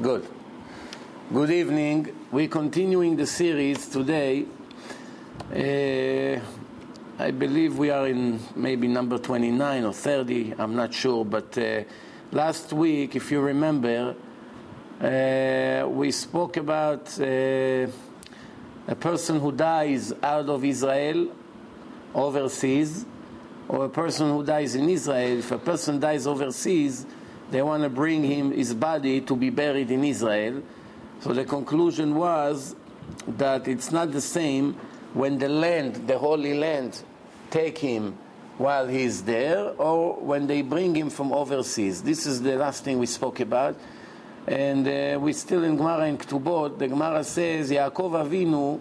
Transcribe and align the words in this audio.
Good. 0.00 0.28
Good 1.32 1.50
evening. 1.50 2.14
We're 2.30 2.46
continuing 2.46 3.16
the 3.16 3.26
series 3.26 3.88
today. 3.88 4.46
Uh, 5.50 6.40
I 7.20 7.32
believe 7.32 7.78
we 7.78 7.90
are 7.90 8.06
in 8.06 8.38
maybe 8.54 8.86
number 8.86 9.18
29 9.18 9.84
or 9.84 9.92
30, 9.92 10.54
I'm 10.56 10.76
not 10.76 10.94
sure, 10.94 11.24
but 11.24 11.58
uh, 11.58 11.82
last 12.30 12.72
week, 12.72 13.16
if 13.16 13.32
you 13.32 13.40
remember, 13.40 14.14
uh, 15.00 15.88
we 15.88 16.12
spoke 16.12 16.58
about 16.58 17.18
uh, 17.18 17.88
a 18.86 18.94
person 19.00 19.40
who 19.40 19.50
dies 19.50 20.12
out 20.22 20.48
of 20.48 20.64
Israel 20.64 21.34
overseas, 22.14 23.04
or 23.66 23.86
a 23.86 23.90
person 23.90 24.30
who 24.30 24.44
dies 24.44 24.76
in 24.76 24.88
Israel. 24.88 25.40
If 25.40 25.50
a 25.50 25.58
person 25.58 25.98
dies 25.98 26.24
overseas, 26.24 27.04
they 27.50 27.62
want 27.62 27.82
to 27.82 27.88
bring 27.88 28.24
him 28.24 28.52
his 28.52 28.74
body 28.74 29.20
to 29.22 29.36
be 29.36 29.50
buried 29.50 29.90
in 29.90 30.04
Israel. 30.04 30.62
So 31.20 31.32
the 31.32 31.44
conclusion 31.44 32.14
was 32.14 32.76
that 33.26 33.66
it's 33.66 33.90
not 33.90 34.12
the 34.12 34.20
same 34.20 34.74
when 35.14 35.38
the 35.38 35.48
land, 35.48 36.06
the 36.06 36.18
Holy 36.18 36.54
Land, 36.54 37.02
take 37.50 37.78
him 37.78 38.18
while 38.58 38.86
he's 38.86 39.22
there, 39.22 39.70
or 39.78 40.14
when 40.14 40.46
they 40.46 40.62
bring 40.62 40.94
him 40.94 41.10
from 41.10 41.32
overseas. 41.32 42.02
This 42.02 42.26
is 42.26 42.42
the 42.42 42.56
last 42.56 42.84
thing 42.84 42.98
we 42.98 43.06
spoke 43.06 43.40
about. 43.40 43.76
And 44.46 44.86
uh, 44.86 45.18
we're 45.20 45.34
still 45.34 45.62
in 45.64 45.76
Gemara 45.76 46.06
in 46.06 46.18
Ktubot. 46.18 46.78
The 46.78 46.88
Gemara 46.88 47.22
says, 47.22 47.70
Yaakov 47.70 48.26
Avinu, 48.26 48.80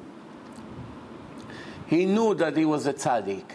he 1.88 2.06
knew 2.06 2.34
that 2.36 2.58
he 2.58 2.66
was 2.66 2.88
a 2.88 2.94
tzaddik. 2.94 3.46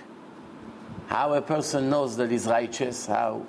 How 1.07 1.35
a 1.35 1.43
person 1.43 1.91
knows 1.91 2.17
that 2.17 2.31
he's 2.31 2.47
righteous, 2.47 3.07
how 3.07 3.47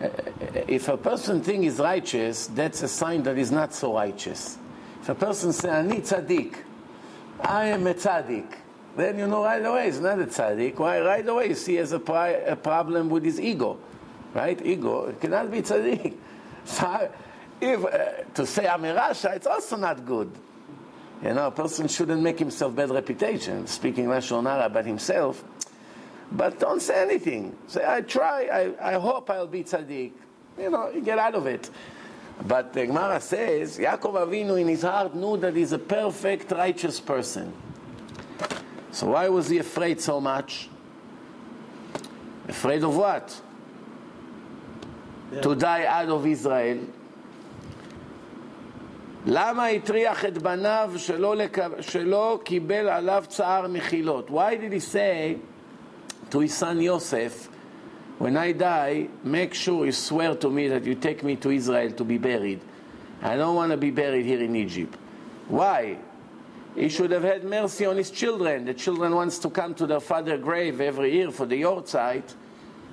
if 0.00 0.88
a 0.88 0.96
person 0.96 1.42
thinks 1.42 1.64
he's 1.64 1.78
righteous, 1.78 2.48
that's 2.48 2.82
a 2.82 2.88
sign 2.88 3.22
that 3.24 3.36
he's 3.36 3.52
not 3.52 3.72
so 3.72 3.94
righteous. 3.94 4.58
If 5.02 5.08
a 5.08 5.14
person 5.14 5.52
says, 5.52 5.64
I 5.66 5.78
Ani 5.78 6.00
tzaddik, 6.00 6.56
I 7.40 7.66
am 7.66 7.86
a 7.86 7.94
tzaddik, 7.94 8.52
then 8.96 9.18
you 9.18 9.26
know 9.26 9.44
right 9.44 9.64
away 9.64 9.86
he's 9.86 10.00
not 10.00 10.20
a 10.20 10.26
tzaddik. 10.26 10.78
Why? 10.78 11.00
Right 11.00 11.26
away 11.26 11.48
you 11.48 11.54
see 11.54 11.72
he 11.72 11.78
has 11.78 11.92
a, 11.92 11.98
pri- 11.98 12.30
a 12.30 12.56
problem 12.56 13.08
with 13.08 13.24
his 13.24 13.40
ego. 13.40 13.78
Right? 14.34 14.60
Ego. 14.64 15.06
It 15.06 15.20
cannot 15.20 15.50
be 15.50 15.62
tzaddik. 15.62 16.16
So 16.66 17.08
if, 17.60 17.84
uh, 17.84 18.24
to 18.34 18.44
say 18.44 18.66
I'm 18.66 18.84
a 18.84 18.92
Rasha, 18.92 19.36
it's 19.36 19.46
also 19.46 19.76
not 19.76 20.04
good. 20.04 20.32
You 21.22 21.32
know, 21.32 21.46
a 21.46 21.50
person 21.50 21.88
shouldn't 21.88 22.20
make 22.20 22.40
himself 22.40 22.74
bad 22.74 22.90
reputation, 22.90 23.68
speaking 23.68 24.06
Lashon 24.06 24.44
Hara 24.50 24.66
about 24.66 24.84
himself. 24.84 25.44
But 26.31 26.59
don't 26.59 26.81
say 26.81 27.01
anything. 27.01 27.57
Say, 27.67 27.83
I 27.85 28.01
try, 28.01 28.73
I, 28.79 28.91
I 28.91 28.99
hope 28.99 29.29
I'll 29.29 29.47
be 29.47 29.63
tzaddik. 29.63 30.11
You 30.57 30.69
know, 30.69 30.89
you 30.89 31.01
get 31.01 31.19
out 31.19 31.35
of 31.35 31.45
it. 31.45 31.69
But 32.47 32.73
the 32.73 32.85
Gemara 32.87 33.19
says, 33.19 33.77
Yaakov 33.77 34.13
Avinu 34.13 34.59
in 34.59 34.67
his 34.67 34.81
heart 34.81 35.13
knew 35.13 35.37
that 35.37 35.55
he's 35.55 35.73
a 35.73 35.79
perfect, 35.79 36.51
righteous 36.51 36.99
person. 36.99 37.53
So 38.91 39.07
why 39.07 39.29
was 39.29 39.49
he 39.49 39.59
afraid 39.59 40.01
so 40.01 40.19
much? 40.19 40.69
Afraid 42.47 42.83
of 42.83 42.95
what? 42.95 43.41
Yeah. 45.31 45.41
To 45.41 45.55
die 45.55 45.85
out 45.85 46.09
of 46.09 46.25
Israel. 46.25 46.79
למה 49.25 49.65
הטריח 49.67 50.25
את 50.25 50.37
בניו 50.37 50.91
שלא, 50.97 51.35
לק... 51.35 51.57
שלא 51.81 52.39
קיבל 52.43 52.89
עליו 52.89 53.23
צער 53.27 53.67
מחילות? 53.67 54.29
Why 54.29 54.55
did 54.55 54.73
he 54.73 54.79
say 54.79 55.37
to 56.30 56.40
his 56.40 56.54
son 56.54 56.80
Yosef, 56.80 57.48
when 58.18 58.36
I 58.36 58.52
die, 58.52 59.08
make 59.22 59.52
sure 59.52 59.84
you 59.84 59.92
swear 59.92 60.34
to 60.36 60.50
me 60.50 60.68
that 60.68 60.84
you 60.84 60.94
take 60.94 61.22
me 61.22 61.36
to 61.36 61.50
Israel 61.50 61.92
to 61.92 62.04
be 62.04 62.18
buried. 62.18 62.60
I 63.22 63.36
don't 63.36 63.54
want 63.54 63.72
to 63.72 63.76
be 63.76 63.90
buried 63.90 64.24
here 64.24 64.42
in 64.42 64.56
Egypt. 64.56 64.96
Why? 65.48 65.98
He 66.74 66.88
should 66.88 67.10
have 67.10 67.22
had 67.22 67.44
mercy 67.44 67.86
on 67.86 67.96
his 67.96 68.10
children. 68.10 68.64
The 68.64 68.74
children 68.74 69.14
wants 69.14 69.38
to 69.40 69.50
come 69.50 69.74
to 69.74 69.86
their 69.86 70.00
father's 70.00 70.42
grave 70.42 70.80
every 70.80 71.14
year 71.14 71.30
for 71.30 71.46
the 71.46 71.62
Yortzeit. 71.62 72.34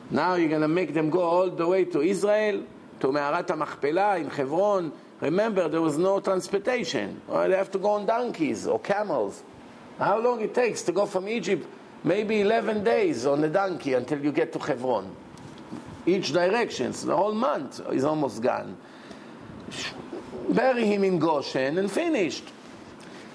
Now 0.09 0.35
you're 0.35 0.49
going 0.49 0.61
to 0.61 0.67
make 0.67 0.93
them 0.93 1.09
go 1.09 1.21
all 1.21 1.49
the 1.49 1.67
way 1.67 1.85
to 1.85 2.01
Israel, 2.01 2.63
to 2.99 3.11
Me'arat 3.11 3.47
HaMachpelah 3.47 4.19
in 4.21 4.29
Hebron. 4.29 4.91
Remember, 5.21 5.67
there 5.69 5.81
was 5.81 5.97
no 5.97 6.19
transportation. 6.19 7.21
Well, 7.27 7.49
they 7.49 7.55
have 7.55 7.71
to 7.71 7.79
go 7.79 7.91
on 7.91 8.05
donkeys 8.05 8.67
or 8.67 8.79
camels. 8.79 9.43
How 9.97 10.19
long 10.19 10.41
it 10.41 10.53
takes 10.53 10.81
to 10.83 10.91
go 10.91 11.05
from 11.05 11.27
Egypt 11.29 11.67
maybe 12.03 12.41
11 12.41 12.83
days 12.83 13.25
on 13.25 13.43
a 13.43 13.49
donkey 13.49 13.93
until 13.93 14.19
you 14.19 14.31
get 14.31 14.51
to 14.53 14.59
Hebron. 14.59 15.15
Each 16.05 16.33
direction, 16.33 16.93
so 16.93 17.07
the 17.07 17.15
whole 17.15 17.33
month 17.33 17.81
is 17.91 18.03
almost 18.03 18.41
gone. 18.41 18.77
Bury 20.49 20.85
him 20.85 21.03
in 21.03 21.17
Goshen 21.17 21.77
and 21.77 21.89
finished. 21.89 22.43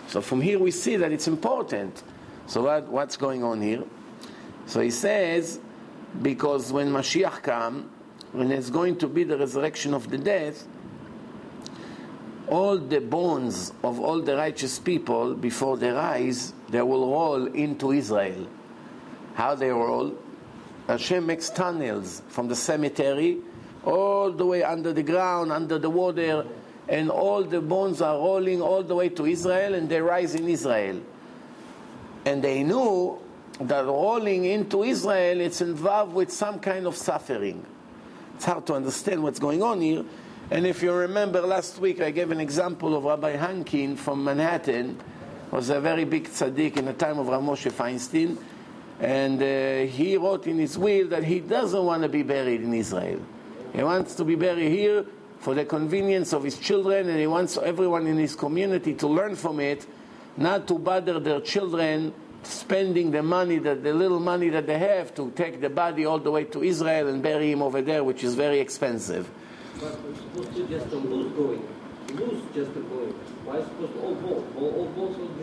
So 0.08 0.20
from 0.20 0.40
here 0.40 0.58
we 0.58 0.70
see 0.70 0.96
that 0.96 1.12
it's 1.12 1.28
important. 1.28 2.02
So 2.46 2.62
what, 2.62 2.88
what's 2.88 3.16
going 3.16 3.42
on 3.42 3.60
here? 3.60 3.84
So 4.66 4.80
he 4.80 4.90
says, 4.90 5.60
because 6.22 6.72
when 6.72 6.90
Mashiach 6.90 7.42
comes, 7.42 7.90
when 8.32 8.52
it's 8.52 8.70
going 8.70 8.96
to 8.98 9.08
be 9.08 9.24
the 9.24 9.38
resurrection 9.38 9.94
of 9.94 10.10
the 10.10 10.18
dead, 10.18 10.54
all 12.48 12.78
the 12.78 13.00
bones 13.00 13.72
of 13.82 14.00
all 14.00 14.20
the 14.20 14.36
righteous 14.36 14.78
people 14.78 15.34
before 15.34 15.76
they 15.76 15.90
rise, 15.90 16.52
they 16.68 16.82
will 16.82 17.10
roll 17.10 17.46
into 17.46 17.92
Israel. 17.92 18.46
How 19.34 19.54
they 19.54 19.70
roll? 19.70 20.16
Hashem 20.86 21.26
makes 21.26 21.50
tunnels 21.50 22.22
from 22.28 22.48
the 22.48 22.56
cemetery 22.56 23.38
all 23.84 24.32
the 24.32 24.44
way 24.44 24.62
under 24.62 24.92
the 24.92 25.02
ground, 25.02 25.52
under 25.52 25.78
the 25.78 25.90
water, 25.90 26.44
and 26.88 27.10
all 27.10 27.44
the 27.44 27.60
bones 27.60 28.00
are 28.00 28.16
rolling 28.16 28.62
all 28.62 28.82
the 28.82 28.94
way 28.94 29.08
to 29.10 29.26
Israel, 29.26 29.74
and 29.74 29.88
they 29.88 30.00
rise 30.00 30.34
in 30.34 30.48
Israel. 30.48 31.00
And 32.24 32.42
they 32.42 32.62
knew 32.62 33.18
that 33.60 33.84
rolling 33.84 34.44
into 34.44 34.82
Israel, 34.82 35.40
it's 35.40 35.60
involved 35.60 36.14
with 36.14 36.32
some 36.32 36.58
kind 36.60 36.86
of 36.86 36.96
suffering. 36.96 37.64
It's 38.36 38.44
hard 38.44 38.66
to 38.66 38.74
understand 38.74 39.22
what's 39.22 39.38
going 39.38 39.62
on 39.62 39.80
here. 39.80 40.04
And 40.50 40.66
if 40.66 40.82
you 40.82 40.92
remember 40.92 41.42
last 41.42 41.78
week, 41.78 42.00
I 42.00 42.10
gave 42.10 42.30
an 42.30 42.40
example 42.40 42.96
of 42.96 43.04
Rabbi 43.04 43.36
Hankin 43.36 43.96
from 43.96 44.24
Manhattan, 44.24 44.98
was 45.50 45.70
a 45.70 45.80
very 45.80 46.04
big 46.04 46.28
tzaddik 46.28 46.76
in 46.76 46.86
the 46.86 46.92
time 46.92 47.18
of 47.18 47.28
Rav 47.28 47.42
Moshe 47.42 47.70
Feinstein, 47.70 48.36
and 49.00 49.42
uh, 49.42 49.90
he 49.90 50.16
wrote 50.16 50.46
in 50.46 50.58
his 50.58 50.76
will 50.76 51.08
that 51.08 51.24
he 51.24 51.40
doesn't 51.40 51.84
want 51.84 52.02
to 52.02 52.08
be 52.08 52.22
buried 52.22 52.62
in 52.62 52.74
Israel. 52.74 53.20
He 53.72 53.82
wants 53.82 54.14
to 54.16 54.24
be 54.24 54.34
buried 54.34 54.70
here 54.70 55.04
for 55.40 55.54
the 55.54 55.64
convenience 55.64 56.32
of 56.32 56.42
his 56.42 56.58
children, 56.58 57.08
and 57.08 57.18
he 57.18 57.26
wants 57.26 57.56
everyone 57.56 58.06
in 58.06 58.18
his 58.18 58.34
community 58.34 58.94
to 58.94 59.06
learn 59.06 59.36
from 59.36 59.60
it, 59.60 59.86
not 60.36 60.66
to 60.68 60.78
bother 60.78 61.20
their 61.20 61.40
children 61.40 62.12
spending 62.42 63.10
the 63.10 63.22
money 63.22 63.58
that 63.58 63.82
the 63.82 63.92
little 63.92 64.20
money 64.20 64.48
that 64.48 64.66
they 64.66 64.78
have 64.78 65.14
to 65.14 65.30
take 65.32 65.60
the 65.60 65.68
body 65.68 66.04
all 66.04 66.18
the 66.18 66.30
way 66.30 66.44
to 66.44 66.62
Israel 66.62 67.08
and 67.08 67.22
bury 67.22 67.50
him 67.50 67.62
over 67.62 67.82
there, 67.82 68.04
which 68.04 68.24
is 68.24 68.34
very 68.34 68.60
expensive. 68.60 69.28
But 69.80 69.98
just. 70.68 70.92
Lose 72.08 72.40
just 72.54 72.72
going. 72.72 73.14
Why 73.48 73.62
supposed 73.62 73.94
to 73.94 74.00
all 74.00 74.14
bones? 74.14 74.44
All, 74.58 74.74
all 74.74 74.86
one 74.88 75.38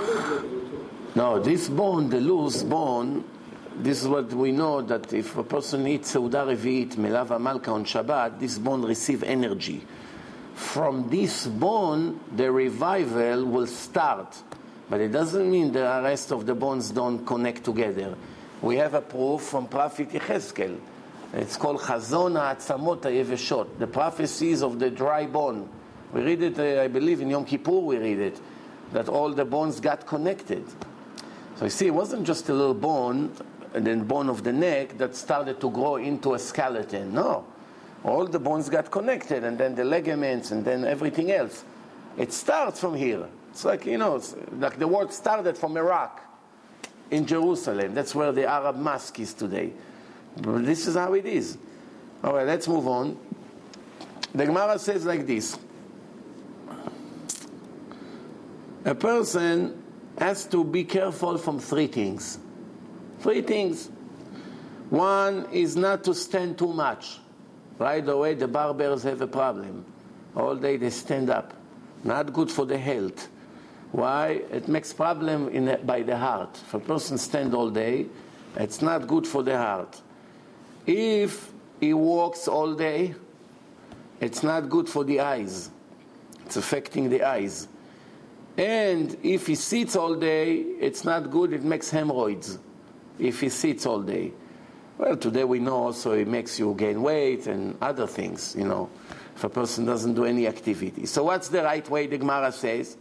lose 0.00 1.14
no, 1.14 1.38
this 1.38 1.68
bone, 1.68 2.08
the 2.08 2.20
luz 2.20 2.64
bone, 2.64 3.22
this 3.76 4.02
is 4.02 4.08
what 4.08 4.32
we 4.32 4.50
know 4.50 4.80
that 4.80 5.12
if 5.12 5.36
a 5.36 5.44
person 5.44 5.86
eats 5.86 6.14
Seudah 6.14 6.56
Revi'it, 6.56 6.96
Melava 6.96 7.40
Malka 7.40 7.70
on 7.70 7.84
Shabbat, 7.84 8.40
this 8.40 8.58
bone 8.58 8.82
receive 8.82 9.22
energy. 9.22 9.84
From 10.54 11.08
this 11.08 11.46
bone, 11.46 12.18
the 12.34 12.50
revival 12.50 13.44
will 13.44 13.66
start. 13.66 14.42
But 14.88 15.00
it 15.00 15.12
doesn't 15.12 15.48
mean 15.48 15.70
the 15.72 16.00
rest 16.02 16.32
of 16.32 16.46
the 16.46 16.54
bones 16.54 16.90
don't 16.90 17.24
connect 17.24 17.62
together. 17.64 18.16
We 18.60 18.76
have 18.76 18.94
a 18.94 19.02
proof 19.02 19.42
from 19.42 19.68
Prophet 19.68 20.10
Yechezkel. 20.10 20.80
It's 21.32 21.56
called 21.56 21.78
Chazon 21.80 22.32
HaAtzamot 22.32 23.02
HaYeveshot, 23.02 23.78
the 23.78 23.86
prophecies 23.86 24.62
of 24.62 24.80
the 24.80 24.90
dry 24.90 25.26
bone. 25.26 25.68
We 26.12 26.22
read 26.22 26.42
it, 26.42 26.58
uh, 26.58 26.82
I 26.82 26.88
believe, 26.88 27.20
in 27.20 27.30
Yom 27.30 27.44
Kippur 27.44 27.78
we 27.78 27.98
read 27.98 28.18
it, 28.18 28.40
that 28.92 29.08
all 29.08 29.32
the 29.32 29.44
bones 29.44 29.78
got 29.78 30.06
connected. 30.06 30.64
So 31.56 31.66
you 31.66 31.70
see, 31.70 31.86
it 31.86 31.94
wasn't 31.94 32.26
just 32.26 32.48
a 32.48 32.52
little 32.52 32.74
bone, 32.74 33.32
and 33.74 33.86
then 33.86 34.04
bone 34.04 34.28
of 34.28 34.42
the 34.42 34.52
neck 34.52 34.98
that 34.98 35.14
started 35.14 35.60
to 35.60 35.70
grow 35.70 35.96
into 35.96 36.34
a 36.34 36.38
skeleton. 36.38 37.14
No. 37.14 37.46
All 38.02 38.26
the 38.26 38.40
bones 38.40 38.68
got 38.68 38.90
connected, 38.90 39.44
and 39.44 39.56
then 39.56 39.76
the 39.76 39.84
ligaments, 39.84 40.50
and 40.50 40.64
then 40.64 40.84
everything 40.84 41.30
else. 41.30 41.64
It 42.16 42.32
starts 42.32 42.80
from 42.80 42.96
here. 42.96 43.28
It's 43.52 43.64
like, 43.64 43.86
you 43.86 43.98
know, 43.98 44.20
like 44.58 44.80
the 44.80 44.88
world 44.88 45.12
started 45.12 45.56
from 45.56 45.76
a 45.76 45.82
rock 45.82 46.22
in 47.12 47.24
Jerusalem. 47.24 47.94
That's 47.94 48.16
where 48.16 48.32
the 48.32 48.46
Arab 48.50 48.76
mosque 48.76 49.20
is 49.20 49.32
today. 49.32 49.72
But 50.36 50.64
this 50.64 50.86
is 50.86 50.96
how 50.96 51.14
it 51.14 51.26
is. 51.26 51.58
All 52.22 52.34
right, 52.34 52.46
let's 52.46 52.68
move 52.68 52.86
on. 52.86 53.18
The 54.34 54.46
Gemara 54.46 54.78
says 54.78 55.04
like 55.04 55.26
this 55.26 55.58
A 58.84 58.94
person 58.94 59.82
has 60.18 60.46
to 60.46 60.64
be 60.64 60.84
careful 60.84 61.38
from 61.38 61.58
three 61.58 61.86
things. 61.86 62.38
Three 63.20 63.42
things. 63.42 63.90
One 64.88 65.46
is 65.52 65.76
not 65.76 66.04
to 66.04 66.14
stand 66.14 66.58
too 66.58 66.72
much. 66.72 67.18
right 67.78 68.06
away 68.06 68.34
the 68.34 68.46
barbers 68.46 69.02
have 69.04 69.20
a 69.22 69.26
problem. 69.26 69.84
All 70.36 70.54
day 70.54 70.76
they 70.76 70.90
stand 70.90 71.30
up. 71.30 71.54
Not 72.04 72.32
good 72.32 72.50
for 72.50 72.66
the 72.66 72.78
health. 72.78 73.28
Why? 73.92 74.42
It 74.50 74.68
makes 74.68 74.92
problem 74.92 75.48
in 75.48 75.64
the, 75.66 75.76
by 75.78 76.02
the 76.02 76.16
heart. 76.16 76.60
If 76.62 76.74
a 76.74 76.80
person 76.80 77.18
stand 77.18 77.54
all 77.54 77.70
day, 77.70 78.06
it's 78.56 78.82
not 78.82 79.06
good 79.06 79.26
for 79.26 79.42
the 79.42 79.56
heart. 79.56 80.00
If 80.86 81.52
he 81.80 81.94
walks 81.94 82.48
all 82.48 82.74
day, 82.74 83.14
it's 84.20 84.42
not 84.42 84.68
good 84.68 84.88
for 84.88 85.04
the 85.04 85.20
eyes. 85.20 85.70
It's 86.44 86.56
affecting 86.56 87.10
the 87.10 87.22
eyes. 87.22 87.68
And 88.56 89.16
if 89.22 89.46
he 89.46 89.54
sits 89.54 89.96
all 89.96 90.14
day, 90.14 90.56
it's 90.56 91.04
not 91.04 91.30
good, 91.30 91.52
it 91.52 91.62
makes 91.62 91.90
hemorrhoids. 91.90 92.58
If 93.18 93.40
he 93.40 93.48
sits 93.48 93.86
all 93.86 94.00
day. 94.00 94.32
Well, 94.98 95.16
today 95.16 95.44
we 95.44 95.60
know 95.60 95.76
also 95.76 96.12
it 96.12 96.28
makes 96.28 96.58
you 96.58 96.74
gain 96.74 97.00
weight 97.00 97.46
and 97.46 97.76
other 97.80 98.06
things, 98.06 98.54
you 98.58 98.66
know, 98.66 98.90
if 99.34 99.42
a 99.44 99.48
person 99.48 99.86
doesn't 99.86 100.12
do 100.12 100.26
any 100.26 100.46
activity. 100.46 101.06
So, 101.06 101.24
what's 101.24 101.48
the 101.48 101.62
right 101.62 101.88
way, 101.88 102.06
the 102.06 102.18
Gemara 102.18 102.52
says? 102.52 102.98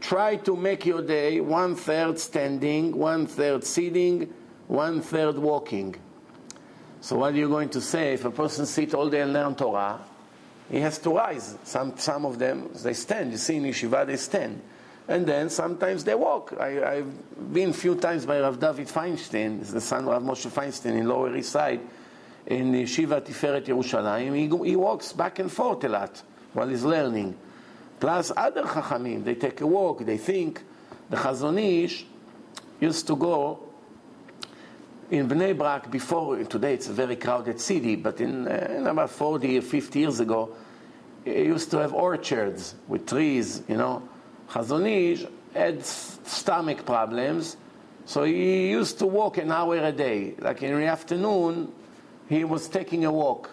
Try 0.00 0.36
to 0.36 0.56
make 0.56 0.84
your 0.84 1.02
day 1.02 1.40
one 1.40 1.76
third 1.76 2.18
standing, 2.18 2.96
one 2.96 3.28
third 3.28 3.62
sitting, 3.62 4.34
one 4.66 5.00
third 5.00 5.38
walking. 5.38 5.94
So, 7.02 7.18
what 7.18 7.34
are 7.34 7.36
you 7.36 7.48
going 7.48 7.68
to 7.70 7.80
say? 7.80 8.14
If 8.14 8.24
a 8.24 8.30
person 8.30 8.64
sits 8.64 8.94
all 8.94 9.10
day 9.10 9.22
and 9.22 9.32
learn 9.32 9.56
Torah, 9.56 9.98
he 10.70 10.78
has 10.78 10.98
to 10.98 11.10
rise. 11.10 11.58
Some, 11.64 11.98
some 11.98 12.24
of 12.24 12.38
them, 12.38 12.70
they 12.80 12.94
stand. 12.94 13.32
You 13.32 13.38
see 13.38 13.56
in 13.56 13.64
Yeshiva, 13.64 14.06
they 14.06 14.16
stand. 14.16 14.62
And 15.08 15.26
then 15.26 15.50
sometimes 15.50 16.04
they 16.04 16.14
walk. 16.14 16.54
I, 16.60 16.68
have 16.98 17.52
been 17.52 17.70
a 17.70 17.72
few 17.72 17.96
times 17.96 18.24
by 18.24 18.38
Rav 18.38 18.60
David 18.60 18.86
Feinstein, 18.86 19.68
the 19.68 19.80
son 19.80 20.04
of 20.04 20.10
Rav 20.10 20.22
Moshe 20.22 20.48
Feinstein 20.48 20.96
in 20.96 21.08
Lower 21.08 21.36
East 21.36 21.50
Side, 21.50 21.80
in 22.46 22.70
Yeshiva 22.70 23.20
Tiferet 23.20 23.64
Yerushalayim. 23.64 24.36
He, 24.36 24.70
he 24.70 24.76
walks 24.76 25.12
back 25.12 25.40
and 25.40 25.50
forth 25.50 25.82
a 25.82 25.88
lot 25.88 26.22
while 26.52 26.68
he's 26.68 26.84
learning. 26.84 27.36
Plus 27.98 28.30
other 28.36 28.62
Chachamim, 28.62 29.24
they 29.24 29.34
take 29.34 29.60
a 29.60 29.66
walk, 29.66 30.06
they 30.06 30.18
think. 30.18 30.62
The 31.10 31.16
Chazon 31.16 31.84
Ish 31.84 32.06
used 32.78 33.08
to 33.08 33.16
go 33.16 33.71
in 35.12 35.28
Bnei 35.28 35.54
Brak 35.54 35.90
before, 35.90 36.42
today 36.44 36.72
it's 36.72 36.88
a 36.88 36.92
very 36.92 37.16
crowded 37.16 37.60
city, 37.60 37.96
but 37.96 38.18
in, 38.18 38.48
uh, 38.48 38.74
in 38.78 38.86
about 38.86 39.10
40 39.10 39.58
or 39.58 39.60
50 39.60 39.98
years 39.98 40.20
ago, 40.20 40.56
it 41.26 41.44
used 41.44 41.70
to 41.70 41.78
have 41.78 41.92
orchards 41.92 42.74
with 42.88 43.06
trees, 43.06 43.62
you 43.68 43.76
know. 43.76 44.08
Chazon 44.48 44.88
Ish 44.88 45.26
had 45.52 45.84
stomach 45.84 46.86
problems, 46.86 47.58
so 48.06 48.24
he 48.24 48.70
used 48.70 48.98
to 49.00 49.06
walk 49.06 49.36
an 49.36 49.52
hour 49.52 49.76
a 49.76 49.92
day. 49.92 50.34
Like 50.38 50.62
in 50.62 50.80
the 50.80 50.86
afternoon, 50.86 51.70
he 52.30 52.44
was 52.44 52.66
taking 52.68 53.04
a 53.04 53.12
walk. 53.12 53.50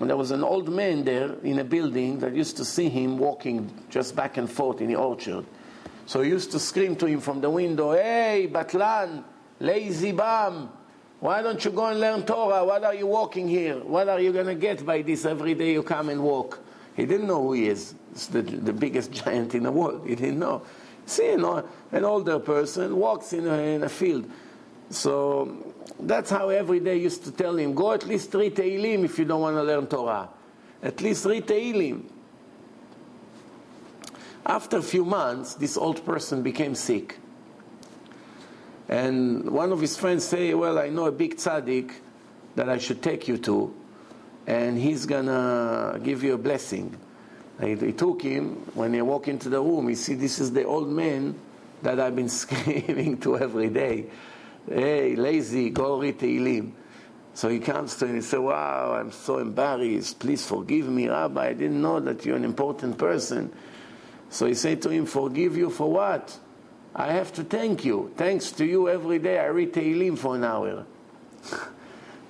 And 0.00 0.10
there 0.10 0.16
was 0.16 0.32
an 0.32 0.42
old 0.42 0.68
man 0.68 1.04
there 1.04 1.34
in 1.44 1.60
a 1.60 1.64
building 1.64 2.18
that 2.18 2.34
used 2.34 2.56
to 2.56 2.64
see 2.64 2.88
him 2.88 3.16
walking 3.16 3.72
just 3.90 4.16
back 4.16 4.38
and 4.38 4.50
forth 4.50 4.80
in 4.80 4.88
the 4.88 4.96
orchard. 4.96 5.46
So 6.06 6.22
he 6.22 6.30
used 6.30 6.50
to 6.50 6.58
scream 6.58 6.96
to 6.96 7.06
him 7.06 7.20
from 7.20 7.40
the 7.40 7.48
window, 7.48 7.92
Hey, 7.92 8.50
Batlan, 8.52 9.22
lazy 9.60 10.10
bum, 10.10 10.70
why 11.20 11.42
don't 11.42 11.64
you 11.64 11.70
go 11.70 11.86
and 11.86 11.98
learn 11.98 12.24
Torah? 12.24 12.64
What 12.64 12.84
are 12.84 12.94
you 12.94 13.06
walking 13.06 13.48
here? 13.48 13.78
What 13.78 14.08
are 14.08 14.20
you 14.20 14.32
going 14.32 14.46
to 14.46 14.54
get 14.54 14.84
by 14.84 15.02
this 15.02 15.24
every 15.24 15.54
day 15.54 15.72
you 15.72 15.82
come 15.82 16.10
and 16.10 16.22
walk? 16.22 16.60
He 16.94 17.06
didn't 17.06 17.26
know 17.26 17.42
who 17.42 17.52
he 17.54 17.68
is. 17.68 17.94
It's 18.12 18.26
the, 18.26 18.42
the 18.42 18.72
biggest 18.72 19.12
giant 19.24 19.54
in 19.54 19.62
the 19.62 19.72
world. 19.72 20.06
He 20.06 20.14
didn't 20.14 20.38
know. 20.38 20.62
See, 21.06 21.30
you 21.30 21.38
know, 21.38 21.66
an 21.92 22.04
older 22.04 22.38
person 22.38 22.96
walks 22.96 23.32
in 23.32 23.46
a, 23.46 23.58
in 23.58 23.82
a 23.84 23.88
field. 23.88 24.30
So 24.90 25.74
that's 26.00 26.30
how 26.30 26.50
every 26.50 26.80
day 26.80 26.96
used 26.96 27.24
to 27.24 27.32
tell 27.32 27.56
him, 27.56 27.74
go 27.74 27.92
at 27.92 28.06
least 28.06 28.34
read 28.34 28.54
Tehillim 28.54 29.04
if 29.04 29.18
you 29.18 29.24
don't 29.24 29.40
want 29.40 29.56
to 29.56 29.62
learn 29.62 29.86
Torah. 29.86 30.28
At 30.82 31.00
least 31.00 31.24
read 31.24 31.46
Tehillim. 31.46 32.04
After 34.44 34.76
a 34.78 34.82
few 34.82 35.04
months, 35.04 35.54
this 35.54 35.76
old 35.76 36.04
person 36.04 36.42
became 36.42 36.74
sick. 36.74 37.18
And 38.88 39.50
one 39.50 39.72
of 39.72 39.80
his 39.80 39.96
friends 39.96 40.24
say, 40.24 40.54
well, 40.54 40.78
I 40.78 40.88
know 40.88 41.06
a 41.06 41.12
big 41.12 41.36
tzaddik 41.36 41.92
that 42.54 42.68
I 42.68 42.78
should 42.78 43.02
take 43.02 43.26
you 43.28 43.36
to, 43.38 43.74
and 44.46 44.78
he's 44.78 45.06
gonna 45.06 46.00
give 46.02 46.22
you 46.22 46.34
a 46.34 46.38
blessing. 46.38 46.96
He, 47.60 47.74
he 47.74 47.92
took 47.92 48.22
him, 48.22 48.54
when 48.74 48.94
he 48.94 49.02
walked 49.02 49.28
into 49.28 49.48
the 49.48 49.60
room, 49.60 49.88
he 49.88 49.94
see 49.94 50.14
this 50.14 50.38
is 50.38 50.52
the 50.52 50.64
old 50.64 50.88
man 50.88 51.34
that 51.82 51.98
I've 51.98 52.14
been 52.16 52.28
screaming 52.42 53.18
to 53.18 53.38
every 53.38 53.70
day. 53.70 54.06
Hey, 54.68 55.16
lazy, 55.16 55.70
go 55.70 56.00
read 56.00 56.18
Tehillim. 56.18 56.72
So 57.34 57.48
he 57.50 57.58
comes 57.58 57.96
to 57.96 58.06
him 58.06 58.12
and 58.12 58.18
he 58.18 58.22
says, 58.22 58.40
Wow, 58.40 58.94
I'm 58.98 59.12
so 59.12 59.38
embarrassed. 59.38 60.18
Please 60.18 60.46
forgive 60.46 60.88
me, 60.88 61.06
Rabbi. 61.08 61.48
I 61.48 61.52
didn't 61.52 61.82
know 61.82 62.00
that 62.00 62.24
you're 62.24 62.36
an 62.36 62.44
important 62.44 62.96
person. 62.96 63.52
So 64.30 64.46
he 64.46 64.54
said 64.54 64.80
to 64.82 64.88
him, 64.88 65.04
Forgive 65.04 65.56
you 65.56 65.68
for 65.68 65.90
what? 65.90 66.38
I 66.98 67.12
have 67.12 67.30
to 67.34 67.44
thank 67.44 67.84
you. 67.84 68.10
Thanks 68.16 68.50
to 68.52 68.64
you 68.64 68.88
every 68.88 69.18
day, 69.18 69.38
I 69.38 69.48
read 69.48 69.74
Tehillim 69.74 70.16
for 70.16 70.34
an 70.34 70.44
hour. 70.44 70.86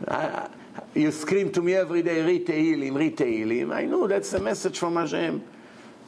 I, 0.09 0.49
you 0.93 1.13
scream 1.13 1.53
to 1.53 1.63
me 1.63 1.75
every 1.75 2.03
day, 2.03 2.21
read 2.23 2.49
Tehillim, 2.49 2.97
read 2.97 3.17
Tehillim. 3.17 3.73
I 3.73 3.85
know 3.85 4.09
that's 4.09 4.33
a 4.33 4.41
message 4.41 4.77
from 4.77 4.97
Hashem. 4.97 5.41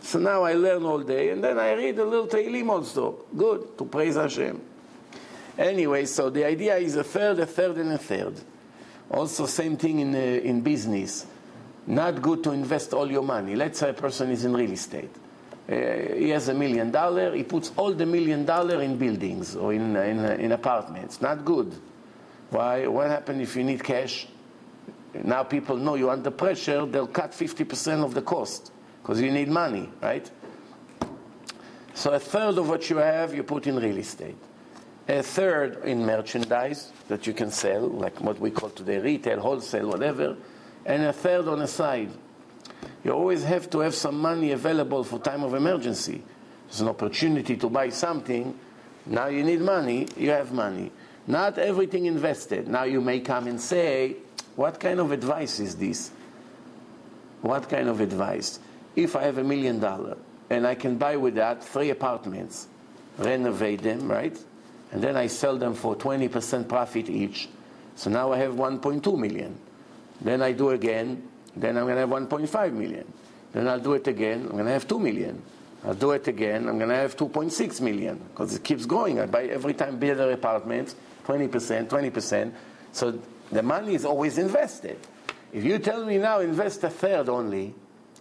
So 0.03 0.19
now 0.19 0.43
I 0.43 0.55
learn 0.55 0.85
all 0.85 0.99
day, 0.99 1.31
and 1.31 1.43
then 1.43 1.57
I 1.57 1.73
read 1.75 2.01
a 2.01 2.05
little 2.05 2.27
Tehillim 2.27 2.69
also. 2.69 3.25
Good, 3.37 3.79
to 3.79 3.85
praise 3.85 4.17
Hashem. 4.17 4.61
Anyway, 5.57 6.05
so 6.07 6.29
the 6.29 6.45
idea 6.45 6.77
is 6.79 6.97
a 6.97 7.05
third, 7.05 7.39
a 7.39 7.47
third, 7.47 7.77
and 7.77 7.93
a 7.93 7.99
third. 7.99 8.35
Also, 9.09 9.47
same 9.47 9.77
thing 9.77 10.01
in, 10.01 10.13
uh, 10.13 10.19
in 10.19 10.63
business. 10.63 11.27
Not 11.87 12.21
good 12.21 12.43
to 12.43 12.51
invest 12.51 12.93
all 12.93 13.09
your 13.09 13.23
money. 13.23 13.55
Let's 13.55 13.79
say 13.79 13.91
a 13.91 13.95
person 13.95 14.31
is 14.31 14.45
in 14.45 14.53
real 14.53 14.73
estate 14.73 15.15
Uh, 15.69 16.15
he 16.15 16.31
has 16.31 16.49
a 16.49 16.55
million 16.55 16.91
dollar, 16.91 17.35
he 17.35 17.43
puts 17.43 17.73
all 17.77 17.93
the 17.93 18.07
million 18.07 18.45
dollar 18.47 18.81
in 18.81 18.97
buildings 18.97 19.55
or 19.55 19.75
in, 19.75 19.95
uh, 19.95 20.01
in, 20.01 20.19
uh, 20.19 20.37
in 20.41 20.53
apartments. 20.53 21.21
Not 21.21 21.45
good. 21.45 21.75
Why? 22.49 22.87
What 22.87 23.09
happens 23.09 23.43
if 23.43 23.55
you 23.55 23.65
need 23.65 23.85
cash? 23.85 24.27
Now 25.13 25.43
people 25.43 25.77
know 25.77 25.95
you're 25.95 26.11
under 26.11 26.31
pressure, 26.31 26.87
they'll 26.87 27.07
cut 27.07 27.33
50% 27.33 28.03
of 28.03 28.15
the 28.15 28.23
cost 28.23 28.73
because 29.03 29.21
you 29.21 29.31
need 29.31 29.49
money, 29.49 29.91
right? 30.01 30.31
So 31.93 32.13
a 32.13 32.19
third 32.19 32.57
of 32.57 32.69
what 32.69 32.89
you 32.89 32.99
have, 32.99 33.35
you 33.35 33.43
put 33.43 33.67
in 33.67 33.77
real 33.77 33.99
estate. 33.99 34.37
A 35.09 35.23
third 35.23 35.85
in 35.85 36.05
merchandise 36.05 36.93
that 37.09 37.27
you 37.27 37.35
can 37.35 37.51
sell, 37.51 37.89
like 37.89 38.21
what 38.21 38.39
we 38.39 38.51
call 38.51 38.71
today 38.71 38.99
retail, 38.99 39.41
wholesale, 39.41 39.89
whatever. 39.89 40.37
And 40.87 41.03
a 41.05 41.13
third 41.13 41.49
on 41.49 41.59
the 41.59 41.67
side 41.67 42.11
you 43.05 43.13
always 43.13 43.45
have 43.45 43.71
to 43.71 43.81
have 43.81 43.95
some 43.95 44.19
money 44.19 44.53
available 44.53 45.05
for 45.05 45.19
time 45.19 45.43
of 45.43 45.55
emergency. 45.55 46.23
There's 46.67 46.81
an 46.81 46.89
opportunity 46.89 47.57
to 47.57 47.69
buy 47.69 47.91
something. 47.91 48.59
Now 49.07 49.27
you 49.27 49.43
need 49.43 49.61
money, 49.61 50.09
you 50.17 50.31
have 50.31 50.53
money. 50.53 50.93
Not 51.27 51.59
everything 51.59 52.07
invested. 52.07 52.69
Now 52.69 52.85
you 52.85 53.01
may 53.01 53.21
come 53.21 53.47
and 53.47 53.61
say, 53.61 54.17
what 54.57 54.81
kind 54.81 55.01
of 55.01 55.13
advice 55.13 55.61
is 55.61 55.77
this? 55.77 56.11
What 57.43 57.69
kind 57.69 57.89
of 57.89 58.01
advice? 58.01 58.59
If 58.97 59.15
I 59.15 59.23
have 59.23 59.39
a 59.39 59.45
million 59.45 59.79
dollars 59.79 60.19
and 60.51 60.67
I 60.67 60.75
can 60.75 60.97
buy 60.97 61.17
with 61.17 61.37
that 61.37 61.63
three 61.63 61.91
apartments, 61.91 62.67
renovate 63.19 63.83
them, 63.83 64.11
right? 64.11 64.37
And 64.91 65.03
then 65.03 65.17
I 65.17 65.27
sell 65.27 65.57
them 65.57 65.75
for 65.75 65.95
20% 65.95 66.69
profit 66.69 67.09
each. 67.09 67.49
So 67.95 68.11
now 68.11 68.33
I 68.33 68.39
have 68.39 68.55
1.2 68.55 69.19
million. 69.19 69.59
Then 70.21 70.43
I 70.43 70.53
do 70.53 70.71
again 70.71 71.29
then 71.57 71.77
I'm 71.77 71.85
going 71.85 71.95
to 71.95 72.01
have 72.01 72.11
1.5 72.11 72.73
million. 72.73 73.13
Then 73.53 73.69
I'll 73.69 73.81
do 73.81 73.95
it 73.95 74.07
again, 74.07 74.43
I'm 74.43 74.53
going 74.53 74.67
to 74.67 74.73
have 74.73 74.87
2 74.87 74.99
million. 74.99 75.43
I'll 75.85 75.95
do 75.95 76.11
it 76.11 76.27
again, 76.29 76.69
I'm 76.69 76.77
going 76.79 76.91
to 76.91 76.97
have 76.97 77.17
2.6 77.17 77.81
million 77.81 78.17
because 78.31 78.55
it 78.55 78.65
keeps 78.65 78.85
going. 78.85 79.21
I 79.21 79.27
buy 79.27 79.45
every 79.45 79.75
time 79.75 79.99
bigger 79.99 80.31
apartments, 80.33 80.97
20%, 81.27 81.89
20%. 81.89 82.53
So 82.93 83.19
the 83.51 83.63
money 83.63 83.95
is 83.95 84.05
always 84.05 84.39
invested. 84.39 84.99
If 85.53 85.65
you 85.65 85.79
tell 85.79 86.05
me 86.05 86.19
now 86.19 86.41
invest 86.41 86.85
a 86.85 86.91
third 86.91 87.29
only, 87.29 87.75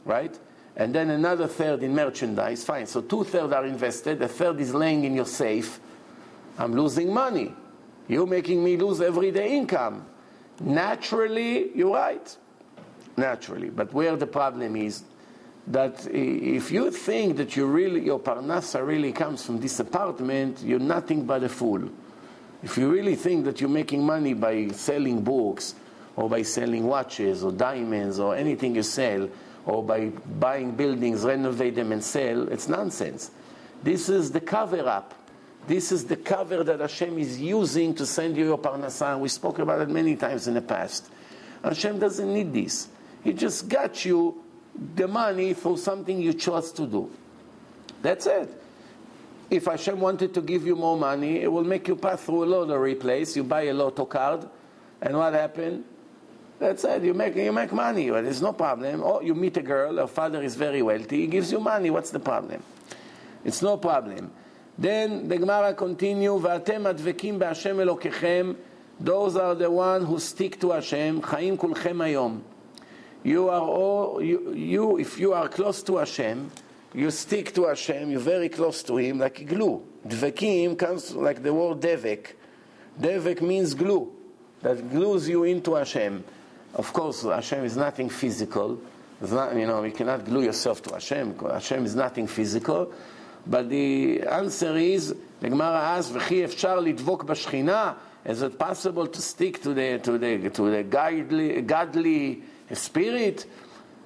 right? 0.06 0.38
And 0.76 0.94
then 0.94 1.10
another 1.10 1.48
third 1.48 1.84
in 1.84 1.94
merchandise, 1.94 2.64
fine. 2.64 2.86
So 2.86 3.02
two 3.02 3.24
thirds 3.24 3.52
are 3.52 3.66
invested, 3.66 4.22
a 4.22 4.28
third 4.28 4.62
is 4.62 4.74
laying 4.74 5.04
in 5.04 5.16
your 5.16 5.26
safe. 5.26 5.80
I'm 6.58 6.74
losing 6.74 7.14
money. 7.14 7.54
You're 8.08 8.28
making 8.28 8.64
me 8.64 8.78
lose 8.78 9.02
everyday 9.02 9.58
income. 9.58 10.06
Naturally, 10.62 11.76
you're 11.76 11.94
right 11.94 12.38
naturally. 13.18 13.70
But 13.70 13.94
where 13.94 14.16
the 14.16 14.28
problem 14.28 14.76
is 14.76 15.04
that 15.68 16.08
if 16.10 16.72
you 16.72 16.92
think 16.92 17.38
that 17.38 17.58
you 17.58 17.66
really 17.66 18.06
your 18.06 18.20
parnasa 18.20 18.86
really 18.86 19.12
comes 19.12 19.46
from 19.46 19.60
this 19.60 19.80
apartment, 19.80 20.62
you're 20.64 20.80
nothing 20.80 21.26
but 21.26 21.44
a 21.44 21.50
fool. 21.50 21.90
If 22.64 22.78
you 22.78 22.90
really 22.90 23.16
think 23.16 23.46
that 23.46 23.60
you're 23.60 23.70
making 23.70 24.06
money 24.06 24.34
by 24.34 24.70
selling 24.70 25.22
books 25.22 25.76
or 26.16 26.30
by 26.30 26.42
selling 26.44 26.88
watches 26.88 27.44
or 27.44 27.52
diamonds 27.52 28.20
or 28.20 28.36
anything 28.36 28.76
you 28.76 28.84
sell 28.84 29.30
or 29.66 29.84
by 29.84 30.08
buying 30.40 30.72
buildings, 30.72 31.24
renovate 31.24 31.76
them 31.76 31.92
and 31.92 32.04
sell, 32.04 32.48
it's 32.48 32.68
nonsense. 32.68 33.32
This 33.84 34.10
is 34.10 34.32
the 34.32 34.42
cover 34.42 34.88
up. 34.88 35.14
This 35.68 35.92
is 35.92 36.06
the 36.06 36.16
cover 36.16 36.64
that 36.64 36.80
Hashem 36.80 37.20
is 37.20 37.40
using 37.42 37.94
to 37.96 38.06
send 38.06 38.38
you 38.38 38.46
your 38.46 38.58
parnasa. 38.58 39.20
We 39.20 39.28
spoke 39.28 39.60
about 39.60 39.82
it 39.82 39.90
many 39.90 40.16
times 40.16 40.48
in 40.48 40.54
the 40.54 40.62
past. 40.62 41.10
Hashem 41.62 42.00
doesn't 42.00 42.34
need 42.34 42.54
this. 42.54 42.88
He 43.25 43.33
just 43.33 43.69
got 43.69 44.05
you 44.05 44.43
the 44.95 45.07
money 45.07 45.55
for 45.55 45.77
something 45.77 46.21
you 46.21 46.33
chose 46.33 46.73
to 46.73 46.87
do. 46.87 47.11
That's 48.03 48.27
it. 48.27 48.51
If 49.51 49.67
Hashem 49.67 50.01
wanted 50.01 50.33
to 50.35 50.41
give 50.41 50.67
you 50.67 50.75
more 50.75 50.97
money, 50.97 51.41
it 51.43 51.53
will 51.53 51.65
make 51.65 51.87
you 51.87 51.95
pass 51.95 52.23
through 52.23 52.45
a 52.45 52.47
lottery 52.47 52.95
place. 52.95 53.37
You 53.37 53.45
buy 53.45 53.63
a 53.63 53.75
lotto 53.75 54.07
card, 54.07 54.49
and 55.01 55.17
what 55.17 55.35
happened? 55.35 55.85
That's 56.59 56.85
it. 56.85 57.03
You 57.03 57.13
make 57.13 57.37
you 57.37 57.53
make 57.53 57.73
money. 57.73 58.09
There's 58.09 58.41
no 58.41 58.53
problem. 58.53 59.03
Or 59.03 59.23
you 59.23 59.35
meet 59.35 59.57
a 59.57 59.63
girl. 59.63 59.97
Her 59.97 60.07
father 60.07 60.43
is 60.43 60.55
very 60.55 60.81
wealthy. 60.81 61.23
He 61.23 61.27
gives 61.27 61.51
you 61.53 61.61
money. 61.61 61.91
What's 61.91 62.11
the 62.11 62.21
problem? 62.21 62.63
It's 63.45 63.63
no 63.63 63.77
problem. 63.77 64.31
Then 64.79 65.29
the 65.29 65.39
Gemara 65.39 65.75
continue. 65.75 66.39
ואתם 66.41 66.87
הדבקים 66.87 67.39
בהשם 67.39 67.81
אלוקיכם. 67.81 68.55
Those 69.01 69.37
are 69.37 69.55
the 69.55 69.71
one 69.71 70.07
who 70.07 70.19
stick 70.19 70.61
to 70.61 70.71
Hashem. 70.71 71.21
חיים 71.23 71.57
כולכם 71.57 72.01
היום. 72.01 72.41
You 73.27 73.49
are 73.49 73.61
all 73.61 74.23
you, 74.23 74.53
you 74.53 74.99
if 74.99 75.19
you 75.19 75.33
are 75.33 75.49
close 75.49 75.83
to 75.85 75.99
Hashem. 75.99 76.51
You 76.95 77.11
stick 77.11 77.55
to 77.55 77.67
Hashem. 77.67 78.11
You're 78.11 78.21
very 78.21 78.49
close 78.49 78.83
to 78.85 78.97
Him 78.97 79.19
like 79.19 79.47
glue. 79.47 79.83
Dvekim 80.07 80.77
comes 80.77 81.15
like 81.15 81.43
the 81.43 81.55
word 81.55 81.81
devek. 81.81 82.33
Devek 83.01 83.41
means 83.41 83.75
glue 83.75 84.13
that 84.63 84.91
glues 84.91 85.29
you 85.29 85.45
into 85.45 85.75
Hashem. 85.75 86.25
Of 86.75 86.93
course, 86.93 87.23
Hashem 87.23 87.65
is 87.65 87.77
nothing 87.77 88.09
physical. 88.09 88.81
It's 89.21 89.31
not, 89.31 89.55
you 89.55 89.67
know, 89.67 89.85
you 89.85 89.93
cannot 89.93 90.25
glue 90.25 90.43
yourself 90.43 90.83
to 90.85 90.95
Hashem. 90.95 91.39
Hashem 91.39 91.85
is 91.85 91.95
nothing 91.95 92.27
physical. 92.27 92.93
But 93.47 93.69
the 93.69 94.23
answer 94.23 94.77
is, 94.77 95.15
the 95.41 95.49
Gemara 95.49 95.79
asks, 95.79 96.13
וכי 96.13 96.45
אפשר 96.45 96.81
לדבוק 96.81 97.25
בשכינה? 97.25 97.95
Is 98.25 98.43
it 98.43 98.59
possible 98.59 99.07
to 99.09 99.21
stick 99.21 99.61
to 99.63 99.75
the, 99.75 99.99
to 99.99 100.17
the, 100.17 100.49
to 100.51 100.71
the 100.71 100.83
godly, 100.85 101.61
godly 101.63 102.43
spirit? 102.73 103.45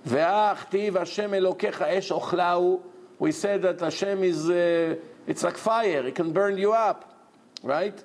ואך 0.06 0.64
טיב 0.64 0.96
השם 0.96 1.34
אלוקיך 1.34 1.82
אש 1.82 2.12
אוכלהו. 2.12 2.80
We 3.20 3.32
said 3.32 3.62
that 3.62 3.80
Hashem 3.80 4.22
is, 4.22 4.50
uh, 4.50 4.94
it's 5.26 5.42
like 5.42 5.56
fire, 5.56 6.06
it 6.06 6.14
can 6.14 6.32
burn 6.32 6.58
you 6.58 6.72
up, 6.72 7.04
right? 7.64 8.02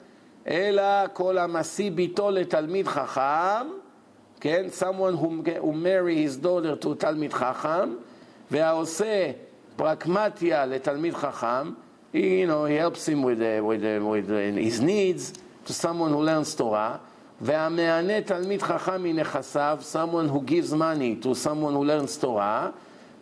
אלא 0.47 0.83
כל 1.13 1.37
המשיא 1.37 1.91
ביתו 1.91 2.31
לתלמיד 2.31 2.87
חכם, 2.87 3.67
כן, 4.39 4.65
someone 4.79 5.15
who, 5.17 5.43
who 5.61 5.73
marry 5.73 6.15
his 6.25 6.37
daughter 6.37 6.75
to 6.83 6.95
תלמיד 6.97 7.33
חכם, 7.33 7.93
והעושה 8.51 9.31
פרקמטיה 9.75 10.65
לתלמיד 10.65 11.13
חכם, 11.13 11.73
he, 12.13 12.41
you 12.41 12.47
know, 12.47 12.65
he 12.65 12.75
helps 12.75 13.07
him 13.07 13.21
with, 13.23 13.41
uh, 13.41 13.63
with, 13.63 13.83
uh, 13.83 14.05
with 14.05 14.31
uh, 14.31 14.59
his 14.59 14.81
needs 14.81 15.33
to 15.65 15.73
someone 15.73 16.11
who 16.11 16.21
learns 16.21 16.55
Torah, 16.55 16.99
והמענה 17.41 18.21
תלמיד 18.21 18.61
חכם 18.61 19.03
מנכסיו, 19.03 19.79
someone 19.91 20.29
who 20.29 20.41
gives 20.41 20.73
money 20.73 21.23
to 21.23 21.33
someone 21.33 21.73
who 21.73 21.83
learns 21.83 22.17
Torah, 22.21 22.71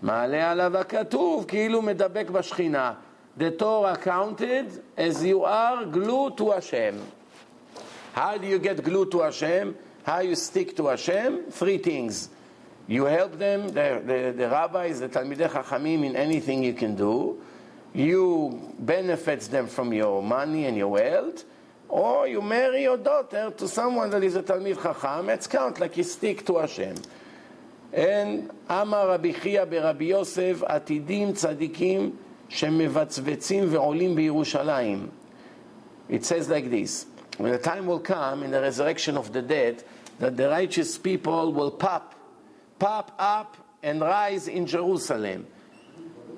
מעלה 0.01 0.51
עליו 0.51 0.77
הכתוב 0.77 1.45
כאילו 1.47 1.81
מדבק 1.81 2.29
בשכינה. 2.29 2.93
The 3.39 3.51
Torah 3.51 3.95
counted 3.95 4.81
as 4.97 5.23
you 5.23 5.43
are 5.43 5.85
glued 5.85 6.37
to 6.37 6.51
Hashem. 6.51 6.95
How 8.13 8.37
do 8.37 8.47
you 8.47 8.59
get 8.59 8.83
glued 8.83 9.11
to 9.11 9.21
Hashem? 9.21 9.75
How 10.03 10.19
you 10.19 10.35
stick 10.35 10.75
to 10.77 10.87
Hashem? 10.87 11.51
Three 11.51 11.77
things. 11.77 12.29
You 12.87 13.05
help 13.05 13.37
them, 13.37 13.69
the, 13.69 14.01
the, 14.05 14.33
the 14.35 14.49
rabbis, 14.49 14.99
the 14.99 15.07
Talmidei 15.07 15.49
Chachamim, 15.49 16.03
in 16.03 16.15
anything 16.15 16.63
you 16.63 16.73
can 16.73 16.95
do. 16.95 17.39
You 17.93 18.73
benefits 18.79 19.47
them 19.47 19.67
from 19.67 19.93
your 19.93 20.21
money 20.23 20.65
and 20.65 20.75
your 20.75 20.89
wealth. 20.89 21.45
Or 21.93 22.27
you 22.27 22.41
marry 22.41 22.83
your 22.83 22.97
daughter 22.97 23.51
to 23.57 23.67
someone 23.67 24.11
that 24.11 24.23
is 24.23 24.35
a 24.35 24.43
Talmid 24.43 24.81
Chacham. 24.81 25.29
It's 25.29 25.47
count 25.47 25.79
like 25.79 25.97
you 25.97 26.03
stick 26.03 26.45
to 26.45 26.57
Hashem. 26.57 26.95
And 27.91 28.51
Amar 28.69 29.07
Rabbi 29.07 29.31
Chia 29.31 29.65
ברבי 29.65 30.05
יוסף, 30.05 30.63
עתידים 30.63 31.33
צדיקים 31.33 32.11
שמבצבצים 32.49 33.65
ועולים 33.69 34.15
בירושלים. 34.15 35.09
It 36.09 36.25
says 36.25 36.49
like 36.49 36.69
this, 36.69 37.05
when 37.37 37.51
the 37.51 37.57
time 37.57 37.85
will 37.85 37.99
come 37.99 38.43
in 38.43 38.51
the 38.51 38.61
resurrection 38.61 39.17
of 39.17 39.31
the 39.31 39.41
dead, 39.41 39.83
that 40.19 40.37
the 40.37 40.49
righteous 40.49 40.97
people 40.97 41.53
will 41.53 41.71
pop, 41.71 42.15
pop 42.77 43.15
up 43.17 43.57
and 43.81 44.01
rise 44.01 44.47
in 44.47 44.65
Jerusalem. 44.65 45.47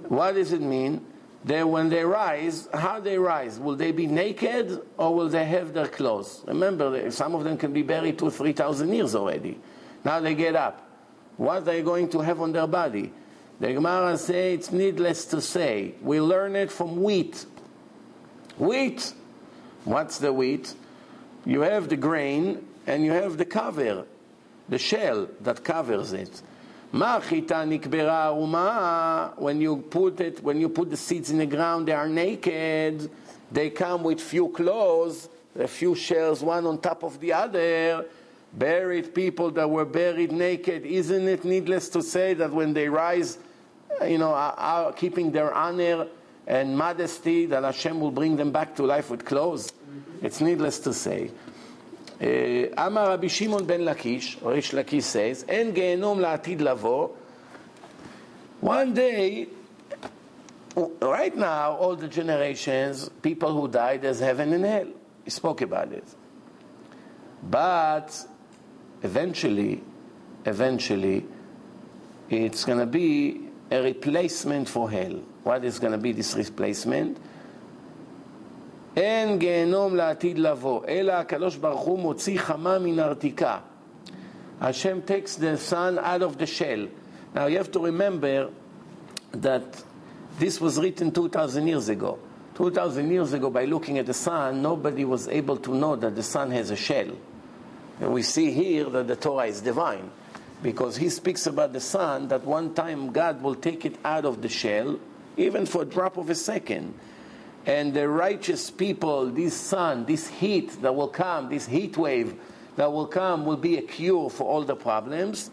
What 0.07 0.35
does 0.35 0.51
it 0.51 0.61
mean? 0.61 1.05
That 1.46 1.68
when 1.68 1.88
they 1.88 2.04
rise, 2.04 2.68
how 2.74 2.98
they 2.98 3.18
rise? 3.18 3.58
Will 3.60 3.76
they 3.76 3.92
be 3.92 4.08
naked 4.08 4.82
or 4.98 5.14
will 5.14 5.28
they 5.28 5.44
have 5.44 5.72
their 5.72 5.86
clothes? 5.86 6.42
Remember, 6.46 7.10
some 7.12 7.36
of 7.36 7.44
them 7.44 7.56
can 7.56 7.72
be 7.72 7.82
buried 7.82 8.18
two, 8.18 8.30
three 8.30 8.52
thousand 8.52 8.92
years 8.92 9.14
already. 9.14 9.58
Now 10.04 10.20
they 10.20 10.34
get 10.34 10.56
up. 10.56 10.82
What 11.36 11.58
are 11.58 11.60
they 11.60 11.82
going 11.82 12.08
to 12.10 12.20
have 12.20 12.40
on 12.40 12.50
their 12.50 12.66
body? 12.66 13.12
The 13.60 13.72
Gemara 13.72 14.18
say 14.18 14.54
it's 14.54 14.72
needless 14.72 15.24
to 15.26 15.40
say. 15.40 15.94
We 16.02 16.20
learn 16.20 16.56
it 16.56 16.70
from 16.70 17.02
wheat. 17.02 17.46
Wheat. 18.58 19.12
What's 19.84 20.18
the 20.18 20.32
wheat? 20.32 20.74
You 21.44 21.60
have 21.60 21.88
the 21.88 21.96
grain 21.96 22.66
and 22.88 23.04
you 23.04 23.12
have 23.12 23.36
the 23.36 23.44
cover, 23.44 24.04
the 24.68 24.78
shell 24.78 25.28
that 25.42 25.62
covers 25.62 26.12
it. 26.12 26.42
When 29.38 29.60
you 29.60 29.76
put 29.90 30.20
it, 30.20 30.42
when 30.42 30.60
you 30.60 30.68
put 30.70 30.90
the 30.90 30.96
seeds 30.96 31.30
in 31.30 31.38
the 31.38 31.46
ground, 31.46 31.88
they 31.88 31.92
are 31.92 32.08
naked. 32.08 33.10
They 33.52 33.70
come 33.70 34.02
with 34.02 34.20
few 34.20 34.48
clothes, 34.48 35.28
a 35.58 35.68
few 35.68 35.94
shells, 35.94 36.42
one 36.42 36.66
on 36.66 36.78
top 36.80 37.02
of 37.02 37.20
the 37.20 37.34
other. 37.34 38.06
Buried 38.54 39.14
people 39.14 39.50
that 39.50 39.68
were 39.68 39.84
buried 39.84 40.32
naked. 40.32 40.86
Isn't 40.86 41.28
it 41.28 41.44
needless 41.44 41.90
to 41.90 42.02
say 42.02 42.32
that 42.34 42.50
when 42.50 42.72
they 42.72 42.88
rise, 42.88 43.38
you 44.08 44.16
know, 44.16 44.32
are, 44.32 44.54
are 44.56 44.92
keeping 44.92 45.32
their 45.32 45.52
honor 45.52 46.06
and 46.46 46.78
modesty, 46.78 47.44
that 47.46 47.62
Hashem 47.64 48.00
will 48.00 48.10
bring 48.10 48.36
them 48.36 48.52
back 48.52 48.74
to 48.76 48.84
life 48.84 49.10
with 49.10 49.26
clothes? 49.26 49.70
Mm-hmm. 49.70 50.26
It's 50.26 50.40
needless 50.40 50.78
to 50.80 50.94
say. 50.94 51.30
Amar 52.20 53.08
Rabbi 53.08 53.26
Shimon 53.26 53.66
ben 53.66 53.80
Lakish, 53.82 54.42
Rish 54.42 54.72
Lakish 54.72 55.02
says, 55.02 55.44
En 55.48 55.74
gehenom 55.74 56.18
la'atid 56.18 56.60
lavo. 56.60 57.14
One 58.60 58.94
day, 58.94 59.48
right 61.00 61.36
now, 61.36 61.76
all 61.76 61.94
the 61.94 62.08
generations, 62.08 63.10
people 63.20 63.52
who 63.52 63.68
died, 63.68 64.02
there's 64.02 64.20
heaven 64.20 64.52
and 64.54 64.64
hell. 64.64 64.88
He 65.24 65.30
spoke 65.30 65.60
about 65.60 65.92
it. 65.92 66.04
But 67.42 68.26
eventually, 69.02 69.82
eventually, 70.46 71.26
it's 72.30 72.64
going 72.64 72.78
to 72.78 72.86
be 72.86 73.42
a 73.70 73.82
replacement 73.82 74.68
for 74.68 74.90
hell. 74.90 75.20
What 75.42 75.64
is 75.64 75.78
going 75.78 75.92
to 75.92 75.98
be 75.98 76.12
this 76.12 76.34
replacement? 76.34 77.18
אין 78.95 79.39
גיהנום 79.39 79.95
לעתיד 79.95 80.39
לבוא, 80.39 80.81
אלא 80.87 81.11
הקדוש 81.11 81.55
ברוך 81.55 81.81
הוא 81.81 81.99
מוציא 81.99 82.39
חמה 82.39 82.79
מן 82.79 82.99
הרתיקה. 82.99 83.57
Hashem 84.61 85.01
takes 85.01 85.37
the 85.37 85.57
sun 85.57 85.97
out 85.97 86.21
of 86.21 86.37
the 86.37 86.45
shell. 86.45 86.87
Now 87.33 87.47
you 87.47 87.57
have 87.57 87.71
to 87.71 87.79
remember 87.79 88.49
that 89.31 89.83
this 90.37 90.61
was 90.61 90.77
written 90.77 91.11
2,000 91.11 91.67
years 91.67 91.89
ago. 91.89 92.19
2,000 92.55 93.09
years 93.09 93.33
ago, 93.33 93.49
by 93.49 93.65
looking 93.65 93.97
at 93.97 94.05
the 94.05 94.13
sun, 94.13 94.61
nobody 94.61 95.03
was 95.03 95.27
able 95.29 95.57
to 95.57 95.73
know 95.73 95.95
that 95.95 96.15
the 96.15 96.21
sun 96.21 96.51
has 96.51 96.69
a 96.69 96.75
shell. 96.75 97.09
And 97.99 98.13
we 98.13 98.21
see 98.21 98.51
here 98.51 98.85
that 98.85 99.07
the 99.07 99.15
Torah 99.15 99.45
is 99.45 99.61
divine. 99.61 100.11
Because 100.61 100.97
he 100.97 101.09
speaks 101.09 101.47
about 101.47 101.73
the 101.73 101.79
sun, 101.79 102.27
that 102.27 102.45
one 102.45 102.75
time 102.75 103.11
God 103.11 103.41
will 103.41 103.55
take 103.55 103.83
it 103.85 103.95
out 104.05 104.25
of 104.25 104.43
the 104.43 104.49
shell, 104.49 104.99
even 105.37 105.65
for 105.65 105.81
a 105.81 105.85
drop 105.85 106.17
of 106.17 106.29
a 106.29 106.35
second 106.35 106.93
and 107.65 107.93
the 107.93 108.07
righteous 108.07 108.71
people, 108.71 109.27
this 109.27 109.55
sun, 109.55 110.05
this 110.05 110.27
heat 110.27 110.81
that 110.81 110.95
will 110.95 111.07
come, 111.07 111.49
this 111.49 111.67
heat 111.67 111.95
wave 111.97 112.35
that 112.75 112.91
will 112.91 113.05
come, 113.05 113.45
will 113.45 113.57
be 113.57 113.77
a 113.77 113.81
cure 113.81 114.29
for 114.29 114.45
all 114.45 114.63
the 114.63 114.75
problems, 114.75 115.51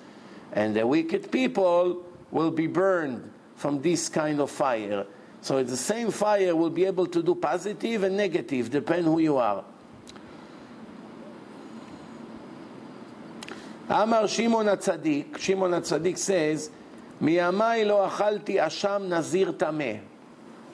and 0.52 0.74
the 0.74 0.86
wicked 0.86 1.30
people 1.30 2.02
will 2.30 2.50
be 2.50 2.66
burned 2.66 3.30
from 3.56 3.82
this 3.82 4.08
kind 4.08 4.40
of 4.40 4.50
fire. 4.50 5.04
So 5.40 5.58
it's 5.58 5.70
the 5.70 5.76
same 5.76 6.10
fire 6.10 6.54
will 6.56 6.70
be 6.70 6.84
able 6.84 7.06
to 7.06 7.22
do 7.22 7.34
positive 7.34 8.02
and 8.04 8.16
negative, 8.16 8.70
depend 8.70 9.04
who 9.04 9.18
you 9.18 9.36
are. 9.36 9.64
Amar 13.88 14.28
Shimon 14.28 14.66
HaTzadik, 14.66 15.38
Shimon 15.38 15.70
HaTzadik 15.72 16.18
says, 16.18 16.70
מימיי 17.20 17.84
לא 17.84 18.06
אכלתי 18.06 18.66
אשם 18.66 19.02
נזיר 19.08 19.52
טמא. 19.52 19.98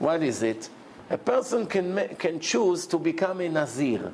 What 0.00 0.22
is 0.22 0.42
it? 0.42 0.68
A 1.09 1.17
person 1.17 1.65
can, 1.65 2.15
can 2.17 2.39
choose 2.39 2.85
to 2.87 2.97
become 2.97 3.41
a 3.41 3.49
Nazir. 3.49 4.11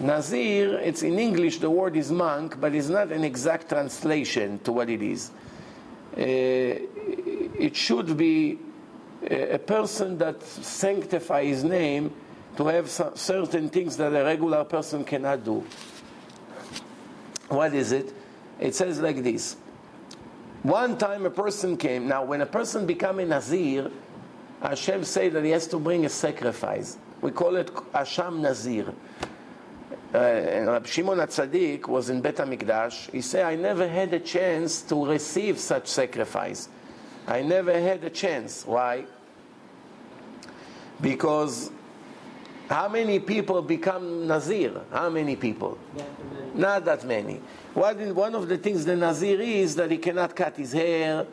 Nazir, 0.00 0.78
it's 0.78 1.02
in 1.02 1.18
English, 1.18 1.58
the 1.58 1.70
word 1.70 1.96
is 1.96 2.10
monk, 2.10 2.58
but 2.60 2.74
it's 2.74 2.88
not 2.88 3.12
an 3.12 3.24
exact 3.24 3.68
translation 3.68 4.58
to 4.60 4.72
what 4.72 4.88
it 4.88 5.02
is. 5.02 5.30
Uh, 6.16 6.20
it 6.20 7.76
should 7.76 8.16
be 8.16 8.58
a 9.30 9.58
person 9.58 10.18
that 10.18 10.42
sanctifies 10.42 11.46
his 11.46 11.64
name 11.64 12.12
to 12.56 12.66
have 12.66 12.90
certain 12.90 13.68
things 13.68 13.96
that 13.96 14.12
a 14.14 14.24
regular 14.24 14.64
person 14.64 15.04
cannot 15.04 15.44
do. 15.44 15.64
What 17.48 17.74
is 17.74 17.92
it? 17.92 18.12
It 18.58 18.74
says 18.74 19.00
like 19.00 19.22
this 19.22 19.56
One 20.62 20.96
time 20.96 21.26
a 21.26 21.30
person 21.30 21.76
came. 21.76 22.08
Now, 22.08 22.24
when 22.24 22.40
a 22.40 22.46
person 22.46 22.86
become 22.86 23.18
a 23.18 23.26
Nazir, 23.26 23.90
Hashem 24.62 25.04
say 25.04 25.28
that 25.28 25.44
he 25.44 25.50
has 25.50 25.66
to 25.68 25.78
bring 25.78 26.04
a 26.04 26.08
sacrifice. 26.08 26.96
We 27.20 27.32
call 27.32 27.56
it 27.56 27.66
Asham 27.92 28.40
Nazir. 28.40 28.92
Uh, 30.14 30.18
Rab 30.18 30.86
Shimon 30.86 31.18
HaTzadik 31.18 31.88
was 31.88 32.10
in 32.10 32.20
Bet 32.20 32.36
HaMikdash. 32.36 33.10
He 33.10 33.22
said, 33.22 33.46
I 33.46 33.56
never 33.56 33.88
had 33.88 34.12
a 34.14 34.20
chance 34.20 34.82
to 34.82 35.06
receive 35.06 35.58
such 35.58 35.86
sacrifice. 35.86 36.68
I 37.26 37.42
never 37.42 37.72
had 37.72 38.04
a 38.04 38.10
chance. 38.10 38.64
Why? 38.66 39.04
Because 41.00 41.70
how 42.68 42.88
many 42.88 43.18
people 43.18 43.62
become 43.62 44.26
Nazir? 44.26 44.80
How 44.92 45.10
many 45.10 45.34
people? 45.36 45.78
Not 46.54 46.84
that 46.84 47.04
many. 47.06 47.40
What 47.74 47.98
is, 47.98 48.12
one 48.12 48.34
of 48.34 48.48
the 48.48 48.58
things 48.58 48.84
the 48.84 48.96
Nazir 48.96 49.40
is 49.40 49.76
that 49.76 49.90
he 49.90 49.98
cannot 49.98 50.36
cut 50.36 50.56
his 50.56 50.72
hair, 50.72 51.26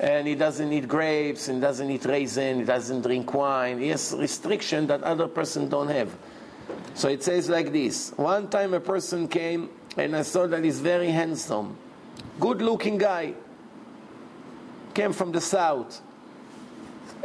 and 0.00 0.28
he 0.28 0.34
doesn't 0.34 0.72
eat 0.72 0.86
grapes, 0.86 1.48
and 1.48 1.60
doesn't 1.60 1.90
eat 1.90 2.04
raisin, 2.04 2.60
he 2.60 2.64
doesn't 2.64 3.02
drink 3.02 3.34
wine. 3.34 3.78
He 3.78 3.88
has 3.88 4.14
restriction 4.16 4.86
that 4.86 5.02
other 5.02 5.26
person 5.26 5.68
don't 5.68 5.88
have. 5.88 6.14
So 6.94 7.08
it 7.08 7.22
says 7.22 7.48
like 7.48 7.72
this. 7.72 8.12
One 8.16 8.48
time 8.48 8.74
a 8.74 8.80
person 8.80 9.26
came, 9.26 9.70
and 9.96 10.14
I 10.14 10.22
saw 10.22 10.46
that 10.46 10.62
he's 10.62 10.80
very 10.80 11.10
handsome, 11.10 11.76
good-looking 12.38 12.98
guy. 12.98 13.34
Came 14.94 15.12
from 15.12 15.32
the 15.32 15.40
south, 15.40 16.00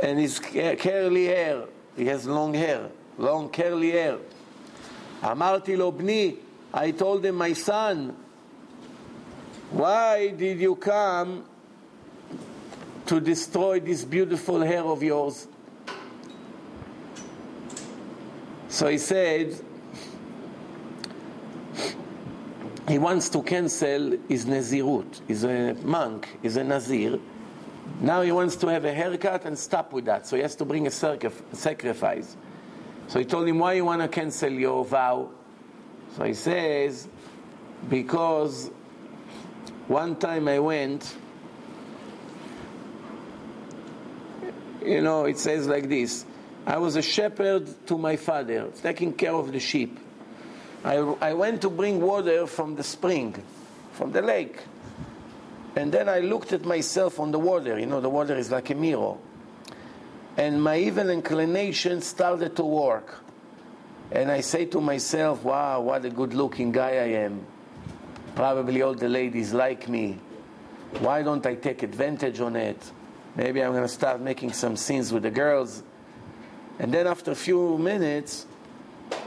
and 0.02 0.20
his 0.20 0.40
curly 0.40 1.26
hair. 1.26 1.64
He 1.96 2.06
has 2.06 2.26
long 2.26 2.54
hair, 2.54 2.90
long 3.18 3.50
curly 3.50 3.92
hair. 3.92 4.18
אמרתי 5.24 5.78
לו, 5.78 5.92
בני, 5.92 6.36
I 6.74 6.92
told 6.92 7.24
him, 7.24 7.36
my 7.36 7.54
son, 7.54 8.16
why 9.72 10.30
did 10.30 10.60
you 10.60 10.76
come 10.76 11.46
to 13.09 13.21
destroy 13.21 13.81
this 13.81 14.05
beautiful 14.05 14.61
hair 14.61 14.85
of 14.85 15.03
yours? 15.03 15.49
So 18.69 18.87
he 18.89 18.99
said, 18.99 19.59
he 22.87 22.99
wants 22.99 23.31
to 23.31 23.43
cancel 23.43 24.17
his 24.29 24.45
Nazirut. 24.45 25.21
He's 25.27 25.43
a 25.45 25.75
monk, 25.83 26.29
he's 26.43 26.57
a 26.57 26.65
Nazir. 26.65 27.19
Now 28.01 28.21
he 28.21 28.31
wants 28.31 28.57
to 28.57 28.67
have 28.69 28.85
a 28.85 28.93
haircut 28.93 29.47
and 29.47 29.59
stop 29.59 29.93
with 29.93 30.05
that. 30.05 30.27
So 30.27 30.37
he 30.37 30.43
has 30.43 30.55
to 30.57 30.67
bring 30.67 30.87
a 30.87 30.91
sacrifice. 30.91 32.37
So 33.09 33.19
he 33.19 33.25
told 33.25 33.49
him, 33.49 33.59
Why 33.59 33.73
you 33.73 33.87
want 33.87 34.03
to 34.03 34.09
cancel 34.09 34.51
your 34.51 34.85
vow? 34.85 35.31
So 36.17 36.25
he 36.25 36.35
says, 36.35 37.09
Because 37.89 38.71
one 39.87 40.17
time 40.17 40.47
I 40.47 40.59
went, 40.59 41.17
you 44.89 45.03
know, 45.03 45.25
it 45.27 45.39
says 45.39 45.67
like 45.67 45.89
this 45.89 46.25
I 46.67 46.79
was 46.79 46.97
a 46.97 47.03
shepherd 47.03 47.87
to 47.87 47.97
my 47.99 48.17
father, 48.17 48.69
taking 48.83 49.13
care 49.13 49.35
of 49.35 49.53
the 49.53 49.61
sheep. 49.61 49.99
I, 50.85 50.97
I 50.97 51.33
went 51.33 51.63
to 51.63 51.71
bring 51.71 52.01
water 52.01 52.47
from 52.47 52.77
the 52.77 52.85
spring, 52.85 53.43
from 53.93 54.13
the 54.13 54.23
lake. 54.23 54.59
And 55.77 55.93
then 55.93 56.09
I 56.09 56.21
looked 56.21 56.53
at 56.53 56.65
myself 56.65 57.21
on 57.21 57.31
the 57.31 57.39
water. 57.39 57.79
You 57.79 57.87
know, 57.87 58.01
the 58.01 58.09
water 58.09 58.35
is 58.35 58.51
like 58.51 58.71
a 58.71 58.75
mirror. 58.75 59.17
And 60.37 60.63
my 60.63 60.79
evil 60.79 61.11
inclination 61.11 62.01
started 62.01 62.57
to 62.57 62.65
work. 62.65 63.25
And 64.11 64.31
I 64.31 64.41
say 64.41 64.65
to 64.67 64.81
myself, 64.81 65.43
wow, 65.45 65.81
what 65.81 66.05
a 66.05 66.11
good 66.11 66.33
looking 66.33 66.73
guy 66.73 66.91
I 66.91 67.27
am. 67.27 67.45
Probably 68.35 68.83
all 68.83 68.95
the 68.95 69.09
ladies 69.09 69.53
like 69.53 69.89
me. 69.89 70.19
Why 71.01 71.23
don't 71.23 71.45
I 71.45 71.55
take 71.55 71.83
advantage 71.83 72.41
on 72.41 72.57
it? 72.57 72.93
Maybe 73.39 73.63
I'm 73.63 73.71
going 73.71 73.85
to 73.85 73.89
start 73.89 74.21
making 74.21 74.53
some 74.53 74.75
scenes 74.75 75.13
with 75.13 75.23
the 75.23 75.31
girls. 75.31 75.85
And 76.81 76.93
then 76.93 77.07
after 77.07 77.31
a 77.31 77.37
few 77.37 77.79
minutes, 77.79 78.47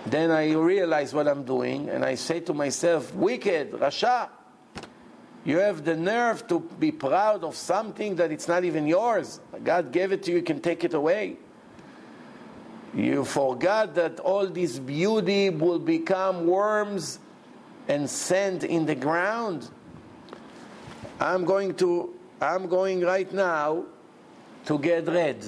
then 0.05 0.31
I 0.31 0.51
realize 0.51 1.13
what 1.13 1.29
I'm 1.29 1.45
doing, 1.45 1.87
and 1.87 2.03
I 2.03 2.15
say 2.15 2.41
to 2.41 2.53
myself, 2.53 3.15
wicked, 3.15 3.71
Rasha, 3.71 4.27
you 5.45 5.59
have 5.59 5.85
the 5.85 5.95
nerve 5.95 6.45
to 6.49 6.59
be 6.59 6.91
proud 6.91 7.45
of 7.45 7.55
something 7.55 8.17
that 8.17 8.33
it's 8.33 8.49
not 8.49 8.65
even 8.65 8.85
yours. 8.85 9.39
God 9.63 9.93
gave 9.93 10.11
it 10.11 10.23
to 10.23 10.31
you, 10.31 10.37
you 10.37 10.43
can 10.43 10.59
take 10.59 10.83
it 10.83 10.93
away. 10.93 11.37
You 12.93 13.23
forgot 13.23 13.95
that 13.95 14.19
all 14.19 14.45
this 14.45 14.77
beauty 14.77 15.49
will 15.49 15.79
become 15.79 16.47
worms 16.47 17.17
and 17.87 18.09
sand 18.09 18.65
in 18.65 18.85
the 18.85 18.95
ground. 18.95 19.69
I'm 21.17 21.45
going 21.45 21.75
to, 21.75 22.13
I'm 22.41 22.67
going 22.67 22.99
right 23.05 23.31
now 23.31 23.85
to 24.65 24.77
get 24.79 25.07
rid, 25.07 25.45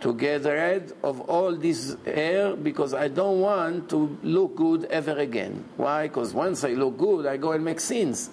to 0.00 0.14
get 0.14 0.44
rid 0.44 0.92
of 1.02 1.20
all 1.22 1.52
this 1.54 1.96
hair 2.04 2.56
because 2.56 2.94
I 2.94 3.08
don't 3.08 3.40
want 3.40 3.90
to 3.90 4.18
look 4.22 4.56
good 4.56 4.84
ever 4.86 5.18
again. 5.18 5.64
Why? 5.76 6.08
Because 6.08 6.32
once 6.32 6.64
I 6.64 6.70
look 6.70 6.98
good, 6.98 7.26
I 7.26 7.36
go 7.36 7.52
and 7.52 7.64
make 7.64 7.80
sins. 7.80 8.30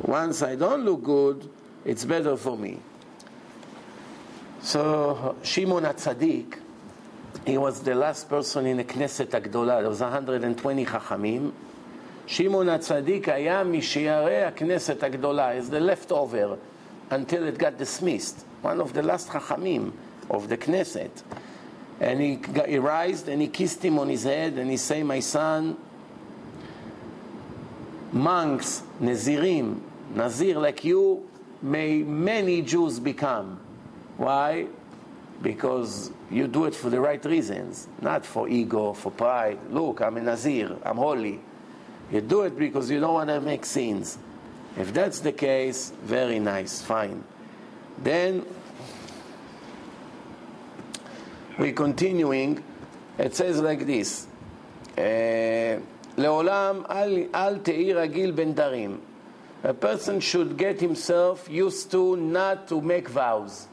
Once 0.00 0.42
I 0.42 0.56
don't 0.56 0.84
look 0.84 1.02
good, 1.02 1.48
it's 1.84 2.04
better 2.04 2.36
for 2.36 2.56
me. 2.56 2.78
So 4.60 5.36
Shimon 5.42 5.84
HaTzadik, 5.84 6.58
he 7.46 7.56
was 7.58 7.80
the 7.80 7.94
last 7.94 8.28
person 8.28 8.66
in 8.66 8.78
the 8.78 8.84
Knesset 8.84 9.28
HaGdola. 9.28 9.80
there 9.80 9.88
was 9.88 10.00
120 10.00 10.84
חכמים. 10.84 11.52
שמעון 12.26 12.68
הצדיק 12.68 13.28
היה 13.28 13.64
משיירי 13.64 14.48
Knesset 14.56 15.00
HaGdola. 15.00 15.56
is 15.56 15.70
the 15.70 15.80
leftover, 15.80 16.58
until 17.10 17.46
it 17.46 17.56
got 17.56 17.78
dismissed. 17.78 18.44
One 18.66 18.80
of 18.80 18.92
the 18.94 19.02
last 19.04 19.28
Chachamim 19.28 19.92
of 20.28 20.48
the 20.48 20.56
Knesset. 20.56 21.22
And 22.00 22.20
he, 22.20 22.40
he 22.66 22.78
rised 22.78 23.28
and 23.28 23.40
he 23.40 23.46
kissed 23.46 23.84
him 23.84 23.96
on 23.96 24.08
his 24.08 24.24
head 24.24 24.54
and 24.54 24.68
he 24.68 24.76
said, 24.76 25.04
My 25.04 25.20
son, 25.20 25.76
monks, 28.10 28.82
Nazirim, 29.00 29.82
Nazir 30.16 30.58
like 30.58 30.82
you, 30.82 31.30
may 31.62 32.02
many 32.02 32.60
Jews 32.60 32.98
become. 32.98 33.60
Why? 34.16 34.66
Because 35.40 36.10
you 36.28 36.48
do 36.48 36.64
it 36.64 36.74
for 36.74 36.90
the 36.90 36.98
right 36.98 37.24
reasons, 37.24 37.86
not 38.02 38.26
for 38.26 38.48
ego, 38.48 38.94
for 38.94 39.12
pride. 39.12 39.60
Look, 39.70 40.00
I'm 40.00 40.16
a 40.16 40.22
Nazir, 40.22 40.76
I'm 40.82 40.96
holy. 40.96 41.38
You 42.10 42.20
do 42.20 42.42
it 42.42 42.58
because 42.58 42.90
you 42.90 42.98
don't 42.98 43.14
want 43.14 43.28
to 43.28 43.40
make 43.40 43.64
sins. 43.64 44.18
If 44.76 44.92
that's 44.92 45.20
the 45.20 45.30
case, 45.30 45.92
very 46.02 46.40
nice, 46.40 46.82
fine. 46.82 47.22
Then 48.02 48.44
we're 51.57 51.73
continuing. 51.73 52.63
It 53.17 53.35
says 53.35 53.59
like 53.61 53.85
this: 53.85 54.27
לעולם 56.17 56.83
אל 57.35 57.57
תהי 57.63 57.93
רגיל 57.93 58.31
בין 58.31 58.53
דרים. 58.53 58.99
A 59.63 59.73
person 59.73 60.19
should 60.19 60.57
get 60.57 60.81
himself 60.81 61.47
used 61.47 61.91
to 61.91 62.15
not 62.15 62.67
to 62.67 62.81
make 62.81 63.07
vows. 63.07 63.67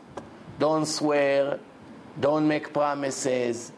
Don't 0.58 0.86
swear, 0.86 1.58
don't 2.20 2.46
make 2.46 2.72
promises, 2.74 3.72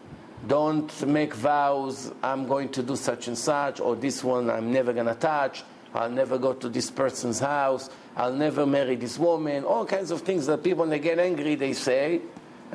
don't 0.47 0.91
make 1.07 1.35
vows, 1.35 2.11
I'm 2.23 2.49
going 2.49 2.71
to 2.71 2.83
do 2.83 2.97
such 2.97 3.29
and 3.29 3.39
such, 3.39 3.79
or 3.79 3.95
this 3.95 4.25
one 4.25 4.51
I'm 4.51 4.73
never 4.73 4.93
going 4.93 5.07
to 5.07 5.15
touch, 5.15 5.63
I'll 5.95 6.11
never 6.11 6.39
go 6.39 6.55
to 6.55 6.69
this 6.69 6.91
person's 6.91 7.39
house, 7.39 7.91
I'll 8.17 8.33
never 8.33 8.67
marry 8.67 8.97
this 8.97 9.19
woman, 9.19 9.65
all 9.65 9.85
kinds 9.85 10.11
of 10.11 10.23
things 10.23 10.47
that 10.47 10.65
people, 10.65 10.81
when 10.81 10.91
they 10.91 10.99
get 10.99 11.19
angry, 11.19 11.55
they 11.55 11.75
say, 11.75 12.23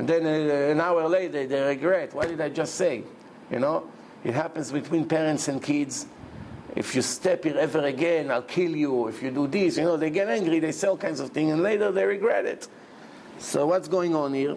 and 0.00 0.08
then 0.08 0.24
uh, 0.24 0.72
an 0.72 0.80
hour 0.80 1.06
later 1.10 1.46
they 1.46 1.60
regret, 1.60 2.14
what 2.14 2.28
did 2.28 2.40
I 2.40 2.48
just 2.48 2.76
say? 2.76 3.04
You 3.50 3.58
know, 3.58 3.86
it 4.24 4.32
happens 4.32 4.72
between 4.72 5.04
parents 5.04 5.46
and 5.48 5.62
kids. 5.62 6.06
If 6.74 6.94
you 6.94 7.02
step 7.02 7.44
here 7.44 7.58
ever 7.58 7.80
again, 7.80 8.30
I'll 8.30 8.40
kill 8.40 8.74
you. 8.74 9.08
If 9.08 9.22
you 9.22 9.30
do 9.30 9.46
this, 9.46 9.76
you 9.76 9.82
know, 9.82 9.98
they 9.98 10.08
get 10.08 10.30
angry, 10.30 10.58
they 10.58 10.72
say 10.72 10.88
all 10.88 10.96
kinds 10.96 11.20
of 11.20 11.28
things, 11.32 11.52
and 11.52 11.62
later 11.62 11.92
they 11.92 12.06
regret 12.06 12.46
it. 12.46 12.66
So 13.40 13.66
what's 13.66 13.88
going 13.88 14.14
on 14.14 14.32
here? 14.32 14.56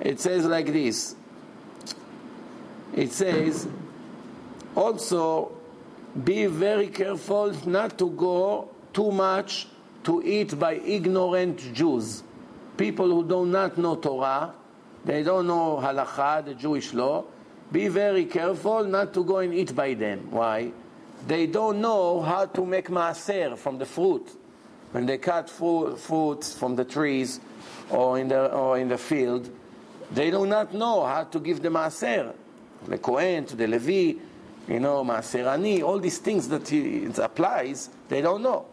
It 0.00 0.18
says 0.18 0.46
like 0.46 0.66
this. 0.66 1.14
It 2.92 3.12
says, 3.12 3.68
also 4.74 5.52
be 6.24 6.46
very 6.46 6.88
careful 6.88 7.52
not 7.66 7.96
to 7.98 8.10
go 8.10 8.68
too 8.92 9.12
much 9.12 9.68
to 10.02 10.20
eat 10.24 10.58
by 10.58 10.74
ignorant 10.74 11.72
Jews. 11.72 12.24
People 12.76 13.08
who 13.08 13.28
do 13.28 13.46
not 13.46 13.78
know 13.78 13.96
Torah, 13.96 14.52
they 15.04 15.22
don't 15.22 15.46
know 15.46 15.80
halacha, 15.82 16.44
the 16.44 16.54
Jewish 16.54 16.92
law. 16.92 17.24
Be 17.70 17.88
very 17.88 18.24
careful 18.24 18.84
not 18.84 19.14
to 19.14 19.24
go 19.24 19.38
and 19.38 19.54
eat 19.54 19.74
by 19.74 19.94
them. 19.94 20.30
Why? 20.30 20.72
They 21.26 21.46
don't 21.46 21.80
know 21.80 22.20
how 22.20 22.46
to 22.46 22.66
make 22.66 22.88
maaser 22.88 23.56
from 23.56 23.78
the 23.78 23.86
fruit. 23.86 24.28
When 24.92 25.06
they 25.06 25.18
cut 25.18 25.48
fruit, 25.50 25.98
fruits 25.98 26.56
from 26.56 26.76
the 26.76 26.84
trees 26.84 27.40
or 27.90 28.18
in 28.18 28.28
the, 28.28 28.52
or 28.52 28.78
in 28.78 28.88
the 28.88 28.98
field, 28.98 29.50
they 30.12 30.30
do 30.30 30.46
not 30.46 30.74
know 30.74 31.04
how 31.04 31.24
to 31.24 31.40
give 31.40 31.62
the 31.62 31.68
maaser. 31.68 32.34
The 32.86 32.98
Kohen, 32.98 33.46
to 33.46 33.56
the 33.56 33.66
Levi, 33.66 34.18
you 34.68 34.80
know, 34.80 35.04
maaserani, 35.04 35.82
all 35.82 35.98
these 35.98 36.18
things 36.18 36.48
that 36.48 36.70
it 36.72 37.18
applies, 37.18 37.88
they 38.08 38.20
don't 38.20 38.42
know. 38.42 38.66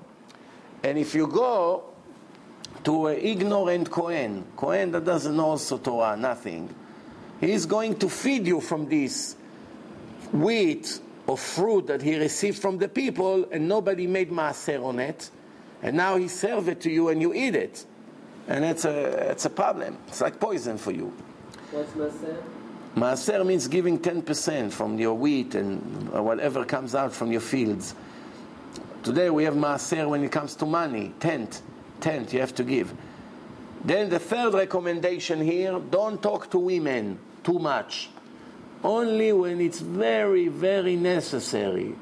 And 0.84 0.98
if 0.98 1.16
you 1.16 1.28
go 1.28 1.84
to 2.84 3.08
an 3.08 3.20
ignorant 3.20 3.90
Kohen, 3.90 4.46
Kohen 4.56 4.92
that 4.92 5.06
doesn't 5.06 5.36
know 5.36 5.52
also 5.52 5.78
Torah, 5.78 6.18
nothing, 6.18 6.74
he's 7.40 7.66
going 7.66 7.96
to 8.00 8.10
feed 8.10 8.48
you 8.48 8.62
from 8.62 8.88
this 8.90 9.36
wheat 10.32 11.00
or 11.28 11.38
fruit 11.38 11.88
that 11.88 12.02
he 12.02 12.18
received 12.18 12.60
from 12.60 12.78
the 12.78 12.88
people, 12.88 13.48
and 13.52 13.68
nobody 13.68 14.08
made 14.08 14.32
maaser 14.32 14.84
on 14.84 15.00
it, 15.00 15.30
and 15.84 15.96
now 15.96 16.18
he 16.18 16.28
served 16.28 16.68
it 16.68 16.82
to 16.82 16.92
you 16.92 17.10
and 17.10 17.22
you 17.22 17.34
eat 17.34 17.56
it. 17.56 17.86
And 18.48 18.66
it's 18.66 18.86
a, 18.86 19.32
it's 19.32 19.46
a 19.46 19.50
problem. 19.50 19.98
It's 20.08 20.22
like 20.22 20.40
poison 20.40 20.78
for 20.78 20.92
you. 20.92 21.14
What's 21.72 21.92
Maser? 21.94 22.42
Maaser 22.96 23.46
means 23.46 23.68
giving 23.68 24.00
10% 24.00 24.72
from 24.72 25.00
your 25.00 25.14
wheat 25.14 25.56
and 25.56 26.10
whatever 26.10 26.66
comes 26.66 26.94
out 26.94 27.14
from 27.14 27.32
your 27.32 27.42
fields. 27.42 27.96
Today 29.04 29.30
we 29.30 29.46
have 29.46 29.54
Maaser 29.54 30.10
when 30.10 30.24
it 30.24 30.32
comes 30.32 30.56
to 30.58 30.66
money, 30.66 31.14
tenth, 31.20 31.62
tenth 32.02 32.34
you 32.34 32.40
have 32.40 32.56
to 32.56 32.64
give. 32.64 32.94
Then 33.84 34.10
the 34.10 34.20
third 34.20 34.54
recommendation 34.54 35.42
here, 35.42 35.80
don't 35.80 36.22
talk 36.22 36.52
to 36.52 36.60
women 36.60 37.20
too 37.44 37.60
much. 37.60 38.10
Only 38.84 39.32
when 39.32 39.62
it's 39.62 39.80
very, 39.80 40.48
very 40.48 40.96
necessary. 40.96 41.96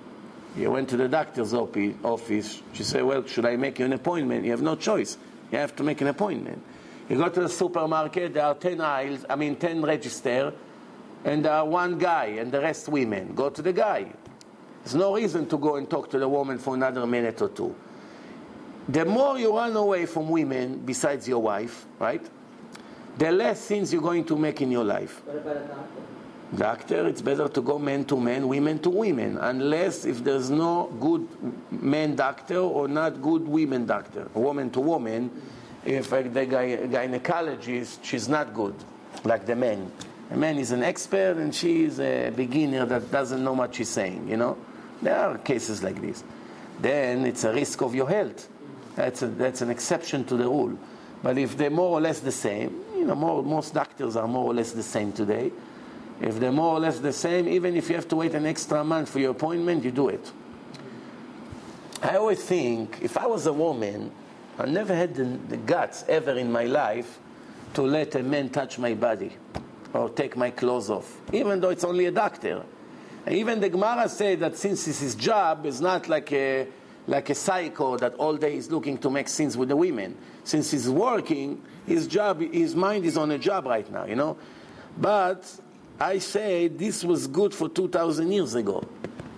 You 0.57 0.71
went 0.71 0.89
to 0.89 0.97
the 0.97 1.07
doctor's 1.07 1.53
office, 1.53 2.61
she 2.73 2.83
said, 2.83 3.03
well, 3.03 3.25
should 3.25 3.45
I 3.45 3.55
make 3.55 3.79
you 3.79 3.85
an 3.85 3.93
appointment? 3.93 4.45
You 4.45 4.51
have 4.51 4.61
no 4.61 4.75
choice. 4.75 5.17
You 5.51 5.57
have 5.57 5.75
to 5.77 5.83
make 5.83 6.01
an 6.01 6.07
appointment. 6.07 6.61
You 7.09 7.17
go 7.17 7.29
to 7.29 7.41
the 7.41 7.49
supermarket, 7.49 8.33
there 8.33 8.45
are 8.45 8.55
10 8.55 8.81
aisles, 8.81 9.25
I 9.29 9.35
mean 9.35 9.55
10 9.55 9.81
register, 9.81 10.53
and 11.23 11.45
there 11.45 11.53
are 11.53 11.65
one 11.65 11.97
guy 11.97 12.25
and 12.39 12.51
the 12.51 12.61
rest 12.61 12.87
women. 12.87 13.33
Go 13.35 13.49
to 13.49 13.61
the 13.61 13.73
guy. 13.73 14.11
There's 14.83 14.95
no 14.95 15.15
reason 15.15 15.47
to 15.49 15.57
go 15.57 15.75
and 15.75 15.89
talk 15.89 16.09
to 16.11 16.19
the 16.19 16.29
woman 16.29 16.57
for 16.57 16.75
another 16.75 17.05
minute 17.05 17.41
or 17.41 17.49
two. 17.49 17.75
The 18.89 19.05
more 19.05 19.37
you 19.37 19.55
run 19.55 19.75
away 19.75 20.07
from 20.07 20.29
women, 20.29 20.81
besides 20.83 21.27
your 21.27 21.43
wife, 21.43 21.85
right, 21.99 22.25
the 23.19 23.31
less 23.31 23.59
sins 23.61 23.93
you're 23.93 24.01
going 24.01 24.25
to 24.25 24.35
make 24.35 24.61
in 24.61 24.71
your 24.71 24.83
life. 24.83 25.21
What 25.25 25.37
about 25.37 25.57
a 25.57 25.59
doctor? 25.59 26.01
Doctor, 26.57 27.07
it's 27.07 27.21
better 27.21 27.47
to 27.47 27.61
go 27.61 27.77
men 27.77 28.03
to 28.05 28.19
men, 28.19 28.47
women 28.47 28.79
to 28.79 28.89
women, 28.89 29.37
unless 29.37 30.05
if 30.05 30.23
there's 30.23 30.49
no 30.49 30.91
good 30.99 31.27
man 31.69 32.15
doctor 32.15 32.57
or 32.57 32.87
not 32.87 33.21
good 33.21 33.47
women 33.47 33.85
doctor, 33.85 34.27
woman 34.33 34.71
to 34.71 34.79
woman. 34.79 35.29
If 35.85 36.11
uh, 36.11 36.23
the 36.23 36.47
guy, 36.47 36.77
gynecologist, 36.77 37.99
she's 38.01 38.27
not 38.27 38.55
good, 38.55 38.73
like 39.23 39.45
the 39.45 39.55
man. 39.55 39.91
The 40.31 40.37
man 40.37 40.57
is 40.57 40.71
an 40.71 40.81
expert 40.81 41.37
and 41.37 41.53
she 41.53 41.83
is 41.83 41.99
a 41.99 42.31
beginner 42.31 42.87
that 42.87 43.11
doesn't 43.11 43.43
know 43.43 43.53
what 43.53 43.75
she's 43.75 43.89
saying, 43.89 44.27
you 44.27 44.37
know? 44.37 44.57
There 45.03 45.15
are 45.15 45.37
cases 45.37 45.83
like 45.83 46.01
this. 46.01 46.23
Then 46.81 47.27
it's 47.27 47.43
a 47.43 47.53
risk 47.53 47.81
of 47.83 47.93
your 47.93 48.09
health. 48.09 48.48
That's, 48.99 49.21
a, 49.21 49.27
that's 49.27 49.61
an 49.61 49.69
exception 49.69 50.25
to 50.25 50.35
the 50.35 50.43
rule. 50.43 50.77
But 51.23 51.37
if 51.37 51.55
they're 51.55 51.69
more 51.69 51.97
or 51.97 52.01
less 52.01 52.19
the 52.19 52.33
same, 52.33 52.83
you 52.93 53.05
know, 53.05 53.15
more, 53.15 53.41
most 53.41 53.73
doctors 53.73 54.17
are 54.17 54.27
more 54.27 54.43
or 54.43 54.53
less 54.53 54.73
the 54.73 54.83
same 54.83 55.13
today. 55.13 55.53
If 56.19 56.37
they're 56.37 56.51
more 56.51 56.75
or 56.75 56.81
less 56.81 56.99
the 56.99 57.13
same, 57.13 57.47
even 57.47 57.77
if 57.77 57.87
you 57.87 57.95
have 57.95 58.09
to 58.09 58.17
wait 58.17 58.33
an 58.33 58.45
extra 58.45 58.83
month 58.83 59.07
for 59.07 59.19
your 59.19 59.31
appointment, 59.31 59.85
you 59.85 59.91
do 59.91 60.09
it. 60.09 60.29
I 62.01 62.17
always 62.17 62.43
think 62.43 62.99
if 63.01 63.17
I 63.17 63.25
was 63.25 63.45
a 63.45 63.53
woman, 63.53 64.11
I 64.57 64.65
never 64.65 64.93
had 64.93 65.15
the, 65.15 65.23
the 65.23 65.55
guts 65.55 66.03
ever 66.09 66.31
in 66.31 66.51
my 66.51 66.65
life 66.65 67.19
to 67.75 67.83
let 67.83 68.15
a 68.15 68.23
man 68.23 68.49
touch 68.49 68.77
my 68.79 68.95
body 68.95 69.31
or 69.93 70.09
take 70.09 70.35
my 70.35 70.51
clothes 70.51 70.89
off, 70.89 71.21
even 71.31 71.61
though 71.61 71.69
it's 71.69 71.85
only 71.85 72.07
a 72.07 72.11
doctor. 72.11 72.63
Even 73.29 73.61
the 73.61 73.69
Gemara 73.69 74.09
said 74.09 74.41
that 74.41 74.57
since 74.57 74.85
it's 74.89 74.99
his 74.99 75.15
job, 75.15 75.65
it's 75.65 75.79
not 75.79 76.09
like 76.09 76.33
a, 76.33 76.67
like 77.09 77.31
a 77.31 77.35
psycho 77.35 77.97
that 77.97 78.13
all 78.15 78.37
day 78.37 78.55
is 78.55 78.69
looking 78.71 78.97
to 78.99 79.09
make 79.09 79.27
sins 79.27 79.57
with 79.57 79.69
the 79.69 79.75
women. 79.75 80.15
Since 80.43 80.71
he's 80.71 80.87
working, 80.87 81.61
his 81.87 82.05
job, 82.05 82.39
his 82.39 82.75
mind 82.75 83.03
is 83.03 83.17
on 83.17 83.31
a 83.31 83.37
job 83.37 83.65
right 83.65 83.91
now, 83.91 84.05
you 84.05 84.15
know. 84.15 84.37
But 84.95 85.51
I 85.99 86.19
say 86.19 86.67
this 86.67 87.03
was 87.03 87.25
good 87.25 87.53
for 87.53 87.67
2,000 87.67 88.31
years 88.31 88.53
ago. 88.53 88.87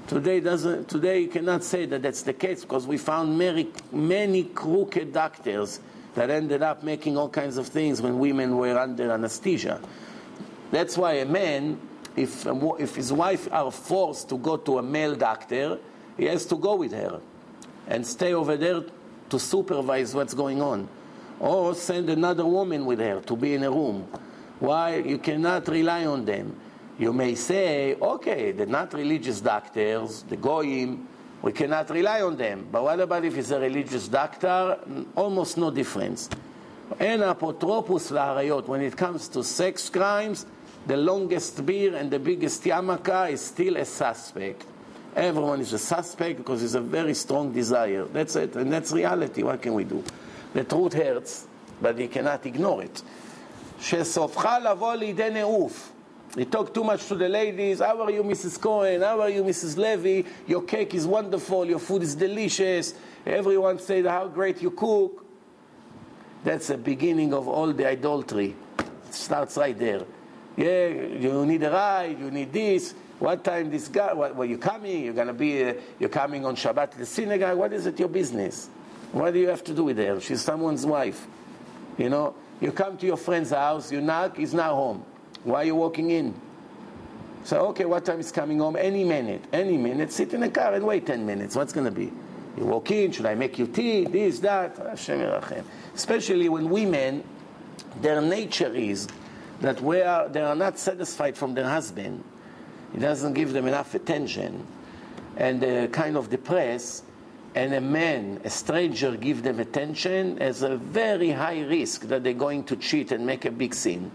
Today 0.08 0.42
doesn't. 0.42 0.90
Today 0.90 1.22
you 1.22 1.30
cannot 1.30 1.64
say 1.64 1.86
that 1.86 2.02
that's 2.02 2.24
the 2.24 2.34
case 2.34 2.62
because 2.62 2.86
we 2.86 2.98
found 2.98 3.38
many, 3.38 3.70
many 3.94 4.44
crooked 4.44 5.14
doctors 5.14 5.80
that 6.16 6.30
ended 6.30 6.62
up 6.62 6.84
making 6.84 7.16
all 7.16 7.30
kinds 7.30 7.56
of 7.56 7.68
things 7.68 8.02
when 8.02 8.20
women 8.20 8.58
were 8.58 8.78
under 8.78 9.10
anesthesia. 9.10 9.80
That's 10.72 10.98
why 10.98 11.14
a 11.14 11.26
man, 11.26 11.80
if, 12.18 12.46
if 12.46 12.96
his 12.96 13.14
wife 13.14 13.48
are 13.50 13.72
forced 13.72 14.28
to 14.28 14.38
go 14.38 14.58
to 14.58 14.80
a 14.80 14.84
male 14.84 15.16
doctor, 15.16 15.80
he 16.18 16.26
has 16.26 16.46
to 16.48 16.58
go 16.58 16.76
with 16.76 16.92
her 16.92 17.22
and 17.88 18.06
stay 18.06 18.34
over 18.34 18.58
there 18.58 18.84
to 19.30 19.40
supervise 19.40 20.14
what's 20.14 20.34
going 20.34 20.62
on. 20.62 20.88
Or 21.40 21.74
send 21.74 22.10
another 22.10 22.46
woman 22.46 22.86
with 22.86 23.00
her 23.00 23.22
to 23.22 23.36
be 23.36 23.56
in 23.56 23.64
a 23.64 23.72
room. 23.72 24.08
Why? 24.60 24.98
You 24.98 25.18
cannot 25.18 25.68
rely 25.68 26.06
on 26.06 26.26
them. 26.26 26.56
You 27.00 27.14
may 27.14 27.36
say, 27.36 27.96
okay, 27.96 28.52
they're 28.52 28.68
not 28.68 28.94
religious 28.94 29.42
doctors, 29.42 30.24
the 30.24 30.38
goyim, 30.38 31.08
we 31.42 31.52
cannot 31.52 31.90
rely 31.90 32.22
on 32.22 32.38
them. 32.38 32.68
But 32.72 32.84
what 32.84 33.00
about 33.00 33.26
if 33.26 33.36
it's 33.36 33.50
a 33.50 33.60
religious 33.60 34.08
doctor? 34.08 34.78
Almost 35.16 35.58
no 35.58 35.72
difference. 35.72 36.30
And 37.00 37.24
apotropos 37.24 38.12
la'arayot, 38.12 38.68
when 38.68 38.82
it 38.82 38.96
comes 38.96 39.28
to 39.30 39.44
sex 39.44 39.90
crimes, 39.90 40.46
the 40.86 40.98
longest 40.98 41.66
beer 41.66 41.96
and 41.96 42.12
the 42.12 42.20
biggest 42.20 42.64
yamaka 42.64 43.32
is 43.32 43.42
still 43.42 43.78
a 43.78 43.86
suspect. 43.86 44.66
Everyone 45.15 45.61
is 45.61 45.73
a 45.73 45.79
suspect 45.79 46.39
because 46.39 46.63
it's 46.63 46.75
a 46.75 46.81
very 46.81 47.15
strong 47.15 47.53
desire. 47.53 48.05
That's 48.05 48.37
it, 48.37 48.55
and 48.57 48.71
that's 48.73 48.93
reality. 48.93 49.43
What 49.43 49.63
can 49.63 49.75
we 49.75 49.85
do? 49.85 50.05
The 50.53 50.65
truth 50.65 50.93
hurts, 50.93 51.47
but 51.81 51.99
you 51.99 52.09
cannot 52.09 52.45
ignore 52.45 52.83
it. 52.83 53.03
שסופך 53.81 54.49
לבוא 54.65 54.95
לידי 54.95 55.31
נעוף. 55.31 55.93
He 56.37 56.45
talked 56.45 56.75
too 56.75 56.85
much 56.85 57.07
to 57.07 57.15
the 57.15 57.31
ladies. 57.31 57.81
How 57.81 58.03
are 58.03 58.11
you, 58.11 58.23
Mrs. 58.23 58.61
Cohen? 58.61 59.01
How 59.01 59.23
are 59.23 59.31
you, 59.31 59.43
Mrs. 59.43 59.79
Levy? 59.79 60.27
Your 60.47 60.63
cake 60.63 60.95
is 60.95 61.07
wonderful. 61.07 61.65
Your 61.65 61.79
food 61.79 62.03
is 62.03 62.15
delicious. 62.15 62.93
Everyone 63.25 63.79
said 63.79 64.05
how 64.05 64.29
great 64.29 64.61
you 64.61 64.71
cook. 64.71 65.25
That's 66.45 66.67
the 66.67 66.77
beginning 66.77 67.33
of 67.33 67.49
all 67.49 67.73
the 67.73 67.89
idolatry. 67.89 68.55
It 68.79 69.15
starts 69.15 69.57
right 69.57 69.79
there. 69.79 70.03
Yeah, 70.59 70.89
you 70.89 71.47
need 71.47 71.63
a 71.63 71.71
ride. 71.71 72.21
You 72.21 72.31
need 72.31 72.53
this. 72.53 72.95
What 73.22 73.44
time 73.44 73.70
this 73.70 73.88
guy? 73.88 74.14
What, 74.14 74.36
were 74.36 74.46
you 74.46 74.58
coming? 74.58 75.06
You're 75.06 75.14
gonna 75.14 75.32
be. 75.32 75.64
Uh, 75.64 75.74
you're 76.00 76.10
coming 76.10 76.44
on 76.44 76.56
Shabbat 76.56 76.90
to 76.94 76.98
the 76.98 77.06
synagogue. 77.06 77.56
What 77.56 77.72
is 77.72 77.86
it? 77.86 78.00
Your 78.00 78.10
business. 78.10 78.68
What 79.12 79.36
do 79.36 79.40
you 79.40 79.48
have 79.48 79.64
to 79.66 79.76
do 79.76 79.84
with 79.84 80.00
her? 80.00 80.20
She's 80.20 80.42
someone's 80.42 80.88
wife. 80.88 81.28
You 82.00 82.10
know. 82.10 82.34
You 82.60 82.72
come 82.72 82.98
to 82.98 83.06
your 83.06 83.18
friend's 83.18 83.52
house. 83.52 83.92
You 83.92 84.02
knock. 84.02 84.38
He's 84.38 84.56
not 84.56 84.72
home. 84.72 85.06
Why 85.44 85.62
are 85.62 85.66
you 85.66 85.76
walking 85.76 86.10
in? 86.10 86.34
So, 87.44 87.68
okay, 87.68 87.86
what 87.86 88.06
time 88.06 88.20
is 88.20 88.32
coming 88.32 88.58
home? 88.58 88.76
Any 88.76 89.04
minute, 89.04 89.44
any 89.54 89.78
minute. 89.78 90.12
Sit 90.12 90.34
in 90.34 90.42
the 90.42 90.50
car 90.50 90.74
and 90.74 90.86
wait 90.86 91.06
10 91.06 91.24
minutes. 91.24 91.56
What's 91.56 91.74
going 91.74 91.86
to 91.86 91.92
be? 91.92 92.12
You 92.58 92.66
walk 92.66 92.90
in, 92.90 93.12
should 93.12 93.26
I 93.28 93.36
make 93.36 93.58
you 93.58 93.68
tea? 93.68 94.06
This, 94.06 94.40
that. 94.40 94.78
Hashem. 94.78 95.64
Especially 95.96 96.50
when 96.50 96.70
women, 96.70 97.24
their 98.02 98.22
nature 98.22 98.74
is 98.74 99.08
that 99.62 99.82
are, 99.84 100.30
they 100.30 100.42
are 100.42 100.56
not 100.56 100.78
satisfied 100.78 101.38
from 101.38 101.54
their 101.54 101.68
husband. 101.68 102.24
He 102.94 103.00
doesn't 103.00 103.34
give 103.34 103.54
them 103.54 103.68
enough 103.68 103.94
attention. 103.96 104.66
And 105.38 105.62
they're 105.62 105.88
kind 105.88 106.18
of 106.18 106.30
depressed. 106.30 107.06
And 107.56 107.74
a 107.74 107.82
man, 107.82 108.42
a 108.44 108.50
stranger, 108.50 109.16
give 109.18 109.44
them 109.44 109.60
attention 109.60 110.40
as 110.40 110.62
a 110.62 110.78
very 110.78 111.32
high 111.32 111.62
risk 111.62 112.04
that 112.04 112.24
they're 112.24 112.34
going 112.34 112.64
to 112.66 112.76
cheat 112.76 113.12
and 113.12 113.26
make 113.26 113.46
a 113.46 113.52
big 113.52 113.74
scene. 113.74 114.12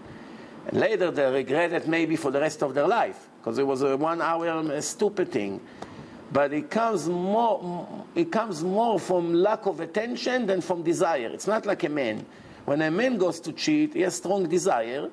And 0.68 0.80
later 0.80 1.10
they 1.10 1.30
regret 1.30 1.72
it 1.72 1.86
maybe 1.86 2.16
for 2.16 2.30
the 2.30 2.40
rest 2.40 2.62
of 2.62 2.74
their 2.74 2.88
life 2.88 3.28
because 3.38 3.58
it 3.58 3.66
was 3.66 3.82
a 3.82 3.96
one 3.96 4.20
hour 4.20 4.48
um, 4.48 4.70
a 4.70 4.82
stupid 4.82 5.30
thing. 5.30 5.60
But 6.32 6.52
it 6.52 6.70
comes 6.70 7.08
more 7.08 8.04
it 8.16 8.32
comes 8.32 8.64
more 8.64 8.98
from 8.98 9.32
lack 9.32 9.66
of 9.66 9.80
attention 9.80 10.46
than 10.46 10.60
from 10.60 10.82
desire. 10.82 11.28
It's 11.28 11.46
not 11.46 11.66
like 11.66 11.84
a 11.84 11.88
man. 11.88 12.26
When 12.64 12.82
a 12.82 12.90
man 12.90 13.16
goes 13.16 13.38
to 13.40 13.52
cheat, 13.52 13.94
he 13.94 14.00
has 14.00 14.16
strong 14.16 14.48
desire. 14.48 15.08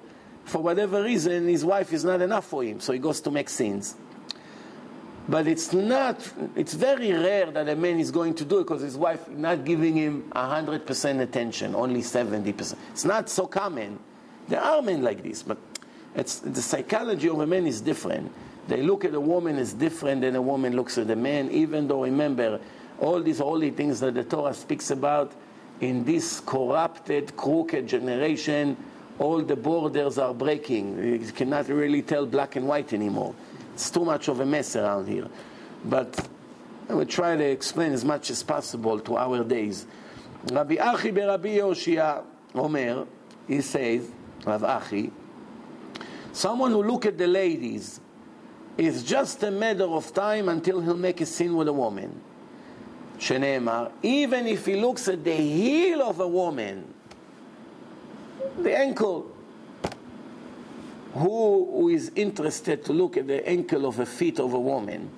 For 0.46 0.62
whatever 0.62 1.02
reason, 1.04 1.48
his 1.48 1.64
wife 1.64 1.94
is 1.94 2.04
not 2.04 2.22
enough 2.22 2.46
for 2.46 2.64
him, 2.64 2.80
so 2.80 2.94
he 2.94 3.00
goes 3.00 3.22
to 3.22 3.32
make 3.32 3.50
sins. 3.50 3.96
But 5.28 5.48
it's 5.48 5.72
not, 5.72 6.20
it's 6.56 6.74
very 6.74 7.14
rare 7.14 7.50
that 7.52 7.70
a 7.70 7.76
man 7.76 8.00
is 8.00 8.12
going 8.12 8.34
to 8.36 8.46
do 8.46 8.60
it 8.60 8.64
because 8.64 8.82
his 8.82 8.98
wife 8.98 9.28
is 9.30 9.38
not 9.38 9.64
giving 9.64 9.96
him 9.96 10.30
100% 10.36 11.22
attention, 11.22 11.76
only 11.76 12.02
70%. 12.02 12.76
It's 12.92 13.06
not 13.06 13.30
so 13.30 13.48
common. 13.48 14.00
There 14.50 14.60
are 14.60 14.82
men 14.82 15.02
like 15.02 15.24
this, 15.24 15.42
but 15.42 15.58
it's, 16.14 16.40
the 16.40 16.62
psychology 16.62 17.30
of 17.30 17.40
a 17.40 17.48
man 17.48 17.66
is 17.66 17.80
different. 17.80 18.32
They 18.68 18.82
look 18.82 19.06
at 19.06 19.14
a 19.14 19.20
woman 19.20 19.58
as 19.58 19.74
different 19.74 20.22
than 20.22 20.36
a 20.36 20.42
woman 20.42 20.76
looks 20.76 20.98
at 20.98 21.10
a 21.10 21.16
man, 21.16 21.50
even 21.52 21.88
though, 21.88 22.04
remember, 22.04 22.60
all 23.00 23.22
these 23.22 23.40
holy 23.40 23.72
things 23.72 24.02
that 24.02 24.16
the 24.16 24.24
Torah 24.24 24.54
speaks 24.54 24.92
about 24.92 25.32
in 25.80 26.04
this 26.04 26.42
corrupted, 26.42 27.36
crooked 27.36 27.88
generation, 27.88 28.78
all 29.19 29.43
the 29.43 29.57
borders 29.57 30.19
are 30.19 30.33
breaking. 30.33 30.99
You 31.03 31.33
cannot 31.33 31.69
really 31.69 32.03
tell 32.03 32.27
black 32.27 32.57
and 32.57 32.67
white 32.69 32.93
anymore. 32.93 33.35
It's 33.75 33.91
too 33.91 34.05
much 34.05 34.29
of 34.29 34.41
a 34.41 34.47
mess 34.47 34.77
around 34.77 35.09
here. 35.09 35.27
But 35.85 36.29
I 36.89 36.95
will 36.95 37.07
try 37.07 37.37
to 37.37 37.45
explain 37.45 37.93
as 37.93 38.05
much 38.05 38.31
as 38.31 38.43
possible 38.43 38.99
to 39.01 39.17
our 39.17 39.45
days. 39.45 39.87
רבי 40.51 40.77
אחי 40.79 41.13
ברבי 41.13 41.49
יהושע 41.49 42.19
אומר, 42.55 43.05
he 43.49 43.61
says, 43.61 44.03
רב 44.47 44.65
אחי, 44.65 45.11
someone 46.33 46.71
who 46.71 46.83
look 46.83 47.07
at 47.07 47.19
the 47.19 47.27
ladies 47.27 48.01
is 48.77 49.03
just 49.03 49.43
a 49.43 49.51
matter 49.51 49.85
of 49.85 50.15
time 50.15 50.49
until 50.49 50.81
he'll 50.81 50.97
make 50.97 51.21
a 51.21 51.27
sin 51.27 51.57
with 51.57 51.69
a 51.69 51.73
woman. 51.73 52.21
שנאמר, 53.19 53.89
even 54.03 54.47
if 54.47 54.65
he 54.65 54.77
looks 54.77 55.09
at 55.09 55.25
the 55.25 55.35
heel 55.35 56.01
of 56.03 56.21
a 56.21 56.29
woman, 56.29 56.95
the 58.60 58.78
ankle, 58.78 59.32
who, 61.14 61.90
is 61.90 62.12
interested 62.16 62.84
to 62.86 62.94
look 62.94 63.18
at 63.18 63.28
the 63.28 63.48
ankle 63.48 63.86
of 63.86 64.00
a 64.00 64.06
feet 64.06 64.40
of 64.40 64.54
a 64.54 64.60
woman? 64.60 65.10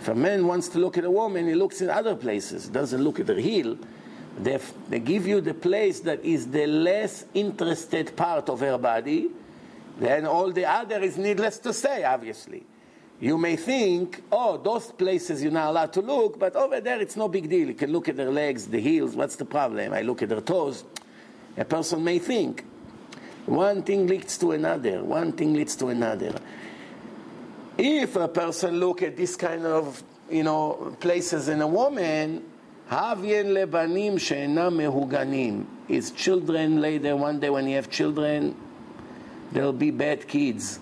If 0.00 0.08
a 0.08 0.14
man 0.14 0.46
wants 0.46 0.68
to 0.68 0.78
look 0.78 0.98
at 0.98 1.04
a 1.04 1.10
woman, 1.10 1.46
he 1.46 1.54
looks 1.54 1.80
in 1.80 1.90
other 1.90 2.14
places, 2.14 2.68
doesn't 2.68 3.02
look 3.02 3.20
at 3.20 3.28
her 3.28 3.34
heel. 3.34 3.78
They, 4.38 4.58
they 4.88 4.98
give 4.98 5.26
you 5.26 5.40
the 5.40 5.54
place 5.54 6.00
that 6.00 6.24
is 6.24 6.48
the 6.48 6.66
less 6.66 7.24
interested 7.34 8.16
part 8.16 8.48
of 8.48 8.60
her 8.60 8.78
body, 8.78 9.30
then 9.98 10.26
all 10.26 10.52
the 10.52 10.66
other 10.66 11.02
is 11.02 11.16
needless 11.16 11.58
to 11.58 11.72
say, 11.72 12.04
obviously. 12.04 12.64
You 13.18 13.38
may 13.38 13.56
think, 13.56 14.22
oh, 14.30 14.58
those 14.58 14.92
places 14.92 15.42
you're 15.42 15.52
not 15.52 15.70
allowed 15.70 15.92
to 15.94 16.02
look, 16.02 16.38
but 16.38 16.54
over 16.54 16.80
there 16.80 17.00
it's 17.00 17.16
no 17.16 17.28
big 17.28 17.48
deal. 17.48 17.68
You 17.68 17.74
can 17.74 17.90
look 17.90 18.08
at 18.08 18.16
their 18.16 18.30
legs, 18.30 18.66
the 18.66 18.80
heels, 18.80 19.16
what's 19.16 19.36
the 19.36 19.46
problem? 19.46 19.94
I 19.94 20.02
look 20.02 20.20
at 20.20 20.28
their 20.28 20.42
toes. 20.42 20.84
A 21.56 21.64
person 21.64 22.04
may 22.04 22.18
think. 22.18 22.64
One 23.46 23.82
thing 23.82 24.06
leads 24.06 24.38
to 24.38 24.52
another, 24.52 25.04
one 25.04 25.32
thing 25.32 25.54
leads 25.54 25.76
to 25.76 25.86
another. 25.88 26.34
If 27.78 28.16
a 28.16 28.28
person 28.28 28.80
look 28.80 29.02
at 29.02 29.16
this 29.16 29.36
kind 29.36 29.64
of, 29.64 30.02
you 30.30 30.42
know, 30.42 30.96
places 30.98 31.48
in 31.48 31.60
a 31.60 31.66
woman, 31.66 32.42
Havien 32.90 33.52
lebanim 33.52 34.14
mehuganim. 34.16 35.66
His 35.86 36.10
children 36.10 36.80
later, 36.80 37.16
one 37.16 37.38
day 37.38 37.50
when 37.50 37.68
you 37.68 37.76
have 37.76 37.90
children, 37.90 38.56
there'll 39.52 39.72
be 39.72 39.90
bad 39.90 40.26
kids. 40.26 40.80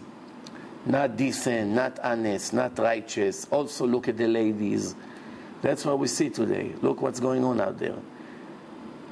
Not 0.86 1.16
decent, 1.16 1.72
not 1.72 1.98
honest, 2.00 2.52
not 2.52 2.78
righteous. 2.78 3.46
Also 3.50 3.86
look 3.86 4.08
at 4.08 4.16
the 4.16 4.28
ladies. 4.28 4.94
That's 5.62 5.84
what 5.84 5.98
we 5.98 6.08
see 6.08 6.28
today. 6.28 6.74
Look 6.82 7.00
what's 7.00 7.20
going 7.20 7.42
on 7.42 7.60
out 7.60 7.78
there. 7.78 7.96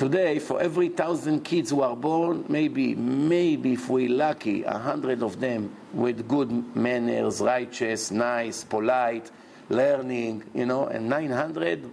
Today, 0.02 0.40
for 0.40 0.60
every 0.60 0.88
thousand 0.88 1.44
kids 1.44 1.70
who 1.70 1.80
are 1.80 1.94
born, 1.94 2.44
maybe, 2.48 2.96
maybe 2.96 3.74
if 3.74 3.88
we're 3.88 4.10
lucky, 4.10 4.64
a 4.64 4.76
hundred 4.76 5.22
of 5.22 5.38
them 5.38 5.76
with 5.92 6.26
good 6.26 6.74
manners, 6.74 7.40
righteous, 7.40 8.10
nice, 8.10 8.64
polite, 8.64 9.30
learning, 9.68 10.42
you 10.54 10.66
know, 10.66 10.86
and 10.86 11.08
900 11.08 11.88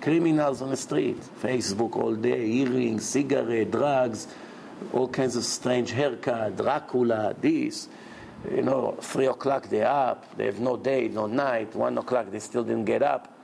criminals 0.00 0.62
on 0.62 0.70
the 0.70 0.78
street. 0.78 1.18
Facebook 1.42 1.94
all 1.96 2.14
day, 2.14 2.42
earrings, 2.52 3.04
cigarette, 3.04 3.70
drugs, 3.70 4.28
all 4.94 5.06
kinds 5.06 5.36
of 5.36 5.44
strange 5.44 5.90
haircut, 5.90 6.56
Dracula, 6.56 7.36
this. 7.38 7.88
You 8.50 8.62
know, 8.62 8.96
three 9.02 9.26
o'clock 9.26 9.68
they're 9.68 9.86
up, 9.86 10.34
they 10.38 10.46
have 10.46 10.60
no 10.60 10.78
day, 10.78 11.08
no 11.08 11.26
night, 11.26 11.76
one 11.76 11.98
o'clock 11.98 12.30
they 12.30 12.38
still 12.38 12.64
didn't 12.64 12.86
get 12.86 13.02
up. 13.02 13.35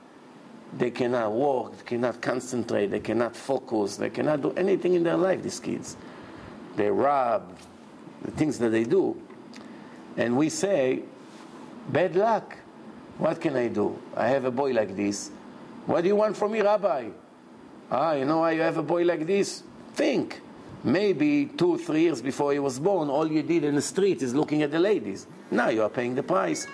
They 0.77 0.91
cannot 0.91 1.33
work, 1.33 1.77
they 1.77 1.83
cannot 1.83 2.21
concentrate, 2.21 2.87
they 2.87 2.99
cannot 2.99 3.35
focus, 3.35 3.97
they 3.97 4.09
cannot 4.09 4.41
do 4.41 4.51
anything 4.53 4.95
in 4.95 5.03
their 5.03 5.17
life, 5.17 5.43
these 5.43 5.59
kids. 5.59 5.97
They 6.75 6.89
rob, 6.89 7.57
the 8.23 8.31
things 8.31 8.57
that 8.59 8.69
they 8.69 8.83
do. 8.83 9.21
And 10.17 10.35
we 10.35 10.49
say, 10.49 11.03
bad 11.89 12.15
luck. 12.15 12.57
What 13.17 13.39
can 13.39 13.55
I 13.55 13.67
do? 13.67 14.01
I 14.15 14.27
have 14.29 14.45
a 14.45 14.51
boy 14.51 14.71
like 14.71 14.95
this. 14.95 15.29
What 15.85 16.01
do 16.01 16.07
you 16.07 16.15
want 16.15 16.35
from 16.35 16.53
me, 16.53 16.61
Rabbi? 16.61 17.09
Ah, 17.91 18.13
you 18.13 18.25
know 18.25 18.39
why 18.39 18.51
you 18.51 18.61
have 18.61 18.77
a 18.77 18.83
boy 18.83 19.03
like 19.03 19.27
this? 19.27 19.61
Think. 19.93 20.41
Maybe 20.83 21.45
two, 21.45 21.77
three 21.77 22.01
years 22.01 22.21
before 22.21 22.51
he 22.51 22.59
was 22.59 22.79
born, 22.79 23.09
all 23.09 23.31
you 23.31 23.43
did 23.43 23.63
in 23.63 23.75
the 23.75 23.81
street 23.81 24.21
is 24.21 24.33
looking 24.33 24.63
at 24.63 24.71
the 24.71 24.79
ladies. 24.79 25.27
Now 25.51 25.69
you 25.69 25.83
are 25.83 25.89
paying 25.89 26.15
the 26.15 26.23
price. 26.23 26.65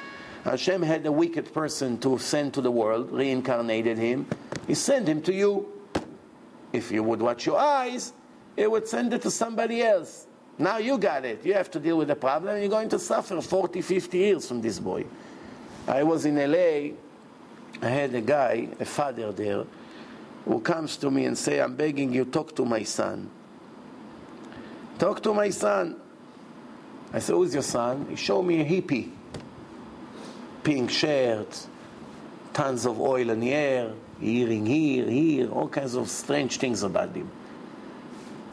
Hashem 0.44 0.82
had 0.82 1.06
a 1.06 1.12
wicked 1.12 1.54
person 1.54 1.98
to 2.00 2.18
send 2.18 2.54
to 2.54 2.62
the 2.62 2.72
world, 2.72 3.12
reincarnated 3.12 3.98
him. 3.98 4.28
He 4.68 4.74
sent 4.74 5.08
him 5.08 5.22
to 5.24 5.34
you. 5.34 5.68
If 6.72 6.92
you 6.92 7.04
would 7.04 7.22
watch 7.22 7.46
your 7.46 7.58
eyes, 7.58 8.14
it 8.56 8.70
would 8.70 8.88
send 8.88 9.14
it 9.14 9.22
to 9.24 9.32
somebody 9.32 9.82
else. 9.82 10.28
Now 10.58 10.78
you 10.78 10.98
got 10.98 11.26
it. 11.26 11.46
You 11.46 11.54
have 11.54 11.72
to 11.72 11.80
deal 11.80 11.98
with 11.98 12.10
the 12.10 12.16
problem. 12.16 12.60
You're 12.60 12.70
going 12.70 12.90
to 12.90 13.00
suffer 13.00 13.42
40, 13.42 13.82
50 13.82 14.18
years 14.18 14.48
from 14.48 14.62
this 14.62 14.80
boy. 14.80 15.06
I 15.88 16.04
was 16.04 16.26
in 16.26 16.36
LA. 16.36 16.96
I 17.82 17.90
had 17.90 18.14
a 18.14 18.22
guy, 18.22 18.68
a 18.80 18.86
father 18.86 19.32
there, 19.32 19.64
who 20.46 20.60
comes 20.60 20.98
to 20.98 21.10
me 21.10 21.26
and 21.26 21.38
say, 21.38 21.60
I'm 21.60 21.76
begging 21.76 22.14
you, 22.14 22.26
talk 22.26 22.56
to 22.58 22.66
my 22.66 22.84
son. 22.84 23.30
Talk 24.98 25.24
to 25.24 25.34
my 25.34 25.50
son. 25.50 26.00
I 27.14 27.20
said, 27.20 27.34
who's 27.34 27.54
your 27.54 27.64
son? 27.64 28.08
He 28.10 28.16
showed 28.16 28.44
me 28.44 28.62
a 28.62 28.66
hippie. 28.66 29.12
Pink 30.70 30.92
shirt, 30.92 31.66
tons 32.54 32.86
of 32.86 33.02
oil 33.02 33.32
in 33.32 33.40
the 33.40 33.52
air, 33.52 33.92
hearing 34.22 34.68
here, 34.68 35.10
here, 35.10 35.50
all 35.50 35.68
kinds 35.68 35.96
of 35.96 36.08
strange 36.08 36.60
things 36.60 36.84
about 36.84 37.16
him. 37.16 37.28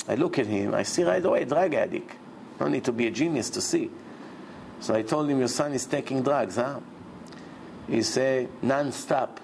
I 0.09 0.15
look 0.15 0.39
at 0.39 0.47
him, 0.47 0.73
I 0.73 0.83
see 0.83 1.05
right 1.05 1.23
away, 1.23 1.45
drug 1.45 1.75
addict. 1.75 2.13
No 2.59 2.69
need 2.69 2.85
to 2.85 2.93
be 2.93 3.07
a 3.07 3.11
genius 3.11 3.51
to 3.51 3.61
see. 3.61 3.91
So 4.81 4.95
I 4.95 5.03
told 5.03 5.29
him, 5.29 5.41
your 5.41 5.49
son 5.49 5.75
is 5.75 5.85
taking 5.85 6.23
drugs, 6.23 6.57
huh? 6.57 6.81
He 7.87 8.01
said, 8.01 8.49
non-stop. 8.63 9.39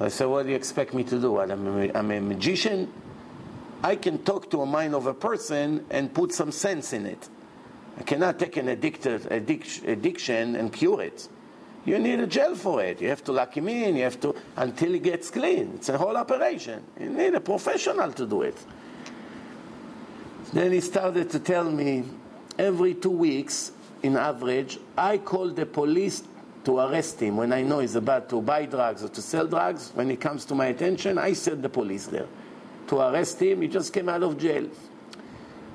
I 0.00 0.08
said, 0.08 0.24
what 0.24 0.46
do 0.46 0.48
you 0.50 0.56
expect 0.56 0.94
me 0.94 1.04
to 1.04 1.20
do? 1.20 1.30
What, 1.30 1.48
I'm, 1.48 1.64
a, 1.64 1.96
I'm 1.96 2.10
a 2.10 2.18
magician? 2.18 2.92
I 3.84 3.94
can 3.94 4.24
talk 4.24 4.50
to 4.50 4.62
a 4.62 4.66
mind 4.66 4.96
of 4.96 5.06
a 5.06 5.14
person 5.14 5.86
and 5.90 6.12
put 6.12 6.32
some 6.32 6.50
sense 6.50 6.92
in 6.92 7.06
it. 7.06 7.28
I 7.96 8.02
cannot 8.02 8.40
take 8.40 8.56
an 8.56 8.66
addicted 8.66 9.22
addic- 9.26 9.86
addiction 9.86 10.56
and 10.56 10.72
cure 10.72 11.02
it. 11.02 11.28
You 11.88 11.98
need 11.98 12.20
a 12.20 12.26
jail 12.26 12.54
for 12.54 12.82
it. 12.82 13.00
You 13.00 13.08
have 13.08 13.24
to 13.24 13.32
lock 13.32 13.56
him 13.56 13.66
in. 13.68 13.96
You 13.96 14.04
have 14.04 14.20
to 14.20 14.34
until 14.56 14.92
he 14.92 14.98
gets 14.98 15.30
clean. 15.30 15.72
It's 15.76 15.88
a 15.88 15.96
whole 15.96 16.16
operation. 16.16 16.84
You 17.00 17.08
need 17.08 17.34
a 17.34 17.40
professional 17.40 18.12
to 18.12 18.26
do 18.26 18.42
it. 18.42 18.56
Then 20.52 20.72
he 20.72 20.80
started 20.80 21.30
to 21.30 21.38
tell 21.38 21.64
me 21.64 22.04
every 22.58 22.94
two 22.94 23.10
weeks, 23.10 23.72
in 24.02 24.16
average, 24.16 24.78
I 24.96 25.18
call 25.18 25.48
the 25.48 25.64
police 25.64 26.22
to 26.64 26.78
arrest 26.78 27.20
him 27.20 27.38
when 27.38 27.52
I 27.52 27.62
know 27.62 27.78
he's 27.78 27.94
about 27.94 28.28
to 28.30 28.42
buy 28.42 28.66
drugs 28.66 29.02
or 29.02 29.08
to 29.08 29.22
sell 29.22 29.46
drugs. 29.46 29.90
When 29.94 30.10
he 30.10 30.16
comes 30.16 30.44
to 30.46 30.54
my 30.54 30.66
attention, 30.66 31.16
I 31.16 31.32
send 31.32 31.62
the 31.62 31.68
police 31.70 32.06
there 32.06 32.26
to 32.88 33.00
arrest 33.00 33.40
him. 33.40 33.62
He 33.62 33.68
just 33.68 33.94
came 33.94 34.10
out 34.10 34.22
of 34.22 34.36
jail. 34.36 34.68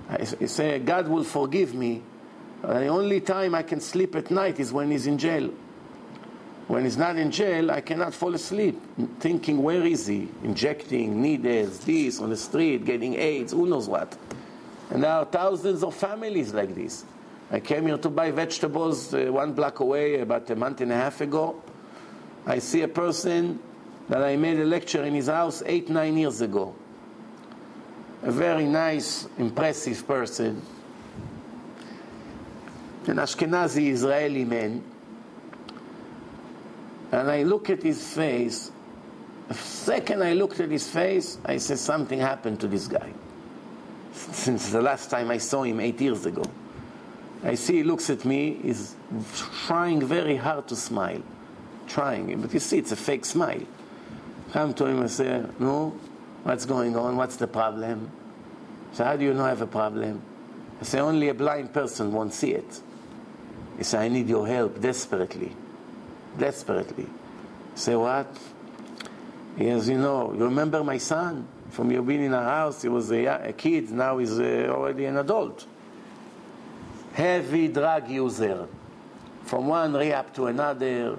I 0.10 0.24
say, 0.24 0.78
God 0.80 1.08
will 1.08 1.24
forgive 1.24 1.74
me. 1.74 2.04
The 2.62 2.88
only 2.88 3.20
time 3.20 3.56
I 3.56 3.64
can 3.64 3.82
sleep 3.82 4.16
at 4.16 4.30
night 4.30 4.60
is 4.60 4.72
when 4.72 4.92
he's 4.92 5.08
in 5.08 5.18
jail. 5.18 5.52
When 6.68 6.86
he's 6.86 6.98
not 6.98 7.18
in 7.18 7.30
jail, 7.30 7.72
I 7.72 7.82
cannot 7.82 8.14
fall 8.14 8.34
asleep 8.34 8.82
thinking, 9.20 9.62
where 9.62 9.86
is 9.86 10.08
he? 10.08 10.30
Injecting 10.44 11.22
needles, 11.22 11.80
this, 11.80 12.20
on 12.20 12.30
the 12.30 12.38
street, 12.38 12.86
getting 12.86 13.16
AIDS, 13.16 13.52
who 13.52 13.68
knows 13.68 13.90
what. 13.90 14.18
And 14.90 15.04
there 15.04 15.12
are 15.12 15.26
thousands 15.26 15.84
of 15.84 15.94
families 15.94 16.54
like 16.54 16.74
this. 16.74 17.04
I 17.52 17.60
came 17.60 17.88
here 17.88 17.98
to 17.98 18.10
buy 18.10 18.32
vegetables 18.32 19.14
uh, 19.14 19.26
one 19.30 19.54
block 19.54 19.80
away 19.80 20.22
about 20.22 20.50
a 20.50 20.56
month 20.56 20.82
and 20.82 20.92
a 20.92 20.96
half 20.96 21.22
ago. 21.22 21.62
I 22.46 22.60
see 22.60 22.82
a 22.82 22.88
person 22.88 23.60
that 24.10 24.24
I 24.24 24.36
made 24.38 24.60
a 24.60 24.66
lecture 24.66 25.04
in 25.04 25.14
his 25.14 25.28
house 25.28 25.62
eight, 25.66 25.90
nine 25.90 26.18
years 26.18 26.42
ago. 26.42 26.76
A 28.24 28.32
very 28.32 28.66
nice, 28.66 29.28
impressive 29.38 30.08
person. 30.08 30.62
An 33.08 33.18
Ashkenazi 33.18 33.90
Israeli 33.90 34.46
man. 34.46 34.84
And 37.14 37.30
I 37.30 37.44
look 37.44 37.70
at 37.70 37.84
his 37.84 38.12
face. 38.12 38.72
The 39.48 39.54
second 39.54 40.24
I 40.24 40.34
looked 40.34 40.60
at 40.60 40.72
his 40.72 40.90
face, 40.90 41.38
I 41.46 41.58
said, 41.58 41.78
something 41.78 42.18
happened 42.18 42.60
to 42.62 42.68
this 42.68 42.88
guy. 42.88 43.14
Since 44.14 44.72
the 44.72 44.82
last 44.82 45.12
time 45.12 45.30
I 45.30 45.38
saw 45.38 45.62
him 45.62 45.80
eight 45.80 46.02
years 46.02 46.26
ago. 46.26 46.44
I 47.44 47.54
see 47.54 47.78
he 47.78 47.84
looks 47.84 48.10
at 48.10 48.26
me, 48.26 48.58
he's 48.64 48.96
trying 49.68 50.04
very 50.04 50.38
hard 50.38 50.68
to 50.70 50.76
smile. 50.76 51.22
Trying, 51.88 52.42
but 52.42 52.52
you 52.52 52.60
see, 52.60 52.80
it's 52.80 52.92
a 52.92 52.96
fake 52.96 53.26
smile. 53.26 53.62
Come 54.52 54.74
to 54.74 54.86
him 54.88 55.02
and 55.02 55.12
say, 55.12 55.46
No, 55.60 55.90
what's 56.44 56.66
going 56.66 56.96
on? 56.96 57.16
What's 57.16 57.36
the 57.36 57.48
problem? 57.48 58.10
So, 58.94 59.04
how 59.04 59.18
do 59.18 59.26
you 59.26 59.34
know 59.34 59.46
I 59.46 59.50
have 59.50 59.62
a 59.62 59.68
problem? 59.68 60.22
I 60.80 60.84
say, 60.84 61.00
Only 61.00 61.30
a 61.30 61.34
blind 61.36 61.74
person 61.74 62.12
won't 62.12 62.34
see 62.34 62.54
it. 62.54 62.82
He 63.78 63.84
said, 63.84 64.02
I 64.02 64.08
need 64.08 64.30
your 64.30 64.48
help 64.48 64.82
desperately. 64.82 65.52
Desperately. 66.38 67.08
Say, 67.76 67.96
What? 67.96 68.28
Says, 69.58 69.90
You 69.90 69.98
know, 69.98 70.34
you 70.34 70.44
remember 70.44 70.84
my 70.84 70.98
son? 70.98 71.48
From 71.70 71.92
you 71.92 72.04
being 72.04 72.24
in 72.26 72.34
our 72.34 72.44
house, 72.44 72.84
he 72.84 72.90
was 72.90 73.12
a, 73.12 73.26
a 73.26 73.54
kid, 73.54 73.90
now 73.90 74.20
he's 74.20 74.40
uh, 74.40 74.68
already 74.70 75.06
an 75.06 75.18
adult 75.18 75.66
heavy 77.14 77.68
drug 77.68 78.10
user, 78.10 78.68
from 79.44 79.68
one 79.68 79.94
rehab 79.94 80.34
to 80.34 80.48
another, 80.48 81.18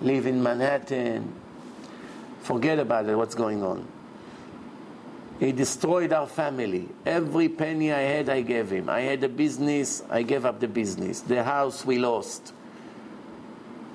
live 0.00 0.26
in 0.26 0.42
Manhattan. 0.42 1.32
Forget 2.42 2.78
about 2.78 3.08
it, 3.08 3.16
what's 3.16 3.34
going 3.34 3.62
on. 3.62 3.86
He 5.40 5.52
destroyed 5.52 6.12
our 6.12 6.26
family. 6.26 6.88
Every 7.04 7.48
penny 7.48 7.92
I 7.92 8.00
had, 8.00 8.28
I 8.28 8.42
gave 8.42 8.70
him. 8.70 8.88
I 8.88 9.00
had 9.00 9.22
a 9.24 9.28
business, 9.28 10.02
I 10.08 10.22
gave 10.22 10.44
up 10.44 10.60
the 10.60 10.68
business. 10.68 11.20
The 11.20 11.42
house 11.42 11.84
we 11.84 11.98
lost. 11.98 12.52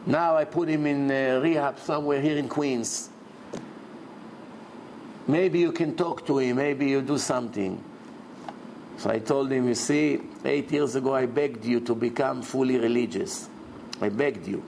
Now 0.05 0.37
I 0.37 0.45
put 0.45 0.69
him 0.69 0.85
in 0.85 1.11
uh, 1.11 1.39
rehab 1.41 1.79
somewhere 1.79 2.21
here 2.21 2.37
in 2.37 2.47
Queens. 2.47 3.09
Maybe 5.27 5.59
you 5.59 5.71
can 5.71 5.95
talk 5.95 6.25
to 6.25 6.39
him, 6.39 6.55
maybe 6.55 6.87
you 6.87 7.01
do 7.01 7.17
something. 7.17 7.83
So 8.97 9.09
I 9.09 9.19
told 9.19 9.51
him, 9.51 9.67
You 9.67 9.75
see, 9.75 10.21
eight 10.43 10.71
years 10.71 10.95
ago 10.95 11.13
I 11.13 11.25
begged 11.25 11.63
you 11.63 11.79
to 11.81 11.95
become 11.95 12.41
fully 12.41 12.77
religious. 12.77 13.47
I 14.01 14.09
begged 14.09 14.47
you. 14.47 14.63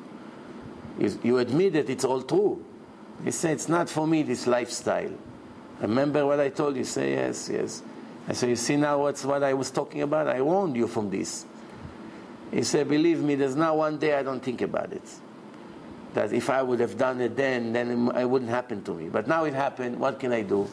You, 1.23 1.39
admit 1.39 1.73
that 1.73 1.89
it's 1.89 2.05
all 2.05 2.21
true. 2.21 2.63
He 3.23 3.31
said, 3.31 3.53
It's 3.53 3.67
not 3.69 3.89
for 3.89 4.05
me, 4.05 4.23
this 4.23 4.45
lifestyle. 4.45 5.11
Remember 5.81 6.25
what 6.25 6.39
I 6.39 6.49
told 6.49 6.77
you? 6.77 6.83
Say, 6.83 7.13
Yes, 7.13 7.49
yes. 7.51 7.81
I 8.27 8.33
said, 8.33 8.49
You 8.49 8.55
see 8.55 8.75
now 8.75 8.99
what's 9.01 9.25
what 9.25 9.43
I 9.43 9.53
was 9.53 9.71
talking 9.71 10.01
about? 10.01 10.27
I 10.27 10.41
warned 10.41 10.77
you 10.77 10.87
from 10.87 11.09
this. 11.09 11.45
He 12.51 12.63
said, 12.63 12.89
Believe 12.89 13.21
me, 13.21 13.35
there's 13.35 13.55
not 13.55 13.77
one 13.77 13.97
day 13.97 14.15
I 14.15 14.23
don't 14.23 14.41
think 14.43 14.61
about 14.61 14.91
it. 14.91 15.03
That 16.13 16.33
if 16.33 16.49
I 16.49 16.61
would 16.61 16.79
have 16.81 16.97
done 16.97 17.21
it 17.21 17.37
then, 17.37 17.71
then 17.71 18.09
it 18.09 18.25
wouldn't 18.25 18.51
happen 18.51 18.83
to 18.83 18.93
me. 18.93 19.07
But 19.07 19.27
now 19.27 19.45
it 19.45 19.53
happened. 19.53 19.97
What 19.97 20.19
can 20.19 20.33
I 20.33 20.41
do? 20.41 20.67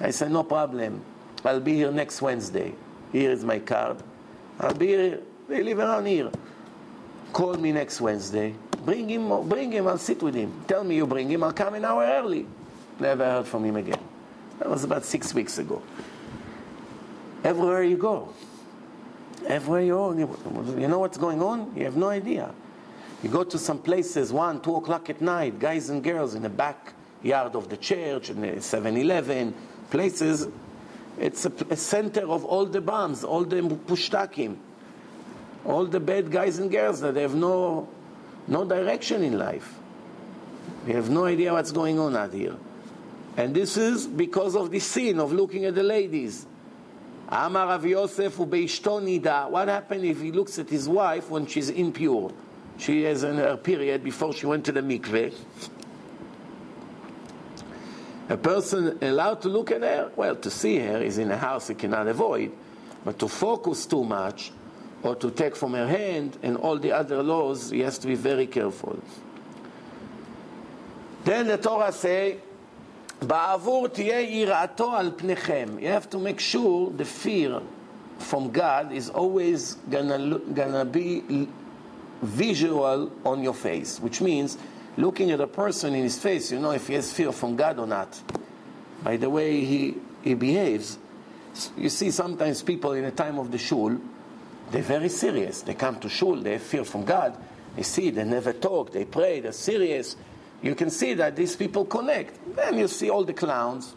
I 0.00 0.10
said, 0.10 0.30
No 0.30 0.42
problem. 0.42 1.02
I'll 1.44 1.60
be 1.60 1.74
here 1.74 1.92
next 1.92 2.22
Wednesday. 2.22 2.74
Here 3.12 3.30
is 3.30 3.44
my 3.44 3.58
card. 3.58 4.02
I'll 4.58 4.74
be 4.74 4.88
here. 4.88 5.20
They 5.48 5.62
live 5.62 5.78
around 5.78 6.06
here. 6.06 6.30
Call 7.32 7.54
me 7.54 7.72
next 7.72 8.00
Wednesday. 8.00 8.54
Bring 8.84 9.08
him, 9.08 9.48
bring 9.48 9.72
him, 9.72 9.86
I'll 9.86 9.98
sit 9.98 10.22
with 10.22 10.34
him. 10.34 10.52
Tell 10.66 10.82
me 10.84 10.96
you 10.96 11.06
bring 11.06 11.30
him, 11.30 11.42
I'll 11.42 11.52
come 11.52 11.74
an 11.74 11.84
hour 11.84 12.02
early. 12.04 12.46
Never 12.98 13.24
heard 13.24 13.46
from 13.46 13.64
him 13.64 13.76
again. 13.76 14.00
That 14.58 14.68
was 14.68 14.84
about 14.84 15.04
six 15.04 15.34
weeks 15.34 15.58
ago. 15.58 15.82
Everywhere 17.44 17.82
you 17.82 17.96
go, 17.96 18.32
everywhere 19.46 19.82
you 19.82 19.92
go, 19.92 20.12
you 20.78 20.88
know 20.88 20.98
what's 20.98 21.18
going 21.18 21.42
on? 21.42 21.72
You 21.76 21.84
have 21.84 21.96
no 21.96 22.08
idea. 22.08 22.52
You 23.22 23.30
go 23.30 23.44
to 23.44 23.58
some 23.58 23.78
places, 23.78 24.32
1, 24.32 24.60
2 24.60 24.76
o'clock 24.76 25.10
at 25.10 25.20
night, 25.20 25.58
guys 25.58 25.90
and 25.90 26.02
girls 26.02 26.34
in 26.34 26.42
the 26.42 26.48
backyard 26.48 27.56
of 27.56 27.68
the 27.68 27.76
church, 27.76 28.30
in 28.30 28.40
the 28.40 28.60
7 28.60 28.96
Eleven, 28.96 29.54
places. 29.90 30.48
It's 31.18 31.44
a, 31.44 31.52
a, 31.70 31.76
center 31.76 32.28
of 32.28 32.44
all 32.44 32.64
the 32.64 32.80
bombs, 32.80 33.24
all 33.24 33.44
the 33.44 33.60
pushtakim, 33.60 34.56
all 35.64 35.84
the 35.84 35.98
bad 35.98 36.30
guys 36.30 36.60
and 36.60 36.70
girls 36.70 37.00
that 37.00 37.16
have 37.16 37.34
no, 37.34 37.88
no 38.46 38.64
direction 38.64 39.24
in 39.24 39.36
life. 39.36 39.78
We 40.86 40.92
have 40.92 41.10
no 41.10 41.24
idea 41.24 41.52
what's 41.52 41.72
going 41.72 41.98
on 41.98 42.16
out 42.16 42.32
here. 42.32 42.54
And 43.36 43.54
this 43.54 43.76
is 43.76 44.06
because 44.06 44.54
of 44.54 44.70
the 44.70 44.78
sin 44.78 45.18
of 45.18 45.32
looking 45.32 45.64
at 45.64 45.74
the 45.74 45.82
ladies. 45.82 46.46
Amar 47.30 47.66
Rav 47.66 47.84
Yosef 47.84 48.36
nida. 48.36 49.50
What 49.50 49.68
happened 49.68 50.04
if 50.04 50.20
he 50.20 50.32
looks 50.32 50.58
at 50.58 50.70
his 50.70 50.88
wife 50.88 51.28
when 51.28 51.46
she's 51.46 51.68
impure? 51.68 52.32
She 52.78 53.02
has 53.02 53.22
in 53.22 53.36
her 53.36 53.56
period 53.56 54.02
before 54.02 54.32
she 54.32 54.46
went 54.46 54.64
to 54.66 54.72
the 54.72 54.80
mikveh. 54.80 55.34
A 58.30 58.36
person 58.36 58.98
allowed 59.02 59.42
to 59.42 59.48
look 59.48 59.70
at 59.70 59.82
her, 59.82 60.10
well, 60.16 60.36
to 60.36 60.50
see 60.50 60.78
her 60.78 60.98
is 60.98 61.18
in 61.18 61.30
a 61.30 61.36
house 61.36 61.68
he 61.68 61.74
cannot 61.74 62.06
avoid, 62.08 62.52
but 63.04 63.18
to 63.18 63.28
focus 63.28 63.84
too 63.84 64.04
much 64.04 64.52
or 65.02 65.14
to 65.16 65.30
take 65.30 65.56
from 65.56 65.72
her 65.74 65.86
hand 65.86 66.38
and 66.42 66.56
all 66.56 66.78
the 66.78 66.92
other 66.92 67.22
laws, 67.22 67.70
he 67.70 67.80
has 67.80 67.98
to 67.98 68.06
be 68.06 68.14
very 68.14 68.46
careful. 68.46 68.98
Then 71.24 71.46
the 71.46 71.58
Torah 71.58 71.92
say, 71.92 72.38
בעבור 73.21 73.87
תהיה 73.87 74.21
יראתו 74.21 74.95
על 74.95 75.11
פניכם. 75.15 75.69
You 75.79 75.87
have 75.87 76.09
to 76.09 76.17
make 76.17 76.39
sure 76.39 76.91
the 76.97 77.05
fear 77.05 77.61
from 78.19 78.51
God 78.51 78.91
is 78.91 79.09
always 79.09 79.77
gonna, 79.89 80.39
gonna 80.53 80.85
be 80.85 81.47
visual 82.21 83.11
on 83.25 83.43
your 83.43 83.53
face, 83.53 83.99
which 83.99 84.21
means 84.21 84.57
looking 84.97 85.31
at 85.31 85.41
a 85.41 85.47
person 85.47 85.93
in 85.93 86.03
his 86.03 86.17
face, 86.17 86.51
you 86.51 86.59
know 86.59 86.71
if 86.71 86.87
he 86.87 86.93
has 86.93 87.11
fear 87.11 87.31
from 87.31 87.55
God 87.55 87.79
or 87.79 87.87
not. 87.87 88.21
By 89.03 89.17
the 89.17 89.29
way 89.29 89.63
he, 89.63 89.95
he 90.21 90.33
behaves. 90.33 90.97
You 91.77 91.89
see, 91.89 92.11
sometimes 92.11 92.63
people 92.63 92.93
in 92.93 93.03
the 93.03 93.11
time 93.11 93.37
of 93.37 93.51
the 93.51 93.57
shul, 93.57 93.97
they're 94.71 94.81
very 94.81 95.09
serious. 95.09 95.61
They 95.61 95.73
come 95.73 95.99
to 95.99 96.09
shul, 96.09 96.37
they 96.37 96.53
have 96.53 96.63
fear 96.63 96.83
from 96.83 97.03
God. 97.03 97.37
They 97.75 97.83
see, 97.83 98.09
they 98.09 98.23
never 98.23 98.53
talk, 98.53 98.91
they 98.91 99.05
pray, 99.05 99.39
they're 99.39 99.51
serious 99.51 100.15
you 100.62 100.74
can 100.74 100.90
see 100.90 101.14
that 101.14 101.36
these 101.36 101.54
people 101.54 101.84
connect. 101.84 102.56
Then 102.56 102.78
you 102.78 102.88
see 102.88 103.10
all 103.10 103.24
the 103.24 103.32
clowns, 103.32 103.94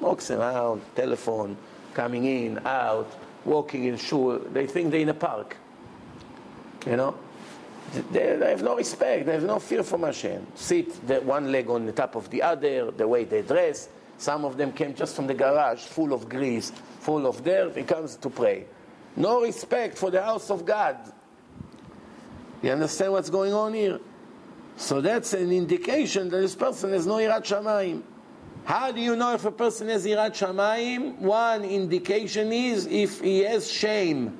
walks 0.00 0.30
around, 0.30 0.82
telephone, 0.94 1.56
coming 1.94 2.24
in, 2.24 2.58
out, 2.66 3.12
walking 3.44 3.84
in 3.84 3.96
shul. 3.96 4.38
They 4.38 4.66
think 4.66 4.90
they're 4.90 5.00
in 5.00 5.08
a 5.08 5.14
park. 5.14 5.56
You 6.86 6.96
know? 6.96 7.16
They, 8.12 8.36
they, 8.36 8.50
have 8.50 8.62
no 8.62 8.76
respect, 8.76 9.26
they 9.26 9.32
have 9.32 9.42
no 9.42 9.58
fear 9.58 9.82
from 9.82 10.02
Hashem. 10.02 10.46
Sit 10.54 11.06
the 11.06 11.20
one 11.20 11.50
leg 11.50 11.68
on 11.68 11.86
the 11.86 11.92
top 11.92 12.14
of 12.14 12.30
the 12.30 12.42
other, 12.42 12.90
the 12.90 13.06
way 13.06 13.24
they 13.24 13.42
dress. 13.42 13.88
Some 14.16 14.44
of 14.44 14.56
them 14.56 14.72
came 14.72 14.94
just 14.94 15.16
from 15.16 15.26
the 15.26 15.34
garage, 15.34 15.80
full 15.80 16.12
of 16.12 16.28
grease, 16.28 16.70
full 17.00 17.26
of 17.26 17.42
dirt. 17.42 17.76
He 17.76 17.82
comes 17.82 18.16
to 18.16 18.30
pray. 18.30 18.66
No 19.16 19.42
respect 19.42 19.98
for 19.98 20.10
the 20.10 20.22
house 20.22 20.50
of 20.50 20.64
God. 20.64 20.98
You 22.62 22.70
understand 22.70 23.12
what's 23.12 23.30
going 23.30 23.52
on 23.52 23.74
here? 23.74 23.98
So 24.80 25.02
that's 25.02 25.34
an 25.34 25.52
indication 25.52 26.30
that 26.30 26.38
this 26.38 26.54
person 26.54 26.92
has 26.94 27.06
no 27.06 27.16
Irat 27.16 27.44
Shamayim. 27.44 28.02
How 28.64 28.90
do 28.90 29.00
you 29.02 29.14
know 29.14 29.34
if 29.34 29.44
a 29.44 29.50
person 29.50 29.90
has 29.90 30.06
Irat 30.06 30.30
Shamayim? 30.30 31.18
One 31.18 31.64
indication 31.64 32.50
is 32.50 32.86
if 32.86 33.20
he 33.20 33.40
has 33.40 33.70
shame. 33.70 34.38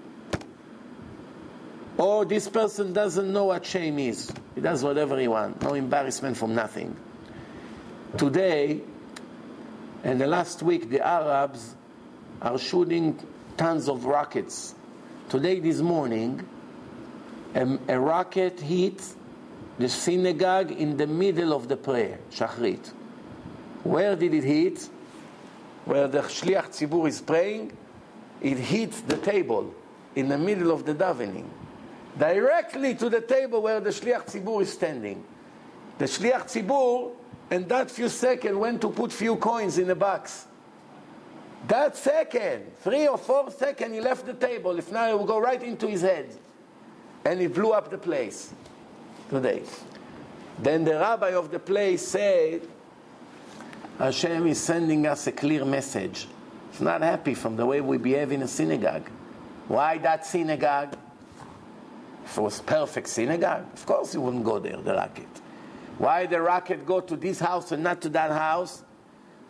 Or 1.99 2.25
this 2.25 2.49
person 2.49 2.95
doesn't 2.95 3.31
know 3.31 3.45
what 3.45 3.67
shame 3.67 3.99
is. 3.99 4.33
He 4.55 4.63
does 4.63 4.83
whatever 4.83 5.19
he 5.21 5.29
wants. 5.29 5.63
No 5.63 5.75
embarrassment 5.75 6.39
from 6.39 6.55
nothing. 6.55 6.97
Today, 8.17 8.81
and 10.05 10.19
the 10.19 10.27
last 10.27 10.63
week, 10.63 10.89
the 10.89 11.07
Arabs 11.07 11.77
are 12.41 12.57
shooting 12.57 13.19
tons 13.59 13.91
of 13.91 14.07
rockets. 14.07 14.75
Today, 15.29 15.61
this 15.61 15.81
morning, 15.81 16.49
a, 17.55 17.79
a 17.89 18.01
rocket 18.01 18.59
hit 18.59 19.03
the 19.81 19.89
synagogue 19.89 20.71
in 20.73 20.99
the 20.99 21.07
middle 21.07 21.55
of 21.55 21.67
the 21.67 21.77
prayer, 21.77 22.19
Shachrit. 22.31 22.89
Where 23.83 24.15
did 24.15 24.35
it 24.35 24.45
hit? 24.45 24.89
Where 25.87 26.07
the 26.07 26.21
Shliach 26.21 26.69
Tzibur 26.69 27.09
is 27.09 27.23
praying, 27.23 27.73
it 28.43 28.59
hit 28.59 28.93
the 29.09 29.17
table 29.17 29.75
in 30.15 30.29
the 30.29 30.37
middle 30.37 30.71
of 30.71 30.85
the 30.85 30.95
davening, 30.95 31.47
directly 32.19 32.95
to 32.97 33.09
the 33.09 33.23
table 33.23 33.63
where 33.63 33.81
the 33.81 33.89
Shliach 33.89 34.27
Tzibur 34.27 34.61
is 34.61 34.71
standing. 34.71 35.25
The 35.97 36.05
Shliach 36.05 36.45
Tzibur, 36.45 37.13
in 37.51 37.67
that 37.69 37.91
few 37.91 38.11
seconds, 38.11 38.57
went 38.57 38.83
to 38.83 38.91
put 38.91 39.11
few 39.11 39.37
coins 39.37 39.79
in 39.79 39.89
a 39.89 39.95
box. 39.95 40.47
That 41.69 41.97
second, 41.97 42.71
three 42.81 43.09
or 43.09 43.17
four 43.17 43.51
seconds, 43.51 43.95
he 43.95 44.03
left 44.03 44.27
the 44.27 44.35
table. 44.35 44.79
If 44.79 44.93
not, 44.93 45.09
it 45.09 45.19
would 45.19 45.27
go 45.27 45.41
right 45.41 45.63
into 45.63 45.87
his 45.87 46.03
head. 46.03 46.37
And 47.25 47.41
he 47.41 47.47
blew 47.47 47.73
up 47.73 47.91
the 47.91 47.99
place 47.99 48.53
today. 49.31 49.63
Then 50.59 50.85
the 50.85 50.95
rabbi 50.95 51.31
of 51.31 51.51
the 51.51 51.59
place 51.59 52.07
said, 52.07 52.63
Hashem 53.99 54.47
is 54.47 54.61
sending 54.61 55.07
us 55.07 55.27
a 55.27 55.33
clear 55.33 55.65
message. 55.65 56.27
He's 56.73 56.81
not 56.81 57.01
happy 57.01 57.35
from 57.35 57.57
the 57.57 57.65
way 57.65 57.81
we 57.81 57.97
behave 57.97 58.33
in 58.33 58.43
a 58.43 58.49
synagogue. 58.49 59.09
Why 59.69 59.99
that 59.99 60.27
synagogue? 60.27 60.97
If 62.25 62.37
it 62.37 62.41
was 62.41 62.61
perfect 62.61 63.09
synagogue, 63.09 63.65
of 63.73 63.87
course 63.87 64.13
he 64.13 64.19
wouldn't 64.19 64.45
go 64.45 64.59
there, 64.59 64.77
the 64.77 64.95
rocket. 64.95 65.29
Why 65.99 66.27
the 66.27 66.41
rocket 66.41 66.87
go 66.87 67.01
to 67.01 67.17
this 67.17 67.41
house 67.41 67.73
and 67.73 67.83
not 67.83 68.01
to 68.03 68.09
that 68.11 68.31
house? 68.31 68.83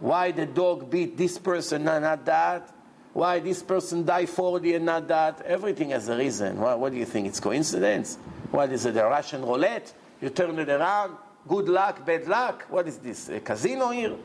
Why 0.00 0.32
the 0.32 0.46
dog 0.46 0.90
beat 0.90 1.16
this 1.16 1.38
person 1.38 1.86
and 1.86 2.04
not 2.04 2.24
that? 2.24 2.74
Why 3.12 3.38
this 3.38 3.62
person 3.62 4.04
die 4.04 4.26
40 4.26 4.74
and 4.74 4.86
not 4.86 5.08
that? 5.08 5.42
Everything 5.42 5.90
has 5.90 6.08
a 6.08 6.16
reason. 6.16 6.58
What, 6.58 6.78
what 6.78 6.92
do 6.92 6.98
you 6.98 7.04
think? 7.04 7.26
It's 7.26 7.40
coincidence? 7.40 8.18
What 8.50 8.72
is 8.72 8.84
it, 8.86 8.96
a 8.96 9.04
Russian 9.04 9.42
roulette? 9.42 9.92
You 10.20 10.30
turn 10.30 10.58
it 10.58 10.68
around, 10.68 11.16
good 11.46 11.68
luck, 11.68 12.04
bad 12.04 12.26
luck. 12.26 12.66
What 12.68 12.88
is 12.88 12.98
this, 12.98 13.28
a 13.28 13.40
casino 13.40 13.90
here? 13.90 14.16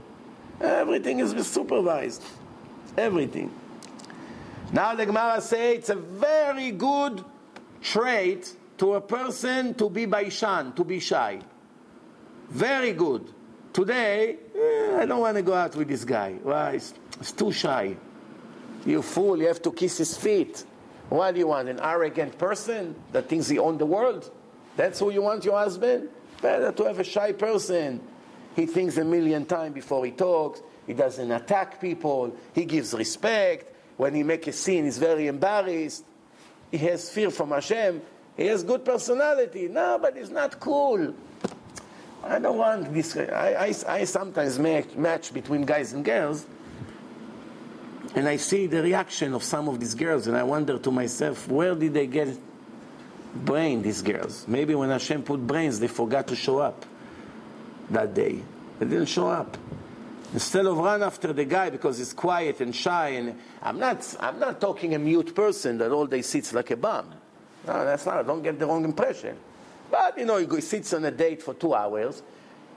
Everything 0.59 1.19
is 1.19 1.47
supervised. 1.47 2.23
Everything. 2.97 3.53
Now 4.71 4.95
the 4.95 5.05
Gemara 5.05 5.41
say 5.41 5.75
it's 5.75 5.89
a 5.89 5.95
very 5.95 6.71
good 6.71 7.23
trait 7.81 8.55
to 8.77 8.95
a 8.95 9.01
person 9.01 9.73
to 9.75 9.89
be 9.89 10.05
baishan, 10.05 10.75
to 10.75 10.83
be 10.83 10.99
shy. 10.99 11.39
Very 12.49 12.93
good. 12.93 13.31
Today, 13.73 14.37
eh, 14.55 15.01
I 15.01 15.05
don't 15.05 15.19
want 15.19 15.35
to 15.37 15.43
go 15.43 15.53
out 15.53 15.75
with 15.75 15.87
this 15.87 16.03
guy. 16.03 16.33
Why? 16.41 16.71
It's, 16.71 16.93
it's 17.19 17.31
too 17.31 17.51
shy. 17.51 17.95
You 18.85 19.01
fool, 19.01 19.37
you 19.37 19.47
have 19.47 19.61
to 19.63 19.71
kiss 19.71 19.97
his 19.97 20.17
feet. 20.17 20.63
What 21.09 21.33
do 21.33 21.39
you 21.39 21.47
want? 21.47 21.69
An 21.69 21.79
arrogant 21.81 22.37
person 22.37 22.95
that 23.11 23.29
thinks 23.29 23.47
he 23.47 23.59
owns 23.59 23.79
the 23.79 23.85
world? 23.85 24.31
That's 24.75 24.99
who 24.99 25.11
you 25.11 25.21
want 25.21 25.45
your 25.45 25.57
husband? 25.57 26.09
Better 26.41 26.71
to 26.71 26.83
have 26.83 26.99
a 26.99 27.03
shy 27.03 27.31
person. 27.31 28.01
He 28.55 28.65
thinks 28.65 28.97
a 28.97 29.05
million 29.05 29.45
times 29.45 29.73
before 29.73 30.05
he 30.05 30.11
talks. 30.11 30.61
He 30.87 30.93
doesn't 30.93 31.31
attack 31.31 31.79
people. 31.81 32.35
He 32.53 32.65
gives 32.65 32.93
respect. 32.93 33.73
When 33.97 34.13
he 34.13 34.23
make 34.23 34.47
a 34.47 34.51
scene, 34.51 34.85
he's 34.85 34.97
very 34.97 35.27
embarrassed. 35.27 36.03
He 36.71 36.77
has 36.79 37.09
fear 37.09 37.29
from 37.29 37.51
Hashem. 37.51 38.01
He 38.35 38.47
has 38.47 38.63
good 38.63 38.83
personality. 38.83 39.67
No, 39.67 39.97
but 40.01 40.17
he's 40.17 40.29
not 40.29 40.59
cool. 40.59 41.13
I 42.23 42.39
don't 42.39 42.57
want 42.57 42.93
this. 42.93 43.15
I, 43.15 43.71
I, 43.71 43.73
I 43.87 44.03
sometimes 44.03 44.59
make 44.59 44.97
match 44.97 45.33
between 45.33 45.63
guys 45.63 45.93
and 45.93 46.03
girls, 46.03 46.45
and 48.15 48.27
I 48.27 48.37
see 48.37 48.65
the 48.65 48.81
reaction 48.81 49.33
of 49.33 49.43
some 49.43 49.67
of 49.67 49.79
these 49.79 49.93
girls, 49.93 50.27
and 50.27 50.37
I 50.37 50.43
wonder 50.43 50.79
to 50.79 50.91
myself, 50.91 51.47
where 51.49 51.75
did 51.75 51.93
they 51.93 52.07
get 52.07 52.29
brain, 53.35 53.81
these 53.81 54.01
girls? 54.01 54.45
Maybe 54.47 54.73
when 54.73 54.89
Hashem 54.89 55.23
put 55.23 55.45
brains, 55.45 55.79
they 55.79 55.89
forgot 55.89 56.27
to 56.27 56.35
show 56.35 56.59
up 56.59 56.85
that 57.89 58.13
day. 58.13 58.41
They 58.79 58.85
didn't 58.85 59.07
show 59.07 59.27
up. 59.27 59.57
Instead 60.33 60.65
of 60.65 60.77
run 60.77 61.03
after 61.03 61.33
the 61.33 61.45
guy 61.45 61.69
because 61.69 61.97
he's 61.97 62.13
quiet 62.13 62.61
and 62.61 62.73
shy, 62.73 63.09
and 63.09 63.39
I'm 63.61 63.79
not, 63.79 64.15
I'm 64.19 64.39
not 64.39 64.59
talking 64.61 64.95
a 64.95 64.99
mute 64.99 65.35
person 65.35 65.77
that 65.79 65.91
all 65.91 66.07
day 66.07 66.21
sits 66.21 66.53
like 66.53 66.71
a 66.71 66.77
bum. 66.77 67.13
No, 67.67 67.85
that's 67.85 68.05
not. 68.05 68.25
Don't 68.25 68.41
get 68.41 68.59
the 68.59 68.65
wrong 68.65 68.85
impression. 68.85 69.37
But 69.91 70.17
you 70.17 70.25
know, 70.25 70.37
he 70.37 70.61
sits 70.61 70.93
on 70.93 71.05
a 71.05 71.11
date 71.11 71.41
for 71.43 71.53
two 71.53 71.73
hours. 71.73 72.21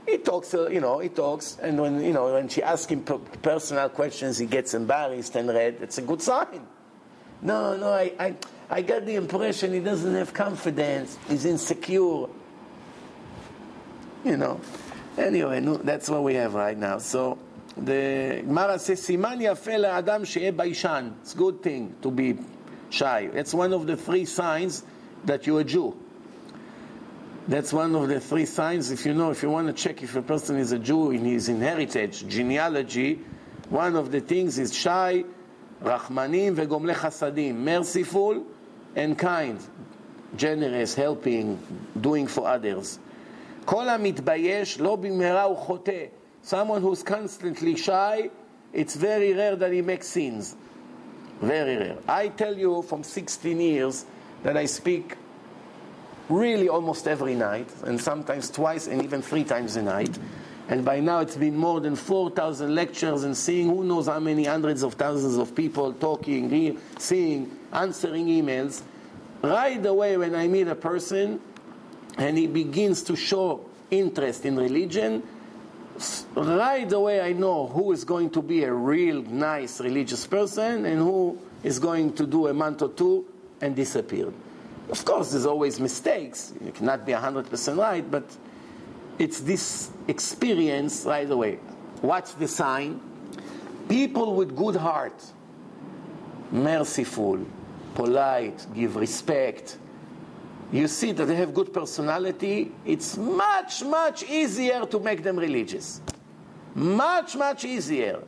He 0.09 0.17
talks, 0.17 0.55
uh, 0.55 0.69
you 0.71 0.81
know, 0.81 1.01
he 1.01 1.11
talks, 1.11 1.59
and 1.61 1.79
when 1.79 2.03
you 2.03 2.15
know 2.15 2.33
when 2.33 2.49
she 2.49 2.63
asks 2.63 2.91
him 2.91 3.03
personal 3.03 3.91
questions, 3.91 4.39
he 4.39 4.47
gets 4.47 4.73
embarrassed 4.73 5.37
and 5.37 5.49
red. 5.49 5.77
It's 5.83 5.99
a 5.99 6.03
good 6.03 6.23
sign. 6.23 6.67
No, 7.43 7.77
no, 7.77 7.93
I, 7.93 8.13
I, 8.19 8.35
I 8.71 8.83
got 8.83 9.05
the 9.05 9.17
impression 9.17 9.75
he 9.75 9.81
doesn't 9.81 10.15
have 10.15 10.33
confidence. 10.33 11.19
He's 11.29 11.45
insecure. 11.45 12.27
You 14.25 14.37
know. 14.39 14.61
Anyway, 15.19 15.61
no, 15.61 15.77
that's 15.77 16.09
what 16.09 16.23
we 16.23 16.35
have 16.35 16.55
right 16.55 16.79
now. 16.79 16.99
So 16.99 17.39
the 17.77 18.43
Gemara 18.47 18.79
says, 18.79 19.07
"Siman 19.07 19.43
yafe 19.43 19.85
Adam 19.85 20.25
she'e 20.25 20.51
baishan." 20.53 21.21
It's 21.21 21.35
a 21.35 21.37
good 21.37 21.63
thing 21.63 21.95
to 22.01 22.11
be 22.11 22.39
shy. 22.89 23.29
It's 23.35 23.53
one 23.53 23.75
of 23.75 23.87
the 23.87 23.97
three 23.99 24.25
signs 24.25 24.85
that 25.27 25.47
you're 25.47 25.61
a 25.61 25.65
Jew. 25.65 25.95
That's 27.48 27.74
one 27.74 27.94
of 27.96 28.08
the 28.08 28.22
three 28.22 28.46
signs. 28.46 28.90
If 28.90 29.06
you 29.06 29.14
know, 29.14 29.30
if 29.32 29.44
you 29.44 29.50
want 29.50 29.68
to 29.68 29.74
check 29.74 30.02
if 30.02 30.16
a 30.16 30.22
person 30.22 30.58
is 30.58 30.72
a 30.72 30.80
Jew 30.80 31.12
in 31.12 31.26
his 31.26 31.50
inheritance, 31.50 32.22
genealogy, 32.22 33.20
one 33.70 33.96
of 33.98 34.12
the 34.12 34.22
things 34.22 34.60
is 34.60 34.74
shy, 34.74 35.26
rachmanim 35.82 36.56
vegomle 36.56 36.94
chasadim, 36.96 37.56
merciful 37.56 38.46
and 38.96 39.18
kind, 39.18 39.60
generous, 40.38 40.96
helping, 40.96 41.60
doing 42.00 42.28
for 42.28 42.48
others. 42.48 43.00
כל 43.66 43.90
המתבייש 43.90 44.80
לא 44.80 44.96
במהרה 44.96 45.44
הוא 45.44 45.58
חוטא. 45.58 46.06
Someone 46.44 46.82
who's 46.82 47.04
constantly 47.04 47.76
shy, 47.76 48.30
it's 48.74 48.96
very 48.96 49.34
rare 49.34 49.56
that 49.56 49.72
he 49.72 49.82
makes 49.82 50.08
sins. 50.08 50.56
Very 51.42 51.78
rare. 51.78 51.98
I 52.08 52.28
tell 52.30 52.58
you 52.58 52.82
from 52.82 53.04
16 53.04 53.60
years 53.60 54.06
that 54.44 54.58
I 54.58 54.66
speak 54.66 55.16
really 56.29 56.69
almost 56.69 57.09
every 57.09 57.35
night, 57.35 57.69
and 57.85 58.01
sometimes 58.01 58.51
twice 58.51 58.87
and 58.87 59.03
even 59.03 59.23
three 59.23 59.45
times 59.45 59.77
a 59.77 59.83
night. 59.83 60.19
And 60.69 60.85
by 60.85 61.01
now 61.01 61.21
it's 61.21 61.37
been 61.37 61.57
more 61.57 61.81
than 61.81 61.97
4,000 61.97 62.75
lectures 62.75 63.25
and 63.25 63.35
seeing 63.35 63.69
who 63.71 63.85
knows 63.85 64.07
how 64.07 64.21
many 64.21 64.45
hundreds 64.45 64.83
of 64.83 64.95
thousands 64.95 65.37
of 65.39 65.55
people 65.55 65.95
talking, 65.95 66.79
seeing, 66.99 67.51
answering 67.73 68.27
emails. 68.27 68.83
Right 69.43 69.85
away 69.85 70.17
when 70.19 70.35
I 70.35 70.47
meet 70.47 70.69
a 70.69 70.75
person 70.75 71.41
and 72.19 72.37
he 72.37 72.47
begins 72.47 73.03
to 73.05 73.17
show 73.17 73.65
interest 73.91 74.45
in 74.45 74.57
religion, 74.57 75.23
right 76.35 76.93
away 76.93 77.23
I 77.23 77.33
know 77.33 77.67
who 77.67 77.93
is 77.93 78.05
going 78.05 78.29
to 78.31 78.43
be 78.43 78.65
a 78.65 78.73
real 78.73 79.23
nice 79.23 79.81
religious 79.81 80.27
person 80.27 80.85
and 80.85 80.99
who 80.99 81.39
is 81.63 81.79
going 81.79 82.13
to 82.15 82.27
do 82.27 82.49
a 82.49 82.53
month 82.53 82.83
or 82.83 82.91
two 82.91 83.25
and 83.63 83.75
disappear. 83.75 84.33
Of 84.91 85.05
course, 85.05 85.33
there's 85.33 85.47
always 85.47 85.79
mistakes. 85.79 86.55
You 86.65 86.73
cannot 86.73 87.05
be 87.05 87.13
100% 87.13 87.77
right, 87.77 88.11
but 88.11 88.25
it's 89.19 89.41
this 89.41 89.91
experience 90.07 91.05
right 91.05 91.31
away. 91.31 91.59
What's 92.01 92.33
the 92.35 92.49
sign? 92.49 93.01
People 93.89 94.35
with 94.35 94.57
good 94.57 94.77
heart, 94.77 95.23
merciful, 96.51 97.45
polite, 97.95 98.67
give 98.75 98.97
respect. 98.97 99.79
You 100.71 100.87
see 100.87 101.13
that 101.13 101.25
they 101.25 101.35
have 101.37 101.55
good 101.55 101.73
personality, 101.73 102.73
it's 102.85 103.17
much, 103.17 103.83
much 103.83 104.23
easier 104.25 104.85
to 104.87 105.01
make 105.01 105.23
them 105.23 105.39
religious. 105.39 106.01
Much, 106.75 107.37
much 107.37 107.65
easier. 107.65 108.23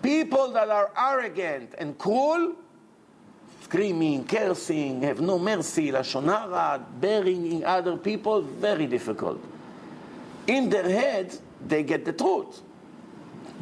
People 0.00 0.52
that 0.52 0.70
are 0.70 0.90
arrogant 0.96 1.74
and 1.78 1.98
cruel, 1.98 2.54
screaming, 3.74 4.24
cursing, 4.24 5.02
have 5.02 5.20
no 5.20 5.36
mercy, 5.36 5.90
lashon 5.90 6.26
hara, 6.26 6.80
burying 7.00 7.64
other 7.64 7.96
people, 7.96 8.40
very 8.40 8.86
difficult. 8.86 9.42
In 10.46 10.70
their 10.70 10.88
head, 10.88 11.36
they 11.66 11.82
get 11.82 12.04
the 12.04 12.12
truth. 12.12 12.62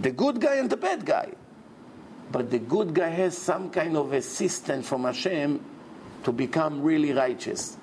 The 0.02 0.10
good 0.10 0.38
guy 0.38 0.56
and 0.56 0.68
the 0.68 0.76
bad 0.76 1.06
guy. 1.06 1.32
But 2.30 2.50
the 2.50 2.58
good 2.58 2.92
guy 2.92 3.08
has 3.08 3.38
some 3.38 3.70
kind 3.70 3.96
of 3.96 4.12
assistance 4.12 4.86
from 4.86 5.04
Hashem 5.04 5.64
to 6.24 6.32
become 6.32 6.82
really 6.82 7.14
righteous. 7.14 7.78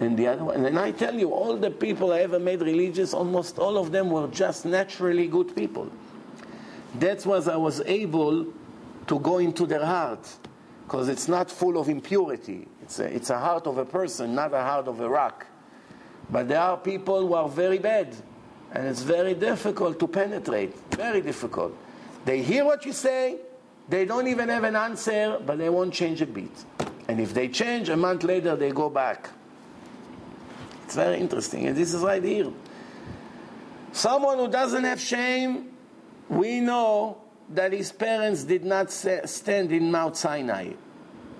And 0.00 0.18
the 0.18 0.26
other 0.26 0.42
one, 0.42 0.66
and 0.66 0.80
I 0.80 0.90
tell 0.90 1.14
you, 1.14 1.32
all 1.32 1.56
the 1.56 1.70
people 1.70 2.12
I 2.12 2.22
ever 2.22 2.40
made 2.40 2.60
religious, 2.60 3.14
almost 3.14 3.56
all 3.56 3.78
of 3.78 3.92
them 3.92 4.10
were 4.10 4.26
just 4.26 4.64
naturally 4.66 5.28
good 5.28 5.54
people. 5.54 5.92
That's 6.96 7.24
why 7.24 7.36
I 7.36 7.56
was 7.56 7.82
able 7.82 8.46
to 9.06 9.18
go 9.20 9.38
into 9.38 9.64
their 9.64 9.86
heart 9.86 10.26
because 10.90 11.08
it's 11.08 11.28
not 11.28 11.48
full 11.48 11.78
of 11.78 11.88
impurity. 11.88 12.66
It's 12.82 12.98
a, 12.98 13.04
it's 13.04 13.30
a 13.30 13.38
heart 13.38 13.68
of 13.68 13.78
a 13.78 13.84
person, 13.84 14.34
not 14.34 14.52
a 14.52 14.60
heart 14.60 14.88
of 14.88 14.98
a 14.98 15.08
rock. 15.08 15.46
But 16.28 16.48
there 16.48 16.58
are 16.58 16.76
people 16.76 17.28
who 17.28 17.34
are 17.34 17.48
very 17.48 17.78
bad, 17.78 18.12
and 18.72 18.88
it's 18.88 19.02
very 19.02 19.34
difficult 19.34 20.00
to 20.00 20.08
penetrate. 20.08 20.76
Very 20.90 21.20
difficult. 21.20 21.76
They 22.24 22.42
hear 22.42 22.64
what 22.64 22.84
you 22.84 22.92
say, 22.92 23.38
they 23.88 24.04
don't 24.04 24.26
even 24.26 24.48
have 24.48 24.64
an 24.64 24.74
answer, 24.74 25.38
but 25.46 25.58
they 25.58 25.68
won't 25.68 25.94
change 25.94 26.22
a 26.22 26.26
bit. 26.26 26.50
And 27.06 27.20
if 27.20 27.34
they 27.34 27.46
change, 27.46 27.88
a 27.88 27.96
month 27.96 28.24
later 28.24 28.56
they 28.56 28.72
go 28.72 28.90
back. 28.90 29.30
It's 30.86 30.96
very 30.96 31.20
interesting, 31.20 31.68
and 31.68 31.76
this 31.76 31.94
is 31.94 32.02
right 32.02 32.22
here. 32.22 32.50
Someone 33.92 34.38
who 34.38 34.48
doesn't 34.48 34.82
have 34.82 35.00
shame, 35.00 35.70
we 36.28 36.58
know 36.58 37.29
that 37.50 37.72
his 37.72 37.90
parents 37.90 38.44
did 38.44 38.64
not 38.64 38.90
stand 38.90 39.72
in 39.72 39.90
Mount 39.90 40.16
Sinai, 40.16 40.70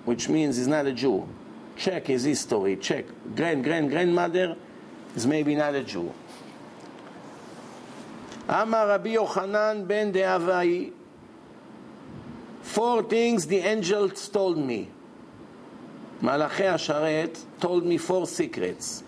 which 0.05 0.27
means 0.27 0.57
he's 0.57 0.67
not 0.67 0.85
a 0.85 0.91
Jew. 0.91 1.27
Check 1.77 2.07
his 2.07 2.23
history, 2.23 2.75
check. 2.75 3.05
Grand, 3.35 3.63
grand, 3.63 3.89
grandmother 3.89 4.55
is 5.15 5.25
maybe 5.25 5.55
not 5.55 5.73
a 5.73 5.83
Jew. 5.83 6.13
Amar 8.47 8.87
Rabbi 8.87 9.15
Yochanan 9.15 9.87
ben 9.87 10.11
Dahabai, 10.11 10.91
four 12.61 13.03
things 13.03 13.47
the 13.47 13.59
angels 13.59 14.27
told 14.27 14.57
me. 14.57 14.89
Malachi 16.19 16.63
Asharet 16.63 17.39
told 17.59 17.85
me 17.85 17.97
four 17.97 18.27
secrets. 18.27 19.03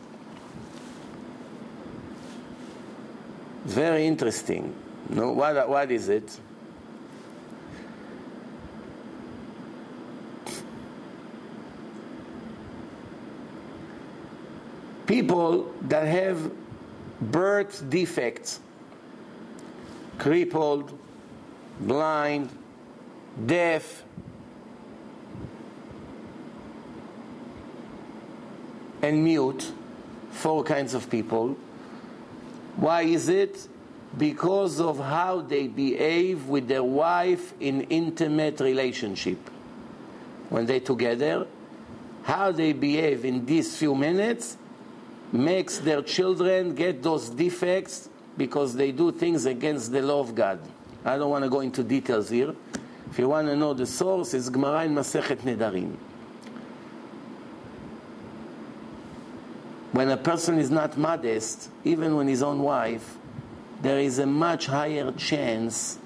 Very 3.66 4.08
interesting. 4.08 4.74
No, 5.10 5.32
what, 5.32 5.70
what 5.70 5.91
is 5.91 6.10
it? 6.10 6.39
People 15.06 15.74
that 15.82 16.08
have 16.08 16.51
birth 17.22 17.89
defects, 17.89 18.60
crippled, 20.18 20.97
blind, 21.80 22.49
deaf, 23.45 24.04
and 29.01 29.24
mute, 29.24 29.72
four 30.32 30.64
kinds 30.64 30.93
of 30.93 31.10
people. 31.10 31.58
Why 32.78 33.04
is 33.04 33.30
it? 33.30 33.68
Because 34.18 34.80
of 34.80 34.99
how 34.99 35.41
they 35.41 35.68
behave 35.68 36.47
with 36.47 36.68
their 36.68 36.84
wife 36.84 37.54
in 37.60 37.82
intimate 37.82 38.60
relationship. 38.60 39.38
When 40.49 40.66
they're 40.66 40.80
together, 40.80 41.47
how 42.24 42.51
they 42.51 42.74
behave 42.74 43.26
in 43.26 43.45
these 43.45 43.76
few 43.76 43.95
minutes 43.95 44.58
makes 45.34 45.80
their 45.80 46.02
children 46.04 46.76
get 46.76 47.02
those 47.02 47.30
defects 47.30 48.08
because 48.38 48.76
they 48.76 48.92
do 48.92 49.12
things 49.12 49.46
against 49.46 49.92
the 49.92 50.02
law 50.02 50.20
of 50.20 50.36
God. 50.36 50.60
I 51.04 51.18
don't 51.18 51.32
want 51.32 51.44
to 51.44 51.50
go 51.50 51.60
into 51.60 51.84
details 51.84 52.30
here. 52.30 52.56
If 53.10 53.20
you 53.20 53.28
want 53.28 53.48
to 53.48 53.56
know 53.56 53.74
the 53.74 53.86
source, 53.86 54.34
it's 54.34 54.50
Gemara 54.50 54.86
in 54.86 54.96
Masechet 54.96 55.38
Nedarim. 55.38 55.98
When 59.92 60.10
a 60.10 60.18
person 60.18 60.58
is 60.58 60.72
not 60.72 60.98
modest, 60.98 61.70
even 61.84 62.16
when 62.16 62.28
his 62.28 62.42
own 62.42 62.62
wife, 62.62 63.18
there 63.82 64.00
is 64.00 64.20
a 64.20 64.26
much 64.26 64.68
higher 64.68 65.12
chance 65.12 66.00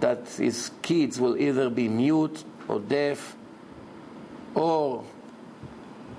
that 0.00 0.26
his 0.28 0.70
kids 0.82 1.20
will 1.20 1.36
either 1.36 1.68
be 1.68 1.88
mute 1.88 2.44
or 2.68 2.80
deaf 2.80 3.36
or 4.54 5.04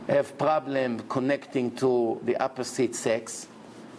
have 0.07 0.37
problem 0.37 0.99
connecting 1.09 1.75
to 1.75 2.19
the 2.23 2.37
opposite 2.41 2.95
sex, 2.95 3.47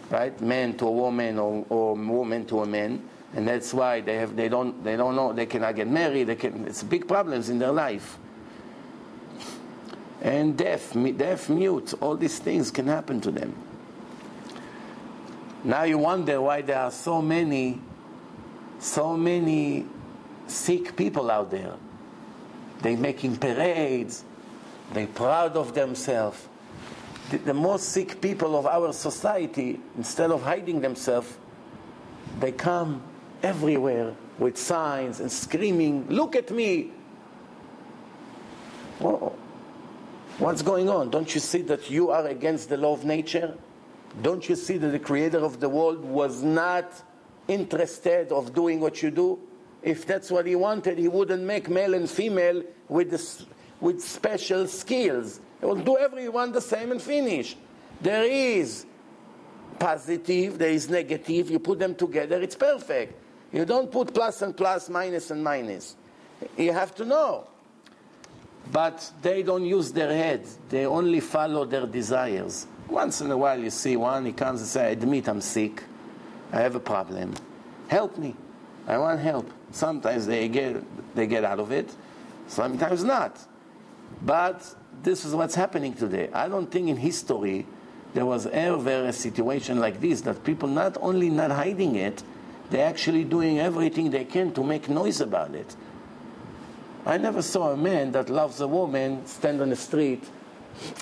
right? 0.09 0.39
Man 0.41 0.75
to 0.77 0.87
a 0.87 0.91
woman 0.91 1.37
or, 1.37 1.65
or 1.69 1.95
woman 1.95 2.45
to 2.47 2.61
a 2.61 2.65
man, 2.65 3.01
and 3.35 3.47
that's 3.47 3.73
why 3.73 4.01
they 4.01 4.15
have 4.15 4.35
they 4.35 4.49
don't 4.49 4.83
they 4.83 4.95
don't 4.95 5.15
know 5.15 5.33
they 5.33 5.45
cannot 5.45 5.75
get 5.75 5.87
married. 5.87 6.25
They 6.25 6.35
can 6.35 6.67
it's 6.67 6.83
big 6.83 7.07
problems 7.07 7.49
in 7.49 7.59
their 7.59 7.71
life. 7.71 8.17
And 10.21 10.57
deaf, 10.57 10.93
deaf, 11.15 11.47
mute, 11.49 11.93
all 12.01 12.17
these 12.17 12.39
things 12.39 12.71
can 12.71 12.87
happen 12.87 13.21
to 13.21 13.31
them. 13.31 13.55
Now 15.63 15.83
you 15.83 15.97
wonder 15.97 16.41
why 16.41 16.61
there 16.61 16.79
are 16.79 16.91
so 16.91 17.21
many, 17.21 17.79
so 18.79 19.15
many 19.15 19.85
sick 20.47 20.95
people 20.95 21.31
out 21.31 21.51
there. 21.51 21.73
They're 22.81 22.97
making 22.97 23.37
parades, 23.37 24.23
they're 24.93 25.07
proud 25.07 25.55
of 25.55 25.73
themselves. 25.73 26.47
The, 27.29 27.37
the 27.37 27.53
most 27.53 27.89
sick 27.89 28.21
people 28.21 28.57
of 28.57 28.65
our 28.65 28.91
society, 28.93 29.79
instead 29.97 30.31
of 30.31 30.43
hiding 30.43 30.81
themselves, 30.81 31.37
they 32.39 32.51
come 32.51 33.03
everywhere 33.43 34.15
with 34.37 34.57
signs 34.57 35.19
and 35.19 35.31
screaming, 35.31 36.07
Look 36.09 36.35
at 36.35 36.51
me! 36.51 36.91
Well, 38.99 39.35
what's 40.39 40.61
going 40.61 40.89
on? 40.89 41.09
Don't 41.09 41.33
you 41.33 41.39
see 41.39 41.61
that 41.63 41.89
you 41.89 42.09
are 42.11 42.27
against 42.27 42.69
the 42.69 42.77
law 42.77 42.93
of 42.93 43.05
nature? 43.05 43.57
Don't 44.21 44.47
you 44.49 44.55
see 44.55 44.77
that 44.77 44.89
the 44.89 44.99
creator 44.99 45.39
of 45.39 45.59
the 45.59 45.69
world 45.69 46.03
was 46.03 46.43
not 46.43 46.91
interested 47.47 48.31
of 48.31 48.53
doing 48.53 48.79
what 48.79 49.01
you 49.01 49.11
do? 49.11 49.39
If 49.81 50.05
that's 50.05 50.29
what 50.29 50.45
he 50.45 50.55
wanted, 50.55 50.97
he 50.97 51.07
wouldn't 51.07 51.43
make 51.43 51.69
male 51.69 51.93
and 51.93 52.09
female 52.09 52.63
with, 52.89 53.11
this, 53.11 53.45
with 53.81 54.01
special 54.01 54.67
skills. 54.67 55.39
He 55.59 55.65
will 55.65 55.75
do 55.75 55.97
everyone 55.97 56.51
the 56.51 56.61
same 56.61 56.91
and 56.91 57.01
finish. 57.01 57.55
There 58.01 58.23
is 58.23 58.85
positive, 59.77 60.57
there 60.57 60.69
is 60.69 60.89
negative. 60.89 61.49
You 61.49 61.59
put 61.59 61.79
them 61.79 61.95
together, 61.95 62.41
it's 62.41 62.55
perfect. 62.55 63.13
You 63.51 63.65
don't 63.65 63.91
put 63.91 64.13
plus 64.13 64.41
and 64.41 64.55
plus, 64.55 64.89
minus 64.89 65.31
and 65.31 65.43
minus. 65.43 65.95
You 66.57 66.71
have 66.71 66.93
to 66.95 67.05
know. 67.05 67.47
But 68.71 69.11
they 69.21 69.41
don't 69.41 69.65
use 69.65 69.91
their 69.91 70.09
head, 70.09 70.45
they 70.69 70.85
only 70.85 71.19
follow 71.19 71.65
their 71.65 71.87
desires. 71.87 72.67
Once 72.87 73.21
in 73.21 73.31
a 73.31 73.37
while, 73.37 73.59
you 73.59 73.69
see 73.69 73.95
one, 73.95 74.25
he 74.25 74.31
comes 74.31 74.61
and 74.61 74.69
says, 74.69 74.81
I 74.81 74.89
Admit 74.89 75.29
I'm 75.29 75.41
sick, 75.41 75.83
I 76.51 76.61
have 76.61 76.75
a 76.75 76.79
problem. 76.79 77.33
Help 77.87 78.17
me. 78.17 78.35
I 78.87 78.97
want 78.97 79.19
help. 79.19 79.49
Sometimes 79.71 80.25
they 80.25 80.47
get, 80.47 80.83
they 81.15 81.27
get 81.27 81.43
out 81.43 81.59
of 81.59 81.71
it, 81.71 81.93
sometimes 82.47 83.03
not. 83.03 83.39
But 84.21 84.75
this 85.03 85.25
is 85.25 85.33
what's 85.33 85.55
happening 85.55 85.93
today. 85.93 86.29
I 86.33 86.47
don't 86.47 86.69
think 86.69 86.89
in 86.89 86.97
history 86.97 87.65
there 88.13 88.25
was 88.25 88.47
ever 88.47 89.05
a 89.05 89.13
situation 89.13 89.79
like 89.79 90.01
this 90.01 90.21
that 90.21 90.43
people 90.43 90.67
not 90.67 90.97
only 90.99 91.29
not 91.29 91.51
hiding 91.51 91.95
it, 91.95 92.23
they're 92.69 92.87
actually 92.87 93.23
doing 93.23 93.59
everything 93.59 94.11
they 94.11 94.25
can 94.25 94.53
to 94.53 94.63
make 94.63 94.89
noise 94.89 95.21
about 95.21 95.55
it. 95.55 95.75
I 97.05 97.17
never 97.17 97.41
saw 97.41 97.71
a 97.71 97.77
man 97.77 98.11
that 98.11 98.29
loves 98.29 98.61
a 98.61 98.67
woman 98.67 99.25
stand 99.25 99.61
on 99.61 99.69
the 99.69 99.75
street. 99.75 100.23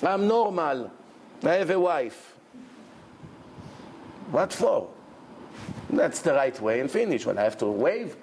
I'm 0.02 0.26
normal. 0.26 0.90
I 1.42 1.54
have 1.54 1.70
a 1.70 1.78
wife. 1.78 2.34
What 4.30 4.52
for? 4.52 4.88
That's 5.90 6.20
the 6.20 6.34
right 6.34 6.58
way 6.60 6.80
and 6.80 6.90
finish. 6.90 7.26
When 7.26 7.38
I 7.38 7.44
have 7.44 7.58
to 7.58 7.66
wave, 7.66 8.16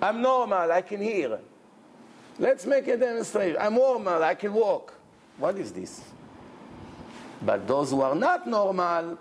I'm 0.00 0.20
normal, 0.20 0.70
I 0.72 0.82
can 0.82 1.00
hear. 1.00 1.38
Let's 2.38 2.66
make 2.66 2.86
a 2.88 2.96
demonstration. 2.96 3.56
I'm 3.58 3.74
normal, 3.74 4.22
I 4.22 4.34
can 4.34 4.52
walk. 4.52 4.94
What 5.38 5.56
is 5.58 5.72
this? 5.72 6.02
But 7.42 7.66
those 7.66 7.90
who 7.90 8.00
are 8.02 8.14
not 8.14 8.46
normal, 8.46 9.18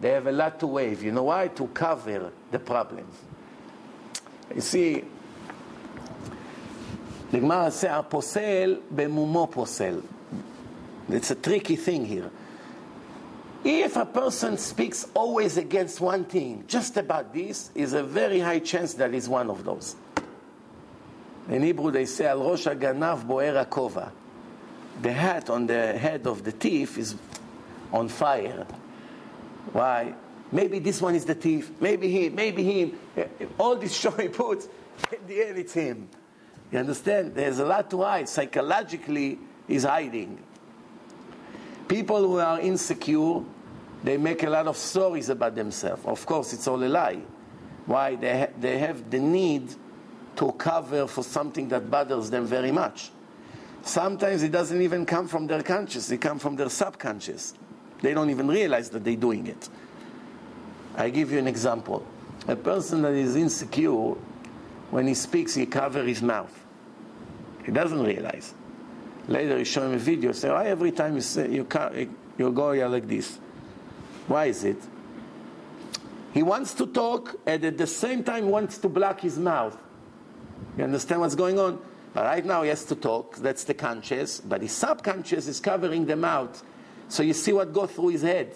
they 0.00 0.10
have 0.10 0.26
a 0.26 0.32
lot 0.32 0.58
to 0.60 0.66
wave. 0.66 1.02
You 1.02 1.12
know 1.12 1.24
why? 1.24 1.48
To 1.48 1.66
cover 1.68 2.32
the 2.50 2.58
problem. 2.58 3.06
You 4.54 4.60
see, 4.60 5.04
the 7.30 7.38
Gemara 7.40 7.70
says, 7.70 7.90
"Aposel 7.90 8.80
bemumo 8.92 9.50
posel." 9.50 10.02
It's 11.08 11.30
a 11.30 11.36
tricky 11.36 11.76
thing 11.76 12.04
here. 12.04 12.30
If 13.64 13.96
a 13.96 14.04
person 14.04 14.58
speaks 14.58 15.06
always 15.14 15.56
against 15.56 16.00
one 16.00 16.24
thing, 16.24 16.64
just 16.66 16.96
about 16.96 17.32
this, 17.32 17.70
is 17.74 17.92
a 17.92 18.02
very 18.02 18.40
high 18.40 18.58
chance 18.58 18.94
that 18.94 19.14
he's 19.14 19.28
one 19.28 19.48
of 19.50 19.64
those. 19.64 19.94
In 21.48 21.62
Hebrew, 21.62 21.90
they 21.90 22.06
say, 22.06 22.26
Al 22.26 22.40
Rosh 22.40 22.66
Haganav 22.66 23.26
Boer 23.26 23.64
Akova. 23.64 24.10
The 25.00 25.12
hat 25.12 25.50
on 25.50 25.66
the 25.66 25.96
head 25.98 26.26
of 26.26 26.44
the 26.44 26.52
thief 26.52 26.98
is 26.98 27.16
on 27.92 28.08
fire. 28.08 28.66
Why? 29.72 30.14
Maybe 30.50 30.78
this 30.78 31.00
one 31.00 31.14
is 31.14 31.24
the 31.24 31.34
thief, 31.34 31.70
maybe 31.80 32.10
him, 32.10 32.34
maybe 32.34 32.62
him. 32.62 32.98
All 33.58 33.76
this 33.76 33.94
show 33.94 34.10
he 34.10 34.28
puts, 34.28 34.66
in 35.12 35.26
the 35.26 35.48
end 35.48 35.58
it's 35.58 35.72
him. 35.72 36.08
You 36.70 36.78
understand? 36.78 37.34
There's 37.34 37.58
a 37.58 37.64
lot 37.66 37.90
to 37.90 38.02
hide. 38.02 38.28
Psychologically, 38.28 39.38
he's 39.66 39.84
hiding. 39.84 40.38
People 41.88 42.20
who 42.20 42.38
are 42.38 42.60
insecure, 42.60 43.42
they 44.04 44.16
make 44.16 44.42
a 44.42 44.50
lot 44.50 44.66
of 44.66 44.76
stories 44.76 45.28
about 45.28 45.54
themselves. 45.54 46.02
Of 46.04 46.24
course, 46.24 46.52
it's 46.52 46.66
all 46.68 46.82
a 46.82 46.86
lie. 46.86 47.20
Why? 47.86 48.14
They, 48.16 48.40
ha- 48.40 48.52
they 48.58 48.78
have 48.78 49.10
the 49.10 49.18
need 49.18 49.74
to 50.36 50.52
cover 50.52 51.06
for 51.06 51.22
something 51.22 51.68
that 51.68 51.90
bothers 51.90 52.30
them 52.30 52.46
very 52.46 52.72
much. 52.72 53.10
Sometimes 53.82 54.42
it 54.42 54.52
doesn't 54.52 54.80
even 54.80 55.04
come 55.04 55.28
from 55.28 55.46
their 55.46 55.62
conscious, 55.62 56.10
it 56.10 56.18
comes 56.18 56.42
from 56.42 56.56
their 56.56 56.68
subconscious. 56.68 57.54
They 58.00 58.14
don't 58.14 58.30
even 58.30 58.48
realize 58.48 58.90
that 58.90 59.04
they're 59.04 59.16
doing 59.16 59.46
it. 59.46 59.68
I 60.96 61.10
give 61.10 61.32
you 61.32 61.38
an 61.38 61.46
example. 61.46 62.04
A 62.48 62.56
person 62.56 63.02
that 63.02 63.14
is 63.14 63.36
insecure, 63.36 64.14
when 64.90 65.06
he 65.06 65.14
speaks, 65.14 65.54
he 65.54 65.66
covers 65.66 66.06
his 66.06 66.22
mouth. 66.22 66.52
He 67.64 67.72
doesn't 67.72 68.02
realize. 68.02 68.54
Later, 69.28 69.58
you 69.58 69.64
show 69.64 69.86
him 69.86 69.94
a 69.94 69.98
video. 69.98 70.32
Say, 70.32 70.50
why 70.50 70.66
every 70.66 70.90
time 70.90 71.14
you 71.14 71.20
say 71.20 71.50
you 71.50 71.66
you 72.38 72.50
go 72.50 72.72
here 72.72 72.88
like 72.88 73.06
this? 73.06 73.38
Why 74.26 74.46
is 74.46 74.64
it? 74.64 74.78
He 76.34 76.42
wants 76.42 76.74
to 76.74 76.86
talk, 76.86 77.36
and 77.46 77.64
at 77.64 77.78
the 77.78 77.86
same 77.86 78.24
time 78.24 78.48
wants 78.48 78.78
to 78.78 78.88
block 78.88 79.20
his 79.20 79.38
mouth. 79.38 79.76
You 80.76 80.84
understand 80.84 81.20
what's 81.20 81.34
going 81.34 81.58
on? 81.58 81.80
But 82.14 82.24
right 82.24 82.44
now 82.44 82.62
he 82.62 82.68
has 82.68 82.84
to 82.86 82.94
talk. 82.94 83.36
That's 83.36 83.64
the 83.64 83.74
conscious, 83.74 84.40
but 84.40 84.62
his 84.62 84.72
subconscious 84.72 85.46
is 85.46 85.60
covering 85.60 86.06
them 86.06 86.24
out. 86.24 86.60
So 87.08 87.22
you 87.22 87.32
see 87.32 87.52
what 87.52 87.72
goes 87.72 87.90
through 87.92 88.08
his 88.08 88.22
head. 88.22 88.54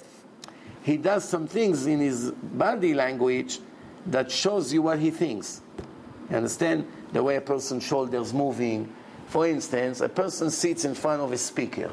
He 0.83 0.97
does 0.97 1.29
some 1.29 1.47
things 1.47 1.87
in 1.87 2.01
his 2.01 2.31
body 2.31 2.95
language 2.95 3.59
that 4.07 4.31
shows 4.31 4.73
you 4.73 4.83
what 4.83 4.99
he 4.99 5.11
thinks. 5.11 5.63
You 6.31 6.37
understand? 6.37 6.87
The 7.13 7.23
way 7.23 7.37
a 7.37 7.41
person's 7.41 7.83
shoulders 7.85 8.33
moving, 8.33 8.93
for 9.27 9.47
instance, 9.47 10.01
a 10.01 10.09
person 10.09 10.51
sits 10.51 10.85
in 10.85 10.95
front 10.95 11.23
of 11.23 11.33
a 11.33 11.39
speaker. 11.39 11.91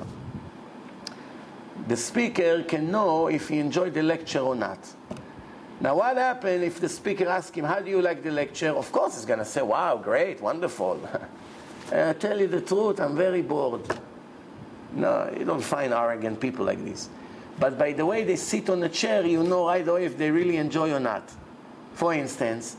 The 1.87 1.97
speaker 1.97 2.63
can 2.63 2.91
know 2.91 3.27
if 3.27 3.49
he 3.49 3.59
enjoyed 3.59 3.93
the 3.93 4.03
lecture 4.03 4.39
or 4.39 4.55
not. 4.55 4.79
Now, 5.83 5.97
what 5.97 6.15
happens 6.15 6.63
if 6.63 6.79
the 6.79 6.87
speaker 6.87 7.27
asks 7.27 7.57
him, 7.57 7.65
How 7.65 7.81
do 7.81 7.89
you 7.89 8.01
like 8.01 8.23
the 8.23 8.31
lecture? 8.31 8.69
Of 8.69 8.89
course, 8.93 9.15
he's 9.15 9.25
going 9.25 9.39
to 9.39 9.45
say, 9.45 9.61
Wow, 9.61 9.97
great, 9.97 10.39
wonderful. 10.39 10.97
I 11.91 12.13
tell 12.13 12.39
you 12.39 12.47
the 12.47 12.61
truth, 12.61 13.01
I'm 13.01 13.17
very 13.17 13.41
bored. 13.41 13.81
No, 14.93 15.29
you 15.37 15.43
don't 15.43 15.61
find 15.61 15.93
arrogant 15.93 16.39
people 16.39 16.63
like 16.65 16.81
this. 16.85 17.09
But 17.59 17.77
by 17.77 17.91
the 17.91 18.05
way 18.05 18.23
they 18.23 18.37
sit 18.37 18.69
on 18.69 18.79
the 18.79 18.87
chair, 18.87 19.25
you 19.25 19.43
know 19.43 19.67
right 19.67 19.85
away 19.85 20.05
if 20.05 20.17
they 20.17 20.31
really 20.31 20.55
enjoy 20.55 20.93
or 20.93 21.01
not. 21.01 21.29
For 21.95 22.13
instance, 22.13 22.77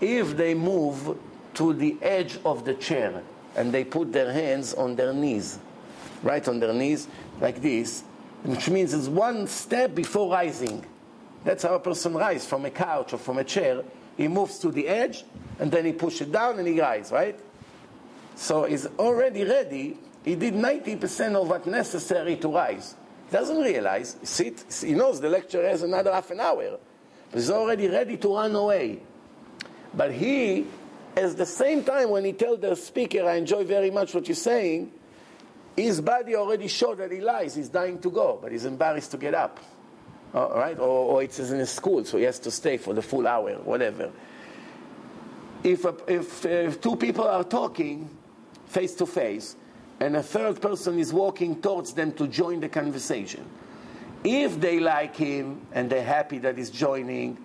if 0.00 0.36
they 0.36 0.54
move 0.54 1.18
to 1.54 1.72
the 1.74 1.96
edge 2.00 2.38
of 2.44 2.64
the 2.64 2.74
chair, 2.74 3.20
and 3.56 3.72
they 3.72 3.82
put 3.82 4.12
their 4.12 4.32
hands 4.32 4.74
on 4.74 4.94
their 4.94 5.12
knees, 5.12 5.58
right 6.22 6.46
on 6.46 6.60
their 6.60 6.72
knees, 6.72 7.08
like 7.40 7.60
this, 7.60 8.04
which 8.44 8.70
means 8.70 8.94
it's 8.94 9.08
one 9.08 9.48
step 9.48 9.92
before 9.92 10.30
rising. 10.32 10.84
That's 11.44 11.62
how 11.62 11.74
a 11.74 11.80
person 11.80 12.14
rises 12.14 12.46
from 12.46 12.64
a 12.64 12.70
couch 12.70 13.12
or 13.12 13.18
from 13.18 13.38
a 13.38 13.44
chair. 13.44 13.82
He 14.16 14.28
moves 14.28 14.58
to 14.60 14.70
the 14.70 14.88
edge, 14.88 15.24
and 15.58 15.70
then 15.70 15.84
he 15.84 15.92
pushes 15.92 16.22
it 16.22 16.32
down 16.32 16.58
and 16.58 16.66
he 16.66 16.80
rises, 16.80 17.12
right? 17.12 17.38
So 18.34 18.64
he's 18.64 18.86
already 18.98 19.44
ready. 19.44 19.98
He 20.24 20.34
did 20.34 20.54
90% 20.54 21.34
of 21.34 21.48
what's 21.48 21.66
necessary 21.66 22.36
to 22.36 22.48
rise. 22.48 22.94
He 23.26 23.32
doesn't 23.32 23.58
realize, 23.58 24.16
he, 24.38 24.54
he 24.86 24.94
knows 24.94 25.20
the 25.20 25.28
lecture 25.28 25.66
has 25.66 25.82
another 25.82 26.12
half 26.12 26.30
an 26.30 26.40
hour, 26.40 26.78
but 27.30 27.38
he's 27.38 27.50
already 27.50 27.88
ready 27.88 28.16
to 28.16 28.34
run 28.34 28.54
away. 28.54 29.00
But 29.92 30.12
he 30.12 30.66
at 31.16 31.36
the 31.36 31.46
same 31.46 31.84
time, 31.84 32.10
when 32.10 32.24
he 32.24 32.32
tells 32.32 32.60
the 32.60 32.74
speaker, 32.74 33.24
I 33.24 33.36
enjoy 33.36 33.64
very 33.64 33.90
much 33.90 34.14
what 34.14 34.26
you're 34.26 34.34
saying, 34.34 34.92
his 35.76 36.00
body 36.00 36.34
already 36.34 36.68
showed 36.68 36.98
that 36.98 37.12
he 37.12 37.20
lies. 37.20 37.54
He's 37.54 37.68
dying 37.68 38.00
to 38.00 38.10
go, 38.10 38.38
but 38.40 38.50
he's 38.52 38.64
embarrassed 38.64 39.12
to 39.12 39.16
get 39.16 39.34
up. 39.34 39.60
All 40.34 40.50
right? 40.50 40.78
Or, 40.78 41.14
or 41.14 41.22
it's 41.22 41.38
in 41.38 41.60
a 41.60 41.66
school, 41.66 42.04
so 42.04 42.18
he 42.18 42.24
has 42.24 42.38
to 42.40 42.50
stay 42.50 42.76
for 42.76 42.92
the 42.92 43.02
full 43.02 43.26
hour, 43.26 43.52
whatever. 43.64 44.10
if, 45.64 45.84
a, 45.86 45.94
if 46.06 46.46
uh, 46.46 46.70
two 46.80 46.94
people 46.96 47.24
are 47.26 47.42
talking 47.42 48.08
face 48.66 48.94
to 48.96 49.06
face 49.06 49.56
and 49.98 50.16
a 50.16 50.22
third 50.22 50.60
person 50.60 50.98
is 50.98 51.12
walking 51.12 51.60
towards 51.60 51.94
them 51.94 52.12
to 52.12 52.28
join 52.28 52.60
the 52.60 52.68
conversation, 52.68 53.44
if 54.22 54.60
they 54.60 54.78
like 54.78 55.16
him 55.16 55.62
and 55.72 55.88
they're 55.88 56.04
happy 56.04 56.38
that 56.38 56.58
he's 56.58 56.70
joining, 56.70 57.38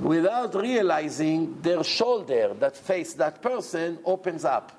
without 0.00 0.54
realizing 0.54 1.60
their 1.62 1.82
shoulder 1.84 2.54
that 2.58 2.76
face 2.76 3.14
that 3.14 3.40
person 3.40 3.98
opens 4.04 4.44
up 4.44 4.72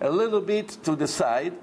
a 0.00 0.10
little 0.10 0.40
bit 0.40 0.68
to 0.68 0.94
the 0.94 1.08
side, 1.08 1.54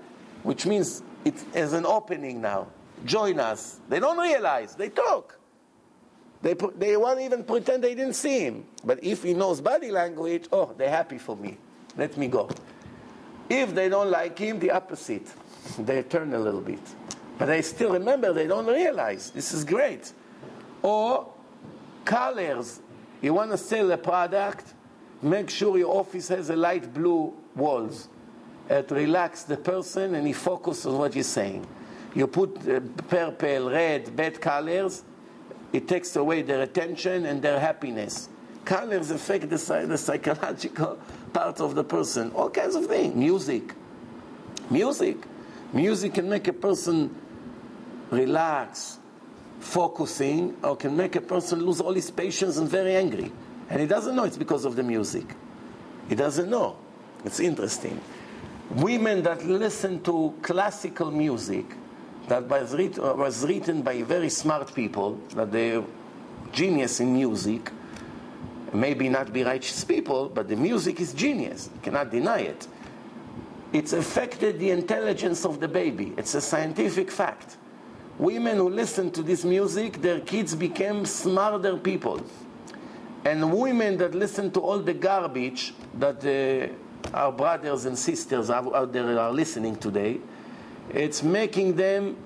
which 0.41 0.66
means 0.66 1.04
it 1.24 1.36
has 1.54 1.74
an 1.74 1.86
opening 1.86 2.41
now. 2.41 2.68
Join 3.06 3.39
us. 3.39 3.80
They 3.89 3.99
don't 3.99 4.18
realize, 4.18 4.76
they 4.76 4.89
talk. 4.89 5.38
They, 6.41 6.56
they 6.78 6.97
won't 6.97 7.22
even 7.22 7.43
pretend 7.43 7.84
they 7.84 7.95
didn't 7.95 8.16
see 8.16 8.39
him. 8.39 8.66
But 8.84 9.04
if 9.04 9.24
he 9.24 9.34
knows 9.34 9.62
body 9.62 9.91
language, 9.91 10.47
oh, 10.51 10.74
they're 10.78 10.89
happy 10.89 11.18
for 11.18 11.38
me. 11.38 11.58
Let 11.97 12.18
me 12.18 12.28
go. 12.28 12.49
If 13.49 13.74
they 13.74 13.88
don't 13.88 14.10
like 14.10 14.38
him, 14.38 14.60
the 14.60 14.72
opposite. 14.72 15.28
They 15.80 16.04
turn 16.04 16.34
a 16.34 16.39
little 16.39 16.60
bit. 16.60 16.82
But 17.38 17.45
they 17.45 17.62
still 17.62 17.93
remember, 17.93 18.34
they 18.34 18.47
don't 18.47 18.66
realize. 18.66 19.32
This 19.32 19.54
is 19.54 19.64
great. 19.64 20.12
Or 20.82 21.32
colors. 22.04 22.82
You 23.22 23.34
want 23.34 23.51
to 23.51 23.58
sell 23.58 23.89
a 23.91 23.97
product, 23.97 24.74
make 25.22 25.49
sure 25.49 25.78
your 25.78 25.95
office 25.95 26.28
has 26.28 26.49
a 26.49 26.56
light 26.56 26.93
blue 26.93 27.34
walls. 27.56 28.10
It 28.70 28.91
relax 28.91 29.43
the 29.43 29.58
person 29.58 30.16
and 30.16 30.28
he 30.28 30.34
focuses 30.34 30.88
on 30.88 30.97
what 30.97 31.16
you're 31.16 31.24
saying. 31.24 31.66
You 32.16 32.28
put 32.28 32.68
uh, 32.70 32.80
purple, 33.07 33.70
red, 33.70 34.16
bad 34.16 34.39
colors, 34.39 35.03
it 35.72 35.88
takes 35.88 36.16
away 36.16 36.43
their 36.43 36.61
attention 36.61 37.26
and 37.26 37.41
their 37.41 37.59
happiness. 37.59 38.30
Colors 38.64 39.09
affect 39.09 39.49
the, 39.49 39.86
the 39.88 39.97
psychological 39.97 40.99
part 41.34 41.59
of 41.59 41.76
the 41.76 41.84
person. 41.84 42.32
All 42.32 42.49
kinds 42.49 42.76
of 42.76 42.86
things. 42.86 43.16
Music. 43.16 43.74
Music. 44.70 45.18
Music 45.74 46.14
can 46.14 46.30
make 46.30 46.47
a 46.47 46.53
person 46.53 47.14
relax, 48.11 48.99
focusing, 49.59 50.55
or 50.64 50.76
can 50.76 50.95
make 50.95 51.16
a 51.16 51.22
person 51.22 51.66
lose 51.66 51.82
all 51.82 51.93
his 51.93 52.11
patience 52.11 52.57
and 52.57 52.70
very 52.70 52.95
angry. 52.95 53.32
And 53.70 53.82
he 53.82 53.88
doesn't 53.88 54.16
know 54.16 54.24
it's 54.24 54.38
because 54.38 54.66
of 54.66 54.76
the 54.76 54.84
music. 54.84 55.26
He 56.07 56.16
doesn't 56.16 56.49
know. 56.49 56.78
It's 57.26 57.39
interesting. 57.39 57.99
Women 58.70 59.24
that 59.24 59.45
listen 59.45 60.03
to 60.03 60.36
classical 60.43 61.09
music 61.09 61.66
that 62.28 62.47
was, 62.47 62.74
writ- 62.74 62.97
was 62.97 63.45
written 63.45 63.82
by 63.82 64.01
very 64.03 64.30
smart 64.30 64.74
people, 64.74 65.19
that 65.36 65.51
they're 65.51 65.84
genius 66.51 66.99
in 66.99 67.13
music, 67.13 67.71
maybe 68.74 69.09
not 69.09 69.34
be 69.34 69.43
righteous 69.43 69.84
people, 69.84 70.30
but 70.30 70.47
the 70.47 70.55
music 70.55 70.99
is 70.99 71.13
genius. 71.13 71.69
You 71.74 71.82
cannot 71.82 72.11
deny 72.11 72.39
it. 72.39 72.67
It's 73.71 73.93
affected 73.93 74.59
the 74.59 74.69
intelligence 74.69 75.45
of 75.45 75.59
the 75.59 75.67
baby. 75.67 76.13
It's 76.17 76.36
a 76.36 76.41
scientific 76.41 77.09
fact. 77.09 77.57
Women 78.19 78.57
who 78.57 78.69
listen 78.69 79.09
to 79.11 79.24
this 79.24 79.43
music, 79.43 80.01
their 80.01 80.19
kids 80.19 80.53
became 80.53 81.05
smarter 81.05 81.78
people. 81.78 82.21
And 83.26 83.51
women 83.51 83.97
that 83.97 84.13
listen 84.13 84.51
to 84.51 84.59
all 84.59 84.80
the 84.80 84.93
garbage 84.93 85.74
that 85.95 86.24
uh, 86.24 87.17
our 87.17 87.32
brothers 87.32 87.86
and 87.86 87.97
sisters 87.97 88.49
out 88.49 88.93
there 88.93 89.19
are 89.19 89.32
listening 89.32 89.76
today, 89.78 90.19
it's 90.91 91.23
making 91.23 91.75
them 91.75 92.17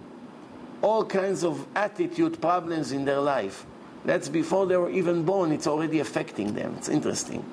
all 0.82 1.03
kinds 1.03 1.43
of 1.43 1.66
attitude 1.76 2.41
problems 2.41 2.91
in 2.91 3.05
their 3.05 3.20
life. 3.20 3.66
That's 4.05 4.30
before 4.30 4.66
they 4.66 4.78
were 4.78 4.89
even 4.89 5.24
born, 5.24 5.51
it's 5.51 5.68
already 5.68 5.99
affecting 5.99 6.53
them. 6.53 6.76
It's 6.78 6.89
interesting. 6.89 7.43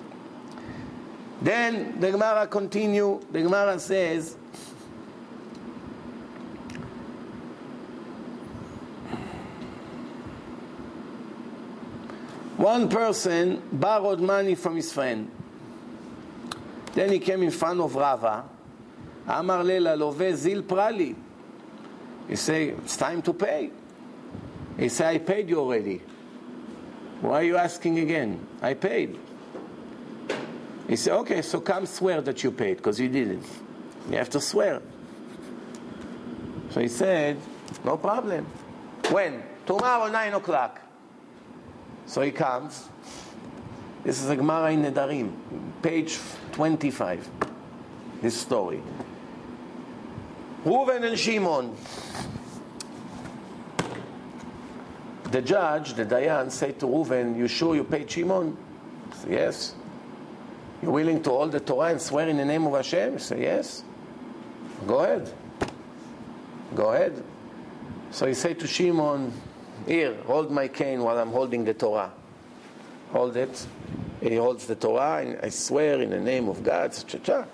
Then 1.42 2.00
the 2.00 2.12
Gemara 2.12 2.46
continue. 2.46 3.20
The 3.32 3.42
Gemara 3.42 3.78
says, 3.78 4.36
one 12.57 12.88
person 12.88 13.62
borrowed 13.72 14.20
money 14.20 14.55
from 14.55 14.76
his 14.76 14.92
friend. 14.92 15.30
Then 16.94 17.11
he 17.11 17.18
came 17.18 17.42
in 17.42 17.50
front 17.50 17.80
of 17.80 17.94
Rava. 17.96 18.44
He 22.29 22.37
say, 22.37 22.68
it's 22.68 22.97
time 22.97 23.22
to 23.22 23.33
pay. 23.33 23.70
He 24.79 24.89
say, 24.89 25.14
I 25.14 25.18
paid 25.18 25.49
you 25.49 25.61
already. 25.61 26.03
Why 27.20 27.41
are 27.41 27.45
you 27.45 27.57
asking 27.57 27.99
again? 27.99 28.47
I 28.61 28.75
paid. 28.75 29.18
He 30.89 30.97
said, 30.97 31.14
okay, 31.18 31.41
so 31.43 31.61
come 31.61 31.87
swear 31.87 32.20
that 32.20 32.45
you 32.45 32.51
paid, 32.51 32.77
because 32.79 33.01
you 33.01 33.09
didn't. 33.09 33.47
You 34.11 34.18
have 34.18 34.29
to 34.31 34.41
swear. 34.41 34.83
So 36.70 36.81
he 36.81 36.89
said, 36.89 37.39
no 37.85 37.97
problem. 37.97 38.47
When? 39.11 39.43
Tomorrow, 39.64 40.11
9 40.11 40.35
o'clock. 40.35 40.81
So 42.07 42.20
he 42.20 42.31
comes. 42.31 42.89
This 44.03 44.22
is 44.22 44.29
a 44.29 44.37
Gemara 44.37 44.72
in 44.72 44.83
Nedarim, 44.83 45.33
page 45.81 46.18
25. 46.53 47.27
This 48.20 48.39
story. 48.39 48.83
Reuven 50.64 51.04
and 51.04 51.18
Shimon. 51.18 51.76
The 55.30 55.42
judge, 55.42 55.94
the 55.94 56.06
Dayan, 56.06 56.50
said 56.50 56.80
to 56.80 56.86
Reuven, 56.86 57.36
You 57.36 57.48
sure 57.48 57.74
you 57.74 57.84
paid 57.84 58.10
Shimon? 58.10 58.56
He 59.10 59.18
said, 59.18 59.30
Yes. 59.30 59.74
You 60.82 60.90
willing 60.90 61.22
to 61.22 61.30
hold 61.30 61.52
the 61.52 61.60
Torah 61.60 61.90
and 61.90 62.00
swear 62.00 62.28
in 62.28 62.38
the 62.38 62.44
name 62.44 62.66
of 62.66 62.74
Hashem? 62.74 63.14
He 63.14 63.18
said, 63.18 63.40
Yes. 63.40 63.84
Go 64.86 65.00
ahead. 65.00 65.32
Go 66.74 66.92
ahead. 66.92 67.22
So 68.10 68.26
he 68.26 68.34
said 68.34 68.58
to 68.60 68.66
Shimon, 68.66 69.32
Here, 69.86 70.14
hold 70.26 70.50
my 70.50 70.68
cane 70.68 71.02
while 71.02 71.18
I'm 71.18 71.30
holding 71.30 71.64
the 71.64 71.74
Torah. 71.74 72.12
Hold 73.12 73.36
it. 73.36 73.66
He 74.20 74.36
holds 74.36 74.66
the 74.66 74.76
Torah, 74.76 75.22
and 75.24 75.38
I 75.42 75.50
swear 75.50 76.00
in 76.00 76.10
the 76.10 76.20
name 76.20 76.48
of 76.48 76.62
God, 76.62 76.92
cha-cha, 77.06 77.44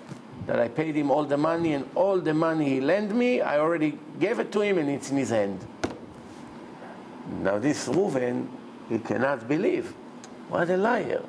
that 0.47 0.59
I 0.59 0.67
paid 0.67 0.95
him 0.95 1.11
all 1.11 1.23
the 1.25 1.37
money, 1.37 1.73
and 1.73 1.89
all 1.95 2.19
the 2.19 2.33
money 2.33 2.69
he 2.69 2.81
lent 2.81 3.13
me, 3.13 3.41
I 3.41 3.59
already 3.59 3.97
gave 4.19 4.39
it 4.39 4.51
to 4.53 4.61
him, 4.61 4.77
and 4.77 4.89
it's 4.89 5.11
in 5.11 5.17
his 5.17 5.29
hand. 5.29 5.59
Now 7.41 7.59
this 7.59 7.87
Reuven, 7.87 8.47
he 8.89 8.99
cannot 8.99 9.47
believe. 9.47 9.93
What 10.49 10.69
a 10.69 10.77
liar. 10.77 11.23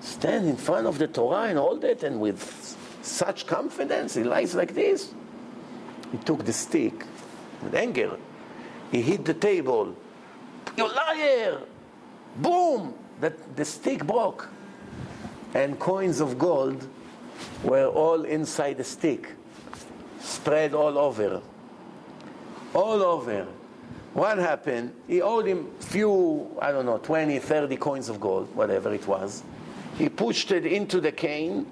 Stand 0.00 0.48
in 0.48 0.56
front 0.56 0.86
of 0.86 0.98
the 0.98 1.08
Torah 1.08 1.48
and 1.48 1.58
hold 1.58 1.84
it, 1.84 2.02
and 2.02 2.20
with 2.20 2.76
such 3.02 3.46
confidence, 3.46 4.14
he 4.14 4.24
lies 4.24 4.54
like 4.54 4.74
this. 4.74 5.14
He 6.12 6.18
took 6.18 6.44
the 6.44 6.52
stick 6.52 7.04
with 7.62 7.74
anger. 7.74 8.18
He 8.90 9.00
hit 9.02 9.24
the 9.24 9.34
table. 9.34 9.94
You 10.76 10.88
liar! 10.88 11.60
Boom! 12.36 12.94
That 13.20 13.56
the 13.56 13.64
stick 13.64 14.06
broke. 14.06 14.48
And 15.54 15.78
coins 15.78 16.20
of 16.20 16.38
gold 16.38 16.86
were 17.62 17.86
all 17.86 18.24
inside 18.24 18.78
the 18.78 18.84
stick, 18.84 19.28
spread 20.20 20.74
all 20.74 20.98
over. 20.98 21.42
All 22.74 23.02
over. 23.02 23.46
What 24.14 24.38
happened? 24.38 24.92
He 25.06 25.22
owed 25.22 25.46
him 25.46 25.70
few, 25.78 26.56
I 26.60 26.72
don't 26.72 26.86
know, 26.86 26.98
20, 26.98 27.38
30 27.38 27.76
coins 27.76 28.08
of 28.08 28.20
gold, 28.20 28.54
whatever 28.54 28.92
it 28.92 29.06
was. 29.06 29.42
He 29.96 30.08
pushed 30.08 30.50
it 30.50 30.66
into 30.66 31.00
the 31.00 31.12
cane, 31.12 31.66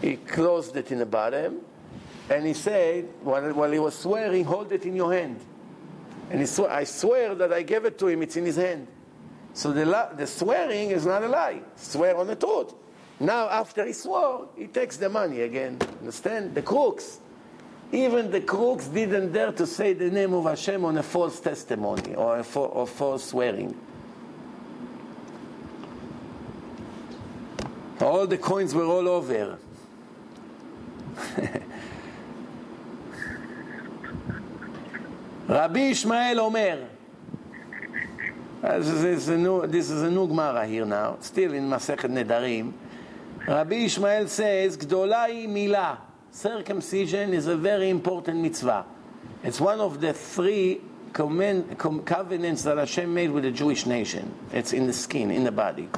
he 0.00 0.16
closed 0.16 0.76
it 0.76 0.90
in 0.90 0.98
the 0.98 1.06
bottom, 1.06 1.60
and 2.28 2.44
he 2.44 2.54
said, 2.54 3.08
while, 3.22 3.52
while 3.52 3.70
he 3.70 3.78
was 3.78 3.96
swearing, 3.96 4.44
hold 4.44 4.72
it 4.72 4.84
in 4.84 4.96
your 4.96 5.12
hand. 5.12 5.38
And 6.30 6.40
he 6.40 6.46
sw- 6.46 6.60
I 6.60 6.84
swear 6.84 7.34
that 7.36 7.52
I 7.52 7.62
gave 7.62 7.84
it 7.84 7.98
to 7.98 8.08
him, 8.08 8.22
it's 8.22 8.36
in 8.36 8.44
his 8.44 8.56
hand. 8.56 8.88
So 9.54 9.72
the, 9.72 9.86
la- 9.86 10.12
the 10.12 10.26
swearing 10.26 10.90
is 10.90 11.06
not 11.06 11.22
a 11.22 11.28
lie. 11.28 11.60
Swear 11.76 12.16
on 12.16 12.26
the 12.26 12.36
truth. 12.36 12.74
Now, 13.18 13.48
after 13.48 13.86
he 13.86 13.92
swore, 13.92 14.48
he 14.56 14.66
takes 14.66 14.98
the 14.98 15.08
money 15.08 15.40
again. 15.40 15.78
Understand? 16.00 16.54
The 16.54 16.62
crooks. 16.62 17.20
Even 17.92 18.30
the 18.30 18.40
crooks 18.40 18.88
didn't 18.88 19.32
dare 19.32 19.52
to 19.52 19.66
say 19.66 19.94
the 19.94 20.10
name 20.10 20.34
of 20.34 20.44
Hashem 20.44 20.84
on 20.84 20.98
a 20.98 21.02
false 21.02 21.40
testimony 21.40 22.14
or 22.14 22.38
a 22.38 22.58
or 22.58 22.86
false 22.86 23.24
swearing. 23.24 23.74
All 28.00 28.26
the 28.26 28.36
coins 28.36 28.74
were 28.74 28.84
all 28.84 29.08
over. 29.08 29.58
Rabbi 35.48 35.78
Ishmael 35.78 36.40
Omer. 36.40 36.88
This 38.62 38.88
is, 38.88 39.28
a 39.28 39.36
new, 39.38 39.66
this 39.66 39.90
is 39.90 40.02
a 40.02 40.10
new 40.10 40.26
Gemara 40.26 40.66
here 40.66 40.84
now, 40.84 41.18
still 41.20 41.54
in 41.54 41.70
Masechet 41.70 42.10
Nedarim. 42.10 42.72
Rabbi 43.46 43.76
Ishmael 43.76 44.26
says, 44.26 44.76
Gdolai 44.76 45.46
Milah. 45.46 45.98
Circumcision 46.32 47.32
is 47.32 47.46
a 47.46 47.56
very 47.56 47.88
important 47.90 48.40
mitzvah. 48.40 48.84
It's 49.44 49.60
one 49.60 49.80
of 49.80 50.00
the 50.00 50.12
three 50.12 50.80
covenants 51.12 52.64
that 52.64 52.76
Hashem 52.76 53.14
made 53.14 53.30
with 53.30 53.44
the 53.44 53.52
Jewish 53.52 53.86
nation. 53.86 54.34
It's 54.52 54.72
in 54.72 54.88
the 54.88 54.92
skin, 54.92 55.30
in 55.30 55.44
the 55.44 55.52
body. 55.52 55.88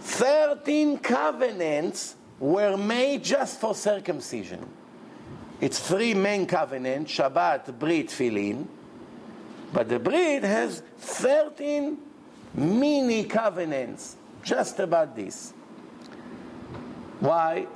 13 0.00 0.98
covenants 0.98 2.14
were 2.38 2.76
made 2.76 3.24
just 3.24 3.60
for 3.60 3.74
circumcision. 3.74 4.64
It's 5.60 5.80
three 5.80 6.14
main 6.14 6.46
covenants 6.46 7.12
Shabbat, 7.12 7.78
Brit, 7.78 8.10
Filin. 8.12 8.68
But 9.72 9.88
the 9.88 9.98
Brit 9.98 10.44
has 10.44 10.82
13 10.98 11.98
mini 12.54 13.24
covenants 13.24 14.16
just 14.44 14.78
about 14.78 15.16
this. 15.16 15.52
Why? 17.20 17.66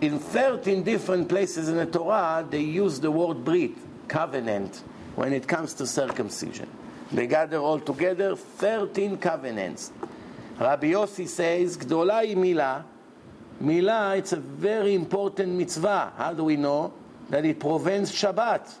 In 0.00 0.18
13 0.18 0.82
different 0.82 1.28
places 1.28 1.68
in 1.68 1.76
the 1.76 1.86
Torah, 1.86 2.44
they 2.48 2.60
use 2.60 2.98
the 2.98 3.10
word 3.10 3.44
Brit, 3.44 3.72
covenant, 4.08 4.82
when 5.14 5.32
it 5.32 5.46
comes 5.46 5.74
to 5.74 5.86
circumcision. 5.86 6.68
They 7.12 7.26
gather 7.26 7.58
all 7.58 7.78
together 7.78 8.34
13 8.34 9.18
covenants. 9.18 9.92
Rabbi 10.58 10.88
Yossi 10.88 11.28
says, 11.28 11.76
Gdola 11.76 12.34
Mila. 12.36 12.84
Mila, 13.60 14.16
it's 14.16 14.32
a 14.32 14.36
very 14.36 14.94
important 14.94 15.52
mitzvah. 15.52 16.14
How 16.16 16.32
do 16.32 16.44
we 16.44 16.56
know? 16.56 16.92
That 17.30 17.44
it 17.44 17.60
prevents 17.60 18.10
Shabbat. 18.10 18.74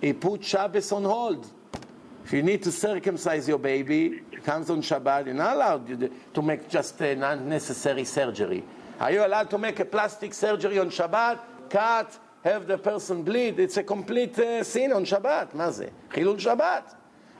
It 0.00 0.20
puts 0.20 0.46
Shabbos 0.46 0.90
on 0.92 1.04
hold. 1.04 1.46
If 2.24 2.32
you 2.32 2.42
need 2.42 2.62
to 2.62 2.72
circumcise 2.72 3.46
your 3.46 3.58
baby, 3.58 4.22
it 4.32 4.44
comes 4.44 4.70
on 4.70 4.80
Shabbat, 4.80 5.26
you're 5.26 5.34
not 5.34 5.56
allowed 5.56 6.10
to 6.32 6.42
make 6.42 6.70
just 6.70 6.98
an 7.02 7.22
unnecessary 7.22 8.04
surgery. 8.04 8.64
Are 8.99 9.11
you 9.11 9.25
allowed 9.25 9.49
to 9.51 9.57
make 9.57 9.79
a 9.79 9.85
plastic 9.85 10.33
surgery 10.33 10.79
on 10.79 10.89
Shabbat? 10.89 11.39
Cut, 11.69 12.19
have 12.43 12.67
the 12.67 12.77
person 12.77 13.23
bleed? 13.23 13.59
It's 13.59 13.77
a 13.77 13.83
complete 13.83 14.37
uh, 14.39 14.63
sin 14.63 14.91
on 14.91 15.05
Shabbat. 15.05 15.53
מה 15.53 15.71
זה? 15.71 15.87
חילול 16.11 16.39
שבת. 16.39 16.95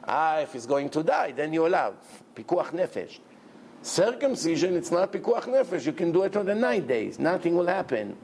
Ah, 0.07 0.39
if 0.39 0.53
he's 0.53 0.66
going 0.66 0.89
to 0.89 1.03
die, 1.03 1.34
then 1.36 1.53
you're 1.53 1.68
allowed. 1.68 1.95
פיקוח 2.34 2.74
נפש. 2.74 3.20
Circumcision, 3.82 4.76
it's 4.76 4.91
not 4.91 5.12
pikuach 5.12 5.45
nefesh. 5.45 5.86
You 5.86 5.93
can 5.93 6.12
do 6.12 6.24
it 6.24 6.36
on 6.36 6.45
the 6.45 6.55
nine 6.55 6.86
days. 6.86 7.18
Nothing 7.18 7.55
will 7.55 7.68
happen. 7.68 8.16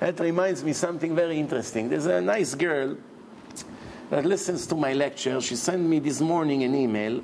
That 0.00 0.20
reminds 0.20 0.62
me 0.62 0.74
something 0.74 1.14
very 1.14 1.38
interesting. 1.38 1.88
There's 1.88 2.06
a 2.06 2.20
nice 2.20 2.54
girl 2.54 2.98
that 4.10 4.26
listens 4.26 4.66
to 4.66 4.74
my 4.74 4.92
lecture. 4.92 5.40
She 5.40 5.56
sent 5.56 5.82
me 5.82 5.98
this 5.98 6.20
morning 6.20 6.62
an 6.62 6.74
email. 6.74 7.22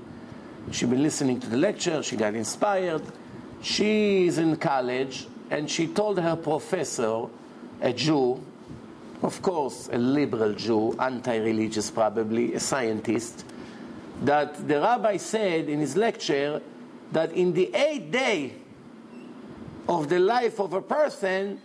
She's 0.70 0.89
been 0.89 1.03
listening 1.03 1.41
to 1.41 1.47
the 1.49 1.59
lecture. 1.59 2.03
She 2.03 2.16
got 2.16 2.35
inspired. 2.35 3.03
She 3.68 4.28
is 4.28 4.38
in 4.38 4.55
college, 4.55 5.28
and 5.51 5.70
she 5.70 5.88
told 5.88 6.18
her 6.20 6.38
professor, 6.38 7.26
a 7.82 7.91
Jew, 7.91 8.41
of 9.22 9.41
course, 9.41 9.89
a 9.91 9.97
liberal 9.97 10.53
Jew, 10.53 10.95
anti 10.97 11.36
religious 11.36 11.91
probably, 11.91 12.53
a 12.53 12.61
scientist, 12.61 13.43
that 14.22 14.70
the 14.70 14.80
rabbi 14.80 15.18
said 15.18 15.68
in 15.68 15.82
his 15.82 15.97
lecture 15.97 16.61
that 17.11 17.34
in 17.34 17.51
the 17.51 17.76
eighth 17.76 18.09
day 18.09 18.53
of 19.89 20.07
the 20.07 20.20
life 20.20 20.61
of 20.61 20.72
a 20.72 20.82
person, 20.82 21.59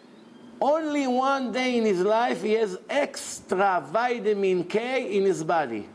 only 0.60 1.06
one 1.06 1.52
day 1.52 1.78
in 1.78 1.84
his 1.84 2.00
life 2.00 2.42
he 2.42 2.54
has 2.54 2.78
extra 2.90 3.80
vitamin 3.92 4.64
K 4.64 5.16
in 5.16 5.24
his 5.24 5.44
body. 5.44 5.88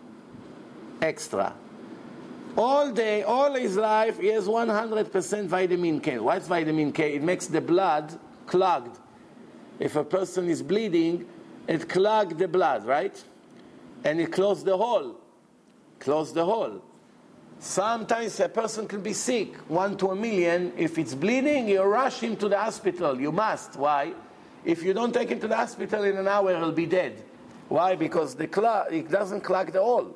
Extra. 1.02 1.54
All 2.58 2.92
day, 2.92 3.22
all 3.22 3.54
his 3.54 3.78
life, 3.78 4.20
he 4.20 4.30
has 4.30 4.48
100% 4.48 5.46
vitamin 5.46 6.00
K. 6.00 6.18
What's 6.18 6.48
vitamin 6.48 6.92
K? 6.92 7.14
It 7.14 7.22
makes 7.22 7.46
the 7.46 7.62
blood 7.62 8.20
clogged. 8.48 8.98
If 9.80 9.96
a 9.96 10.04
person 10.04 10.50
is 10.50 10.64
bleeding, 10.64 11.28
it 11.68 11.88
clogs 11.88 12.34
the 12.34 12.48
blood, 12.48 12.84
right? 12.86 13.24
And 14.04 14.20
it 14.20 14.32
closes 14.32 14.64
the 14.64 14.76
hole. 14.76 15.18
Close 16.00 16.34
the 16.34 16.46
hole. 16.46 16.82
Sometimes 17.60 18.40
a 18.40 18.50
person 18.50 18.88
can 18.88 19.02
be 19.02 19.14
sick, 19.14 19.56
one 19.70 19.96
to 19.98 20.08
a 20.08 20.16
million. 20.16 20.74
If 20.76 20.98
it's 20.98 21.14
bleeding, 21.14 21.70
you 21.70 21.84
rush 21.84 22.20
him 22.22 22.36
to 22.38 22.50
the 22.50 22.58
hospital. 22.58 23.22
You 23.22 23.32
must. 23.32 23.76
Why? 23.76 24.14
If 24.66 24.82
you 24.82 24.96
don't 24.96 25.14
take 25.14 25.30
him 25.30 25.40
to 25.42 25.48
the 25.48 25.56
hospital 25.56 26.04
in 26.04 26.18
an 26.18 26.28
hour, 26.28 26.56
he'll 26.58 26.72
be 26.72 26.88
dead. 26.88 27.24
Why? 27.70 27.96
Because 27.96 28.34
the 28.34 28.46
it 28.92 29.12
doesn't 29.12 29.42
clog 29.42 29.72
the 29.72 29.84
hole. 29.84 30.16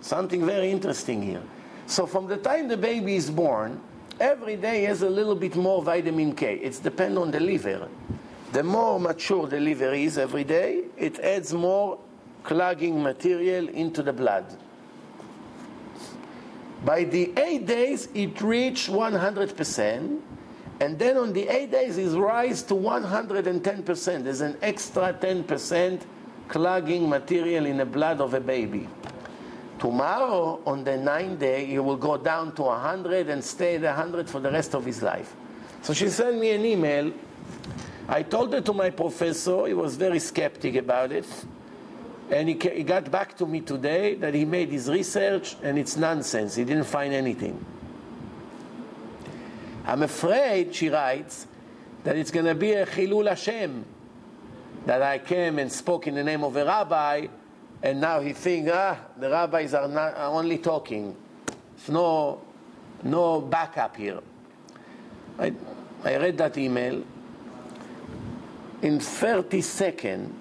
Something 0.00 0.46
very 0.46 0.70
interesting 0.70 1.22
here. 1.22 1.42
So 1.86 2.06
from 2.06 2.26
the 2.26 2.36
time 2.36 2.68
the 2.68 2.76
baby 2.76 3.16
is 3.16 3.30
born, 3.30 3.80
every 4.20 4.56
day 4.56 4.82
has 4.82 5.02
a 5.02 5.10
little 5.10 5.34
bit 5.34 5.56
more 5.56 5.82
vitamin 5.82 6.34
K. 6.34 6.56
It's 6.56 6.78
depend 6.78 7.18
on 7.18 7.30
the 7.30 7.40
liver. 7.40 7.88
The 8.52 8.62
more 8.62 8.98
mature 8.98 9.46
the 9.46 9.60
liver 9.60 9.92
is 9.92 10.18
every 10.18 10.44
day, 10.44 10.84
it 10.96 11.18
adds 11.20 11.52
more 11.52 11.98
clogging 12.42 13.02
material 13.02 13.68
into 13.68 14.02
the 14.02 14.12
blood. 14.12 14.46
By 16.84 17.04
the 17.04 17.32
eight 17.36 17.66
days, 17.66 18.08
it 18.14 18.40
reached 18.40 18.88
100%, 18.88 20.20
and 20.80 20.98
then 20.98 21.16
on 21.16 21.32
the 21.32 21.48
eight 21.48 21.72
days, 21.72 21.98
it 21.98 22.16
rise 22.16 22.62
to 22.64 22.74
110%. 22.74 24.24
There's 24.24 24.40
an 24.40 24.56
extra 24.62 25.12
10% 25.12 26.02
clogging 26.48 27.08
material 27.08 27.66
in 27.66 27.78
the 27.78 27.86
blood 27.86 28.20
of 28.20 28.34
a 28.34 28.40
baby. 28.40 28.88
Tomorrow, 29.78 30.60
on 30.66 30.84
the 30.84 30.96
ninth 30.96 31.40
day, 31.40 31.66
he 31.66 31.78
will 31.78 31.96
go 31.96 32.16
down 32.16 32.54
to 32.54 32.62
100 32.62 33.28
and 33.28 33.44
stay 33.44 33.76
at 33.76 33.82
100 33.82 34.28
for 34.28 34.40
the 34.40 34.50
rest 34.50 34.74
of 34.74 34.84
his 34.84 35.02
life. 35.02 35.34
So 35.82 35.92
she 35.92 36.08
sent 36.08 36.38
me 36.38 36.50
an 36.50 36.64
email. 36.64 37.12
I 38.08 38.22
told 38.22 38.54
it 38.54 38.64
to 38.64 38.72
my 38.72 38.90
professor. 38.90 39.66
He 39.66 39.74
was 39.74 39.96
very 39.96 40.18
skeptic 40.18 40.76
about 40.76 41.12
it. 41.12 41.26
And 42.30 42.48
he, 42.48 42.54
he 42.54 42.82
got 42.82 43.10
back 43.10 43.36
to 43.36 43.46
me 43.46 43.60
today 43.60 44.14
that 44.16 44.34
he 44.34 44.44
made 44.44 44.70
his 44.70 44.88
research 44.88 45.56
and 45.62 45.78
it's 45.78 45.96
nonsense. 45.96 46.56
He 46.56 46.64
didn't 46.64 46.84
find 46.84 47.12
anything. 47.12 47.64
I'm 49.84 50.02
afraid, 50.02 50.74
she 50.74 50.88
writes, 50.88 51.46
that 52.02 52.16
it's 52.16 52.30
going 52.30 52.46
to 52.46 52.54
be 52.54 52.72
a 52.72 52.86
Chilul 52.86 53.28
Hashem. 53.28 53.84
That 54.86 55.02
I 55.02 55.18
came 55.18 55.58
and 55.58 55.70
spoke 55.70 56.06
in 56.06 56.14
the 56.14 56.24
name 56.24 56.42
of 56.44 56.56
a 56.56 56.64
rabbi, 56.64 57.26
and 57.82 58.00
now 58.00 58.20
he 58.20 58.32
thinks, 58.32 58.70
ah, 58.72 58.98
the 59.18 59.30
rabbis 59.30 59.74
are, 59.74 59.88
not, 59.88 60.16
are 60.16 60.32
only 60.32 60.58
talking. 60.58 61.14
There's 61.46 61.90
no, 61.90 62.40
no 63.02 63.40
backup 63.40 63.96
here. 63.96 64.20
I, 65.38 65.52
I 66.04 66.16
read 66.16 66.38
that 66.38 66.56
email. 66.58 67.04
In 68.82 69.00
30 69.00 69.60
seconds, 69.60 70.34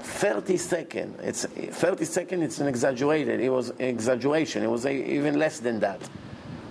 30 0.00 0.56
seconds, 0.56 1.20
it's 1.22 1.44
30 1.44 2.04
seconds, 2.04 2.42
it's 2.42 2.60
an 2.60 2.66
exaggerated, 2.66 3.40
it 3.40 3.50
was 3.50 3.72
exaggeration, 3.78 4.62
it 4.62 4.70
was 4.70 4.86
a, 4.86 4.92
even 4.92 5.38
less 5.38 5.60
than 5.60 5.80
that. 5.80 6.00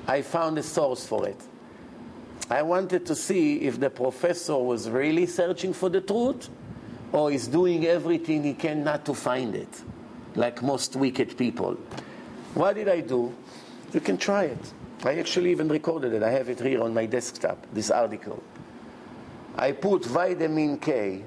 I 0.07 0.23
found 0.23 0.57
a 0.57 0.63
source 0.63 1.05
for 1.05 1.27
it. 1.27 1.39
I 2.49 2.63
wanted 2.63 3.05
to 3.05 3.15
see 3.15 3.57
if 3.61 3.79
the 3.79 3.91
professor 3.91 4.57
was 4.57 4.89
really 4.89 5.27
searching 5.27 5.73
for 5.73 5.89
the 5.89 6.01
truth 6.01 6.49
or 7.11 7.31
is 7.31 7.47
doing 7.47 7.85
everything 7.85 8.43
he 8.43 8.55
can 8.55 8.83
not 8.83 9.05
to 9.05 9.13
find 9.13 9.53
it, 9.55 9.69
like 10.39 10.63
most 10.63 10.95
wicked 10.95 11.37
people. 11.37 11.77
What 12.53 12.75
did 12.75 12.87
I 12.87 13.01
do? 13.01 13.35
You 13.91 13.99
can 13.99 14.17
try 14.17 14.45
it. 14.45 14.73
I 15.03 15.19
actually 15.19 15.51
even 15.51 15.67
recorded 15.67 16.13
it. 16.13 16.23
I 16.23 16.31
have 16.31 16.49
it 16.49 16.59
here 16.59 16.81
on 16.81 16.93
my 16.93 17.05
desktop, 17.05 17.57
this 17.73 17.91
article. 17.91 18.41
I 19.57 19.73
put 19.73 20.05
vitamin 20.05 20.77
K, 20.77 21.23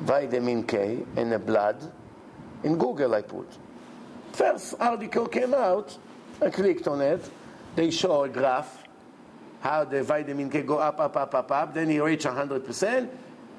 vitamin 0.00 0.64
K 0.64 1.04
in 1.16 1.30
the 1.30 1.38
blood. 1.38 1.92
In 2.64 2.76
Google, 2.76 3.14
I 3.14 3.22
put. 3.22 3.46
First 4.32 4.74
article 4.80 5.28
came 5.28 5.54
out. 5.54 5.96
I 6.42 6.50
clicked 6.50 6.88
on 6.88 7.00
it. 7.00 7.30
They 7.76 7.90
show 7.90 8.24
a 8.24 8.28
graph 8.28 8.84
how 9.60 9.84
the 9.84 10.02
vitamin 10.02 10.50
K 10.50 10.62
go 10.62 10.78
up, 10.78 10.98
up, 10.98 11.16
up, 11.16 11.34
up, 11.34 11.52
up. 11.52 11.74
Then 11.74 11.88
he 11.88 12.00
reach 12.00 12.24
100%. 12.24 13.08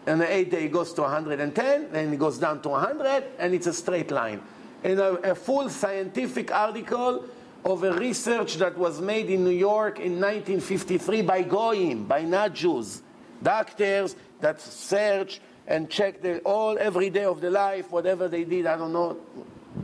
And 0.10 0.20
the 0.20 0.34
eighth 0.34 0.50
day 0.50 0.66
it 0.66 0.72
goes 0.72 0.92
to 0.94 1.04
110. 1.04 1.92
Then 1.92 2.12
it 2.12 2.18
goes 2.18 2.40
down 2.40 2.64
to 2.64 2.70
100, 2.70 3.26
and 3.38 3.54
it's 3.54 3.68
a 3.68 3.74
straight 3.74 4.10
line. 4.10 4.42
In 4.84 4.98
a, 4.98 5.12
a 5.34 5.36
full 5.36 5.70
scientific 5.70 6.52
article 6.52 7.26
of 7.64 7.84
a 7.84 7.94
research 7.94 8.56
that 8.56 8.76
was 8.76 9.00
made 9.00 9.30
in 9.30 9.44
New 9.44 9.52
York 9.52 10.00
in 10.00 10.14
1953 10.14 11.22
by 11.22 11.44
Goyim, 11.44 12.06
by 12.06 12.24
not 12.24 12.56
Jews, 12.56 13.04
doctors 13.44 14.16
that 14.42 14.60
search 14.60 15.42
and 15.68 15.92
check 15.92 16.24
the, 16.24 16.40
all 16.40 16.80
every 16.80 17.12
day 17.12 17.26
of 17.26 17.40
the 17.40 17.52
life, 17.52 17.92
whatever 17.92 18.28
they 18.28 18.46
did, 18.46 18.66
I 18.66 18.78
don't 18.78 18.94
know, 18.94 19.16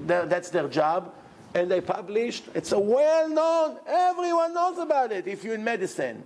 that's 0.07 0.49
their 0.49 0.67
job. 0.67 1.13
And 1.53 1.69
they 1.69 1.81
published, 1.81 2.45
it's 2.55 2.71
a 2.71 2.79
well 2.79 3.29
known, 3.29 3.77
everyone 3.85 4.55
knows 4.55 4.79
about 4.79 5.11
it 5.11 5.27
if 5.27 5.43
you're 5.43 5.53
in 5.53 5.63
medicine. 5.63 6.23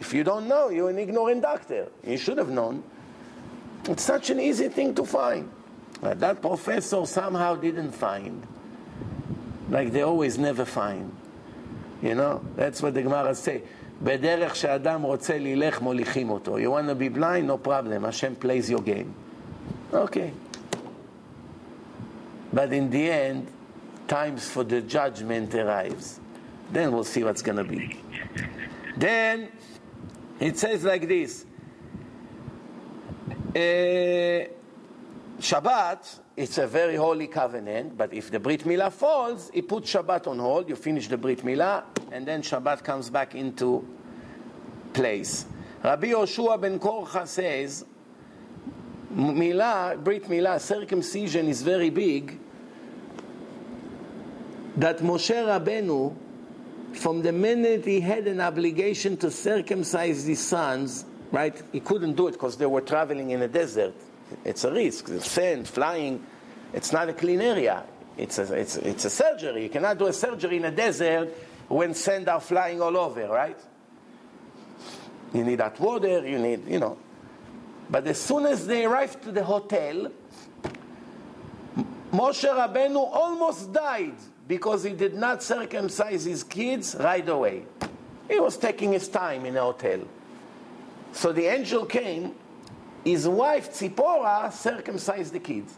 If 0.00 0.12
you 0.12 0.22
don't 0.22 0.46
know, 0.46 0.68
you're 0.68 0.90
an 0.90 0.98
ignorant 0.98 1.40
doctor. 1.40 1.88
You 2.06 2.18
should 2.18 2.36
have 2.36 2.50
known. 2.50 2.84
It's 3.85 4.03
such 4.03 4.29
an 4.29 4.39
easy 4.39 4.69
thing 4.69 4.93
to 4.95 5.05
find. 5.05 5.49
But 6.01 6.19
that 6.19 6.41
professor 6.41 7.05
somehow 7.05 7.55
didn't 7.55 7.91
find. 7.91 8.45
Like 9.69 9.91
they 9.91 10.01
always 10.01 10.37
never 10.37 10.65
find. 10.65 11.15
You 12.01 12.15
know, 12.15 12.43
that's 12.55 12.81
what 12.81 12.93
the 12.93 13.03
Gemara 13.03 13.35
say. 13.35 13.63
בדרך 14.03 14.55
שאדם 14.55 15.01
רוצה 15.01 15.37
ללך 15.37 15.81
מוליכים 15.81 16.29
אותו. 16.29 16.57
You 16.57 16.71
want 16.71 16.87
to 16.87 16.95
be 16.95 17.09
blind? 17.09 17.47
No 17.47 17.57
problem. 17.57 18.03
Hashem 18.03 18.35
plays 18.35 18.69
your 18.69 18.81
game. 18.81 19.13
Okay. 19.93 20.33
But 22.51 22.73
in 22.73 22.89
the 22.89 23.09
end, 23.09 23.47
times 24.07 24.49
for 24.49 24.63
the 24.63 24.81
judgment 24.81 25.53
arrives. 25.53 26.19
Then 26.71 26.91
we'll 26.91 27.03
see 27.03 27.23
what's 27.23 27.41
going 27.41 27.57
to 27.57 27.63
be. 27.63 28.01
Then 28.97 29.49
it 30.39 30.57
says 30.57 30.83
like 30.83 31.07
this. 31.07 31.45
Uh, 33.56 34.44
Shabbat, 35.38 36.18
it's 36.36 36.58
a 36.58 36.66
very 36.66 36.96
holy 36.96 37.26
covenant, 37.26 37.96
but 37.96 38.12
if 38.12 38.30
the 38.30 38.38
Brit 38.38 38.64
Milah 38.64 38.92
falls, 38.92 39.50
he 39.54 39.62
puts 39.62 39.94
Shabbat 39.94 40.26
on 40.26 40.38
hold, 40.38 40.68
you 40.68 40.76
finish 40.76 41.08
the 41.08 41.16
Brit 41.16 41.42
Milah, 41.42 41.84
and 42.12 42.26
then 42.26 42.42
Shabbat 42.42 42.84
comes 42.84 43.08
back 43.08 43.34
into 43.34 43.82
place. 44.92 45.46
Rabbi 45.82 46.08
Yoshua 46.08 46.60
ben 46.60 46.78
Korcha 46.78 47.26
says, 47.26 47.86
Milah, 49.14 50.04
Brit 50.04 50.24
Milah, 50.24 50.60
circumcision 50.60 51.48
is 51.48 51.62
very 51.62 51.88
big, 51.88 52.38
that 54.76 54.98
Moshe 54.98 55.34
Rabbeinu, 55.34 56.14
from 56.92 57.22
the 57.22 57.32
minute 57.32 57.86
he 57.86 58.00
had 58.00 58.26
an 58.26 58.42
obligation 58.42 59.16
to 59.16 59.30
circumcise 59.30 60.26
his 60.26 60.46
sons, 60.46 61.06
right, 61.36 61.62
he 61.70 61.80
couldn't 61.80 62.14
do 62.14 62.28
it 62.28 62.32
because 62.32 62.56
they 62.56 62.66
were 62.66 62.80
traveling 62.80 63.30
in 63.30 63.42
a 63.42 63.48
desert. 63.48 63.94
It's 64.44 64.64
a 64.64 64.72
risk. 64.72 65.06
The 65.06 65.20
sand, 65.20 65.68
flying, 65.68 66.24
it's 66.72 66.92
not 66.92 67.08
a 67.08 67.12
clean 67.12 67.42
area. 67.42 67.84
It's 68.16 68.38
a, 68.38 68.54
it's, 68.54 68.76
it's 68.76 69.04
a 69.04 69.10
surgery. 69.10 69.64
You 69.64 69.68
cannot 69.68 69.98
do 69.98 70.06
a 70.06 70.12
surgery 70.12 70.56
in 70.56 70.64
a 70.64 70.70
desert 70.70 71.28
when 71.68 71.94
sand 71.94 72.28
are 72.28 72.40
flying 72.40 72.80
all 72.80 72.96
over, 72.96 73.28
right? 73.28 73.58
You 75.34 75.44
need 75.44 75.56
that 75.56 75.78
water, 75.78 76.26
you 76.26 76.38
need, 76.38 76.66
you 76.66 76.78
know. 76.78 76.96
But 77.90 78.06
as 78.06 78.20
soon 78.20 78.46
as 78.46 78.66
they 78.66 78.86
arrived 78.86 79.22
to 79.24 79.32
the 79.32 79.44
hotel, 79.44 80.10
Moshe 82.12 82.48
Rabbeinu 82.48 82.96
almost 82.96 83.72
died 83.72 84.16
because 84.48 84.84
he 84.84 84.92
did 84.92 85.14
not 85.14 85.42
circumcise 85.42 86.24
his 86.24 86.42
kids 86.42 86.96
right 86.98 87.28
away. 87.28 87.66
He 88.28 88.40
was 88.40 88.56
taking 88.56 88.92
his 88.92 89.06
time 89.08 89.44
in 89.44 89.56
a 89.56 89.60
hotel. 89.60 90.00
So 91.16 91.32
the 91.32 91.46
angel 91.46 91.86
came, 91.86 92.34
his 93.02 93.26
wife 93.26 93.72
Tzipora 93.72 94.52
circumcised 94.52 95.32
the 95.32 95.38
kids. 95.38 95.74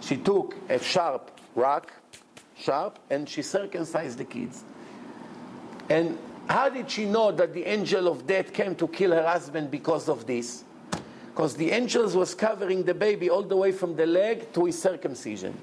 She 0.00 0.16
took 0.16 0.54
a 0.68 0.78
sharp 0.78 1.32
rock, 1.56 1.92
sharp, 2.56 3.00
and 3.10 3.28
she 3.28 3.42
circumcised 3.42 4.18
the 4.18 4.24
kids. 4.24 4.62
And 5.88 6.16
how 6.48 6.68
did 6.68 6.88
she 6.88 7.06
know 7.06 7.32
that 7.32 7.52
the 7.52 7.64
angel 7.64 8.06
of 8.06 8.24
death 8.24 8.52
came 8.52 8.76
to 8.76 8.86
kill 8.86 9.10
her 9.10 9.26
husband 9.26 9.68
because 9.68 10.08
of 10.08 10.26
this? 10.26 10.62
Because 11.26 11.56
the 11.56 11.72
angels 11.72 12.14
was 12.14 12.32
covering 12.32 12.84
the 12.84 12.94
baby 12.94 13.28
all 13.30 13.42
the 13.42 13.56
way 13.56 13.72
from 13.72 13.96
the 13.96 14.06
leg 14.06 14.52
to 14.52 14.66
his 14.66 14.80
circumcision. 14.80 15.60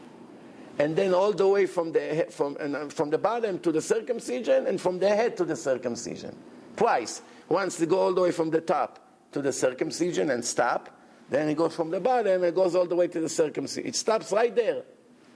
And 0.78 0.94
then 0.94 1.14
all 1.14 1.32
the 1.32 1.48
way 1.48 1.68
from 1.68 1.94
the, 1.94 2.28
from, 2.32 2.90
from 2.90 3.12
the 3.12 3.18
bottom 3.18 3.60
to 3.60 3.72
the 3.72 3.82
circumcision 3.82 4.68
and 4.68 4.80
from 4.80 5.00
the 5.00 5.08
head 5.08 5.38
to 5.38 5.46
the 5.46 5.56
circumcision. 5.56 6.36
Twice. 6.76 7.22
Once 7.50 7.78
they 7.78 7.86
go 7.86 8.00
all 8.00 8.14
the 8.14 8.22
way 8.22 8.32
from 8.32 8.50
the 8.50 8.62
top 8.62 9.08
to 9.32 9.42
the 9.42 9.52
circumcision 9.52 10.32
and 10.32 10.44
stop. 10.44 10.90
Then 11.30 11.50
it 11.50 11.58
goes 11.58 11.76
from 11.76 11.92
the 11.92 12.00
bottom 12.00 12.36
and 12.36 12.46
it 12.46 12.56
goes 12.56 12.76
all 12.76 12.86
the 12.86 12.96
way 12.96 13.08
to 13.08 13.20
the 13.20 13.30
circumcision. 13.30 13.88
It 13.88 13.96
stops 13.96 14.32
right 14.32 14.56
there. 14.56 14.84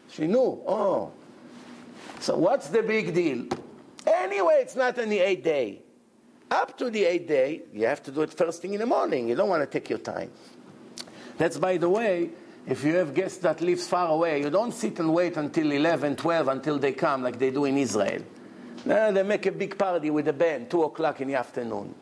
She 0.09 0.27
knew. 0.27 0.61
Oh. 0.67 1.11
So 2.19 2.37
what's 2.37 2.69
the 2.69 2.83
big 2.83 3.13
deal? 3.13 3.47
Anyway, 4.05 4.59
it's 4.61 4.75
not 4.75 4.97
on 4.99 5.09
the 5.09 5.19
eighth 5.19 5.43
day. 5.43 5.81
Up 6.49 6.77
to 6.77 6.89
the 6.89 7.05
eighth 7.05 7.27
day, 7.27 7.61
you 7.73 7.85
have 7.85 8.03
to 8.03 8.11
do 8.11 8.21
it 8.21 8.33
first 8.33 8.61
thing 8.61 8.73
in 8.73 8.79
the 8.79 8.85
morning. 8.85 9.29
You 9.29 9.35
don't 9.35 9.49
want 9.49 9.61
to 9.63 9.79
take 9.79 9.89
your 9.89 9.99
time. 9.99 10.31
That's, 11.37 11.57
by 11.57 11.77
the 11.77 11.89
way, 11.89 12.29
if 12.67 12.83
you 12.83 12.95
have 12.95 13.13
guests 13.13 13.39
that 13.39 13.61
live 13.61 13.79
far 13.79 14.09
away, 14.09 14.41
you 14.41 14.49
don't 14.49 14.73
sit 14.73 14.99
and 14.99 15.13
wait 15.13 15.37
until 15.37 15.71
11, 15.71 16.17
12, 16.17 16.47
until 16.49 16.77
they 16.77 16.91
come 16.91 17.23
like 17.23 17.39
they 17.39 17.51
do 17.51 17.65
in 17.65 17.77
Israel. 17.77 18.21
No, 18.85 19.11
they 19.11 19.23
make 19.23 19.45
a 19.45 19.51
big 19.51 19.77
party 19.77 20.09
with 20.09 20.27
a 20.27 20.33
band, 20.33 20.69
2 20.69 20.83
o'clock 20.83 21.21
in 21.21 21.29
the 21.29 21.35
afternoon. 21.35 21.95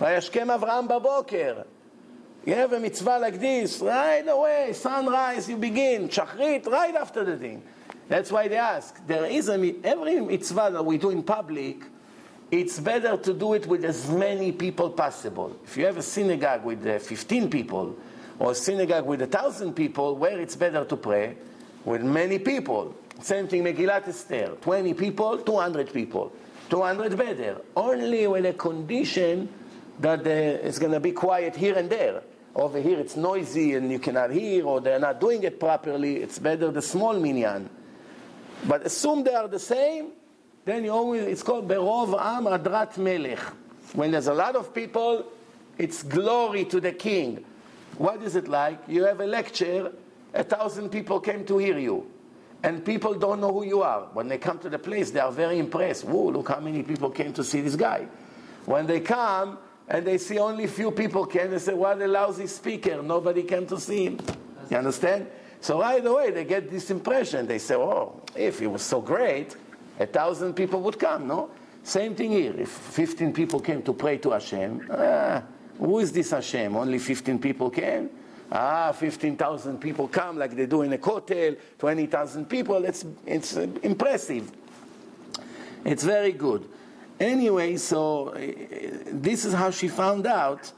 וישכם 0.00 0.50
אברהם 0.50 0.88
בבוקר. 0.88 1.54
You 2.46 2.54
have 2.54 2.72
a 2.72 2.80
mitzvah 2.80 3.18
like 3.20 3.38
this, 3.38 3.82
right 3.82 4.26
away, 4.26 4.72
sunrise, 4.72 5.46
you 5.46 5.58
begin, 5.58 6.08
shachrit, 6.08 6.66
right 6.66 6.94
after 6.94 7.22
the 7.22 7.36
thing. 7.36 7.62
That's 8.08 8.32
why 8.32 8.48
they 8.48 8.56
ask. 8.56 9.06
There 9.06 9.26
is 9.26 9.50
a, 9.50 9.74
every 9.84 10.20
mitzvah 10.22 10.70
that 10.72 10.82
we 10.82 10.96
do 10.96 11.10
in 11.10 11.22
public, 11.22 11.84
it's 12.50 12.80
better 12.80 13.18
to 13.18 13.34
do 13.34 13.52
it 13.52 13.66
with 13.66 13.84
as 13.84 14.08
many 14.10 14.52
people 14.52 14.88
possible. 14.90 15.54
If 15.64 15.76
you 15.76 15.84
have 15.84 15.98
a 15.98 16.02
synagogue 16.02 16.64
with 16.64 16.86
uh, 16.86 16.98
15 16.98 17.50
people, 17.50 17.94
or 18.40 18.52
a 18.52 18.54
synagogue 18.54 19.06
with 19.06 19.20
a 19.20 19.26
thousand 19.26 19.74
people, 19.74 20.16
where 20.16 20.40
it's 20.40 20.56
better 20.56 20.84
to 20.86 20.96
pray? 20.96 21.36
With 21.84 22.02
many 22.02 22.38
people. 22.38 22.94
Same 23.20 23.46
thing, 23.46 23.62
Megillat 23.64 24.08
Esther. 24.08 24.56
20 24.62 24.94
people, 24.94 25.38
200 25.38 25.92
people. 25.92 26.32
200 26.70 27.18
better. 27.18 27.60
Only 27.76 28.26
with 28.26 28.46
a 28.46 28.54
condition 28.54 29.48
that 29.99 30.25
it's 30.27 30.79
going 30.79 30.91
to 30.91 30.99
be 30.99 31.11
quiet 31.11 31.55
here 31.55 31.77
and 31.77 31.89
there. 31.89 32.23
Over 32.55 32.81
here 32.81 32.99
it's 32.99 33.15
noisy 33.17 33.73
and 33.73 33.91
you 33.91 33.99
cannot 33.99 34.31
hear, 34.31 34.65
or 34.65 34.79
they're 34.79 34.99
not 34.99 35.19
doing 35.19 35.43
it 35.43 35.59
properly. 35.59 36.17
It's 36.17 36.39
better 36.39 36.71
the 36.71 36.81
small 36.81 37.19
minyan. 37.19 37.69
But 38.67 38.85
assume 38.85 39.23
they 39.23 39.33
are 39.33 39.47
the 39.47 39.59
same, 39.59 40.11
then 40.63 40.85
you 40.85 40.91
always, 40.91 41.23
it's 41.23 41.43
called 41.43 41.67
Berov 41.67 42.19
Am 42.19 42.45
Adrat 42.45 42.97
Melech. 42.97 43.39
When 43.93 44.11
there's 44.11 44.27
a 44.27 44.33
lot 44.33 44.55
of 44.55 44.73
people, 44.73 45.25
it's 45.77 46.01
glory 46.01 46.65
to 46.65 46.79
the 46.79 46.91
king. 46.91 47.45
What 47.97 48.23
is 48.23 48.35
it 48.35 48.47
like? 48.47 48.79
You 48.87 49.03
have 49.03 49.19
a 49.19 49.25
lecture, 49.25 49.91
a 50.33 50.43
thousand 50.43 50.89
people 50.89 51.19
came 51.19 51.45
to 51.45 51.57
hear 51.57 51.77
you, 51.77 52.09
and 52.63 52.83
people 52.83 53.13
don't 53.13 53.41
know 53.41 53.53
who 53.53 53.63
you 53.63 53.81
are. 53.83 54.07
When 54.13 54.27
they 54.27 54.37
come 54.37 54.59
to 54.59 54.69
the 54.69 54.79
place, 54.79 55.11
they 55.11 55.19
are 55.19 55.31
very 55.31 55.59
impressed. 55.59 56.05
Whoa, 56.05 56.29
look 56.31 56.49
how 56.49 56.59
many 56.59 56.83
people 56.83 57.09
came 57.09 57.33
to 57.33 57.43
see 57.43 57.61
this 57.61 57.75
guy. 57.75 58.07
When 58.65 58.87
they 58.87 59.01
come 59.01 59.59
and 59.87 60.05
they 60.05 60.17
see 60.17 60.39
only 60.39 60.67
few 60.67 60.91
people 60.91 61.25
came, 61.25 61.51
they 61.51 61.59
say, 61.59 61.73
what 61.73 62.01
a 62.01 62.07
lousy 62.07 62.47
speaker, 62.47 63.01
nobody 63.01 63.43
came 63.43 63.67
to 63.67 63.79
see 63.79 64.05
him. 64.05 64.19
You 64.69 64.77
understand? 64.77 65.27
So 65.61 65.79
right 65.79 66.05
away 66.05 66.31
they 66.31 66.43
get 66.43 66.69
this 66.69 66.89
impression. 66.89 67.47
They 67.47 67.59
say, 67.59 67.75
oh, 67.75 68.21
if 68.35 68.59
he 68.59 68.67
was 68.67 68.81
so 68.81 69.01
great, 69.01 69.55
a 69.99 70.05
thousand 70.05 70.53
people 70.53 70.81
would 70.81 70.99
come, 70.99 71.27
no? 71.27 71.51
Same 71.83 72.15
thing 72.15 72.31
here. 72.31 72.53
If 72.57 72.69
15 72.69 73.31
people 73.33 73.59
came 73.59 73.83
to 73.83 73.93
pray 73.93 74.17
to 74.19 74.31
Hashem, 74.31 74.87
ah, 74.91 75.43
who 75.77 75.99
is 75.99 76.11
this 76.11 76.31
Hashem? 76.31 76.75
Only 76.75 76.99
15 76.99 77.39
people 77.39 77.69
came? 77.69 78.09
Ah, 78.51 78.91
15,000 78.91 79.79
people 79.79 80.07
come 80.07 80.37
like 80.37 80.55
they 80.55 80.65
do 80.65 80.81
in 80.81 80.93
a 80.93 80.97
hotel, 80.97 81.55
20,000 81.77 82.49
people. 82.49 82.83
It's, 82.85 83.05
it's 83.25 83.55
impressive. 83.55 84.51
It's 85.83 86.03
very 86.03 86.31
good. 86.31 86.67
Anyway, 87.18 87.76
so 87.76 88.28
uh, 88.28 88.40
this 89.12 89.44
is 89.44 89.52
how 89.52 89.70
she 89.70 89.88
found 89.88 90.26
out 90.26 90.72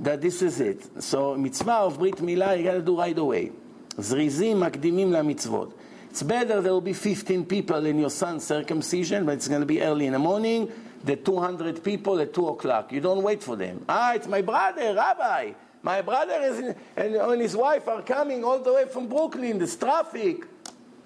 that 0.00 0.20
this 0.20 0.42
is 0.42 0.60
it. 0.60 1.02
So 1.02 1.34
mitzvah 1.36 1.72
of 1.72 1.98
Brit 1.98 2.16
Milah 2.16 2.58
you 2.58 2.64
got 2.64 2.74
to 2.74 2.82
do 2.82 2.98
right 2.98 3.16
away. 3.16 3.52
זריזים 3.98 4.60
מקדימים 4.60 5.12
למצוות. 5.12 5.72
It's 6.10 6.22
better 6.22 6.60
there 6.60 6.72
will 6.72 6.80
be 6.80 6.92
15 6.92 7.44
people 7.44 7.84
in 7.84 7.98
your 7.98 8.10
son's 8.10 8.44
circumcision, 8.44 9.26
but 9.26 9.32
it's 9.32 9.48
going 9.48 9.60
to 9.60 9.66
be 9.66 9.82
early 9.82 10.06
in 10.06 10.12
the 10.12 10.18
morning, 10.18 10.70
the 11.04 11.16
200 11.16 11.82
people 11.84 12.18
at 12.20 12.32
2 12.32 12.48
o'clock. 12.48 12.90
You 12.92 13.00
don't 13.00 13.22
wait 13.22 13.42
for 13.42 13.54
them. 13.56 13.84
Ah, 13.88 14.14
it's 14.14 14.26
my 14.26 14.40
brother, 14.40 14.94
Rabbi. 14.94 15.52
My 15.82 16.02
brother 16.02 16.40
is 16.40 16.58
in, 16.58 16.74
and, 16.96 17.14
and 17.16 17.40
his 17.40 17.54
wife 17.54 17.86
are 17.86 18.02
coming 18.02 18.44
all 18.44 18.58
the 18.58 18.72
way 18.72 18.86
from 18.86 19.08
Brooklyn. 19.08 19.58
There's 19.58 19.76
traffic. 19.76 20.44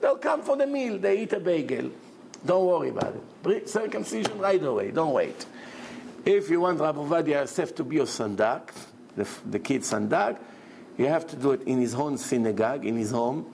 They'll 0.01 0.17
come 0.17 0.43
for 0.43 0.57
the 0.57 0.67
meal. 0.67 0.99
They 0.99 1.23
eat 1.23 1.33
a 1.33 1.41
bagel. 1.41 1.91
Don't 2.46 2.66
worry 2.66 2.90
about 2.90 3.16
it. 3.48 3.70
Circumcision 3.70 4.38
right 4.40 4.64
away. 4.64 4.92
Don't 4.92 5.14
wait. 5.14 5.46
If 6.26 6.50
you 6.50 6.62
want 6.62 6.80
Rabbi 6.80 7.00
Ovadia 7.00 7.42
Yosef 7.42 7.76
to 7.76 7.84
be 7.84 7.98
your 7.98 8.06
sandak, 8.06 8.70
the, 9.16 9.28
the 9.46 9.60
kid 9.60 9.82
sandak, 9.82 10.38
you 10.98 11.08
have 11.08 11.28
to 11.28 11.36
do 11.36 11.52
it 11.52 11.64
in 11.64 11.80
his 11.80 11.94
own 11.96 12.18
synagogue, 12.18 12.86
in 12.86 12.96
his 12.96 13.12
home. 13.12 13.52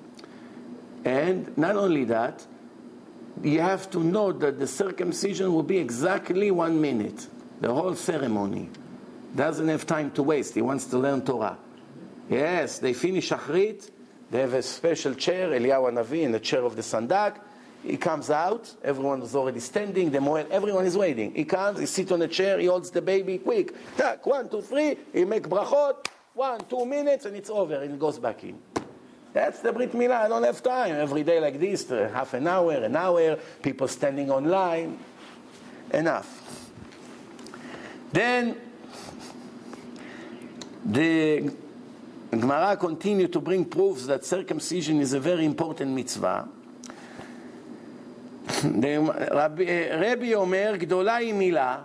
And 1.03 1.57
not 1.57 1.75
only 1.75 2.05
that, 2.05 2.45
you 3.43 3.59
have 3.61 3.89
to 3.91 3.99
know 3.99 4.31
that 4.31 4.59
the 4.59 4.67
circumcision 4.67 5.53
will 5.53 5.63
be 5.63 5.77
exactly 5.77 6.51
one 6.51 6.79
minute, 6.79 7.27
the 7.59 7.73
whole 7.73 7.95
ceremony. 7.95 8.69
Doesn't 9.35 9.67
have 9.67 9.85
time 9.85 10.11
to 10.11 10.23
waste. 10.23 10.53
He 10.55 10.61
wants 10.61 10.85
to 10.87 10.97
learn 10.97 11.23
Torah. 11.23 11.57
Yes, 12.29 12.79
they 12.79 12.93
finish 12.93 13.29
Shachrit. 13.29 13.89
They 14.29 14.39
have 14.39 14.53
a 14.53 14.61
special 14.61 15.13
chair, 15.15 15.49
Eliyahu 15.49 15.91
Navi, 15.93 16.21
in 16.21 16.31
the 16.31 16.39
chair 16.39 16.63
of 16.63 16.75
the 16.75 16.81
Sandak. 16.81 17.39
He 17.83 17.97
comes 17.97 18.29
out. 18.29 18.73
Everyone 18.83 19.21
is 19.21 19.35
already 19.35 19.59
standing. 19.59 20.11
The 20.11 20.19
Moel, 20.19 20.47
everyone 20.51 20.85
is 20.85 20.95
waiting. 20.95 21.33
He 21.33 21.45
comes. 21.45 21.79
He 21.79 21.85
sits 21.85 22.11
on 22.11 22.21
a 22.21 22.27
chair. 22.27 22.59
He 22.59 22.67
holds 22.67 22.91
the 22.91 23.01
baby. 23.01 23.39
Quick, 23.39 23.73
tak, 23.97 24.25
one, 24.25 24.49
two, 24.49 24.61
three. 24.61 24.97
He 25.13 25.25
make 25.25 25.43
brachot. 25.43 26.05
One, 26.33 26.61
two 26.69 26.85
minutes, 26.85 27.25
and 27.25 27.35
it's 27.35 27.49
over. 27.49 27.75
And 27.75 27.99
goes 27.99 28.17
back 28.17 28.43
in. 28.43 28.57
That's 29.33 29.59
the 29.59 29.71
Brit 29.71 29.93
Milah. 29.93 30.25
I 30.25 30.27
don't 30.27 30.43
have 30.43 30.61
time. 30.61 30.95
Every 30.95 31.23
day 31.23 31.39
like 31.39 31.59
this, 31.59 31.89
uh, 31.89 32.09
half 32.13 32.33
an 32.33 32.47
hour, 32.47 32.73
an 32.73 32.95
hour, 32.95 33.37
people 33.61 33.87
standing 33.87 34.29
online. 34.29 34.97
Enough. 35.93 36.71
Then 38.13 38.57
the 40.85 41.51
Gemara 42.31 42.77
continued 42.77 43.33
to 43.33 43.41
bring 43.41 43.65
proofs 43.65 44.05
that 44.05 44.23
circumcision 44.23 44.99
is 44.99 45.13
a 45.13 45.19
very 45.19 45.45
important 45.45 45.91
mitzvah. 45.91 46.47
רבי, 49.31 49.65
רבי 49.91 50.35
אומר, 50.35 50.73
גדולה 50.77 51.15
היא 51.15 51.33
מילה, 51.33 51.77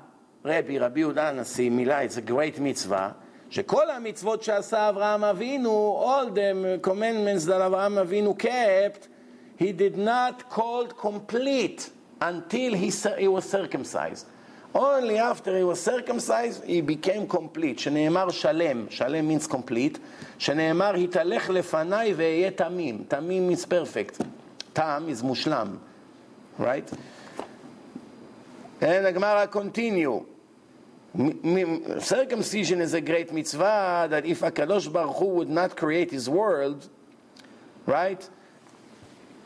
רבי, 0.45 0.79
רבי 0.79 1.01
יהודה 1.01 1.29
הנשיא, 1.29 1.71
מילה, 1.71 2.05
it's 2.05 2.29
a 2.29 2.31
great 2.31 2.61
מצווה, 2.61 3.11
שכל 3.51 3.91
המצוות 3.91 4.43
שעשה 4.43 4.89
אברהם 4.89 5.25
אבינו, 5.25 6.05
all 6.05 6.31
the 6.37 6.87
commandments 6.87 7.47
that 7.47 7.67
אברהם 7.67 7.99
אבינו 7.99 8.37
kept, 8.39 9.07
he 9.59 9.73
did 9.73 9.97
not 9.97 10.55
call 10.55 10.87
complete 11.03 11.91
until 12.21 12.75
he, 12.75 12.91
he 13.19 13.29
was 13.29 13.45
circumcised. 13.45 14.27
Only 14.75 15.17
after 15.17 15.57
he 15.57 15.65
was 15.65 15.81
circumcised 15.81 16.65
he 16.65 16.81
became 16.81 17.27
complete, 17.27 17.79
שנאמר 17.79 18.31
שלם, 18.31 18.87
שלם 18.91 19.29
means 19.29 19.47
complete, 19.47 19.99
שנאמר 20.39 20.95
התהלך 20.95 21.51
לפניי 21.51 22.15
ואהיה 22.15 22.51
תמים, 22.51 23.05
תמים 23.09 23.51
means 23.51 23.65
perfect, 23.65 24.23
תם 24.73 25.05
is 25.09 25.25
מושלם, 25.25 25.77
right? 26.58 26.90
And 28.82 29.06
the 29.06 29.12
Gemara 29.12 29.48
continue. 29.48 30.26
Circumcision 32.00 32.82
is 32.82 32.94
a 32.94 33.02
great 33.02 33.34
mitzvah 33.34 34.08
that 34.10 34.26
if 34.26 34.42
Akadosh 34.42 34.92
Baruch 34.92 35.18
Hu 35.18 35.26
would 35.26 35.50
not 35.50 35.76
create 35.76 36.10
his 36.10 36.30
world, 36.30 36.88
right? 37.86 38.28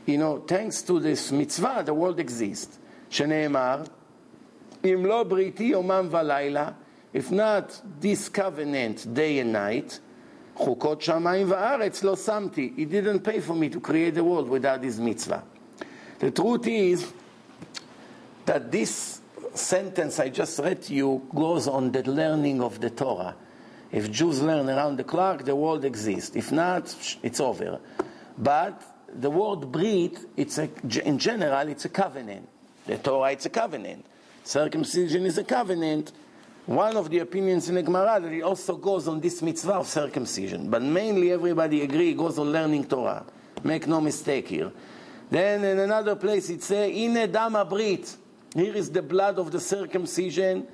You 0.05 0.19
know, 0.19 0.37
thanks 0.39 0.83
to 0.83 0.99
this 0.99 1.31
mitzvah, 1.31 1.83
the 1.85 1.93
world 1.93 2.19
exists. 2.19 2.77
שנאמר, 3.09 3.83
אם 4.83 5.05
לא 5.05 5.23
בריתי 5.23 5.63
יומם 5.63 6.07
ולילה, 6.11 6.69
if 7.13 7.31
not 7.31 7.81
this 8.01 8.29
covenant 8.29 9.07
day 9.13 9.39
and 9.39 9.53
night, 9.53 9.99
חוקות 10.55 11.01
שמיים 11.01 11.51
וארץ 11.51 12.03
לא 12.03 12.15
שמתי. 12.15 12.73
He 12.77 12.85
didn't 12.85 13.23
pay 13.23 13.39
for 13.39 13.55
me 13.55 13.69
to 13.69 13.79
create 13.79 14.15
the 14.15 14.23
world 14.23 14.49
without 14.49 14.81
this 14.81 14.99
mitzvah. 14.99 15.41
The 16.20 16.30
truth 16.30 16.66
is 16.66 17.12
that 18.44 18.70
this 18.70 19.22
sentence 19.54 20.20
I 20.20 20.28
just 20.28 20.58
read 20.58 20.82
to 20.82 20.94
you 20.94 21.26
goes 21.34 21.66
on 21.66 21.92
the 21.92 22.02
learning 22.08 22.62
of 22.62 22.78
the 22.78 22.90
Torah. 22.90 23.34
If 23.90 24.10
Jews 24.10 24.42
learn 24.42 24.68
around 24.68 24.98
the 24.98 25.04
clock, 25.04 25.44
the 25.44 25.56
world 25.56 25.84
exists. 25.84 26.36
If 26.36 26.52
not, 26.52 26.94
it's 27.22 27.40
over. 27.40 27.80
But 28.36 28.82
the 29.12 29.30
word 29.30 29.72
brit, 29.72 30.18
it's 30.36 30.58
a, 30.58 30.68
in 31.04 31.18
general, 31.18 31.66
it's 31.68 31.86
a 31.86 31.88
covenant. 31.88 32.46
The 32.86 32.98
Torah, 32.98 33.32
it's 33.32 33.46
a 33.46 33.50
covenant. 33.50 34.04
Circumcision 34.44 35.24
is 35.24 35.38
a 35.38 35.44
covenant. 35.44 36.12
One 36.66 36.98
of 36.98 37.08
the 37.08 37.20
opinions 37.20 37.70
in 37.70 37.76
the 37.76 37.82
Gemara 37.82 38.20
that 38.20 38.30
it 38.30 38.42
also 38.42 38.76
goes 38.76 39.08
on 39.08 39.20
this 39.20 39.40
mitzvah 39.40 39.72
of 39.72 39.86
circumcision. 39.86 40.68
But 40.68 40.82
mainly 40.82 41.32
everybody 41.32 41.80
agree 41.80 42.10
it 42.10 42.18
goes 42.18 42.38
on 42.38 42.52
learning 42.52 42.84
Torah. 42.84 43.24
Make 43.64 43.86
no 43.86 44.02
mistake 44.02 44.48
here. 44.48 44.70
Then 45.29 45.63
in 45.63 45.79
another 45.79 46.15
place 46.15 46.49
it 46.49 46.63
says, 46.63 46.91
Ine 46.91 47.31
dama 47.31 47.65
brit. 47.65 48.15
Here 48.53 48.73
is 48.73 48.89
the 48.89 49.01
blood 49.01 49.39
of 49.39 49.51
the 49.51 49.59
circumcision. 49.59 50.67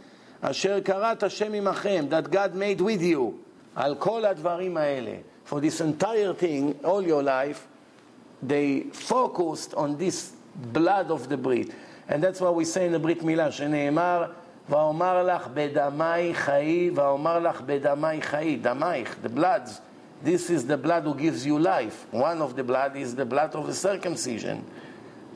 Asher 0.43 0.81
karat 0.81 1.21
Hashem 1.21 1.53
imachem. 1.53 2.09
That 2.09 2.29
God 2.29 2.55
made 2.55 2.81
with 2.81 3.01
you. 3.01 3.39
Al 3.75 3.95
kol 3.95 4.21
advarim 4.21 4.73
האלה. 4.73 5.21
For 5.43 5.59
this 5.59 5.81
entire 5.81 6.33
thing, 6.33 6.79
all 6.83 7.01
your 7.01 7.23
life, 7.23 7.67
they 8.41 8.81
focused 8.91 9.73
on 9.73 9.97
this 9.97 10.33
blood 10.55 11.11
of 11.11 11.29
the 11.29 11.37
brit. 11.37 11.71
And 12.07 12.23
that's 12.23 12.41
why 12.41 12.49
we 12.49 12.65
say 12.65 12.85
in 12.85 12.91
the 12.91 12.99
Brit 12.99 13.21
Milah, 13.21 13.51
שנאמר, 13.51 14.31
ואומר 14.69 15.23
לך 15.23 15.47
בדמי 15.53 16.33
חיי, 16.33 16.89
ואומר 16.95 17.39
לך 17.39 17.61
בדמי 17.61 18.21
חיי, 18.21 18.55
דמייך, 18.55 19.15
the 19.23 19.29
blood. 19.29 19.69
This 20.22 20.50
is 20.50 20.66
the 20.66 20.76
blood 20.76 21.04
who 21.04 21.14
gives 21.14 21.44
you 21.44 21.58
life. 21.58 22.06
One 22.10 22.40
of 22.40 22.56
the 22.56 22.64
blood 22.64 22.96
is 22.96 23.14
the 23.14 23.26
blood 23.26 23.54
of 23.54 23.66
the 23.66 23.74
circumcision. 23.74 24.64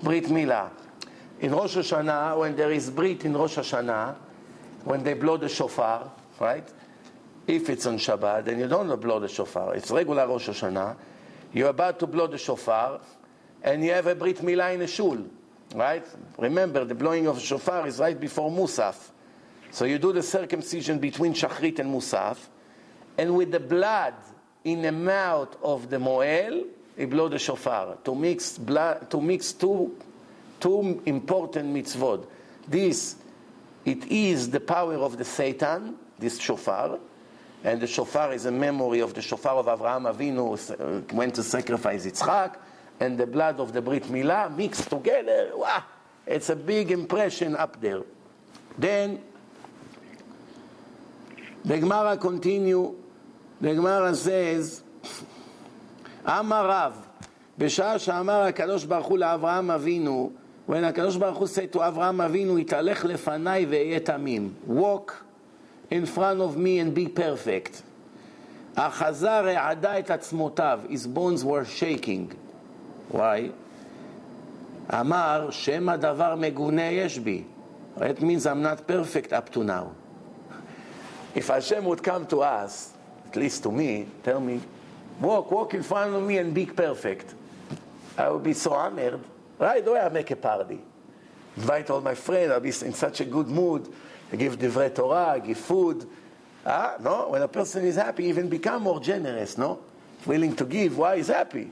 Brit 0.02 0.24
Milah. 0.24 0.70
In 1.40 1.52
Rosh 1.52 1.76
Hashanah, 1.76 2.38
when 2.38 2.56
there 2.56 2.72
is 2.72 2.90
Brit 2.90 3.24
in 3.24 3.34
Rosh 3.34 3.58
Hashanah, 3.58 4.16
when 4.84 5.02
they 5.02 5.14
blow 5.14 5.36
the 5.36 5.48
shofar, 5.48 6.10
right? 6.38 6.68
If 7.46 7.68
it's 7.68 7.86
on 7.86 7.98
Shabbat, 7.98 8.44
then 8.44 8.58
you 8.58 8.68
don't 8.68 9.00
blow 9.00 9.20
the 9.20 9.28
shofar. 9.28 9.74
It's 9.74 9.90
regular 9.90 10.26
Rosh 10.26 10.48
Hashanah. 10.48 10.96
You're 11.52 11.68
about 11.68 11.98
to 12.00 12.06
blow 12.06 12.26
the 12.26 12.38
shofar, 12.38 13.00
and 13.62 13.84
you 13.84 13.90
have 13.90 14.06
a 14.06 14.14
Brit 14.14 14.38
Milah 14.38 14.74
in 14.74 14.82
a 14.82 14.86
shul. 14.86 15.18
Right? 15.74 16.04
Remember, 16.38 16.84
the 16.84 16.94
blowing 16.94 17.26
of 17.26 17.36
the 17.36 17.42
shofar 17.42 17.86
is 17.86 17.98
right 17.98 18.18
before 18.18 18.50
Musaf. 18.50 19.10
So 19.70 19.84
you 19.84 19.98
do 19.98 20.12
the 20.12 20.22
circumcision 20.22 20.98
between 20.98 21.32
Shachrit 21.32 21.78
and 21.78 21.94
Musaf, 21.94 22.38
and 23.16 23.36
with 23.36 23.52
the 23.52 23.60
blood 23.60 24.14
in 24.64 24.82
the 24.82 24.92
mouth 24.92 25.56
of 25.62 25.90
the 25.90 25.98
Moel, 25.98 26.64
he 26.96 27.04
blow 27.06 27.28
the 27.28 27.38
shofar 27.38 27.96
to 28.04 28.14
mix 28.14 28.58
blood, 28.58 29.10
to 29.10 29.20
mix 29.20 29.52
two, 29.52 29.96
two 30.58 31.02
important 31.06 31.74
mitzvot. 31.74 32.26
This, 32.68 33.16
it 33.84 34.06
is 34.10 34.50
the 34.50 34.60
power 34.60 34.96
of 34.96 35.16
the 35.16 35.24
Satan, 35.24 35.96
this 36.18 36.38
shofar, 36.38 36.98
and 37.64 37.80
the 37.80 37.86
shofar 37.86 38.32
is 38.32 38.46
a 38.46 38.50
memory 38.50 39.00
of 39.00 39.14
the 39.14 39.22
shofar 39.22 39.56
of 39.56 39.66
Avraham 39.66 40.12
Avinu 40.12 40.54
uh, 40.70 41.14
went 41.14 41.34
to 41.34 41.42
sacrifice 41.42 42.06
Yitzchak 42.06 42.56
and 43.00 43.18
the 43.18 43.26
blood 43.26 43.60
of 43.60 43.72
the 43.72 43.80
Brit 43.80 44.04
Milah 44.04 44.54
mixed 44.54 44.88
together. 44.90 45.52
Wow, 45.54 45.82
it's 46.26 46.50
a 46.50 46.56
big 46.56 46.90
impression 46.90 47.56
up 47.56 47.80
there. 47.80 48.02
Then 48.78 49.20
the 51.64 51.78
Gemara 51.78 52.16
continue. 52.16 52.96
The 53.61 53.73
Gemara 53.73 54.13
says, 54.13 54.81
אמר 56.27 56.69
רב, 56.69 56.93
בשעה 57.57 57.99
שאמר 57.99 58.41
הקדוש 58.41 58.85
ברוך 58.85 59.07
הוא 59.07 59.17
לאברהם 59.17 59.71
אבינו, 59.71 60.31
when 60.69 60.73
הקדוש 60.83 61.15
ברוך 61.15 61.37
הוא 61.37 61.47
said 61.47 61.75
to 61.75 61.87
אברהם 61.87 62.21
אבינו, 62.21 62.57
התהלך 62.57 63.05
לפניי 63.05 63.65
ואהיה 63.65 63.99
תמים. 63.99 64.53
Walk 64.69 65.11
in 65.91 66.05
front 66.05 66.39
of 66.39 66.57
me 66.57 66.79
and 66.79 66.95
be 66.97 67.07
perfect. 67.19 67.81
החזה 68.77 69.39
רעדה 69.39 69.99
את 69.99 70.11
עצמותיו, 70.11 70.79
his 70.89 71.07
bones 71.07 71.43
were 71.43 71.65
shaking. 71.79 72.35
Why? 73.13 73.51
אמר, 74.93 75.47
שמא 75.51 75.95
דבר 75.95 76.35
מגונה 76.35 76.91
יש 76.91 77.19
בי. 77.19 77.43
It 77.97 78.21
means 78.21 78.45
I'm 78.45 78.61
not 78.61 78.87
perfect 78.87 79.31
up 79.31 79.51
to 79.53 79.63
now. 79.63 79.91
If 81.35 81.47
Hashem 81.47 81.85
would 81.85 82.03
come 82.03 82.25
to 82.27 82.41
us, 82.41 82.93
at 83.30 83.36
least 83.36 83.62
to 83.62 83.70
me, 83.70 84.06
tell 84.24 84.40
me, 84.40 84.60
walk, 85.20 85.52
walk 85.52 85.74
in 85.74 85.84
front 85.84 86.12
of 86.12 86.22
me 86.24 86.38
and 86.38 86.52
be 86.52 86.66
perfect. 86.66 87.32
I 88.18 88.28
would 88.28 88.42
be 88.42 88.54
so 88.54 88.72
honored. 88.72 89.20
Right 89.56 89.86
away 89.86 90.00
I'll 90.00 90.10
make 90.10 90.32
a 90.32 90.36
party. 90.36 90.80
Invite 91.56 91.90
all 91.90 92.00
my 92.00 92.16
friends, 92.16 92.50
I'll 92.50 92.58
be 92.58 92.70
in 92.70 92.92
such 92.92 93.20
a 93.20 93.24
good 93.24 93.46
mood. 93.46 93.88
I 94.32 94.36
give 94.36 94.58
divrei 94.58 94.92
Torah, 94.92 95.34
I 95.34 95.38
give 95.38 95.58
food. 95.58 96.08
Ah, 96.66 96.96
no? 97.00 97.28
When 97.28 97.42
a 97.42 97.48
person 97.48 97.84
is 97.84 97.94
happy, 97.94 98.24
even 98.24 98.48
become 98.48 98.82
more 98.82 98.98
generous, 98.98 99.56
no? 99.56 99.78
Willing 100.26 100.56
to 100.56 100.64
give, 100.64 100.98
why 100.98 101.14
is 101.14 101.28
happy? 101.28 101.70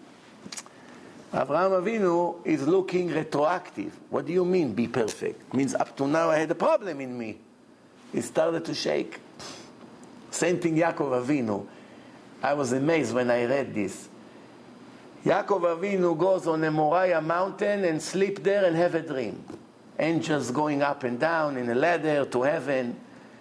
Avraham 1.33 1.83
Avinu 1.83 2.47
is 2.47 2.67
looking 2.69 3.09
retroactive. 3.09 3.99
What 4.11 4.27
do 4.27 4.33
you 4.33 4.45
mean, 4.45 4.75
be 4.75 4.87
perfect? 4.87 5.53
means 5.53 5.75
up 5.75 5.97
to 5.97 6.07
now 6.07 6.31
I 6.31 6.39
had 6.39 6.51
a 6.53 6.55
problem 6.55 7.01
in 7.01 7.19
me. 7.19 7.39
He 8.13 8.21
started 8.21 8.65
to 8.65 8.75
shake. 8.75 9.19
Same 10.31 10.59
thing 10.59 10.77
Yaakov 10.77 11.25
Avinu. 11.25 11.67
I 12.43 12.55
was 12.55 12.73
amazed 12.73 13.15
when 13.15 13.31
I 13.31 13.45
read 13.45 13.75
this. 13.75 14.09
Yaakov 15.25 15.79
Avinu 15.79 16.17
goes 16.17 16.47
on 16.47 16.63
a 16.65 16.71
Moriah 16.71 17.21
mountain 17.21 17.85
and 17.85 18.01
sleep 18.01 18.43
there 18.43 18.65
and 18.65 18.77
have 18.77 18.95
a 18.95 19.03
dream. 19.03 19.45
Angels 19.99 20.51
going 20.51 20.83
up 20.83 21.03
and 21.03 21.19
down 21.19 21.57
in 21.57 21.69
a 21.69 21.75
ladder 21.75 22.25
to 22.25 22.43
heaven. 22.43 22.99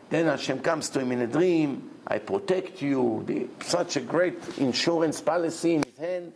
Then 0.09 0.25
Hashem 0.25 0.59
comes 0.59 0.89
to 0.89 0.99
him 0.99 1.11
in 1.11 1.21
a 1.21 1.27
dream. 1.27 1.91
I 2.07 2.19
protect 2.19 2.81
you. 2.81 3.49
Such 3.61 3.97
a 3.97 4.01
great 4.01 4.39
insurance 4.57 5.21
policy 5.21 5.75
in 5.75 5.83
his 5.83 5.97
hand. 5.97 6.33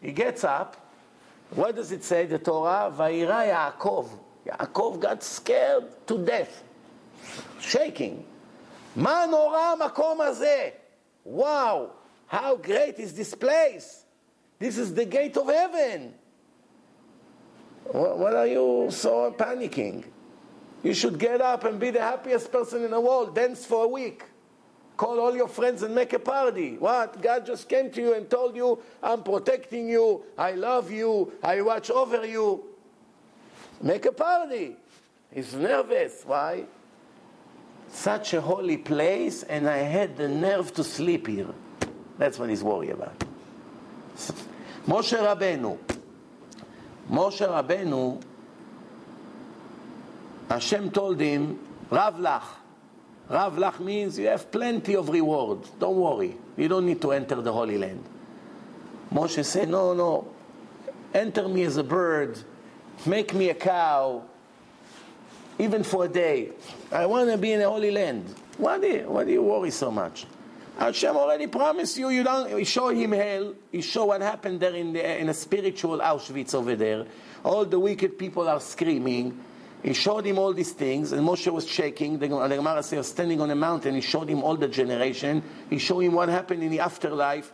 He 0.00 0.12
gets 0.12 0.44
up 0.44 0.82
what 1.54 1.76
does 1.76 1.92
it 1.92 2.02
say, 2.02 2.24
the 2.24 2.38
Torah? 2.38 2.92
Vayira 2.96 3.52
Yaakov. 3.52 4.08
Yaakov 4.46 5.00
got 5.00 5.22
scared 5.22 5.84
to 6.06 6.24
death, 6.24 6.62
shaking. 7.60 8.24
Ma 8.94 9.26
nora 9.26 9.76
makom 9.78 10.18
hazeh. 10.18 10.72
Wow, 11.24 11.92
how 12.26 12.56
great 12.56 12.98
is 12.98 13.14
this 13.14 13.34
place? 13.34 14.04
This 14.58 14.78
is 14.78 14.94
the 14.94 15.04
gate 15.04 15.36
of 15.36 15.46
heaven. 15.46 16.14
What 17.84 18.34
are 18.34 18.46
you 18.46 18.88
so 18.90 19.32
panicking? 19.32 20.04
You 20.82 20.94
should 20.94 21.18
get 21.18 21.40
up 21.40 21.64
and 21.64 21.78
be 21.78 21.90
the 21.90 22.00
happiest 22.00 22.50
person 22.50 22.84
in 22.84 22.90
the 22.90 23.00
world, 23.00 23.34
dance 23.34 23.64
for 23.64 23.84
a 23.84 23.88
week. 23.88 24.24
Call 24.96 25.20
all 25.20 25.34
your 25.34 25.48
friends 25.48 25.82
and 25.82 25.94
make 25.94 26.12
a 26.12 26.18
party. 26.18 26.76
What? 26.78 27.20
God 27.20 27.46
just 27.46 27.68
came 27.68 27.90
to 27.90 28.00
you 28.00 28.14
and 28.14 28.28
told 28.28 28.54
you, 28.54 28.78
I'm 29.02 29.22
protecting 29.22 29.88
you, 29.88 30.22
I 30.36 30.52
love 30.52 30.90
you, 30.90 31.32
I 31.42 31.62
watch 31.62 31.90
over 31.90 32.24
you. 32.26 32.64
Make 33.80 34.06
a 34.06 34.12
party. 34.12 34.76
He's 35.32 35.54
nervous. 35.54 36.22
Why? 36.24 36.64
Such 37.92 38.32
a 38.32 38.40
holy 38.40 38.78
place, 38.78 39.42
and 39.42 39.68
I 39.68 39.78
had 39.78 40.16
the 40.16 40.26
nerve 40.26 40.72
to 40.74 40.82
sleep 40.82 41.26
here. 41.26 41.54
That's 42.18 42.38
what 42.38 42.48
he's 42.48 42.64
worried 42.64 42.90
about. 42.90 43.22
Moshe 44.86 45.16
Rabbeinu. 45.16 45.78
Moshe 47.10 47.46
Rabbeinu 47.46 48.22
Hashem 50.48 50.90
told 50.90 51.20
him, 51.20 51.58
Rav 51.90 52.16
Lach. 52.16 52.42
Rav 53.28 53.56
Lach 53.56 53.80
means 53.80 54.18
you 54.18 54.26
have 54.26 54.50
plenty 54.50 54.96
of 54.96 55.08
reward. 55.08 55.60
Don't 55.78 55.96
worry. 55.96 56.36
You 56.56 56.68
don't 56.68 56.84
need 56.84 57.00
to 57.00 57.12
enter 57.12 57.40
the 57.40 57.52
Holy 57.52 57.78
Land. 57.78 58.04
Moshe 59.12 59.44
said, 59.44 59.68
No, 59.68 59.94
no. 59.94 60.28
Enter 61.14 61.48
me 61.48 61.62
as 61.62 61.76
a 61.76 61.84
bird. 61.84 62.38
Make 63.06 63.32
me 63.32 63.48
a 63.48 63.54
cow. 63.54 64.24
Even 65.58 65.82
for 65.84 66.06
a 66.06 66.08
day. 66.08 66.50
I 66.90 67.06
want 67.06 67.30
to 67.30 67.38
be 67.38 67.52
in 67.52 67.60
the 67.60 67.68
Holy 67.68 67.90
Land. 67.90 68.34
Why 68.58 68.78
do 68.78 68.86
you, 68.86 69.02
why 69.08 69.24
do 69.24 69.32
you 69.32 69.42
worry 69.42 69.70
so 69.70 69.90
much? 69.90 70.26
Hashem 70.78 71.16
already 71.16 71.46
promised 71.46 71.98
you. 71.98 72.08
You 72.08 72.22
don't. 72.22 72.58
You 72.58 72.64
show 72.64 72.88
him 72.88 73.12
hell. 73.12 73.54
You 73.70 73.82
show 73.82 74.06
what 74.06 74.22
happened 74.22 74.60
there 74.60 74.74
in 74.74 74.92
the 74.92 75.20
in 75.20 75.28
a 75.28 75.34
spiritual 75.34 75.98
Auschwitz 75.98 76.54
over 76.54 76.74
there. 76.74 77.06
All 77.44 77.64
the 77.64 77.78
wicked 77.78 78.18
people 78.18 78.48
are 78.48 78.60
screaming. 78.60 79.38
He 79.82 79.94
showed 79.94 80.24
him 80.24 80.38
all 80.38 80.52
these 80.52 80.72
things, 80.72 81.10
and 81.10 81.26
Moshe 81.26 81.52
was 81.52 81.66
shaking. 81.66 82.18
The 82.18 82.28
Gemara 82.28 82.84
says, 82.84 83.08
standing 83.08 83.40
on 83.40 83.50
a 83.50 83.56
mountain, 83.56 83.96
he 83.96 84.00
showed 84.00 84.28
him 84.28 84.44
all 84.44 84.56
the 84.56 84.68
generation. 84.68 85.42
He 85.70 85.78
showed 85.78 86.00
him 86.00 86.12
what 86.12 86.28
happened 86.28 86.62
in 86.62 86.70
the 86.70 86.78
afterlife. 86.78 87.52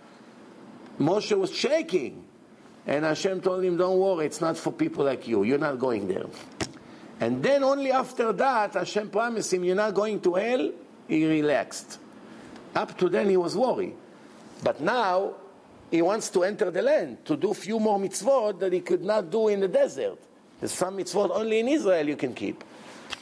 Moshe 1.01 1.37
was 1.39 1.55
shaking. 1.55 2.25
And 2.87 3.05
Hashem 3.05 3.41
told 3.41 3.65
him, 3.65 3.77
Don't 3.79 3.99
worry, 3.99 4.27
it's 4.27 4.41
not 4.41 4.57
for 4.59 4.73
people 4.73 5.05
like 5.05 5.27
you. 5.27 5.43
You're 5.43 5.59
not 5.59 5.79
going 5.79 6.09
there. 6.09 6.27
And 7.21 7.43
then 7.43 7.65
only 7.65 7.91
after 7.91 8.33
that, 8.33 8.75
Hashem 8.75 9.11
promised 9.11 9.53
him, 9.53 9.65
You're 9.65 9.77
not 9.77 9.95
going 9.95 10.21
to 10.21 10.35
hell. 10.35 10.73
He 11.09 11.27
relaxed. 11.27 11.99
Up 12.75 12.97
to 12.99 13.09
then, 13.09 13.29
he 13.29 13.37
was 13.37 13.57
worried. 13.57 13.95
But 14.63 14.81
now, 14.81 15.35
he 15.91 16.03
wants 16.03 16.29
to 16.31 16.45
enter 16.45 16.71
the 16.71 16.83
land, 16.83 17.25
to 17.25 17.37
do 17.37 17.55
few 17.55 17.81
more 17.81 17.99
mitzvot 17.99 18.61
that 18.61 18.73
he 18.73 18.81
could 18.81 19.03
not 19.03 19.31
do 19.31 19.49
in 19.49 19.61
the 19.61 19.69
desert. 19.69 20.19
There's 20.61 20.73
some 20.73 20.99
mitzvot 20.99 21.31
only 21.31 21.61
in 21.61 21.69
Israel 21.69 22.07
you 22.07 22.17
can 22.17 22.35
keep. 22.35 22.63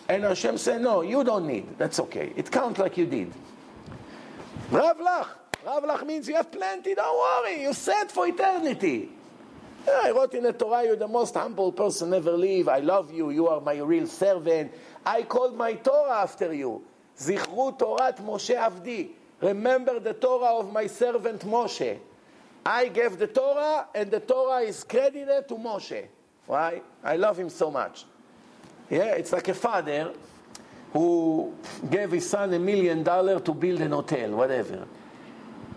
And 0.09 0.25
Hashem 0.25 0.59
said, 0.59 0.83
no, 0.83 1.03
you 1.03 1.23
don't 1.23 1.47
need. 1.47 1.79
That's 1.79 2.01
okay. 2.01 2.33
It 2.37 2.51
counts 2.51 2.79
like 2.79 2.97
you 2.97 3.07
did. 3.07 3.33
Rav 4.71 4.99
Lach. 4.99 5.29
Rav 5.65 5.83
Lach 5.85 6.07
means 6.07 6.29
you 6.29 6.35
have 6.35 6.51
plenty. 6.51 6.95
Don't 6.95 7.19
worry. 7.19 7.63
You're 7.63 7.75
set 7.75 8.11
for 8.11 8.27
eternity. 8.27 9.11
Ah, 9.89 10.07
I 10.07 10.11
wrote 10.11 10.35
in 10.35 10.43
the 10.43 10.53
Torah, 10.53 10.85
you're 10.85 10.97
the 10.97 11.09
most 11.09 11.35
humble 11.35 11.73
person 11.73 12.13
ever 12.13 12.33
live. 12.33 12.69
I 12.69 12.81
love 12.81 13.13
you. 13.13 13.31
You 13.31 13.49
are 13.49 13.61
my 13.61 13.79
real 13.79 14.07
servant. 14.07 14.73
I 15.05 15.23
called 15.23 15.57
my 15.57 15.75
Torah 15.75 16.23
after 16.23 16.53
you. 16.53 16.83
Zichru 17.19 17.79
Torat 17.79 18.19
Moshe 18.19 18.55
Avdi. 18.57 19.11
Remember 19.41 20.01
the 20.01 20.15
Torah 20.15 20.59
of 20.59 20.73
my 20.73 20.87
servant 20.87 21.43
Moshe. 21.43 21.99
I 22.65 22.89
gave 22.89 23.17
the 23.19 23.29
Torah, 23.29 23.87
and 23.95 24.11
the 24.11 24.21
Torah 24.21 24.63
is 24.63 24.83
credited 24.83 25.47
to 25.49 25.55
Moshe. 25.55 26.07
Why? 26.47 26.83
I 27.05 27.17
love 27.17 27.39
him 27.39 27.49
so 27.49 27.71
much. 27.71 28.05
Yeah, 28.91 29.15
it's 29.15 29.33
like 29.33 29.49
a 29.49 29.55
father 29.55 30.13
who 30.93 31.55
gave 31.91 32.11
his 32.11 32.29
son 32.29 32.53
a 32.55 32.59
million 32.59 33.03
dollars 33.03 33.43
to 33.43 33.53
build 33.55 33.81
an 33.81 33.93
hotel, 33.93 34.31
whatever. 34.31 34.87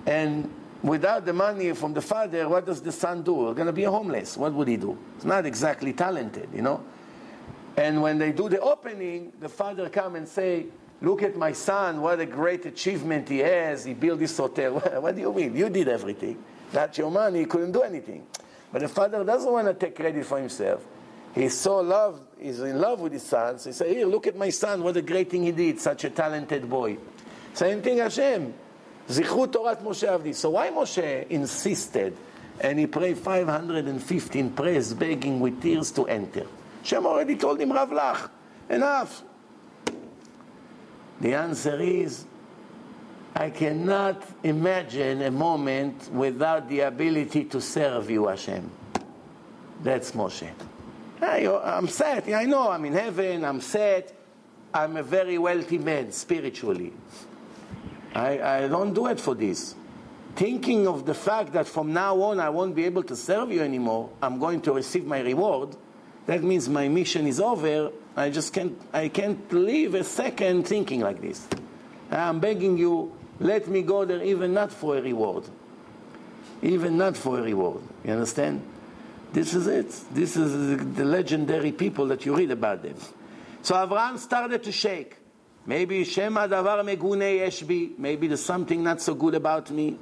And 0.06 0.52
without 0.84 1.26
the 1.26 1.34
money 1.34 1.74
from 1.74 1.94
the 1.94 2.02
father, 2.02 2.48
what 2.48 2.66
does 2.66 2.82
the 2.82 2.92
son 2.92 3.22
do? 3.24 3.34
We're 3.34 3.54
going 3.54 3.68
to 3.68 3.74
be 3.74 3.84
homeless. 3.84 4.38
What 4.38 4.54
would 4.54 4.68
he 4.68 4.78
do? 4.78 4.98
He's 5.16 5.26
not 5.26 5.46
exactly 5.46 5.94
talented, 5.94 6.50
you 6.54 6.62
know. 6.62 6.84
And 7.78 8.02
when 8.02 8.18
they 8.18 8.32
do 8.32 8.50
the 8.50 8.60
opening, 8.60 9.32
the 9.40 9.50
father 9.50 9.90
come 9.90 10.16
and 10.16 10.28
say, 10.28 10.66
"Look 11.02 11.24
at 11.24 11.38
my 11.38 11.54
son! 11.54 12.02
What 12.02 12.20
a 12.20 12.26
great 12.26 12.66
achievement 12.66 13.30
he 13.30 13.40
has! 13.40 13.86
He 13.86 13.94
built 13.94 14.20
this 14.20 14.36
hotel." 14.36 14.80
what 15.02 15.16
do 15.16 15.22
you 15.22 15.34
mean? 15.34 15.56
You 15.56 15.70
did 15.70 15.88
everything. 15.88 16.44
That's 16.72 16.98
your 16.98 17.10
money. 17.10 17.40
He 17.40 17.46
couldn't 17.46 17.72
do 17.72 17.82
anything. 17.82 18.26
But 18.72 18.82
the 18.82 18.88
father 18.88 19.24
doesn't 19.24 19.52
want 19.52 19.68
to 19.68 19.74
take 19.74 19.96
credit 19.96 20.26
for 20.26 20.40
himself. 20.40 20.86
He's 21.34 21.54
so 21.54 21.80
loved, 21.80 22.24
he's 22.40 22.60
in 22.60 22.80
love 22.80 23.02
with 23.02 23.14
his 23.14 23.24
son. 23.24 23.60
So 23.60 23.70
he 23.70 23.74
says, 23.74 23.88
Here, 23.88 24.06
look 24.06 24.28
at 24.28 24.36
my 24.36 24.50
son, 24.50 24.84
what 24.84 24.98
a 24.98 25.02
great 25.02 25.30
thing 25.30 25.44
he 25.44 25.52
did, 25.52 25.80
such 25.80 26.04
a 26.04 26.10
talented 26.10 26.70
boy. 26.70 26.98
Same 27.54 27.82
thing, 27.82 27.98
Hashem. 28.00 28.54
Zichru 29.10 29.48
Torat 29.48 29.82
Moshe 29.82 30.08
Avdi. 30.08 30.36
So 30.36 30.52
why 30.52 30.70
Moshe 30.70 31.28
insisted 31.30 32.16
and 32.62 32.78
he 32.78 32.86
prayed 32.86 33.18
515 33.18 34.52
prayers, 34.52 34.94
begging 34.94 35.40
with 35.40 35.62
tears 35.62 35.92
to 35.92 36.06
enter? 36.06 36.46
Hashem 36.82 37.06
already 37.06 37.36
told 37.36 37.60
him, 37.60 37.72
Rav 37.72 37.90
Lach, 37.90 38.30
enough. 38.70 39.24
The 41.20 41.34
answer 41.34 41.82
is, 41.82 42.26
I 43.36 43.50
cannot 43.50 44.24
imagine 44.44 45.24
a 45.24 45.32
moment 45.32 46.12
without 46.12 46.70
the 46.70 46.82
ability 46.82 47.46
to 47.46 47.60
serve 47.62 48.10
you, 48.10 48.28
Hashem. 48.28 48.70
That's 49.82 50.12
Moshe. 50.12 50.52
I'm 51.22 51.88
set. 51.88 52.30
I 52.30 52.46
know 52.46 52.70
I'm 52.70 52.86
in 52.86 52.94
heaven. 52.94 53.44
I'm 53.44 53.62
set. 53.62 54.14
I'm 54.74 54.98
a 54.98 55.04
very 55.04 55.38
wealthy 55.38 55.78
man 55.78 56.12
spiritually. 56.12 56.94
I, 58.16 58.64
I 58.64 58.68
don't 58.68 58.94
do 58.94 59.08
it 59.08 59.20
for 59.20 59.36
this. 59.36 59.76
Thinking 60.36 60.88
of 60.88 61.06
the 61.06 61.14
fact 61.14 61.54
that 61.54 61.68
from 61.68 61.94
now 61.94 62.22
on 62.22 62.40
I 62.40 62.50
won't 62.50 62.76
be 62.76 62.86
able 62.86 63.04
to 63.04 63.16
serve 63.16 63.52
you 63.52 63.62
anymore, 63.62 64.10
I'm 64.22 64.40
going 64.40 64.62
to 64.62 64.74
receive 64.74 65.06
my 65.06 65.20
reward, 65.22 65.76
that 66.30 66.44
means 66.44 66.70
my 66.70 66.88
mission 66.88 67.26
is 67.26 67.40
over. 67.40 67.92
I 68.16 68.30
just 68.30 68.54
can't, 68.54 68.80
I 68.94 69.08
can't 69.08 69.52
live 69.52 69.96
a 69.96 70.04
second 70.04 70.68
thinking 70.68 71.02
like 71.02 71.22
this. 71.22 71.48
I'm 72.12 72.40
begging 72.40 72.78
you, 72.78 73.12
let 73.40 73.68
me 73.68 73.82
go 73.82 74.06
there 74.06 74.24
even 74.24 74.54
not 74.54 74.72
for 74.72 74.98
a 74.98 75.02
reward. 75.02 75.46
Even 76.62 76.98
not 76.98 77.18
for 77.18 77.40
a 77.40 77.42
reward. 77.42 77.82
You 78.04 78.12
understand? 78.12 78.62
This 79.34 79.54
is 79.54 79.66
it. 79.68 79.90
This 80.14 80.36
is 80.36 80.78
the 80.96 81.06
legendary 81.06 81.72
people 81.72 82.06
that 82.08 82.26
you 82.26 82.36
read 82.36 82.52
about 82.52 82.84
them. 82.84 82.96
So 83.62 83.76
Avraham 83.76 84.18
started 84.18 84.64
to 84.64 84.72
shake. 84.72 85.18
Maybe 85.67 86.05
Shema 86.05 86.47
davar 86.47 86.85
megune 86.85 87.39
yeshbi. 87.39 87.99
Maybe 87.99 88.27
there's 88.27 88.45
something 88.45 88.83
not 88.83 89.01
so 89.01 89.15
good 89.15 89.35
about 89.35 89.71
me. 89.71 89.97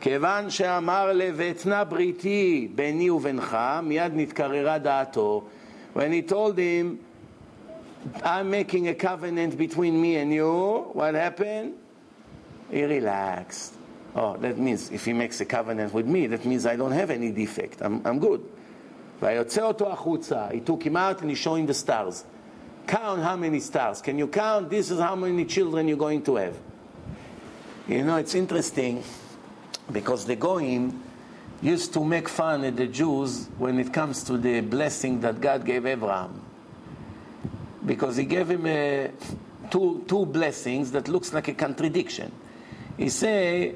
כיוון 0.00 0.50
שאמר 0.50 1.12
לבטנה 1.12 1.84
בריתי 1.84 2.68
ביני 2.74 3.10
ובינך, 3.10 3.56
מיד 3.82 4.12
נתקררה 4.14 4.78
דעתו. 4.78 5.42
When 5.94 6.12
he 6.12 6.22
told 6.22 6.58
him, 6.58 6.98
I'm 8.22 8.50
making 8.50 8.88
a 8.88 8.94
covenant 8.94 9.56
between 9.56 10.00
me 10.00 10.16
and 10.16 10.32
you, 10.32 10.90
what 10.92 11.14
happened? 11.14 11.74
He 12.70 12.84
relaxed. 12.84 13.74
Oh, 14.14 14.36
that 14.36 14.58
means 14.58 14.90
if 14.90 15.04
he 15.04 15.12
makes 15.12 15.40
a 15.40 15.44
covenant 15.44 15.94
with 15.94 16.06
me, 16.06 16.26
that 16.26 16.44
means 16.44 16.66
I 16.66 16.76
don't 16.76 16.92
have 16.92 17.10
any 17.10 17.30
defect. 17.30 17.80
I'm, 17.80 18.02
I'm 18.04 18.18
good. 18.18 18.40
ויוצא 19.22 19.62
אותו 19.62 19.92
החוצה. 19.92 20.52
He 20.52 20.60
took 20.60 20.82
him 20.82 20.96
out 20.96 21.22
and 21.22 21.30
he 21.30 21.36
showed 21.36 21.56
him 21.56 21.66
the 21.66 21.74
stars. 21.74 22.24
Count 22.89 23.21
how 23.21 23.35
many 23.35 23.59
stars. 23.59 24.01
Can 24.01 24.17
you 24.17 24.25
count? 24.25 24.71
This 24.71 24.89
is 24.89 24.99
how 24.99 25.15
many 25.15 25.45
children 25.45 25.87
you're 25.87 25.95
going 25.95 26.23
to 26.23 26.37
have. 26.37 26.57
You 27.87 28.03
know, 28.03 28.17
it's 28.17 28.33
interesting 28.33 29.03
because 29.91 30.25
the 30.25 30.35
Goyim 30.35 30.99
used 31.61 31.93
to 31.93 32.03
make 32.03 32.27
fun 32.27 32.63
at 32.63 32.77
the 32.77 32.87
Jews 32.87 33.47
when 33.59 33.77
it 33.79 33.93
comes 33.93 34.23
to 34.23 34.39
the 34.39 34.61
blessing 34.61 35.21
that 35.21 35.39
God 35.39 35.67
gave 35.67 35.85
Abraham. 35.85 36.41
Because 37.85 38.17
he 38.17 38.25
gave 38.25 38.49
him 38.49 38.65
a, 38.65 39.11
two, 39.69 40.03
two 40.07 40.25
blessings 40.25 40.91
that 40.93 41.07
looks 41.07 41.31
like 41.31 41.47
a 41.47 41.53
contradiction. 41.53 42.31
He 42.97 43.09
say, 43.09 43.75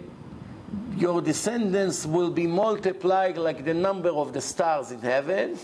your 0.97 1.21
descendants 1.21 2.03
will 2.07 2.31
be 2.31 2.47
multiplied 2.47 3.37
like 3.37 3.63
the 3.63 3.75
number 3.75 4.09
of 4.09 4.33
the 4.33 4.41
stars 4.41 4.89
in 4.89 5.01
heaven 5.01 5.59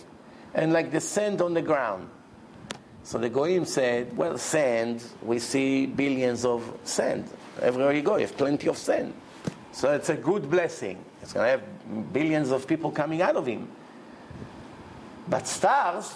and 0.54 0.72
like 0.72 0.92
the 0.92 1.02
sand 1.02 1.42
on 1.42 1.56
the 1.56 1.64
ground. 1.64 2.12
So 3.10 3.18
the 3.18 3.28
Goyim 3.28 3.66
said, 3.66 4.16
well, 4.16 4.38
sand, 4.38 5.04
we 5.24 5.40
see 5.40 5.88
billions 5.88 6.46
of 6.46 6.62
sand. 6.84 7.28
Everywhere 7.60 7.94
you 7.94 8.04
go, 8.04 8.18
you 8.18 8.28
have 8.28 8.38
plenty 8.38 8.70
of 8.70 8.78
sand. 8.78 9.16
So 9.72 9.92
it's 9.94 10.10
a 10.10 10.16
good 10.16 10.48
blessing. 10.48 11.04
It's 11.24 11.34
going 11.34 11.46
to 11.46 11.50
have 11.50 12.14
billions 12.14 12.52
of 12.52 12.68
people 12.68 12.92
coming 12.92 13.24
out 13.24 13.36
of 13.36 13.48
him. 13.48 13.68
But 15.28 15.48
stars, 15.48 16.14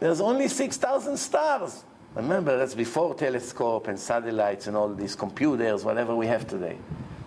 there's 0.00 0.20
only 0.20 0.48
6,000 0.48 1.16
stars. 1.16 1.84
Remember, 2.16 2.58
that's 2.58 2.74
before 2.74 3.14
telescope 3.14 3.86
and 3.86 3.96
satellites 3.96 4.66
and 4.66 4.76
all 4.76 4.92
these 4.92 5.14
computers, 5.14 5.84
whatever 5.84 6.16
we 6.16 6.26
have 6.26 6.48
today. 6.48 6.78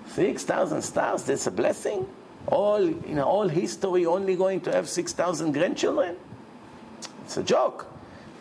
6,000 0.08 0.82
stars, 0.82 1.24
that's 1.24 1.48
a 1.48 1.52
blessing? 1.52 2.06
All, 2.48 2.84
in 2.84 3.20
all 3.20 3.48
history, 3.48 4.06
only 4.06 4.36
going 4.36 4.60
to 4.60 4.74
have 4.74 4.90
6,000 4.90 5.54
grandchildren? 5.54 6.18
It's 7.24 7.38
a 7.38 7.44
joke. 7.44 7.94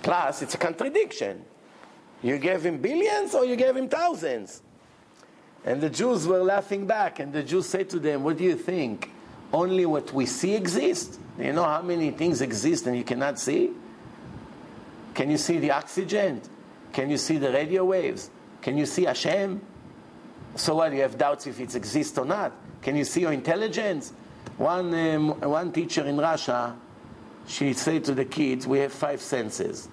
Plus, 0.04 0.42
it's 0.42 0.54
a 0.54 0.58
contradiction. 0.58 1.42
You 2.22 2.36
gave 2.36 2.64
him 2.64 2.76
billions 2.76 3.34
or 3.34 3.46
you 3.46 3.56
gave 3.56 3.74
him 3.74 3.88
thousands? 3.88 4.60
And 5.64 5.80
the 5.80 5.88
Jews 5.88 6.26
were 6.26 6.42
laughing 6.42 6.86
back, 6.86 7.20
and 7.20 7.32
the 7.32 7.42
Jews 7.42 7.66
said 7.66 7.88
to 7.88 7.98
them, 7.98 8.22
What 8.22 8.36
do 8.36 8.44
you 8.44 8.54
think? 8.54 9.10
Only 9.50 9.86
what 9.86 10.12
we 10.12 10.26
see 10.26 10.54
exists? 10.54 11.18
You 11.38 11.54
know 11.54 11.64
how 11.64 11.80
many 11.80 12.10
things 12.10 12.42
exist 12.42 12.86
and 12.86 12.94
you 12.98 13.02
cannot 13.02 13.38
see? 13.38 13.70
Can 15.14 15.30
you 15.30 15.38
see 15.38 15.56
the 15.56 15.70
oxygen? 15.70 16.42
Can 16.92 17.08
you 17.08 17.16
see 17.16 17.38
the 17.38 17.50
radio 17.50 17.86
waves? 17.86 18.30
Can 18.60 18.76
you 18.76 18.84
see 18.84 19.04
Hashem? 19.04 19.62
So 20.54 20.74
what? 20.74 20.92
You 20.92 21.00
have 21.00 21.16
doubts 21.16 21.46
if 21.46 21.58
it 21.58 21.74
exists 21.74 22.18
or 22.18 22.26
not. 22.26 22.52
Can 22.82 22.94
you 22.94 23.04
see 23.04 23.22
your 23.22 23.32
intelligence? 23.32 24.12
One, 24.58 24.92
um, 24.94 25.40
one 25.40 25.72
teacher 25.72 26.04
in 26.04 26.18
Russia, 26.18 26.76
she 27.46 27.72
said 27.72 28.04
to 28.04 28.14
the 28.14 28.26
kids, 28.26 28.66
we 28.66 28.80
have 28.80 28.92
five 28.92 29.22
senses. 29.22 29.88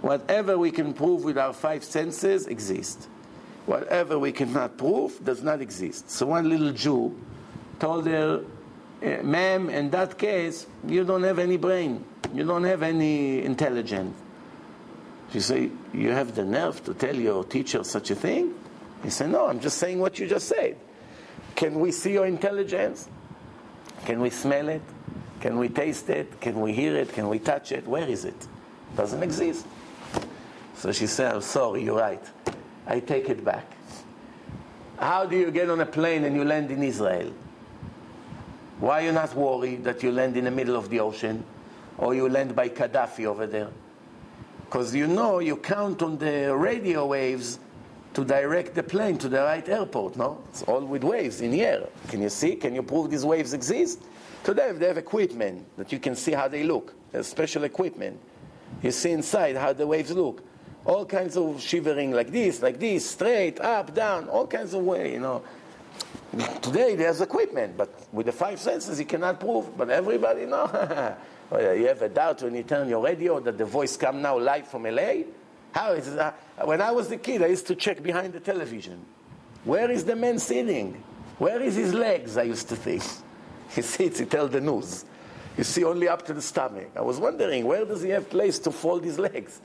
Whatever 0.00 0.56
we 0.56 0.70
can 0.70 0.94
prove 0.94 1.24
with 1.24 1.38
our 1.38 1.52
five 1.52 1.82
senses 1.82 2.46
exists. 2.46 3.08
Whatever 3.66 4.18
we 4.18 4.32
cannot 4.32 4.78
prove 4.78 5.22
does 5.24 5.42
not 5.42 5.60
exist. 5.60 6.10
So 6.10 6.26
one 6.26 6.48
little 6.48 6.72
Jew 6.72 7.18
told 7.78 8.06
her, 8.06 8.44
eh, 9.02 9.20
ma'am, 9.22 9.68
in 9.68 9.90
that 9.90 10.16
case, 10.16 10.66
you 10.86 11.04
don't 11.04 11.22
have 11.24 11.38
any 11.38 11.56
brain. 11.56 12.04
You 12.32 12.44
don't 12.44 12.64
have 12.64 12.82
any 12.82 13.42
intelligence. 13.42 14.16
She 15.32 15.40
said, 15.40 15.70
you 15.92 16.10
have 16.10 16.34
the 16.34 16.44
nerve 16.44 16.82
to 16.84 16.94
tell 16.94 17.14
your 17.14 17.44
teacher 17.44 17.84
such 17.84 18.10
a 18.10 18.14
thing? 18.14 18.54
He 19.02 19.10
said, 19.10 19.30
no, 19.30 19.46
I'm 19.46 19.60
just 19.60 19.78
saying 19.78 19.98
what 19.98 20.18
you 20.18 20.26
just 20.26 20.48
said. 20.48 20.76
Can 21.54 21.78
we 21.80 21.92
see 21.92 22.12
your 22.14 22.26
intelligence? 22.26 23.08
Can 24.04 24.20
we 24.20 24.30
smell 24.30 24.68
it? 24.68 24.82
Can 25.40 25.58
we 25.58 25.68
taste 25.68 26.08
it? 26.08 26.40
Can 26.40 26.60
we 26.60 26.72
hear 26.72 26.96
it? 26.96 27.12
Can 27.12 27.28
we 27.28 27.38
touch 27.38 27.72
it? 27.72 27.86
Where 27.86 28.08
is 28.08 28.24
it? 28.24 28.46
Doesn't 28.96 29.22
exist. 29.22 29.66
So 30.78 30.92
she 30.92 31.08
said, 31.08 31.34
I'm 31.34 31.40
sorry, 31.40 31.82
you're 31.82 31.98
right. 31.98 32.22
I 32.86 33.00
take 33.00 33.28
it 33.28 33.44
back. 33.44 33.66
How 34.96 35.26
do 35.26 35.36
you 35.36 35.50
get 35.50 35.68
on 35.70 35.80
a 35.80 35.86
plane 35.86 36.22
and 36.22 36.36
you 36.36 36.44
land 36.44 36.70
in 36.70 36.84
Israel? 36.84 37.32
Why 38.78 39.02
are 39.02 39.06
you 39.06 39.12
not 39.12 39.34
worried 39.34 39.82
that 39.84 40.04
you 40.04 40.12
land 40.12 40.36
in 40.36 40.44
the 40.44 40.52
middle 40.52 40.76
of 40.76 40.88
the 40.88 41.00
ocean 41.00 41.44
or 41.98 42.14
you 42.14 42.28
land 42.28 42.54
by 42.54 42.68
Gaddafi 42.68 43.26
over 43.26 43.44
there? 43.48 43.70
Because 44.66 44.94
you 44.94 45.08
know 45.08 45.40
you 45.40 45.56
count 45.56 46.00
on 46.00 46.16
the 46.16 46.54
radio 46.54 47.06
waves 47.06 47.58
to 48.14 48.24
direct 48.24 48.76
the 48.76 48.82
plane 48.84 49.18
to 49.18 49.28
the 49.28 49.42
right 49.42 49.68
airport, 49.68 50.16
no? 50.16 50.44
It's 50.50 50.62
all 50.62 50.84
with 50.84 51.02
waves 51.02 51.40
in 51.40 51.50
the 51.50 51.62
air. 51.62 51.88
Can 52.06 52.22
you 52.22 52.28
see? 52.28 52.54
Can 52.54 52.76
you 52.76 52.84
prove 52.84 53.10
these 53.10 53.24
waves 53.24 53.52
exist? 53.52 54.00
Today 54.44 54.70
they 54.70 54.86
have 54.86 54.98
equipment 54.98 55.66
that 55.76 55.90
you 55.90 55.98
can 55.98 56.14
see 56.14 56.32
how 56.32 56.46
they 56.46 56.62
look. 56.62 56.94
There's 57.10 57.26
special 57.26 57.64
equipment. 57.64 58.20
You 58.80 58.92
see 58.92 59.10
inside 59.10 59.56
how 59.56 59.72
the 59.72 59.84
waves 59.84 60.12
look 60.12 60.44
all 60.84 61.04
kinds 61.04 61.36
of 61.36 61.60
shivering 61.60 62.12
like 62.12 62.30
this, 62.30 62.62
like 62.62 62.78
this, 62.78 63.10
straight, 63.10 63.60
up, 63.60 63.94
down, 63.94 64.28
all 64.28 64.46
kinds 64.46 64.74
of 64.74 64.82
way, 64.84 65.12
you 65.12 65.20
know. 65.20 65.42
Today 66.62 66.94
there's 66.94 67.20
equipment, 67.20 67.76
but 67.76 67.88
with 68.12 68.26
the 68.26 68.32
five 68.32 68.60
senses 68.60 68.98
you 68.98 69.06
cannot 69.06 69.40
prove. 69.40 69.76
But 69.76 69.90
everybody 69.90 70.46
know. 70.46 71.16
Oh, 71.50 71.72
you 71.72 71.86
have 71.86 72.02
a 72.02 72.10
doubt 72.10 72.42
when 72.42 72.54
you 72.54 72.62
turn 72.62 72.90
your 72.90 73.02
radio 73.02 73.40
that 73.40 73.56
the 73.56 73.64
voice 73.64 73.96
come 73.96 74.20
now 74.20 74.38
live 74.38 74.68
from 74.68 74.82
LA? 74.82 75.22
How 75.72 75.92
is 75.92 76.06
it? 76.08 76.18
Uh, 76.18 76.32
when 76.64 76.82
I 76.82 76.90
was 76.90 77.10
a 77.10 77.16
kid, 77.16 77.42
I 77.42 77.46
used 77.46 77.66
to 77.68 77.74
check 77.74 78.02
behind 78.02 78.34
the 78.34 78.40
television. 78.40 79.02
Where 79.64 79.90
is 79.90 80.04
the 80.04 80.14
man 80.14 80.38
sitting? 80.38 81.02
Where 81.38 81.62
is 81.62 81.74
his 81.74 81.94
legs? 81.94 82.36
I 82.36 82.42
used 82.42 82.68
to 82.68 82.76
think. 82.76 83.02
He 83.74 83.82
sits, 83.82 84.18
he 84.18 84.24
tells 84.24 84.50
the 84.50 84.62
news. 84.62 85.04
You 85.58 85.64
see 85.64 85.84
only 85.84 86.08
up 86.08 86.24
to 86.26 86.32
the 86.32 86.40
stomach. 86.40 86.90
I 86.96 87.02
was 87.02 87.18
wondering, 87.18 87.66
where 87.66 87.84
does 87.84 88.00
he 88.00 88.08
have 88.10 88.30
place 88.30 88.58
to 88.60 88.70
fold 88.70 89.04
his 89.04 89.18
legs? 89.18 89.60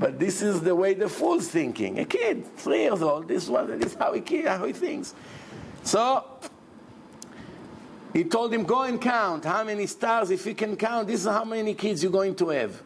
But 0.00 0.18
this 0.18 0.40
is 0.40 0.62
the 0.62 0.74
way 0.74 0.94
the 0.94 1.10
fool's 1.10 1.46
thinking. 1.46 1.98
A 1.98 2.06
kid, 2.06 2.56
three 2.56 2.84
years 2.84 3.02
old, 3.02 3.28
this 3.28 3.44
is, 3.44 3.50
what, 3.50 3.68
this 3.78 3.92
is 3.92 3.98
how, 3.98 4.14
he, 4.14 4.42
how 4.42 4.64
he 4.64 4.72
thinks. 4.72 5.14
So, 5.82 6.24
he 8.14 8.24
told 8.24 8.52
him, 8.54 8.64
go 8.64 8.82
and 8.82 8.98
count 8.98 9.44
how 9.44 9.62
many 9.62 9.86
stars, 9.86 10.30
if 10.30 10.46
you 10.46 10.54
can 10.54 10.74
count, 10.76 11.06
this 11.06 11.20
is 11.20 11.26
how 11.26 11.44
many 11.44 11.74
kids 11.74 12.02
you're 12.02 12.10
going 12.10 12.34
to 12.36 12.48
have. 12.48 12.82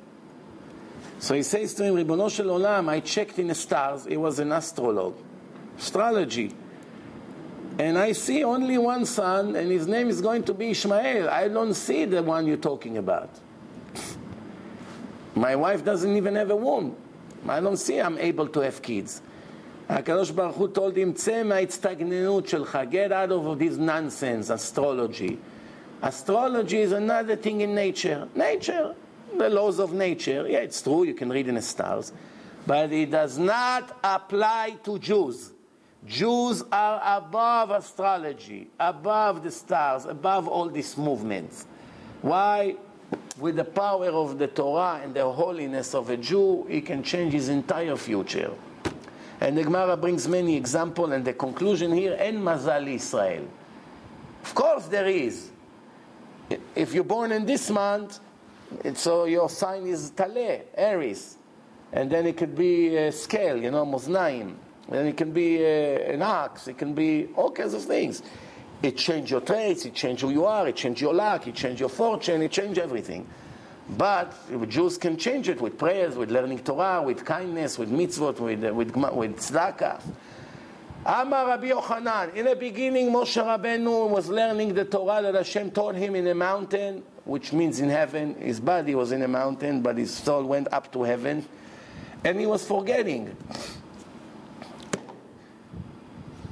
So 1.21 1.37
he 1.37 1.45
says 1.45 1.73
to 1.75 1.85
him, 1.85 1.95
Ribono 1.95 2.29
Shel 2.29 2.47
Olam, 2.47 2.89
I 2.89 2.99
checked 2.99 3.39
in 3.39 3.47
the 3.47 3.55
stars, 3.55 4.07
he 4.07 4.17
was 4.17 4.41
an 4.41 4.51
astrologue, 4.51 5.17
astrology. 5.79 6.53
And 7.79 7.97
I 7.97 8.11
see 8.11 8.43
only 8.43 8.77
one 8.77 9.07
son, 9.07 9.55
and 9.55 9.71
his 9.71 9.87
name 9.87 10.09
is 10.09 10.21
going 10.21 10.43
to 10.45 10.55
be 10.55 10.71
Ishmael. 10.71 11.29
I 11.29 11.47
don't 11.47 11.75
see 11.75 12.07
the 12.07 12.25
one 12.25 12.49
you're 12.49 12.57
talking 12.57 12.99
about. 12.99 13.31
My 15.37 15.55
wife 15.55 15.85
doesn't 15.85 16.17
even 16.17 16.35
have 16.35 16.51
a 16.51 16.57
womb. 16.57 16.97
I 17.48 17.60
don't 17.60 17.78
see 17.78 18.00
I'm 18.00 18.18
able 18.18 18.48
to 18.48 18.60
have 18.60 18.82
kids. 18.82 19.22
הקדוש 19.90 20.30
ברוך 20.32 20.56
הוא 20.56 20.68
told 20.74 20.96
him, 20.96 21.14
צא 21.14 21.44
מההצטגננות 21.44 22.48
שלך, 22.48 22.80
get 22.92 23.12
out 23.12 23.32
of 23.32 23.60
this 23.60 23.78
nonsense, 23.78 24.50
astrology. 24.50 25.38
Astrology 26.02 26.82
is 26.82 26.92
another 26.92 27.36
thing 27.36 27.62
in 27.62 27.74
nature. 27.74 28.28
Nature, 28.36 28.96
the 29.38 29.50
laws 29.50 29.80
of 29.80 29.92
nature, 29.94 30.48
yeah, 30.48 30.60
it's 30.60 30.82
true, 30.82 31.04
you 31.04 31.14
can 31.14 31.30
read 31.30 31.48
in 31.48 31.56
the 31.56 31.62
stars, 31.62 32.14
but 32.68 32.92
it 32.92 33.10
does 33.10 33.38
not 33.38 33.98
apply 34.04 34.78
to 34.84 35.00
Jews. 35.00 35.52
Jews 36.06 36.64
are 36.72 37.02
above 37.18 37.72
astrology, 37.72 38.70
above 38.80 39.44
the 39.44 39.52
stars, 39.52 40.06
above 40.06 40.48
all 40.48 40.70
these 40.70 40.98
movements. 40.98 41.66
Why? 42.22 42.76
With 43.39 43.57
the 43.57 43.65
power 43.65 44.09
of 44.09 44.39
the 44.39 44.47
Torah 44.47 45.01
and 45.03 45.15
the 45.15 45.31
holiness 45.31 45.95
of 45.95 46.11
a 46.11 46.17
Jew, 46.17 46.67
he 46.69 46.81
can 46.81 47.03
change 47.03 47.33
his 47.33 47.49
entire 47.49 47.97
future. 47.97 48.53
And 49.41 49.59
the 49.59 49.65
Gemara 49.65 49.97
brings 49.97 50.29
many 50.29 50.57
examples, 50.57 51.11
and 51.11 51.25
the 51.25 51.33
conclusion 51.33 51.93
here, 51.93 52.17
en 52.19 52.39
mazal 52.39 52.89
Israel. 52.89 53.47
Of 54.43 54.55
course 54.55 54.87
there 54.87 55.07
is. 55.07 55.51
If 56.75 56.95
you're 56.95 57.05
born 57.05 57.33
in 57.33 57.45
this 57.45 57.71
month, 57.71 58.21
so 58.95 59.25
your 59.25 59.49
sign 59.49 59.87
is 59.87 60.11
Taleh, 60.13 60.63
Aries. 60.77 61.37
And 61.93 62.11
then 62.11 62.27
it 62.27 62.37
could 62.37 62.57
be 62.57 62.97
a 62.97 63.13
scale, 63.13 63.57
you 63.57 63.71
know, 63.71 63.87
Moznaim. 63.87 64.55
Then 64.89 65.07
it 65.07 65.17
can 65.17 65.33
be 65.33 65.63
a, 65.63 66.13
an 66.13 66.23
ox, 66.23 66.69
it 66.69 66.77
can 66.77 66.93
be 66.93 67.29
all 67.37 67.51
kinds 67.51 67.75
of 67.75 67.83
things. 67.83 68.23
It 68.83 68.97
changed 68.97 69.31
your 69.31 69.41
traits, 69.41 69.85
it 69.87 69.95
changed 69.95 70.23
who 70.23 70.31
you 70.31 70.45
are, 70.45 70.69
it 70.69 70.77
changed 70.77 71.01
your 71.01 71.15
luck, 71.15 71.47
it 71.47 71.55
changed 71.55 71.81
your 71.81 71.89
fortune, 71.89 72.43
it 72.43 72.51
changed 72.51 72.79
everything. 72.79 73.27
But 73.89 74.35
Jews 74.69 74.97
can 74.99 75.17
change 75.17 75.49
it 75.49 75.61
with 75.61 75.79
prayers, 75.79 76.17
with 76.17 76.31
learning 76.31 76.61
Torah, 76.61 77.03
with 77.03 77.25
kindness, 77.25 77.79
with 77.79 77.91
mitzvot, 77.91 78.41
with, 78.41 78.65
uh, 78.65 78.73
with, 78.73 78.95
with 78.97 79.37
tzedakah. 79.37 80.01
Amar 81.07 81.49
Rabbi 81.49 81.69
Yochanan, 81.69 82.35
in 82.35 82.47
the 82.47 82.57
beginning 82.57 83.11
Moshe 83.11 83.37
Rabbeinu 83.43 84.09
was 84.09 84.29
learning 84.29 84.73
the 84.73 84.87
Torah 84.87 85.21
that 85.21 85.35
Hashem 85.35 85.71
taught 85.71 85.97
him 85.97 86.15
in 86.17 86.27
a 86.27 86.35
mountain, 86.35 87.03
which 87.27 87.53
means 87.53 87.81
in 87.81 87.91
heaven. 87.91 88.35
His 88.37 88.59
body 88.59 88.95
was 88.95 89.13
in 89.13 89.21
a 89.21 89.29
mountain, 89.29 89.83
but 89.83 89.99
his 89.99 90.15
soul 90.15 90.45
went 90.45 90.73
up 90.73 90.91
to 90.95 91.03
heaven. 91.03 91.47
And 92.25 92.41
he 92.41 92.47
was 92.47 92.67
forgetting. 92.67 93.37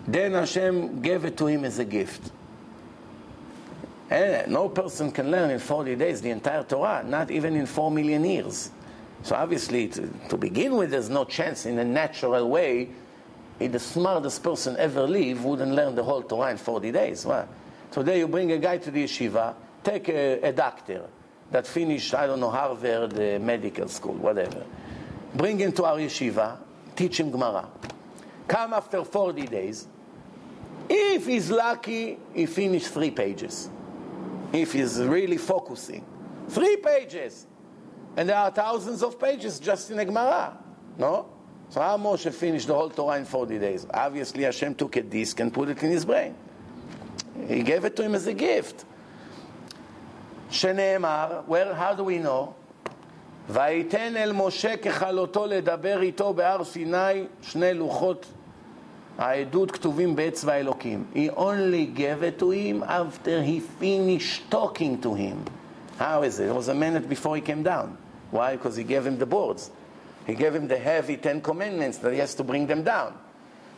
Then 0.07 0.33
Hashem 0.33 1.01
gave 1.01 1.25
it 1.25 1.37
to 1.39 1.47
him 1.47 1.65
as 1.65 1.79
a 1.79 1.85
gift. 1.85 2.31
And 4.11 4.53
no 4.53 4.69
person 4.69 5.11
can 5.11 5.31
learn 5.31 5.51
in 5.51 5.59
40 5.59 5.97
days 5.97 6.21
the 6.21 6.31
entire 6.31 6.65
Torah, 6.65 7.03
not 7.07 7.31
even 7.31 7.57
in 7.57 7.67
4 7.67 7.91
million 7.91 8.25
years. 8.25 8.71
So 9.23 9.37
obviously, 9.37 9.89
to, 9.89 10.09
to 10.29 10.37
begin 10.37 10.77
with, 10.77 10.91
there's 10.91 11.09
no 11.09 11.25
chance 11.25 11.65
in 11.65 11.79
a 11.79 11.85
natural 11.85 12.49
way 12.49 12.91
the 13.69 13.79
smartest 13.79 14.43
person 14.43 14.77
ever 14.79 15.07
live 15.07 15.45
wouldn't 15.45 15.73
learn 15.73 15.95
the 15.95 16.03
whole 16.03 16.23
Torah 16.23 16.51
in 16.51 16.57
40 16.57 16.91
days. 16.91 17.25
Well, 17.25 17.49
today 17.91 18.19
you 18.19 18.29
bring 18.29 18.53
a 18.53 18.59
guy 18.59 18.79
to 18.79 18.91
the 18.91 19.05
yeshiva, 19.05 19.55
take 19.85 20.09
a, 20.09 20.41
a 20.43 20.53
doctor 20.53 21.05
that 21.51 21.67
finished, 21.67 22.15
I 22.15 22.27
don't 22.27 22.41
know, 22.41 22.51
Harvard 22.51 23.15
uh, 23.15 23.39
medical 23.39 23.89
school, 23.89 24.15
whatever. 24.15 24.65
Bring 25.35 25.59
him 25.59 25.73
to 25.73 25.85
our 25.85 25.99
yeshiva, 25.99 26.57
teach 26.97 27.21
him 27.21 27.31
Gemara. 27.31 27.69
Come 28.49 28.73
after 28.73 29.05
40 29.05 29.47
days, 29.47 29.87
if 30.90 31.26
he's 31.26 31.50
lucky, 31.52 32.18
he 32.34 32.46
finished 32.46 32.88
three 32.88 33.12
pages. 33.12 33.70
If 34.54 34.74
he's 34.74 35.00
really 35.00 35.38
focusing. 35.38 36.06
Three 36.50 36.78
pages. 36.78 37.46
And 38.16 38.30
there 38.30 38.38
are 38.38 38.52
thousands 38.52 39.04
of 39.04 39.20
pages 39.20 39.60
just 39.60 39.92
in 39.92 40.00
a 40.00 40.06
Gemara. 40.06 40.58
No? 40.98 41.28
So 41.70 41.82
how 41.82 41.98
Moshe 41.98 42.34
finished 42.34 42.68
the 42.68 42.74
whole 42.74 42.90
Torah 42.90 43.18
in 43.18 43.26
40 43.26 43.60
days? 43.60 43.86
Obviously 43.94 44.44
Hashem 44.44 44.76
took 44.76 44.96
a 44.96 45.02
disc 45.02 45.40
and 45.40 45.54
put 45.54 45.70
it 45.70 45.84
in 45.84 45.92
his 45.92 46.06
brain. 46.06 46.34
He 47.48 47.62
gave 47.62 47.86
it 47.86 47.96
to 47.98 48.04
him 48.04 48.16
as 48.16 48.26
a 48.28 48.34
gift. 48.34 48.86
שנאמר, 50.50 51.46
well, 51.46 51.74
how 51.74 51.94
do 51.94 52.04
we 52.04 52.20
know? 52.20 52.54
ויתן 53.50 54.18
אל 54.18 54.32
משה 54.34 54.78
ככלותו 54.78 55.46
לדבר 55.46 56.02
איתו 56.02 56.34
בהר 56.34 56.64
סיני 56.64 57.28
שני 57.42 57.74
לוחות 57.74 58.26
העדות 59.18 59.72
כתובים 59.72 60.16
באצבע 60.16 60.56
אלוקים. 60.56 61.06
He 61.14 61.30
only 61.30 61.86
gave 61.98 62.24
it 62.24 62.40
to 62.40 62.52
him 62.52 62.84
after 62.84 63.42
he 63.44 63.60
finished 63.80 64.52
talking 64.52 65.02
to 65.02 65.14
him. 65.14 65.46
How 65.98 66.24
is 66.24 66.40
it? 66.40 66.50
It 66.50 66.56
was 66.56 66.68
a 66.68 66.76
minute 66.76 67.10
before 67.10 67.36
he 67.36 67.42
came 67.42 67.64
down. 67.64 67.98
Why? 68.32 68.56
Because 68.56 68.76
he 68.76 68.84
gave 68.84 69.06
him 69.06 69.18
the 69.18 69.26
boards. 69.26 69.72
He 70.28 70.36
gave 70.36 70.54
him 70.54 70.68
the 70.68 70.78
heavy 70.78 71.18
Ten 71.18 71.42
Commandments 71.42 71.98
that 72.00 72.14
he 72.14 72.20
has 72.20 72.36
to 72.36 72.44
bring 72.44 72.68
them 72.68 72.84
down. 72.84 73.18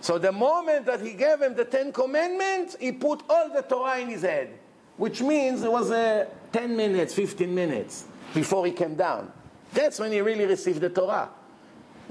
So 0.02 0.18
the 0.18 0.32
moment 0.32 0.86
that 0.88 1.02
he 1.02 1.14
gave 1.14 1.42
him 1.42 1.56
the 1.56 1.66
Ten 1.66 1.92
Commandments, 1.92 2.76
he 2.80 2.92
put 2.92 3.24
all 3.30 3.50
the 3.54 3.62
Torah 3.62 4.00
in 4.00 4.10
his 4.10 4.24
head. 4.24 4.50
Which 4.98 5.22
means 5.22 5.64
it 5.64 5.72
was 5.72 5.92
uh, 5.92 6.26
10 6.52 6.76
minutes, 6.76 7.14
15 7.14 7.54
minutes 7.54 8.06
before 8.34 8.66
he 8.66 8.72
came 8.72 8.96
down. 8.96 9.32
That's 9.74 10.00
when 10.00 10.12
he 10.12 10.20
really 10.20 10.46
received 10.46 10.82
the 10.82 10.90
Torah. 10.90 11.30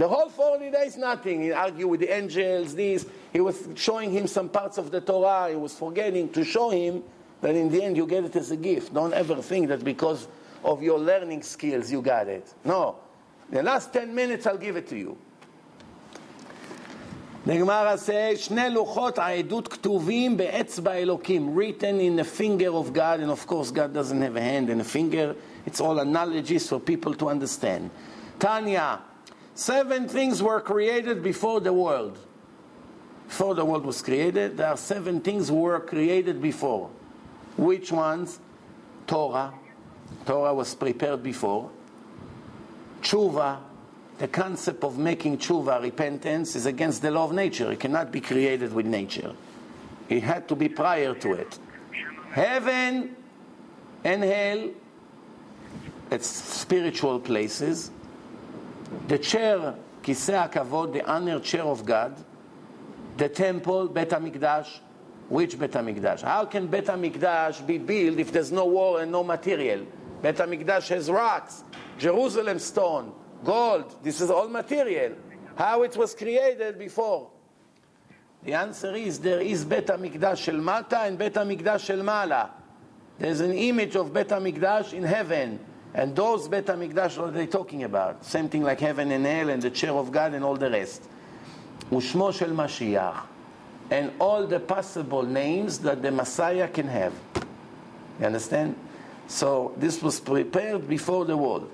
The 0.03 0.07
whole 0.07 0.28
40 0.28 0.70
days, 0.70 0.97
nothing. 0.97 1.43
He 1.43 1.53
argued 1.53 1.90
with 1.90 2.01
the 2.01 2.15
angels, 2.15 2.74
this. 2.74 3.05
He 3.32 3.40
was 3.40 3.69
showing 3.74 4.12
him 4.12 4.28
some 4.28 4.49
parts 4.49 4.78
of 4.78 4.93
the 4.93 5.01
Torah. 5.01 5.51
He 5.51 5.57
was 5.57 5.74
forgetting 5.74 6.28
to 6.31 6.45
show 6.45 6.70
him 6.70 7.03
that 7.40 7.57
in 7.57 7.69
the 7.69 7.82
end 7.82 7.97
you 7.97 8.07
get 8.07 8.24
it 8.24 8.36
as 8.36 8.51
a 8.53 8.57
gift. 8.57 8.95
Don't 8.95 9.12
ever 9.12 9.36
think 9.43 9.69
that 9.69 9.85
because 9.85 10.28
of 10.65 10.82
your 10.82 10.99
learning 10.99 11.43
skills 11.43 11.90
you 11.90 12.01
got 12.01 12.28
it. 12.28 12.53
No. 12.65 12.97
The 13.51 13.62
last 13.62 13.93
10 13.93 14.15
minutes 14.15 14.47
I'll 14.47 14.57
give 14.57 14.77
it 14.77 14.89
to 14.89 14.97
you. 14.97 15.19
The 17.47 17.57
Gemara 17.57 17.97
says, 17.97 18.40
שני 18.40 18.70
לוחות 18.70 19.19
העדות 19.19 19.69
כתובים 19.69 20.36
באצבע 20.36 20.93
אלוקים, 20.93 21.57
written 21.57 21.99
in 21.99 22.16
the 22.16 22.24
finger 22.24 22.70
of 22.74 22.93
God, 22.93 23.20
and 23.20 23.31
of 23.31 23.47
course 23.47 23.70
God 23.70 23.95
doesn't 23.95 24.20
have 24.20 24.36
a 24.36 24.40
hand 24.40 24.69
and 24.69 24.81
a 24.81 24.85
finger. 24.85 25.35
It's 25.65 25.81
all 25.81 25.99
analogies 25.99 26.69
for 26.69 26.78
people 26.78 27.15
to 27.15 27.28
understand. 27.31 27.90
Tanya, 28.39 29.01
seven 29.56 30.08
things 30.08 30.42
were 30.42 30.62
created 30.62 31.24
before 31.24 31.60
the 31.60 31.74
world. 31.74 32.18
Before 33.28 33.56
the 33.56 33.66
world 33.66 33.86
was 33.86 34.02
created, 34.02 34.58
there 34.58 34.68
are 34.68 34.78
seven 34.78 35.22
things 35.22 35.52
were 35.52 35.80
created 35.80 36.42
before. 36.42 36.90
Which 37.58 37.92
ones? 37.92 38.40
Torah. 39.08 39.54
Torah 40.26 40.54
was 40.54 40.76
prepared 40.76 41.24
before. 41.24 41.72
Tshuva, 43.02 43.60
the 44.18 44.28
concept 44.28 44.84
of 44.84 44.98
making 44.98 45.38
tshuva, 45.40 45.82
repentance, 45.82 46.56
is 46.56 46.66
against 46.66 47.02
the 47.02 47.12
law 47.12 47.26
of 47.26 47.34
nature. 47.34 47.72
It 47.72 47.80
cannot 47.80 48.12
be 48.12 48.22
created 48.22 48.74
with 48.74 48.86
nature. 48.86 49.34
It 50.10 50.24
had 50.24 50.48
to 50.50 50.56
be 50.56 50.70
prior 50.70 51.14
to 51.16 51.34
it. 51.34 51.60
Heaven 52.32 53.16
and 54.04 54.24
hell, 54.24 54.70
it's 56.12 56.28
spiritual 56.28 57.20
places. 57.20 57.92
The 59.07 59.18
chair, 59.18 59.76
Kisei 60.02 60.49
HaKavod, 60.49 60.94
the 60.94 61.10
honored 61.10 61.44
chair 61.44 61.64
of 61.64 61.86
God. 61.86 62.15
The 63.18 63.30
temple, 63.30 63.90
Bet 63.90 64.10
HaMikdash. 64.10 64.80
Which 65.30 65.57
Bet 65.57 65.72
HaMikdash? 65.72 66.22
How 66.22 66.45
can 66.45 66.68
Bet 66.68 66.86
HaMikdash 66.86 67.65
be 67.65 67.78
built 67.78 68.20
if 68.20 68.32
there's 68.32 68.52
no 68.52 68.65
wall 68.65 68.98
and 68.98 69.11
no 69.11 69.24
material? 69.24 69.86
Bet 70.22 70.38
HaMikdash 70.38 70.90
has 70.90 71.10
rocks, 71.10 71.64
Jerusalem 71.98 72.60
stone, 72.60 73.14
gold. 73.44 74.03
This 74.03 74.22
is 74.22 74.30
all 74.30 74.48
material. 74.48 75.14
How 75.56 75.84
it 75.84 75.95
was 75.95 76.15
created 76.15 76.80
before? 76.80 77.30
The 78.44 78.53
answer 78.53 78.95
is 78.95 79.20
there 79.20 79.41
is 79.41 79.64
Bet 79.64 79.88
HaMikdash 79.88 80.38
shel 80.38 80.57
Mata 80.57 80.99
and 80.99 81.18
Bet 81.18 81.34
HaMikdash 81.34 81.86
shel 81.86 82.03
Mala. 82.03 82.52
There's 83.18 83.40
an 83.40 83.53
image 83.53 83.95
of 83.95 84.14
Bet 84.14 84.30
HaMikdash 84.30 84.94
in 84.94 85.03
heaven. 85.03 85.60
And 85.94 86.15
those 86.15 86.48
Bet 86.48 86.65
HaMikdash, 86.65 87.18
what 87.18 87.30
are 87.30 87.32
they 87.32 87.45
talking 87.45 87.84
about? 87.84 88.26
Same 88.26 88.49
thing 88.49 88.64
like 88.64 88.80
heaven 88.80 89.11
and 89.11 89.26
hell 89.26 89.49
and 89.49 89.61
the 89.61 89.70
chair 89.70 89.91
of 89.91 90.11
God 90.11 90.34
and 90.34 90.44
all 90.44 90.56
the 90.56 90.70
rest. 90.70 91.03
Ushmo 91.91 92.34
shel 92.34 92.49
Mashiach. 92.49 93.22
And 93.91 94.11
all 94.20 94.48
the 94.48 94.60
possible 94.60 95.24
names 95.24 95.80
that 95.80 96.02
the 96.02 96.11
Messiah 96.11 96.68
can 96.68 96.88
have. 96.88 97.14
You 98.20 98.26
understand? 98.26 98.76
So 99.28 99.74
this 99.78 100.02
was 100.02 100.20
prepared 100.20 100.88
before 100.88 101.26
the 101.26 101.38
world. 101.38 101.70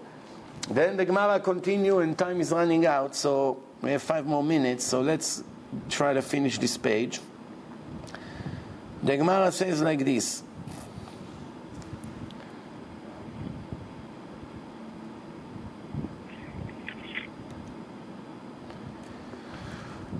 Then 0.69 0.97
the 0.97 1.05
Gemara 1.05 1.39
continue 1.39 1.99
and 1.99 2.17
time 2.17 2.41
is 2.41 2.51
running 2.51 2.85
out, 2.85 3.15
so 3.15 3.63
we 3.81 3.91
have 3.91 4.03
five 4.03 4.25
more 4.25 4.43
minutes, 4.43 4.85
so 4.85 5.01
let's 5.01 5.43
try 5.89 6.13
to 6.13 6.21
finish 6.21 6.57
this 6.57 6.77
page. 6.77 7.19
The 9.01 9.17
Gemara 9.17 9.51
says 9.51 9.81
like 9.81 10.03
this. 10.03 10.43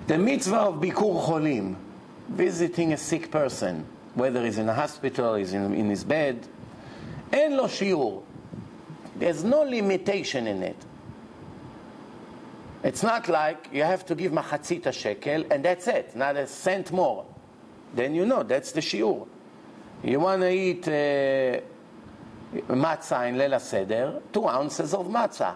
The 0.09 0.17
mitzvah 0.17 0.57
of 0.57 0.75
Bikur 0.75 1.25
Cholim, 1.25 1.75
visiting 2.29 2.93
a 2.93 2.97
sick 2.97 3.31
person, 3.31 3.85
whether 4.13 4.43
he's 4.45 4.57
in 4.57 4.69
a 4.69 4.73
hospital, 4.73 5.35
he's 5.35 5.53
in, 5.53 5.73
in 5.73 5.89
his 5.89 6.03
bed, 6.03 6.47
אין 7.31 7.55
לו 7.57 7.67
שיעור. 7.67 8.23
There's 9.17 9.43
no 9.43 9.61
limitation 9.63 10.47
in 10.47 10.63
it. 10.63 10.77
It's 12.83 13.01
not 13.01 13.27
like 13.29 13.69
you 13.73 13.83
have 13.83 14.05
to 14.05 14.15
give 14.15 14.31
machatzit 14.31 14.93
shekel 14.93 15.45
and 15.49 15.65
that's 15.65 15.87
it, 15.87 16.15
not 16.15 16.35
a 16.37 16.45
cent 16.45 16.91
more. 16.91 17.25
Then 17.95 18.13
you 18.13 18.25
know 18.25 18.43
that's 18.43 18.71
the 18.73 18.81
shiur. 18.81 19.27
You 20.03 20.19
want 20.19 20.41
to 20.41 20.51
eat 20.51 20.87
uh, 20.87 21.61
matzah 22.73 23.27
in 23.27 23.37
Leila 23.37 23.59
Seder, 23.59 24.21
two 24.31 24.47
ounces 24.47 24.93
of 24.93 25.07
matzah. 25.07 25.55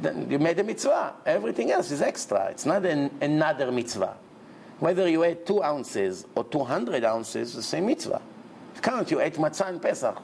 Then 0.00 0.30
you 0.30 0.38
made 0.38 0.58
a 0.58 0.64
mitzvah. 0.64 1.14
Everything 1.26 1.70
else 1.70 1.90
is 1.90 2.02
extra. 2.02 2.46
It's 2.46 2.66
not 2.66 2.84
an, 2.84 3.10
another 3.20 3.72
mitzvah. 3.72 4.16
Whether 4.78 5.08
you 5.08 5.24
ate 5.24 5.44
two 5.44 5.62
ounces 5.62 6.26
or 6.34 6.44
200 6.44 7.04
ounces, 7.04 7.54
the 7.54 7.62
same 7.62 7.86
mitzvah. 7.86 8.22
Count, 8.80 9.10
you 9.10 9.20
ate 9.20 9.34
matzah 9.34 9.68
and 9.68 9.82
Pesach. 9.82 10.22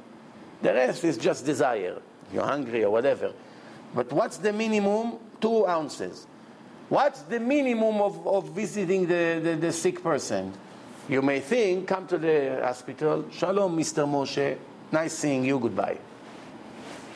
The 0.63 0.73
rest 0.73 1.05
is 1.05 1.19
just 1.19 1.45
desire. 1.45 2.01
You're 2.33 2.45
hungry 2.45 2.85
or 2.85 2.91
whatever. 2.91 3.33
But 3.95 4.13
what's 4.13 4.37
the 4.37 4.53
minimum? 4.53 5.19
Two 5.41 5.67
ounces. 5.67 6.27
What's 6.89 7.23
the 7.23 7.41
minimum 7.41 8.01
of, 8.01 8.27
of 8.27 8.51
visiting 8.51 9.07
the, 9.07 9.41
the, 9.43 9.57
the 9.57 9.73
sick 9.73 10.03
person? 10.03 10.53
You 11.09 11.23
may 11.23 11.41
think, 11.41 11.87
come 11.89 12.07
to 12.07 12.19
the 12.19 12.61
hospital, 12.63 13.27
Shalom, 13.31 13.77
Mr. 13.77 14.07
Moshe, 14.07 14.57
nice 14.91 15.13
seeing 15.13 15.45
you, 15.45 15.59
goodbye. 15.59 15.99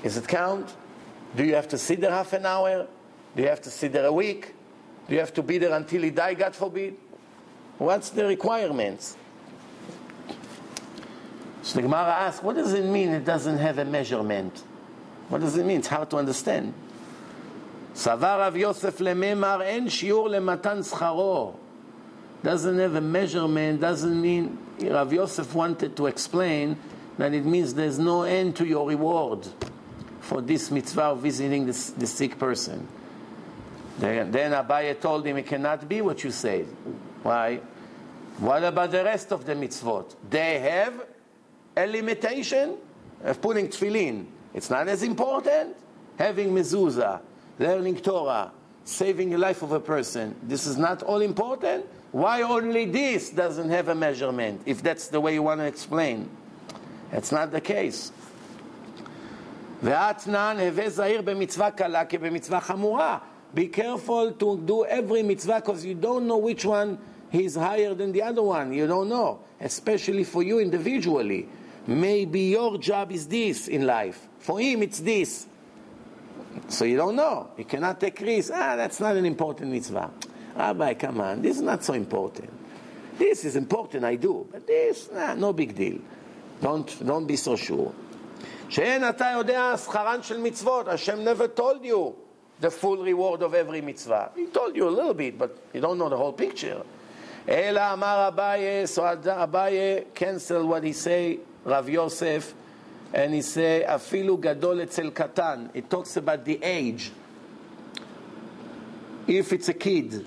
Does 0.02 0.16
it 0.16 0.28
count? 0.28 0.74
Do 1.35 1.43
you 1.43 1.55
have 1.55 1.67
to 1.69 1.77
sit 1.77 2.01
there 2.01 2.11
half 2.11 2.33
an 2.33 2.45
hour? 2.45 2.87
Do 3.35 3.41
you 3.41 3.49
have 3.49 3.61
to 3.61 3.69
sit 3.69 3.93
there 3.93 4.05
a 4.05 4.13
week? 4.13 4.53
Do 5.07 5.15
you 5.15 5.19
have 5.19 5.33
to 5.33 5.43
be 5.43 5.57
there 5.57 5.73
until 5.73 6.01
he 6.03 6.11
die, 6.11 6.35
God 6.35 6.55
forbid? 6.55 6.95
What's 7.77 8.09
the 8.11 8.25
requirements? 8.25 9.17
So 11.63 11.75
the 11.75 11.83
Gemara 11.83 12.11
asks, 12.11 12.43
what 12.43 12.55
does 12.55 12.73
it 12.73 12.85
mean 12.85 13.09
it 13.09 13.25
doesn't 13.25 13.57
have 13.57 13.79
a 13.79 13.85
measurement? 13.85 14.63
What 15.29 15.41
does 15.41 15.57
it 15.57 15.65
mean? 15.65 15.79
It's 15.79 15.87
hard 15.87 16.09
to 16.11 16.17
understand. 16.17 16.73
סבר 17.95 18.41
רב 18.41 18.55
יוסף 18.55 19.01
לממר, 19.01 19.61
אין 19.61 19.89
שיעור 19.89 20.29
למתן 20.29 20.83
שכרו. 20.83 21.53
Doesn't 22.43 22.77
have 22.77 22.95
a 22.95 23.01
measurement, 23.01 23.79
doesn't 23.79 24.21
mean, 24.21 24.57
Rav 24.81 25.13
Yosef 25.13 25.53
wanted 25.55 25.95
to 25.95 26.07
explain 26.07 26.75
that 27.17 27.33
it 27.33 27.45
means 27.45 27.73
there's 27.73 27.99
no 27.99 28.23
end 28.23 28.55
to 28.57 28.65
your 28.65 28.87
reward 28.87 29.47
for 30.28 30.42
this 30.42 30.70
mitzvah 30.70 31.04
of 31.04 31.20
visiting 31.20 31.64
the, 31.64 31.92
the 31.96 32.06
sick 32.06 32.38
person. 32.38 32.86
Then, 33.98 34.30
then 34.30 34.52
Abaye 34.52 35.00
told 35.00 35.24
him 35.24 35.38
it 35.38 35.46
cannot 35.46 35.88
be 35.88 36.02
what 36.02 36.22
you 36.22 36.30
said. 36.30 36.66
Why? 37.22 37.60
What 38.36 38.62
about 38.62 38.90
the 38.90 39.02
rest 39.02 39.32
of 39.32 39.46
the 39.46 39.54
mitzvot? 39.54 40.14
They 40.28 40.58
have 40.58 41.02
a 41.74 41.86
limitation 41.86 42.76
of 43.24 43.40
putting 43.40 43.68
tefillin. 43.68 44.26
It's 44.52 44.68
not 44.68 44.86
as 44.86 45.02
important. 45.02 45.74
Having 46.18 46.50
mezuzah, 46.50 47.20
learning 47.58 47.96
Torah, 47.96 48.52
saving 48.84 49.30
the 49.30 49.38
life 49.38 49.62
of 49.62 49.72
a 49.72 49.80
person. 49.80 50.36
This 50.42 50.66
is 50.66 50.76
not 50.76 51.02
all 51.02 51.22
important. 51.22 51.86
Why 52.12 52.42
only 52.42 52.84
this 52.84 53.30
doesn't 53.30 53.70
have 53.70 53.88
a 53.88 53.94
measurement, 53.94 54.60
if 54.66 54.82
that's 54.82 55.08
the 55.08 55.20
way 55.20 55.32
you 55.32 55.42
want 55.42 55.60
to 55.60 55.66
explain? 55.66 56.28
That's 57.10 57.32
not 57.32 57.50
the 57.50 57.62
case. 57.62 58.12
ואתנן 59.83 60.57
הווה 60.59 60.89
זהיר 60.89 61.21
במצווה 61.21 61.71
קלה 61.71 62.05
כבמצווה 62.05 62.59
חמורה. 62.59 63.17
Be 63.55 63.67
careful 63.67 64.31
to 64.39 64.57
do 64.65 64.83
every 64.85 65.21
mitzvah 65.21 65.61
because 65.61 65.85
you 65.85 65.93
don't 65.93 66.25
know 66.27 66.37
which 66.37 66.65
one 66.65 66.97
is 67.31 67.55
higher 67.55 67.93
than 67.93 68.11
the 68.11 68.23
other 68.23 68.41
one. 68.41 68.73
You 68.73 68.87
don't 68.87 69.09
know, 69.09 69.41
especially 69.61 70.23
for 70.23 70.41
you 70.41 70.59
individually. 70.59 71.47
Maybe 71.85 72.41
your 72.57 72.79
job 72.79 73.11
is 73.11 73.27
this 73.27 73.67
in 73.67 73.85
life. 73.85 74.27
For 74.39 74.59
him, 74.59 74.81
it's 74.81 74.99
this. 74.99 75.45
So 76.67 76.85
you 76.85 76.97
don't 76.97 77.15
know. 77.15 77.49
You 77.57 77.65
cannot 77.65 77.99
take 77.99 78.19
risks. 78.21 78.51
Ah, 78.53 78.75
that's 78.75 78.99
not 78.99 79.15
an 79.17 79.25
important 79.25 79.71
mitzvah. 79.71 80.09
Rabbi, 80.55 80.93
come 80.95 81.21
on, 81.21 81.41
this 81.41 81.57
is 81.57 81.61
not 81.61 81.83
so 81.83 81.93
important. 81.93 82.49
This 83.17 83.45
is 83.45 83.55
important, 83.55 84.05
I 84.05 84.15
do, 84.15 84.47
but 84.51 84.65
this, 84.65 85.09
nah, 85.11 85.33
no 85.35 85.53
big 85.53 85.75
deal. 85.75 85.99
Don't, 86.61 87.05
don't 87.05 87.25
be 87.25 87.35
so 87.35 87.55
sure. 87.55 87.93
שאין 88.69 89.09
אתה 89.09 89.25
יודע 89.37 89.73
שכרן 89.77 90.23
של 90.23 90.39
מצוות, 90.39 90.87
Hashem 90.87 91.23
never 91.23 91.47
told 91.47 91.83
you 91.83 92.13
the 92.61 92.69
full 92.69 92.97
reward 92.97 93.41
of 93.41 93.53
every 93.53 93.81
mitzvah. 93.81 94.31
He 94.35 94.45
told 94.45 94.75
you 94.75 94.87
a 94.87 94.93
little 94.99 95.13
bit, 95.13 95.37
but 95.37 95.57
you 95.73 95.81
don't 95.81 95.97
know 95.97 96.09
the 96.09 96.17
whole 96.17 96.33
picture. 96.33 96.83
אלא 97.49 97.93
אמר 97.93 98.27
אביי, 98.27 98.83
so 98.95 99.01
אביי 99.27 100.03
cancel 100.15 100.65
what 100.65 100.83
he 100.83 100.93
say, 100.93 101.39
Rav 101.65 101.89
Yosef, 101.89 102.53
and 103.13 103.33
he 103.33 103.41
say, 103.41 103.83
אפילו 103.85 104.37
גדול 104.37 104.83
אצל 104.83 105.09
קטן. 105.09 105.67
It 105.73 105.89
talks 105.89 106.17
about 106.17 106.45
the 106.45 106.59
age. 106.63 107.11
If 109.27 109.53
it's 109.53 109.69
a 109.69 109.73
kid, 109.73 110.25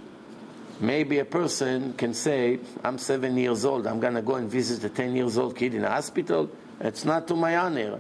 maybe 0.81 1.19
a 1.19 1.25
person 1.25 1.95
can 1.95 2.15
say, 2.15 2.59
I'm 2.85 2.99
seven 2.99 3.37
years 3.37 3.65
old, 3.65 3.87
I'm 3.87 4.01
going 4.01 4.15
to 4.15 4.23
go 4.23 4.37
and 4.37 4.51
visit 4.51 4.85
a 4.85 4.89
10 4.89 5.17
years 5.17 5.39
old 5.39 5.57
kid 5.57 5.75
in 5.75 5.85
a 5.85 5.91
hospital. 5.91 6.51
It's 6.81 7.05
not 7.05 7.27
to 7.29 7.35
my 7.35 7.57
honor. 7.57 7.99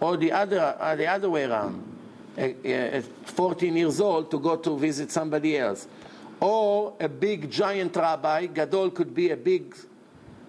Or 0.00 0.16
the 0.16 0.32
other, 0.32 0.76
uh, 0.78 0.94
the 0.96 1.06
other 1.06 1.30
way 1.30 1.44
around, 1.44 1.82
a, 2.36 2.98
a 2.98 3.02
14 3.02 3.76
years 3.76 4.00
old 4.00 4.30
to 4.30 4.38
go 4.38 4.56
to 4.56 4.78
visit 4.78 5.10
somebody 5.10 5.56
else. 5.56 5.88
Or 6.40 6.94
a 7.00 7.08
big 7.08 7.50
giant 7.50 7.96
rabbi, 7.96 8.46
Gadol 8.46 8.90
could 8.90 9.14
be 9.14 9.30
a 9.30 9.36
big, 9.36 9.74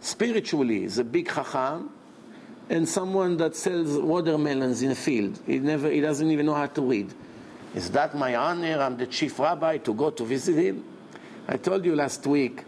spiritually, 0.02 0.84
is 0.84 0.98
a 0.98 1.03
big 1.03 1.30
chacham, 1.30 1.91
and 2.69 2.88
someone 2.88 3.38
that 3.38 3.56
sells 3.56 3.98
watermelons 3.98 4.82
in 4.82 4.91
a 4.91 4.95
field. 4.95 5.40
He 5.45 5.60
never, 5.60 5.90
he 5.90 6.02
doesn't 6.02 6.30
even 6.30 6.45
know 6.45 6.56
how 6.56 6.65
to 6.65 6.82
read. 6.82 7.14
Is 7.74 7.90
that 7.91 8.15
my 8.15 8.36
honor? 8.36 8.82
I'm 8.82 8.98
the 8.98 9.07
chief 9.07 9.40
rabbi 9.40 9.78
to 9.78 9.94
go 9.94 10.10
to 10.10 10.26
visit 10.26 10.56
him? 10.57 10.84
I 11.48 11.56
told 11.56 11.86
you 11.86 11.95
last 11.95 12.28
week 12.28 12.65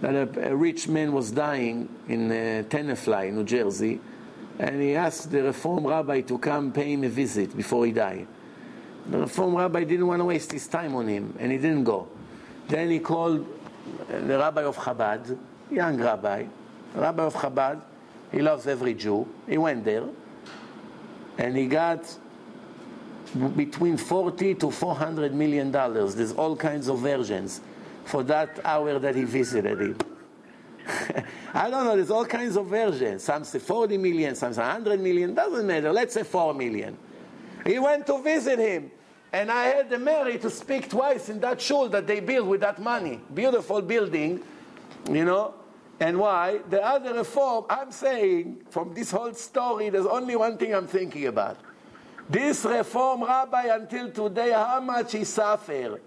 that 0.00 0.14
a, 0.14 0.52
a 0.52 0.56
rich 0.56 0.88
man 0.88 1.12
was 1.12 1.30
dying 1.30 1.88
in 2.08 2.30
uh, 2.30 2.62
Tenafly, 2.68 3.32
New 3.32 3.44
Jersey, 3.44 4.00
and 4.58 4.80
he 4.80 4.94
asked 4.94 5.30
the 5.30 5.42
Reform 5.42 5.86
rabbi 5.86 6.20
to 6.22 6.38
come 6.38 6.72
pay 6.72 6.92
him 6.92 7.04
a 7.04 7.08
visit 7.08 7.56
before 7.56 7.86
he 7.86 7.92
died. 7.92 8.26
The 9.08 9.18
Reform 9.18 9.56
rabbi 9.56 9.84
didn't 9.84 10.06
want 10.06 10.20
to 10.20 10.24
waste 10.24 10.52
his 10.52 10.66
time 10.68 10.94
on 10.94 11.08
him, 11.08 11.34
and 11.38 11.50
he 11.50 11.58
didn't 11.58 11.84
go. 11.84 12.08
Then 12.68 12.90
he 12.90 12.98
called 12.98 13.40
uh, 13.40 14.20
the 14.20 14.38
rabbi 14.38 14.62
of 14.62 14.76
Chabad, 14.76 15.36
young 15.70 15.96
rabbi, 15.98 16.46
rabbi 16.94 17.22
of 17.24 17.34
Chabad. 17.34 17.82
He 18.30 18.40
loves 18.40 18.66
every 18.66 18.94
Jew. 18.94 19.26
He 19.48 19.58
went 19.58 19.84
there, 19.84 20.04
and 21.38 21.56
he 21.56 21.66
got 21.66 22.04
between 23.56 23.96
40 23.96 24.54
to 24.56 24.70
400 24.70 25.34
million 25.34 25.70
dollars. 25.70 26.14
There's 26.14 26.32
all 26.32 26.54
kinds 26.56 26.88
of 26.88 27.00
versions 27.00 27.60
for 28.04 28.22
that 28.24 28.60
hour 28.64 28.98
that 28.98 29.14
he 29.14 29.24
visited 29.24 29.80
him. 29.80 29.96
I 31.54 31.70
don't 31.70 31.84
know, 31.84 31.96
there's 31.96 32.10
all 32.10 32.24
kinds 32.24 32.56
of 32.56 32.66
versions. 32.66 33.24
Some 33.24 33.44
say 33.44 33.58
40 33.58 33.98
million, 33.98 34.34
some 34.34 34.52
say 34.52 34.62
100 34.62 35.00
million, 35.00 35.34
doesn't 35.34 35.66
matter. 35.66 35.92
Let's 35.92 36.14
say 36.14 36.22
4 36.22 36.54
million. 36.54 36.96
He 37.66 37.78
went 37.78 38.06
to 38.06 38.20
visit 38.22 38.58
him, 38.58 38.90
and 39.32 39.50
I 39.50 39.64
had 39.64 39.90
the 39.90 39.98
merit 39.98 40.42
to 40.42 40.50
speak 40.50 40.88
twice 40.88 41.28
in 41.28 41.40
that 41.40 41.60
shul 41.60 41.88
that 41.90 42.06
they 42.06 42.20
built 42.20 42.46
with 42.46 42.60
that 42.62 42.80
money. 42.80 43.20
Beautiful 43.32 43.82
building, 43.82 44.42
you 45.10 45.24
know. 45.24 45.54
And 46.00 46.18
why? 46.18 46.60
The 46.68 46.84
other 46.84 47.14
reform, 47.14 47.66
I'm 47.70 47.92
saying, 47.92 48.62
from 48.70 48.92
this 48.92 49.12
whole 49.12 49.34
story, 49.34 49.88
there's 49.88 50.06
only 50.06 50.34
one 50.34 50.56
thing 50.56 50.74
I'm 50.74 50.88
thinking 50.88 51.26
about. 51.26 51.58
This 52.28 52.64
reform 52.64 53.22
rabbi 53.22 53.66
until 53.66 54.10
today, 54.10 54.50
how 54.50 54.80
much 54.80 55.12
he 55.12 55.22
suffered 55.22 56.00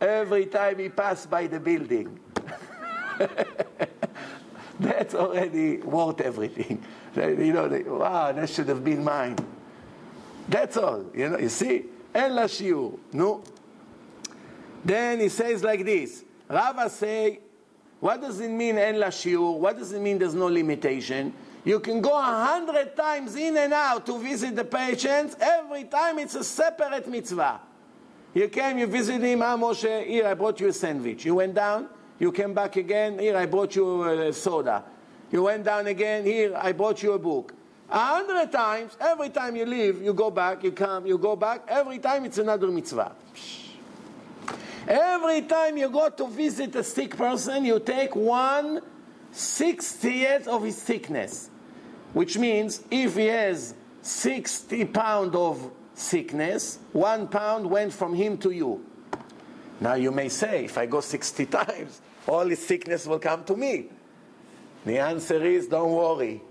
every 0.00 0.46
time 0.46 0.78
he 0.78 0.88
passed 0.88 1.30
by 1.30 1.46
the 1.46 1.60
building. 1.60 2.18
That's 4.80 5.14
already 5.14 5.78
worth 5.78 6.20
everything. 6.20 6.82
You 7.14 7.52
know, 7.52 7.68
they, 7.68 7.82
wow, 7.82 8.32
that 8.32 8.48
should 8.48 8.68
have 8.68 8.82
been 8.82 9.04
mine. 9.04 9.36
That's 10.48 10.78
all. 10.78 11.04
You 11.14 11.28
know, 11.28 11.38
you 11.38 11.50
see? 11.50 11.84
En 12.14 12.30
shiur. 12.48 12.98
No. 13.12 13.44
Then 14.82 15.20
he 15.20 15.28
says 15.28 15.62
like 15.62 15.84
this. 15.84 16.24
Rava 16.48 16.88
say, 16.88 17.40
what 18.00 18.22
does 18.22 18.40
it 18.40 18.48
mean 18.48 18.78
en 18.78 18.94
shiur? 18.94 19.58
What 19.58 19.78
does 19.78 19.92
it 19.92 20.00
mean 20.00 20.18
there's 20.18 20.34
no 20.34 20.46
limitation? 20.46 21.34
You 21.64 21.78
can 21.80 22.00
go 22.00 22.18
a 22.18 22.22
hundred 22.22 22.96
times 22.96 23.36
in 23.36 23.56
and 23.56 23.72
out 23.72 24.04
to 24.06 24.18
visit 24.18 24.56
the 24.56 24.64
patients. 24.64 25.36
Every 25.38 25.84
time 25.84 26.18
it's 26.18 26.34
a 26.34 26.42
separate 26.42 27.06
mitzvah. 27.06 27.60
You 28.34 28.48
came, 28.48 28.78
you 28.78 28.86
visited 28.86 29.22
him, 29.22 29.42
ah, 29.42 29.56
Moshe, 29.56 30.06
here 30.06 30.26
I 30.26 30.34
brought 30.34 30.58
you 30.58 30.68
a 30.68 30.72
sandwich. 30.72 31.24
You 31.24 31.34
went 31.36 31.54
down, 31.54 31.88
you 32.22 32.30
came 32.30 32.54
back 32.54 32.76
again, 32.76 33.18
here 33.18 33.36
I 33.36 33.46
brought 33.46 33.74
you 33.74 34.04
a 34.04 34.32
soda. 34.32 34.84
You 35.32 35.42
went 35.42 35.64
down 35.64 35.88
again, 35.88 36.24
here 36.24 36.54
I 36.56 36.70
brought 36.70 37.02
you 37.02 37.14
a 37.14 37.18
book. 37.18 37.52
A 37.90 37.98
hundred 37.98 38.52
times, 38.52 38.96
every 39.00 39.30
time 39.30 39.56
you 39.56 39.66
leave, 39.66 40.00
you 40.00 40.14
go 40.14 40.30
back, 40.30 40.62
you 40.62 40.70
come, 40.70 41.04
you 41.04 41.18
go 41.18 41.34
back, 41.34 41.64
every 41.66 41.98
time 41.98 42.24
it's 42.24 42.38
another 42.38 42.68
mitzvah. 42.68 43.10
Every 44.86 45.42
time 45.42 45.76
you 45.76 45.90
go 45.90 46.10
to 46.10 46.28
visit 46.28 46.76
a 46.76 46.84
sick 46.84 47.16
person, 47.16 47.64
you 47.64 47.80
take 47.80 48.14
one 48.14 48.82
sixtieth 49.32 50.46
of 50.46 50.62
his 50.62 50.80
sickness. 50.80 51.50
Which 52.12 52.38
means 52.38 52.84
if 52.88 53.16
he 53.16 53.26
has 53.26 53.74
60 54.02 54.84
pounds 54.84 55.34
of 55.34 55.72
sickness, 55.94 56.78
one 56.92 57.26
pound 57.26 57.68
went 57.68 57.92
from 57.92 58.14
him 58.14 58.38
to 58.38 58.52
you. 58.52 58.86
Now 59.80 59.94
you 59.94 60.12
may 60.12 60.28
say, 60.28 60.66
if 60.66 60.78
I 60.78 60.86
go 60.86 61.00
60 61.00 61.46
times, 61.58 62.00
all 62.26 62.46
his 62.46 62.64
sickness 62.64 63.06
will 63.06 63.18
come 63.18 63.44
to 63.44 63.56
me. 63.56 63.86
The 64.84 64.98
answer 64.98 65.44
is, 65.44 65.66
don't 65.66 65.92
worry. 65.92 66.42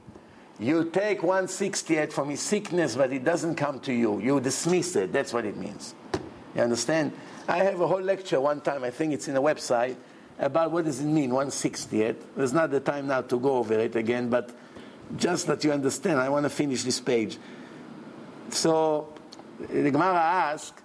You 0.60 0.90
take 0.92 1.24
168 1.24 2.14
from 2.14 2.30
his 2.30 2.40
sickness, 2.40 2.96
but 2.96 3.12
it 3.12 3.24
doesn't 3.24 3.56
come 3.56 3.80
to 3.82 3.94
you. 3.94 4.20
You 4.20 4.40
dismiss 4.40 4.96
it. 4.96 5.12
That's 5.12 5.34
what 5.34 5.46
it 5.46 5.58
means. 5.58 5.96
You 6.56 6.62
understand? 6.62 7.14
I 7.48 7.64
have 7.64 7.82
a 7.82 7.88
whole 7.88 8.02
lecture 8.02 8.40
one 8.40 8.62
time, 8.62 8.84
I 8.84 8.92
think 8.92 9.14
it's 9.14 9.28
in 9.28 9.36
a 9.36 9.42
website, 9.42 9.96
about 10.40 10.72
what 10.72 10.86
does 10.86 11.00
it 11.00 11.06
mean, 11.06 11.32
168. 11.32 12.36
There's 12.36 12.54
not 12.54 12.72
the 12.72 12.80
time 12.80 13.08
now 13.08 13.22
to 13.22 13.40
go 13.40 13.58
over 13.58 13.74
it 13.74 13.96
again, 13.96 14.30
but 14.30 14.52
just 15.18 15.48
that 15.48 15.64
you 15.64 15.72
understand, 15.72 16.20
I 16.20 16.30
want 16.30 16.44
to 16.44 16.50
finish 16.50 16.84
this 16.84 17.00
page. 17.00 17.38
So 18.50 19.14
the 19.60 19.92
Gemara 19.92 20.20
asks, 20.20 20.82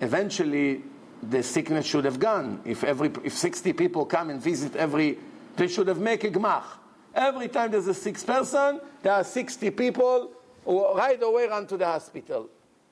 eventually 0.00 0.82
the 1.22 1.42
sickness 1.42 1.86
should 1.86 2.04
have 2.04 2.18
gone. 2.18 2.60
If 2.64 2.84
every 2.84 3.10
if 3.24 3.34
60 3.34 3.72
people 3.74 4.06
come 4.06 4.30
and 4.30 4.40
visit 4.40 4.76
every, 4.76 5.18
they 5.56 5.68
should 5.68 5.88
have 5.88 5.98
make 5.98 6.24
a 6.24 6.30
gemach. 6.30 6.64
Every 7.14 7.48
time 7.48 7.72
there's 7.72 7.88
a 7.88 7.94
sick 7.94 8.24
person, 8.24 8.80
there 9.02 9.12
are 9.12 9.24
60 9.24 9.70
people 9.70 10.30
who 10.64 10.94
right 10.94 11.20
away 11.22 11.48
run 11.48 11.66
to 11.66 11.76
the 11.76 11.86
hospital. 11.86 12.48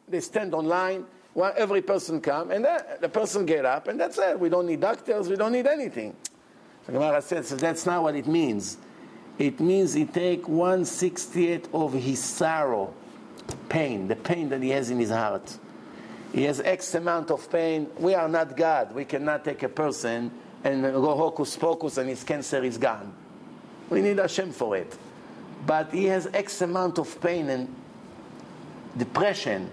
They 0.09 0.21
stand 0.21 0.55
online, 0.55 1.05
well, 1.35 1.53
every 1.57 1.83
person 1.83 2.21
come, 2.21 2.51
and 2.51 2.65
then 2.65 2.81
the 3.01 3.09
person 3.09 3.47
get 3.47 3.65
up, 3.65 3.89
and 3.89 4.01
that's 4.01 4.19
it. 4.19 4.39
We 4.39 4.49
don't 4.49 4.67
need 4.67 4.81
doctors, 4.81 5.29
we 5.29 5.37
don't 5.37 5.53
need 5.53 5.67
anything. 5.67 6.17
The 6.87 6.93
Gemara 6.93 7.23
says 7.23 7.51
that's 7.51 7.87
not 7.87 8.03
what 8.03 8.17
it 8.17 8.27
means. 8.27 8.79
It 9.39 9.61
means 9.61 9.95
he 9.95 10.05
take 10.05 10.49
one 10.49 10.85
sixtieth 10.85 11.73
of 11.73 11.93
his 11.93 12.23
sorrow, 12.23 12.93
pain, 13.69 14.09
the 14.09 14.17
pain 14.17 14.49
that 14.49 14.63
he 14.63 14.71
has 14.71 14.91
in 14.91 14.99
his 14.99 15.11
heart. 15.11 15.59
He 16.33 16.45
has 16.45 16.61
X 16.61 16.95
amount 16.95 17.31
of 17.31 17.51
pain. 17.51 17.89
We 17.99 18.15
are 18.15 18.29
not 18.29 18.57
God. 18.57 18.95
We 18.95 19.05
cannot 19.05 19.45
take 19.45 19.63
a 19.63 19.69
person 19.69 20.31
and 20.65 20.83
go 20.83 21.17
hocus 21.17 21.57
pocus 21.57 21.97
and 21.97 22.09
his 22.09 22.25
cancer 22.25 22.63
is 22.63 22.79
gone. 22.79 23.13
We 23.89 24.03
need 24.03 24.19
Hashem 24.19 24.53
for 24.53 24.77
it. 24.77 24.97
But 25.67 25.93
he 25.93 26.05
has 26.07 26.27
X 26.33 26.61
amount 26.63 26.99
of 26.99 27.21
pain 27.21 27.49
and 27.49 27.75
depression. 28.97 29.71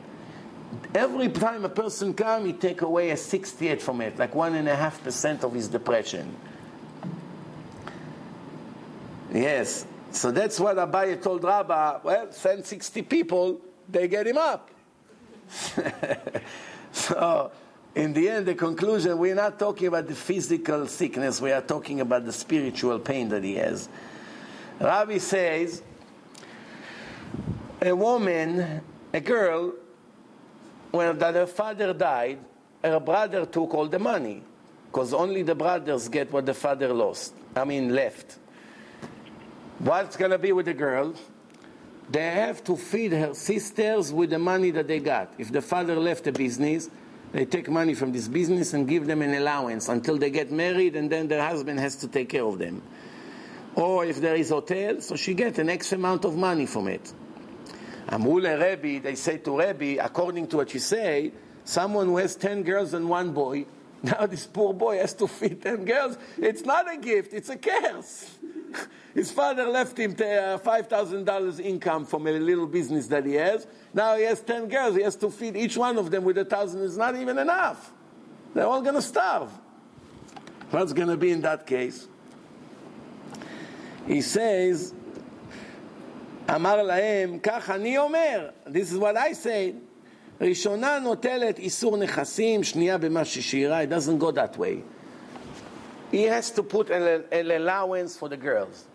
Every 0.94 1.30
time 1.30 1.66
a 1.66 1.70
person 1.70 2.14
comes, 2.14 2.46
he 2.48 2.54
take 2.54 2.82
away 2.82 3.12
a 3.12 3.18
68 3.18 3.82
from 3.82 4.02
it, 4.02 4.18
like 4.18 4.34
one 4.34 4.56
and 4.56 4.68
a 4.68 4.76
half 4.76 5.04
percent 5.04 5.44
of 5.44 5.54
his 5.54 5.68
depression. 5.68 6.36
Yes. 9.34 9.86
So 10.12 10.32
that's 10.32 10.60
what 10.60 10.78
Abaye 10.78 11.22
told 11.22 11.44
Rabba. 11.44 12.02
Well, 12.04 12.32
send 12.32 12.66
60 12.66 13.02
people, 13.04 13.60
they 13.90 14.08
get 14.08 14.26
him 14.26 14.38
up. 14.38 14.72
so, 16.92 17.52
in 17.96 18.14
the 18.14 18.30
end, 18.30 18.46
the 18.46 18.56
conclusion, 18.56 19.18
we're 19.18 19.36
not 19.36 19.58
talking 19.58 19.88
about 19.88 20.08
the 20.08 20.16
physical 20.16 20.88
sickness, 20.88 21.40
we 21.40 21.52
are 21.52 21.62
talking 21.62 22.02
about 22.02 22.26
the 22.26 22.34
spiritual 22.34 23.00
pain 23.00 23.30
that 23.30 23.44
he 23.44 23.56
has. 23.56 23.88
Rabbi 24.80 25.18
says, 25.18 25.82
a 27.82 27.96
woman, 27.96 28.82
a 29.14 29.20
girl, 29.22 29.74
when 30.92 31.18
that 31.20 31.36
her 31.36 31.48
father 31.48 31.94
died, 31.94 32.40
her 32.84 33.00
brother 33.00 33.46
took 33.46 33.74
all 33.74 33.88
the 33.88 34.00
money, 34.00 34.44
because 34.88 35.14
only 35.14 35.44
the 35.44 35.56
brothers 35.56 36.10
get 36.10 36.32
what 36.32 36.46
the 36.46 36.54
father 36.54 36.94
lost, 36.94 37.34
I 37.56 37.64
mean, 37.64 37.96
left. 37.96 38.38
What's 39.80 40.18
going 40.18 40.32
to 40.32 40.38
be 40.38 40.52
with 40.52 40.66
the 40.66 40.74
girl? 40.74 41.14
They 42.10 42.32
have 42.32 42.64
to 42.66 42.76
feed 42.76 43.14
her 43.14 43.34
sisters 43.34 44.14
with 44.14 44.30
the 44.30 44.40
money 44.40 44.72
that 44.72 44.88
they 44.88 45.00
got. 45.00 45.34
If 45.38 45.52
the 45.52 45.62
father 45.62 45.96
left 45.96 46.26
the 46.26 46.32
business, 46.32 46.90
they 47.32 47.46
take 47.46 47.70
money 47.70 47.96
from 47.96 48.12
this 48.12 48.28
business 48.28 48.74
and 48.74 48.88
give 48.88 49.08
them 49.08 49.22
an 49.22 49.34
allowance 49.34 49.90
until 49.90 50.18
they 50.18 50.30
get 50.30 50.52
married, 50.52 50.96
and 50.96 51.12
then 51.12 51.28
their 51.28 51.46
husband 51.46 51.80
has 51.80 51.96
to 51.98 52.08
take 52.08 52.30
care 52.30 52.46
of 52.46 52.60
them. 52.60 52.82
Or 53.76 54.06
if 54.06 54.22
there 54.22 54.36
is 54.36 54.50
hotel, 54.50 55.02
so 55.02 55.16
she 55.16 55.34
gets 55.34 55.60
an 55.60 55.70
X 55.70 55.92
amount 55.92 56.24
of 56.26 56.38
money 56.38 56.66
from 56.66 56.88
it. 56.88 57.12
Amule 58.08 58.58
Rebbe, 58.58 59.04
they 59.04 59.16
say 59.16 59.38
to 59.40 59.60
Rebbe, 59.60 60.04
according 60.04 60.48
to 60.48 60.58
what 60.58 60.74
you 60.74 60.80
say, 60.80 61.32
someone 61.64 62.06
who 62.06 62.18
has 62.18 62.36
10 62.36 62.64
girls 62.64 62.94
and 62.94 63.10
one 63.10 63.32
boy, 63.32 63.66
now 64.04 64.28
this 64.28 64.46
poor 64.46 64.74
boy 64.74 65.00
has 65.00 65.14
to 65.16 65.28
feed 65.28 65.62
10 65.62 65.86
girls. 65.86 66.18
It's 66.38 66.64
not 66.64 66.92
a 66.94 66.98
gift, 66.98 67.34
it's 67.34 67.50
a 67.50 67.58
curse. 67.58 68.30
His 69.15 69.33
father 69.33 69.67
left 69.67 69.99
him 69.99 70.13
uh, 70.13 70.59
$5,000 70.59 71.61
income 71.61 72.07
from 72.07 72.27
a 72.27 72.33
little 72.33 72.67
business 72.67 73.09
that 73.09 73.27
he 73.27 73.35
has. 73.35 73.67
Now 73.93 74.17
he 74.17 74.23
has 74.23 74.41
10 74.41 74.69
girls. 74.69 74.97
He 74.97 75.03
has 75.03 75.17
to 75.17 75.31
feed 75.31 75.57
each 75.57 75.77
one 75.77 75.99
of 75.99 76.11
them 76.11 76.23
with 76.25 76.39
a 76.39 76.45
thousand. 76.45 76.85
It's 76.85 76.97
not 76.97 77.17
even 77.17 77.39
enough. 77.39 77.93
They're 78.55 78.67
all 78.67 78.83
going 78.83 78.95
to 78.95 79.03
starve. 79.03 79.51
What's 80.71 80.93
going 80.93 81.09
to 81.09 81.17
be 81.17 81.33
in 81.33 81.41
that 81.41 81.67
case? 81.67 82.07
He 84.07 84.21
says, 84.23 84.95
אמר 86.49 86.83
להם, 86.83 87.39
כך 87.43 87.71
אני 87.71 87.99
אומר, 87.99 88.51
this 88.67 88.93
is 88.93 88.99
what 88.99 89.17
I 89.17 89.33
say, 89.33 89.75
ראשונה 90.41 90.99
נוטלת 90.99 91.59
איסור 91.59 91.97
נכסים, 91.97 92.65
שנייה 92.65 92.99
במה 92.99 93.25
ששירה, 93.25 93.85
it 93.85 93.89
doesn't 93.89 94.19
go 94.19 94.31
that 94.31 94.57
way. 94.57 94.83
He 96.12 96.24
has 96.24 96.52
to 96.52 96.64
put 96.64 96.90
an 96.90 97.52
allowance 97.52 98.18
for 98.18 98.30
the 98.30 98.38
girls. 98.38 98.86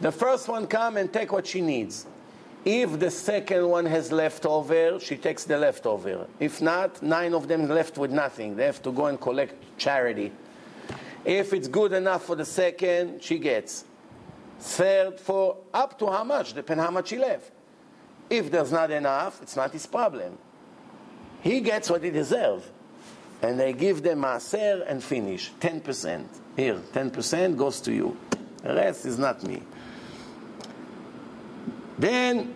The 0.00 0.10
first 0.10 0.48
one 0.48 0.66
come 0.66 0.96
and 0.96 1.12
take 1.12 1.32
what 1.32 1.46
she 1.46 1.60
needs. 1.60 2.06
If 2.64 2.98
the 2.98 3.10
second 3.10 3.68
one 3.68 3.84
has 3.86 4.10
leftover, 4.10 4.98
she 4.98 5.16
takes 5.16 5.44
the 5.44 5.58
leftover. 5.58 6.26
If 6.40 6.62
not, 6.62 7.02
nine 7.02 7.34
of 7.34 7.46
them 7.46 7.68
left 7.68 7.98
with 7.98 8.10
nothing. 8.10 8.56
They 8.56 8.64
have 8.64 8.82
to 8.82 8.92
go 8.92 9.06
and 9.06 9.20
collect 9.20 9.78
charity. 9.78 10.32
If 11.24 11.52
it's 11.52 11.68
good 11.68 11.92
enough 11.92 12.24
for 12.24 12.36
the 12.36 12.44
second, 12.44 13.22
she 13.22 13.38
gets. 13.38 13.84
Third, 14.60 15.20
for 15.20 15.58
up 15.74 15.98
to 15.98 16.06
how 16.06 16.24
much, 16.24 16.54
depend 16.54 16.80
how 16.80 16.90
much 16.90 17.10
he 17.10 17.18
left. 17.18 17.52
If 18.30 18.50
there's 18.50 18.72
not 18.72 18.90
enough, 18.90 19.42
it's 19.42 19.56
not 19.56 19.70
his 19.72 19.86
problem. 19.86 20.38
He 21.42 21.60
gets 21.60 21.90
what 21.90 22.02
he 22.02 22.10
deserves 22.10 22.64
And 23.43 23.59
they 23.59 23.73
give 23.73 24.03
them 24.03 24.21
maaser 24.21 24.83
and 24.87 25.03
finish. 25.03 25.51
10%. 25.59 26.25
Here, 26.55 26.75
10% 26.75 27.57
goes 27.57 27.79
to 27.81 27.93
you. 27.93 28.17
The 28.63 28.75
rest 28.75 29.05
is 29.05 29.17
not 29.17 29.43
me. 29.43 29.63
Then, 31.97 32.53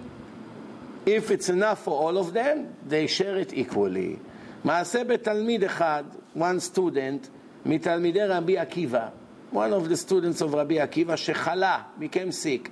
if 1.06 1.32
it's 1.32 1.50
enough 1.50 1.84
for 1.84 2.02
all 2.02 2.18
of 2.18 2.34
them, 2.34 2.76
they 2.86 3.08
share 3.08 3.38
it 3.38 3.54
equally. 3.54 4.20
מעשה 4.64 5.04
בתלמיד 5.04 5.64
אחד, 5.64 6.04
one 6.36 6.60
student, 6.60 7.30
מתלמידי 7.66 8.24
רבי 8.24 8.58
עקיבא, 8.58 9.08
one 9.54 9.74
of 9.74 9.90
the 9.90 9.98
students 9.98 10.42
of 10.42 10.56
רבי 10.56 10.80
עקיבא, 10.80 11.16
שחלה, 11.16 11.78
became 12.00 12.32
sick. 12.32 12.72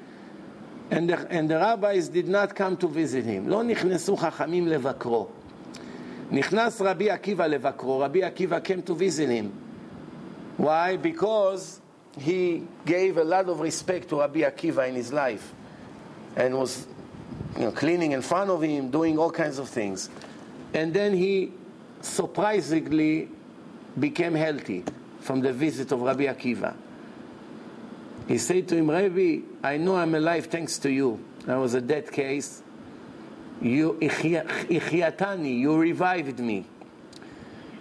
And 0.92 1.10
the, 1.10 1.28
and 1.30 1.50
the 1.50 1.56
rabbis 1.56 2.10
did 2.10 2.28
not 2.28 2.56
come 2.56 2.78
to 2.78 2.88
visit 2.88 3.26
him. 3.26 3.50
לא 3.50 3.64
נכנסו 3.64 4.18
חכמים 4.18 4.68
לבקרו. 4.68 5.28
נכנס 6.32 6.82
רבי 6.82 7.10
עקיבא 7.10 7.48
לבקרו, 7.48 8.00
רבי 8.00 8.24
עקיבא 8.24 8.60
came 8.60 8.82
to 8.82 8.94
visit 8.94 9.30
him. 9.30 9.52
Why? 10.58 10.98
Because 10.98 11.82
he 12.20 12.68
gave 12.86 13.18
a 13.18 13.24
lot 13.24 13.48
of 13.50 13.60
respect 13.60 14.10
to 14.10 14.20
Rabbi 14.20 14.42
Akiva 14.42 14.88
in 14.88 14.96
his 14.96 15.14
life 15.14 15.54
and 16.36 16.58
was 16.58 16.88
you 17.56 17.64
know, 17.64 17.72
cleaning 17.72 18.12
in 18.12 18.22
front 18.22 18.50
of 18.50 18.62
him, 18.62 18.90
doing 18.90 19.18
all 19.18 19.32
kinds 19.32 19.60
of 19.60 19.70
things. 19.70 20.10
And 20.74 20.94
then 20.94 21.14
he 21.14 21.52
surprisingly 22.02 23.30
became 24.00 24.36
healthy 24.36 24.84
from 25.20 25.42
the 25.42 25.54
visit 25.54 25.92
of 25.92 26.02
Rabbi 26.02 26.26
Akiva. 26.26 26.76
He 28.28 28.38
said 28.38 28.68
to 28.70 28.78
him, 28.78 28.90
Rabbi, 28.90 29.40
I 29.64 29.78
know 29.78 29.96
I'm 29.96 30.16
alive 30.16 30.46
thanks 30.46 30.78
to 30.80 30.92
you. 30.92 31.24
That 31.46 31.56
was 31.56 31.74
a 31.74 31.82
dead 31.82 32.12
case. 32.12 32.62
You, 33.62 33.94
Ichiyatani, 34.02 35.60
you 35.60 35.78
revived 35.78 36.40
me. 36.40 36.66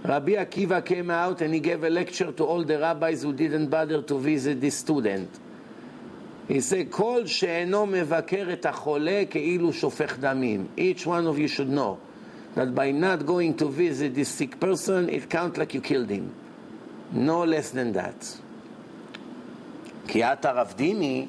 Rabbi 0.03 0.33
Akiva 0.33 0.85
came 0.85 1.11
out 1.11 1.41
and 1.43 1.53
he 1.53 1.61
gave 1.61 1.85
a 1.85 1.91
lecture 1.91 2.33
to 2.33 2.45
all 2.45 2.65
the 2.65 2.79
rabbis 2.79 3.23
who 3.23 3.33
didn't 3.33 3.69
bother 3.69 4.03
to 4.03 4.19
visit 4.19 4.61
this 4.61 4.77
student. 4.77 5.29
He 6.49 6.61
said, 6.61 6.91
כל 6.91 7.27
שאינו 7.27 7.87
מבקר 7.87 8.53
את 8.53 8.67
החולה 8.67 9.23
כאילו 9.31 9.73
שופך 9.73 10.19
דמים. 10.19 10.67
Each 10.77 11.07
one 11.07 11.27
of 11.27 11.39
you 11.39 11.49
should 11.49 11.69
know 11.69 11.99
that 12.57 12.75
by 12.75 12.91
not 12.91 13.25
going 13.25 13.55
to 13.59 13.69
visit 13.69 14.15
this 14.15 14.29
sick 14.29 14.59
person, 14.59 15.09
it 15.09 15.31
counts 15.31 15.59
like 15.59 15.75
you 15.75 15.81
killed 15.81 16.11
him. 16.11 16.33
No 17.13 17.45
less 17.45 17.71
than 17.71 17.93
that. 17.93 18.41
כי 20.09 20.25
את 20.25 20.45
הרב 20.45 20.75
דימי, 20.77 21.27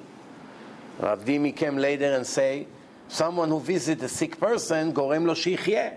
רב 1.00 1.24
דימי 1.24 1.54
came 1.56 1.78
later 1.78 2.16
and 2.18 2.26
say, 2.26 2.66
someone 3.08 3.50
who 3.50 3.60
visits 3.60 4.04
a 4.04 4.10
sick 4.10 4.40
person, 4.40 4.92
גורם 4.94 5.26
לו 5.26 5.36
שיחיה. 5.36 5.90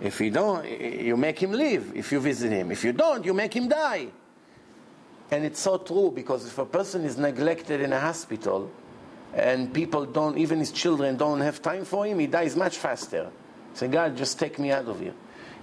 If 0.00 0.20
you 0.20 0.30
don't, 0.30 0.64
you 0.64 1.16
make 1.16 1.40
him 1.40 1.52
live 1.52 1.92
if 1.94 2.12
you 2.12 2.20
visit 2.20 2.52
him. 2.52 2.70
If 2.70 2.84
you 2.84 2.92
don't, 2.92 3.24
you 3.24 3.34
make 3.34 3.54
him 3.54 3.68
die. 3.68 4.06
And 5.30 5.44
it's 5.44 5.60
so 5.60 5.78
true 5.78 6.12
because 6.14 6.46
if 6.46 6.56
a 6.58 6.64
person 6.64 7.04
is 7.04 7.18
neglected 7.18 7.80
in 7.80 7.92
a 7.92 8.00
hospital 8.00 8.70
and 9.34 9.74
people 9.74 10.06
don't, 10.06 10.38
even 10.38 10.60
his 10.60 10.70
children 10.70 11.16
don't 11.16 11.40
have 11.40 11.60
time 11.60 11.84
for 11.84 12.06
him, 12.06 12.20
he 12.20 12.28
dies 12.28 12.56
much 12.56 12.78
faster. 12.78 13.30
Say, 13.74 13.88
God, 13.88 14.16
just 14.16 14.38
take 14.38 14.58
me 14.58 14.70
out 14.70 14.86
of 14.86 15.00
here. 15.00 15.14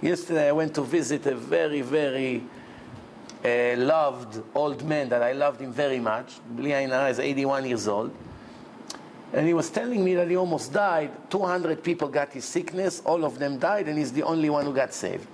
Yesterday 0.02 0.48
I 0.48 0.52
went 0.52 0.74
to 0.74 0.82
visit 0.82 1.26
a 1.26 1.34
very, 1.34 1.80
very 1.80 2.44
uh, 3.44 3.76
loved 3.76 4.42
old 4.54 4.84
man 4.84 5.08
that 5.08 5.22
I 5.22 5.32
loved 5.32 5.60
him 5.60 5.72
very 5.72 5.98
much. 5.98 6.34
Bli 6.50 6.72
is 6.72 7.18
81 7.18 7.66
years 7.66 7.88
old. 7.88 8.14
And 9.33 9.47
he 9.47 9.53
was 9.53 9.69
telling 9.69 10.03
me 10.03 10.15
that 10.15 10.29
he 10.29 10.35
almost 10.35 10.73
died. 10.73 11.11
200 11.29 11.83
people 11.83 12.09
got 12.09 12.33
his 12.33 12.45
sickness, 12.45 13.01
all 13.05 13.23
of 13.23 13.39
them 13.39 13.57
died, 13.59 13.87
and 13.87 13.97
he's 13.97 14.11
the 14.11 14.23
only 14.23 14.49
one 14.49 14.65
who 14.65 14.73
got 14.73 14.93
saved. 14.93 15.27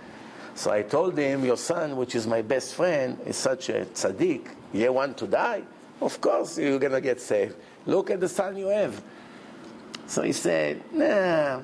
So 0.54 0.72
I 0.72 0.84
told 0.84 1.18
him, 1.18 1.46
Your 1.46 1.58
son, 1.58 1.96
which 1.96 2.16
is 2.16 2.28
my 2.28 2.42
best 2.42 2.76
friend, 2.76 3.20
is 3.26 3.38
such 3.38 3.70
a 3.70 3.86
tzaddik. 3.86 4.48
You 4.74 4.94
want 4.94 5.18
to 5.20 5.28
die? 5.28 5.64
Of 6.02 6.22
course 6.22 6.58
you're 6.58 6.80
going 6.80 6.92
to 6.94 7.02
get 7.02 7.20
saved. 7.22 7.56
Look 7.86 8.12
at 8.12 8.20
the 8.20 8.30
son 8.30 8.58
you 8.58 8.68
have. 8.68 9.02
So 10.06 10.22
he 10.22 10.32
said, 10.32 10.82
Nah, 10.94 11.62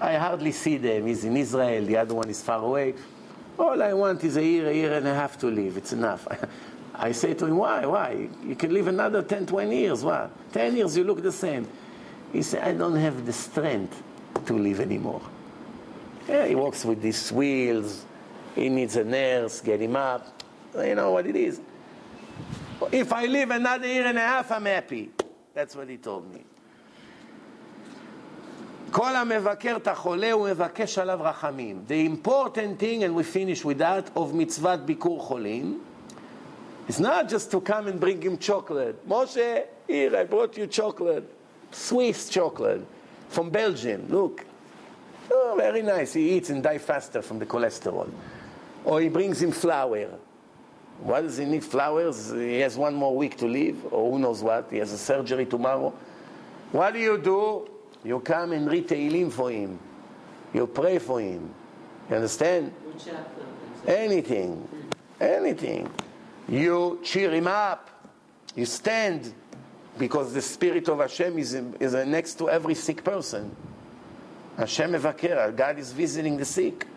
I 0.00 0.14
hardly 0.14 0.52
see 0.52 0.78
them. 0.78 1.06
He's 1.06 1.24
in 1.24 1.36
Israel, 1.36 1.84
the 1.84 1.96
other 1.96 2.14
one 2.14 2.30
is 2.30 2.42
far 2.42 2.62
away. 2.62 2.94
All 3.58 3.82
I 3.82 3.92
want 3.92 4.24
is 4.24 4.36
a 4.38 4.44
year, 4.44 4.68
a 4.68 4.72
year 4.72 4.94
and 4.94 5.06
a 5.06 5.14
half 5.14 5.38
to 5.38 5.46
live. 5.48 5.76
It's 5.76 5.92
enough. 5.92 6.26
I 6.99 7.11
say 7.11 7.33
to 7.33 7.45
him, 7.45 7.57
why, 7.57 7.85
why? 7.85 8.29
You 8.43 8.55
can 8.55 8.73
live 8.73 8.87
another 8.87 9.21
10, 9.21 9.45
20 9.45 9.77
years. 9.77 10.03
What? 10.03 10.31
10 10.53 10.77
years, 10.77 10.95
you 10.95 11.03
look 11.03 11.21
the 11.21 11.31
same. 11.31 11.67
He 12.31 12.41
said, 12.41 12.63
I 12.63 12.73
don't 12.73 12.95
have 12.95 13.25
the 13.25 13.33
strength 13.33 14.01
to 14.45 14.53
live 14.57 14.79
anymore. 14.79 15.21
Yeah, 16.27 16.47
he 16.47 16.55
walks 16.55 16.85
with 16.85 17.01
these 17.01 17.31
wheels. 17.31 18.05
He 18.55 18.69
needs 18.69 18.95
a 18.95 19.03
nurse, 19.03 19.61
get 19.61 19.81
him 19.81 19.95
up. 19.95 20.43
You 20.75 20.95
know 20.95 21.11
what 21.11 21.27
it 21.27 21.35
is. 21.35 21.59
If 22.91 23.13
I 23.13 23.25
live 23.25 23.51
another 23.51 23.87
year 23.87 24.05
and 24.05 24.17
a 24.17 24.21
half, 24.21 24.51
I'm 24.51 24.65
happy. 24.65 25.11
That's 25.53 25.75
what 25.75 25.89
he 25.89 25.97
told 25.97 26.33
me. 26.33 26.43
כל 28.91 29.15
המבקר 29.15 29.75
את 29.77 29.87
החולה 29.87 30.31
הוא 30.31 30.47
מבקש 30.49 30.97
עליו 30.97 31.19
רחמים. 31.21 31.83
The 31.87 32.05
important 32.05 32.79
thing, 32.79 33.03
and 33.03 33.13
we 33.13 33.23
finish 33.23 33.65
with 33.65 33.77
that, 33.79 34.09
of 34.15 34.33
מצוות 34.33 34.85
ביקור 34.85 35.19
חולים, 35.19 35.79
it's 36.90 36.98
not 36.98 37.28
just 37.28 37.52
to 37.52 37.60
come 37.60 37.86
and 37.86 38.00
bring 38.00 38.20
him 38.20 38.36
chocolate. 38.36 39.08
Moshe, 39.08 39.64
here, 39.86 40.16
I 40.16 40.24
brought 40.24 40.56
you 40.56 40.66
chocolate. 40.66 41.22
Swiss 41.70 42.28
chocolate 42.28 42.84
from 43.28 43.48
Belgium. 43.48 44.08
Look. 44.08 44.44
Oh, 45.30 45.54
very 45.56 45.82
nice. 45.82 46.14
He 46.14 46.32
eats 46.32 46.50
and 46.50 46.64
dies 46.64 46.82
faster 46.82 47.22
from 47.22 47.38
the 47.38 47.46
cholesterol. 47.46 48.10
Or 48.84 49.00
he 49.00 49.08
brings 49.08 49.40
him 49.40 49.52
flour. 49.52 50.08
Why 50.98 51.20
does 51.20 51.36
he 51.36 51.44
need 51.44 51.62
flowers? 51.62 52.32
He 52.32 52.58
has 52.58 52.76
one 52.76 52.96
more 52.96 53.16
week 53.16 53.36
to 53.36 53.46
live, 53.46 53.92
or 53.92 54.10
who 54.10 54.18
knows 54.18 54.42
what. 54.42 54.66
He 54.72 54.78
has 54.78 54.92
a 54.92 54.98
surgery 54.98 55.46
tomorrow. 55.46 55.94
What 56.72 56.94
do 56.94 56.98
you 56.98 57.18
do? 57.18 57.70
You 58.02 58.18
come 58.18 58.50
and 58.50 58.68
read 58.68 58.88
Tehillim 58.88 59.30
for 59.30 59.52
him. 59.52 59.78
You 60.52 60.66
pray 60.66 60.98
for 60.98 61.20
him. 61.20 61.54
You 62.08 62.16
understand? 62.16 62.72
Anything. 63.86 64.68
Anything 65.20 65.88
you 66.49 66.99
cheer 67.03 67.31
him 67.31 67.47
up, 67.47 67.89
you 68.55 68.65
stand, 68.65 69.33
because 69.97 70.33
the 70.33 70.41
spirit 70.41 70.87
of 70.89 70.99
Hashem 70.99 71.37
is, 71.39 71.53
is 71.79 71.93
next 71.93 72.35
to 72.35 72.49
every 72.49 72.75
sick 72.75 73.03
person. 73.03 73.55
Hashem 74.57 74.91
Mevaker, 74.93 75.55
God 75.55 75.79
is 75.79 75.91
visiting 75.91 76.37
the 76.37 76.45
sick. 76.45 76.87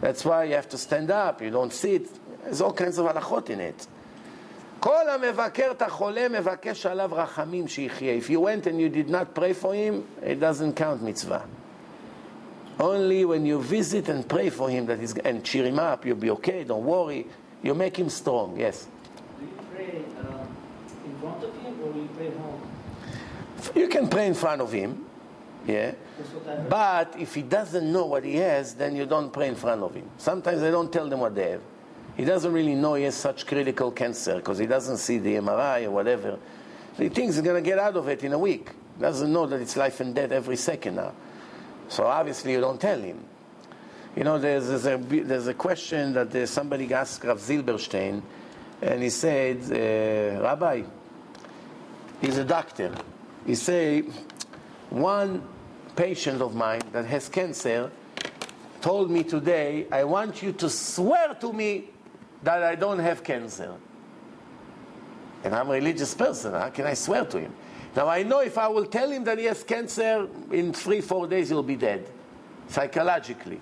That's 0.00 0.24
why 0.24 0.44
you 0.44 0.54
have 0.54 0.68
to 0.70 0.78
stand 0.78 1.10
up, 1.10 1.42
you 1.42 1.50
don't 1.50 1.72
sit. 1.72 2.08
There's 2.44 2.60
all 2.60 2.72
kinds 2.72 2.98
of 2.98 3.06
halachot 3.06 3.50
in 3.50 3.60
it. 3.60 3.86
כל 4.80 5.08
המבקר 5.08 5.70
את 5.70 5.82
החולה 5.82 6.28
מבקש 6.28 6.86
עליו 6.86 7.10
רחמים 7.12 7.68
שיחיה. 7.68 8.16
If 8.16 8.30
you 8.30 8.40
went 8.40 8.66
and 8.66 8.80
you 8.80 8.88
did 8.88 9.10
not 9.10 9.34
pray 9.34 9.52
for 9.52 9.74
him, 9.74 10.04
it 10.22 10.38
doesn't 10.38 10.74
count 10.74 11.02
mitzvah. 11.02 11.42
Only 12.78 13.24
when 13.24 13.44
you 13.44 13.60
visit 13.60 14.08
and 14.08 14.28
pray 14.28 14.50
for 14.50 14.70
him 14.70 14.86
that 14.86 15.00
he's, 15.00 15.16
and 15.18 15.44
cheer 15.44 15.64
him 15.64 15.80
up, 15.80 16.06
you'll 16.06 16.16
be 16.16 16.30
okay, 16.30 16.62
don't 16.62 16.84
worry. 16.84 17.26
You 17.63 17.73
make 17.73 17.97
him 17.97 18.09
strong, 18.09 18.59
yes. 18.59 18.87
Do 19.39 19.45
you 19.45 19.51
pray 19.73 20.03
uh, 20.19 20.45
in 21.05 21.17
front 21.19 21.43
of 21.43 21.57
him 21.61 21.81
or 21.81 21.95
you 21.95 22.09
pray 22.15 22.29
home? 22.31 22.61
You 23.73 23.87
can 23.87 24.09
pray 24.09 24.27
in 24.27 24.33
front 24.33 24.61
of 24.61 24.71
him, 24.71 25.05
yeah. 25.65 25.93
But 26.69 27.15
if 27.17 27.33
he 27.33 27.41
doesn't 27.41 27.89
know 27.89 28.05
what 28.05 28.25
he 28.25 28.35
has, 28.35 28.73
then 28.73 28.95
you 28.95 29.05
don't 29.05 29.31
pray 29.31 29.47
in 29.47 29.55
front 29.55 29.81
of 29.81 29.95
him. 29.95 30.09
Sometimes 30.17 30.59
they 30.61 30.71
don't 30.71 30.91
tell 30.91 31.07
them 31.07 31.21
what 31.21 31.35
they 31.35 31.51
have. 31.51 31.61
He 32.17 32.25
doesn't 32.25 32.51
really 32.51 32.75
know 32.75 32.93
he 32.93 33.05
has 33.05 33.15
such 33.15 33.47
critical 33.47 33.91
cancer 33.91 34.35
because 34.35 34.57
he 34.57 34.67
doesn't 34.67 34.97
see 34.97 35.17
the 35.17 35.35
MRI 35.35 35.85
or 35.85 35.91
whatever. 35.91 36.37
he 36.97 37.09
thinks 37.09 37.35
he's 37.35 37.43
going 37.43 37.63
to 37.63 37.67
get 37.67 37.79
out 37.79 37.95
of 37.95 38.07
it 38.09 38.23
in 38.23 38.33
a 38.33 38.37
week. 38.37 38.71
He 38.97 39.01
doesn't 39.01 39.31
know 39.31 39.47
that 39.47 39.61
it's 39.61 39.75
life 39.75 39.99
and 40.01 40.13
death 40.13 40.31
every 40.31 40.57
second 40.57 40.95
now. 40.95 41.13
So 41.87 42.05
obviously 42.05 42.51
you 42.51 42.61
don't 42.61 42.79
tell 42.79 42.99
him. 42.99 43.23
You 44.15 44.23
know, 44.23 44.37
there's, 44.37 44.67
there's, 44.67 44.85
a, 44.85 44.97
there's 44.97 45.47
a 45.47 45.55
question 45.55 46.13
that 46.13 46.47
somebody 46.47 46.93
asked 46.93 47.23
Rav 47.23 47.39
Zilberstein, 47.39 48.21
and 48.81 49.01
he 49.01 49.09
said, 49.09 49.57
uh, 49.71 50.43
Rabbi, 50.43 50.83
he's 52.21 52.37
a 52.37 52.45
doctor. 52.45 52.93
He 53.45 53.55
said, 53.55 54.05
one 54.91 55.41
patient 55.95 56.41
of 56.41 56.53
mine 56.53 56.81
that 56.91 57.05
has 57.05 57.27
cancer 57.27 57.89
told 58.81 59.09
me 59.09 59.23
today, 59.23 59.87
I 59.91 60.03
want 60.03 60.43
you 60.43 60.51
to 60.53 60.69
swear 60.69 61.33
to 61.35 61.51
me 61.51 61.89
that 62.43 62.61
I 62.61 62.75
don't 62.75 62.99
have 62.99 63.23
cancer. 63.23 63.73
And 65.43 65.55
I'm 65.55 65.69
a 65.69 65.73
religious 65.73 66.13
person. 66.13 66.53
How 66.53 66.69
can 66.69 66.85
I 66.85 66.93
swear 66.93 67.25
to 67.25 67.39
him? 67.39 67.53
Now 67.95 68.07
I 68.07 68.23
know 68.23 68.41
if 68.41 68.57
I 68.57 68.67
will 68.67 68.85
tell 68.85 69.09
him 69.09 69.23
that 69.23 69.39
he 69.39 69.45
has 69.45 69.63
cancer, 69.63 70.27
in 70.51 70.71
three, 70.71 71.01
four 71.01 71.27
days 71.27 71.49
he'll 71.49 71.63
be 71.63 71.75
dead, 71.75 72.09
psychologically. 72.67 73.59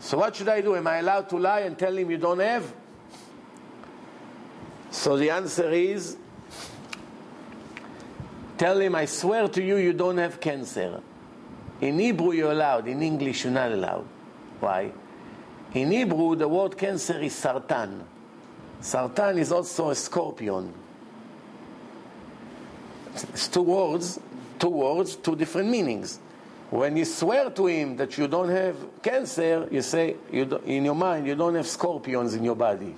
So 0.00 0.18
what 0.18 0.36
should 0.36 0.48
I 0.48 0.60
do? 0.60 0.76
Am 0.76 0.86
I 0.86 0.98
allowed 0.98 1.28
to 1.30 1.38
lie 1.38 1.60
and 1.60 1.78
tell 1.78 1.96
him 1.96 2.10
you 2.10 2.18
don't 2.18 2.38
have? 2.38 2.72
So 4.90 5.16
the 5.16 5.30
answer 5.30 5.70
is 5.70 6.16
tell 8.56 8.80
him, 8.80 8.94
I 8.94 9.04
swear 9.04 9.48
to 9.48 9.62
you, 9.62 9.76
you 9.76 9.92
don't 9.92 10.18
have 10.18 10.40
cancer. 10.40 11.00
In 11.80 11.98
Hebrew, 11.98 12.32
you're 12.32 12.52
allowed. 12.52 12.88
In 12.88 13.02
English, 13.02 13.44
you're 13.44 13.52
not 13.52 13.70
allowed. 13.70 14.06
Why? 14.60 14.92
In 15.74 15.90
Hebrew, 15.90 16.34
the 16.34 16.48
word 16.48 16.76
cancer 16.76 17.20
is 17.20 17.34
sartan. 17.34 18.02
Sartan 18.80 19.38
is 19.38 19.52
also 19.52 19.90
a 19.90 19.94
scorpion. 19.94 20.72
It's 23.14 23.48
two 23.48 23.62
words, 23.62 24.20
two 24.58 24.68
words, 24.68 25.16
two 25.16 25.36
different 25.36 25.68
meanings. 25.68 26.20
When 26.70 26.96
you 26.96 27.06
swear 27.06 27.48
to 27.50 27.66
him 27.66 27.96
that 27.96 28.18
you 28.18 28.28
don't 28.28 28.50
have 28.50 28.76
cancer, 29.02 29.66
you 29.70 29.80
say 29.80 30.16
you 30.30 30.60
in 30.66 30.84
your 30.84 30.94
mind 30.94 31.26
you 31.26 31.34
don't 31.34 31.54
have 31.54 31.66
scorpions 31.66 32.34
in 32.34 32.44
your 32.44 32.56
body. 32.56 32.94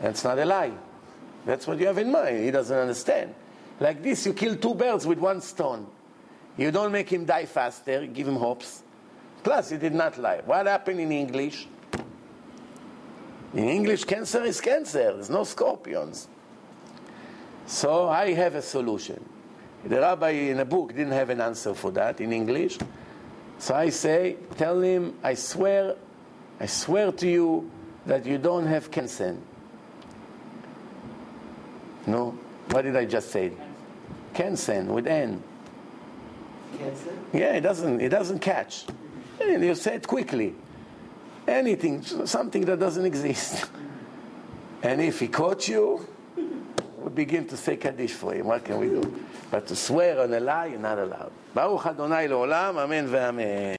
That's 0.00 0.24
not 0.24 0.38
a 0.38 0.44
lie. 0.44 0.72
That's 1.44 1.66
what 1.66 1.78
you 1.78 1.86
have 1.86 1.98
in 1.98 2.10
mind. 2.10 2.44
He 2.44 2.50
doesn't 2.50 2.76
understand. 2.76 3.34
Like 3.80 4.02
this, 4.02 4.26
you 4.26 4.32
kill 4.32 4.56
two 4.56 4.74
birds 4.74 5.06
with 5.06 5.18
one 5.18 5.40
stone. 5.40 5.86
You 6.56 6.70
don't 6.70 6.90
make 6.90 7.08
him 7.10 7.24
die 7.24 7.46
faster, 7.46 8.06
give 8.06 8.26
him 8.26 8.36
hopes. 8.36 8.82
Plus, 9.44 9.70
he 9.70 9.76
did 9.76 9.94
not 9.94 10.18
lie. 10.18 10.40
What 10.44 10.66
happened 10.66 11.00
in 11.00 11.12
English? 11.12 11.68
In 13.54 13.68
English, 13.68 14.04
cancer 14.04 14.42
is 14.44 14.60
cancer. 14.60 15.12
There's 15.14 15.30
no 15.30 15.44
scorpions. 15.44 16.28
So 17.66 18.08
I 18.08 18.32
have 18.32 18.54
a 18.56 18.62
solution. 18.62 19.24
The 19.84 20.00
rabbi 20.00 20.30
in 20.30 20.58
a 20.60 20.64
book 20.64 20.88
didn't 20.88 21.12
have 21.12 21.30
an 21.30 21.40
answer 21.40 21.74
for 21.74 21.90
that 21.92 22.20
in 22.20 22.32
English. 22.32 22.78
So 23.58 23.74
I 23.74 23.88
say, 23.90 24.36
tell 24.56 24.80
him, 24.80 25.14
I 25.22 25.34
swear, 25.34 25.96
I 26.60 26.66
swear 26.66 27.12
to 27.12 27.28
you 27.28 27.70
that 28.06 28.26
you 28.26 28.38
don't 28.38 28.66
have 28.66 28.90
cancer. 28.90 29.36
No? 32.06 32.38
What 32.70 32.82
did 32.82 32.96
I 32.96 33.04
just 33.04 33.30
say? 33.30 33.52
Cancer 34.34 34.82
with 34.82 35.06
N. 35.06 35.42
Cancer? 36.78 37.12
Yeah, 37.32 37.54
it 37.54 37.60
doesn't, 37.60 38.00
it 38.00 38.08
doesn't 38.10 38.38
catch. 38.40 38.86
And 39.40 39.64
you 39.64 39.74
say 39.74 39.96
it 39.96 40.06
quickly. 40.06 40.54
Anything, 41.46 42.02
something 42.02 42.64
that 42.66 42.78
doesn't 42.78 43.04
exist. 43.04 43.70
And 44.82 45.00
if 45.00 45.20
he 45.20 45.28
caught 45.28 45.66
you, 45.66 46.06
we 46.98 47.10
begin 47.10 47.46
to 47.48 47.56
say 47.56 47.76
Kaddish 47.76 48.12
for 48.12 48.34
him. 48.34 48.46
What 48.46 48.64
can 48.64 48.78
we 48.78 48.88
do? 48.88 49.24
But 49.50 49.66
to 49.68 49.76
swear 49.76 50.20
on 50.20 50.34
a 50.34 50.40
lie, 50.40 50.66
you're 50.66 50.78
not 50.78 50.98
allowed. 50.98 51.30
ברוך 51.54 51.86
אדוני 51.86 52.28
לעולם, 52.28 52.78
אמן 52.78 53.04
ואמן. 53.08 53.76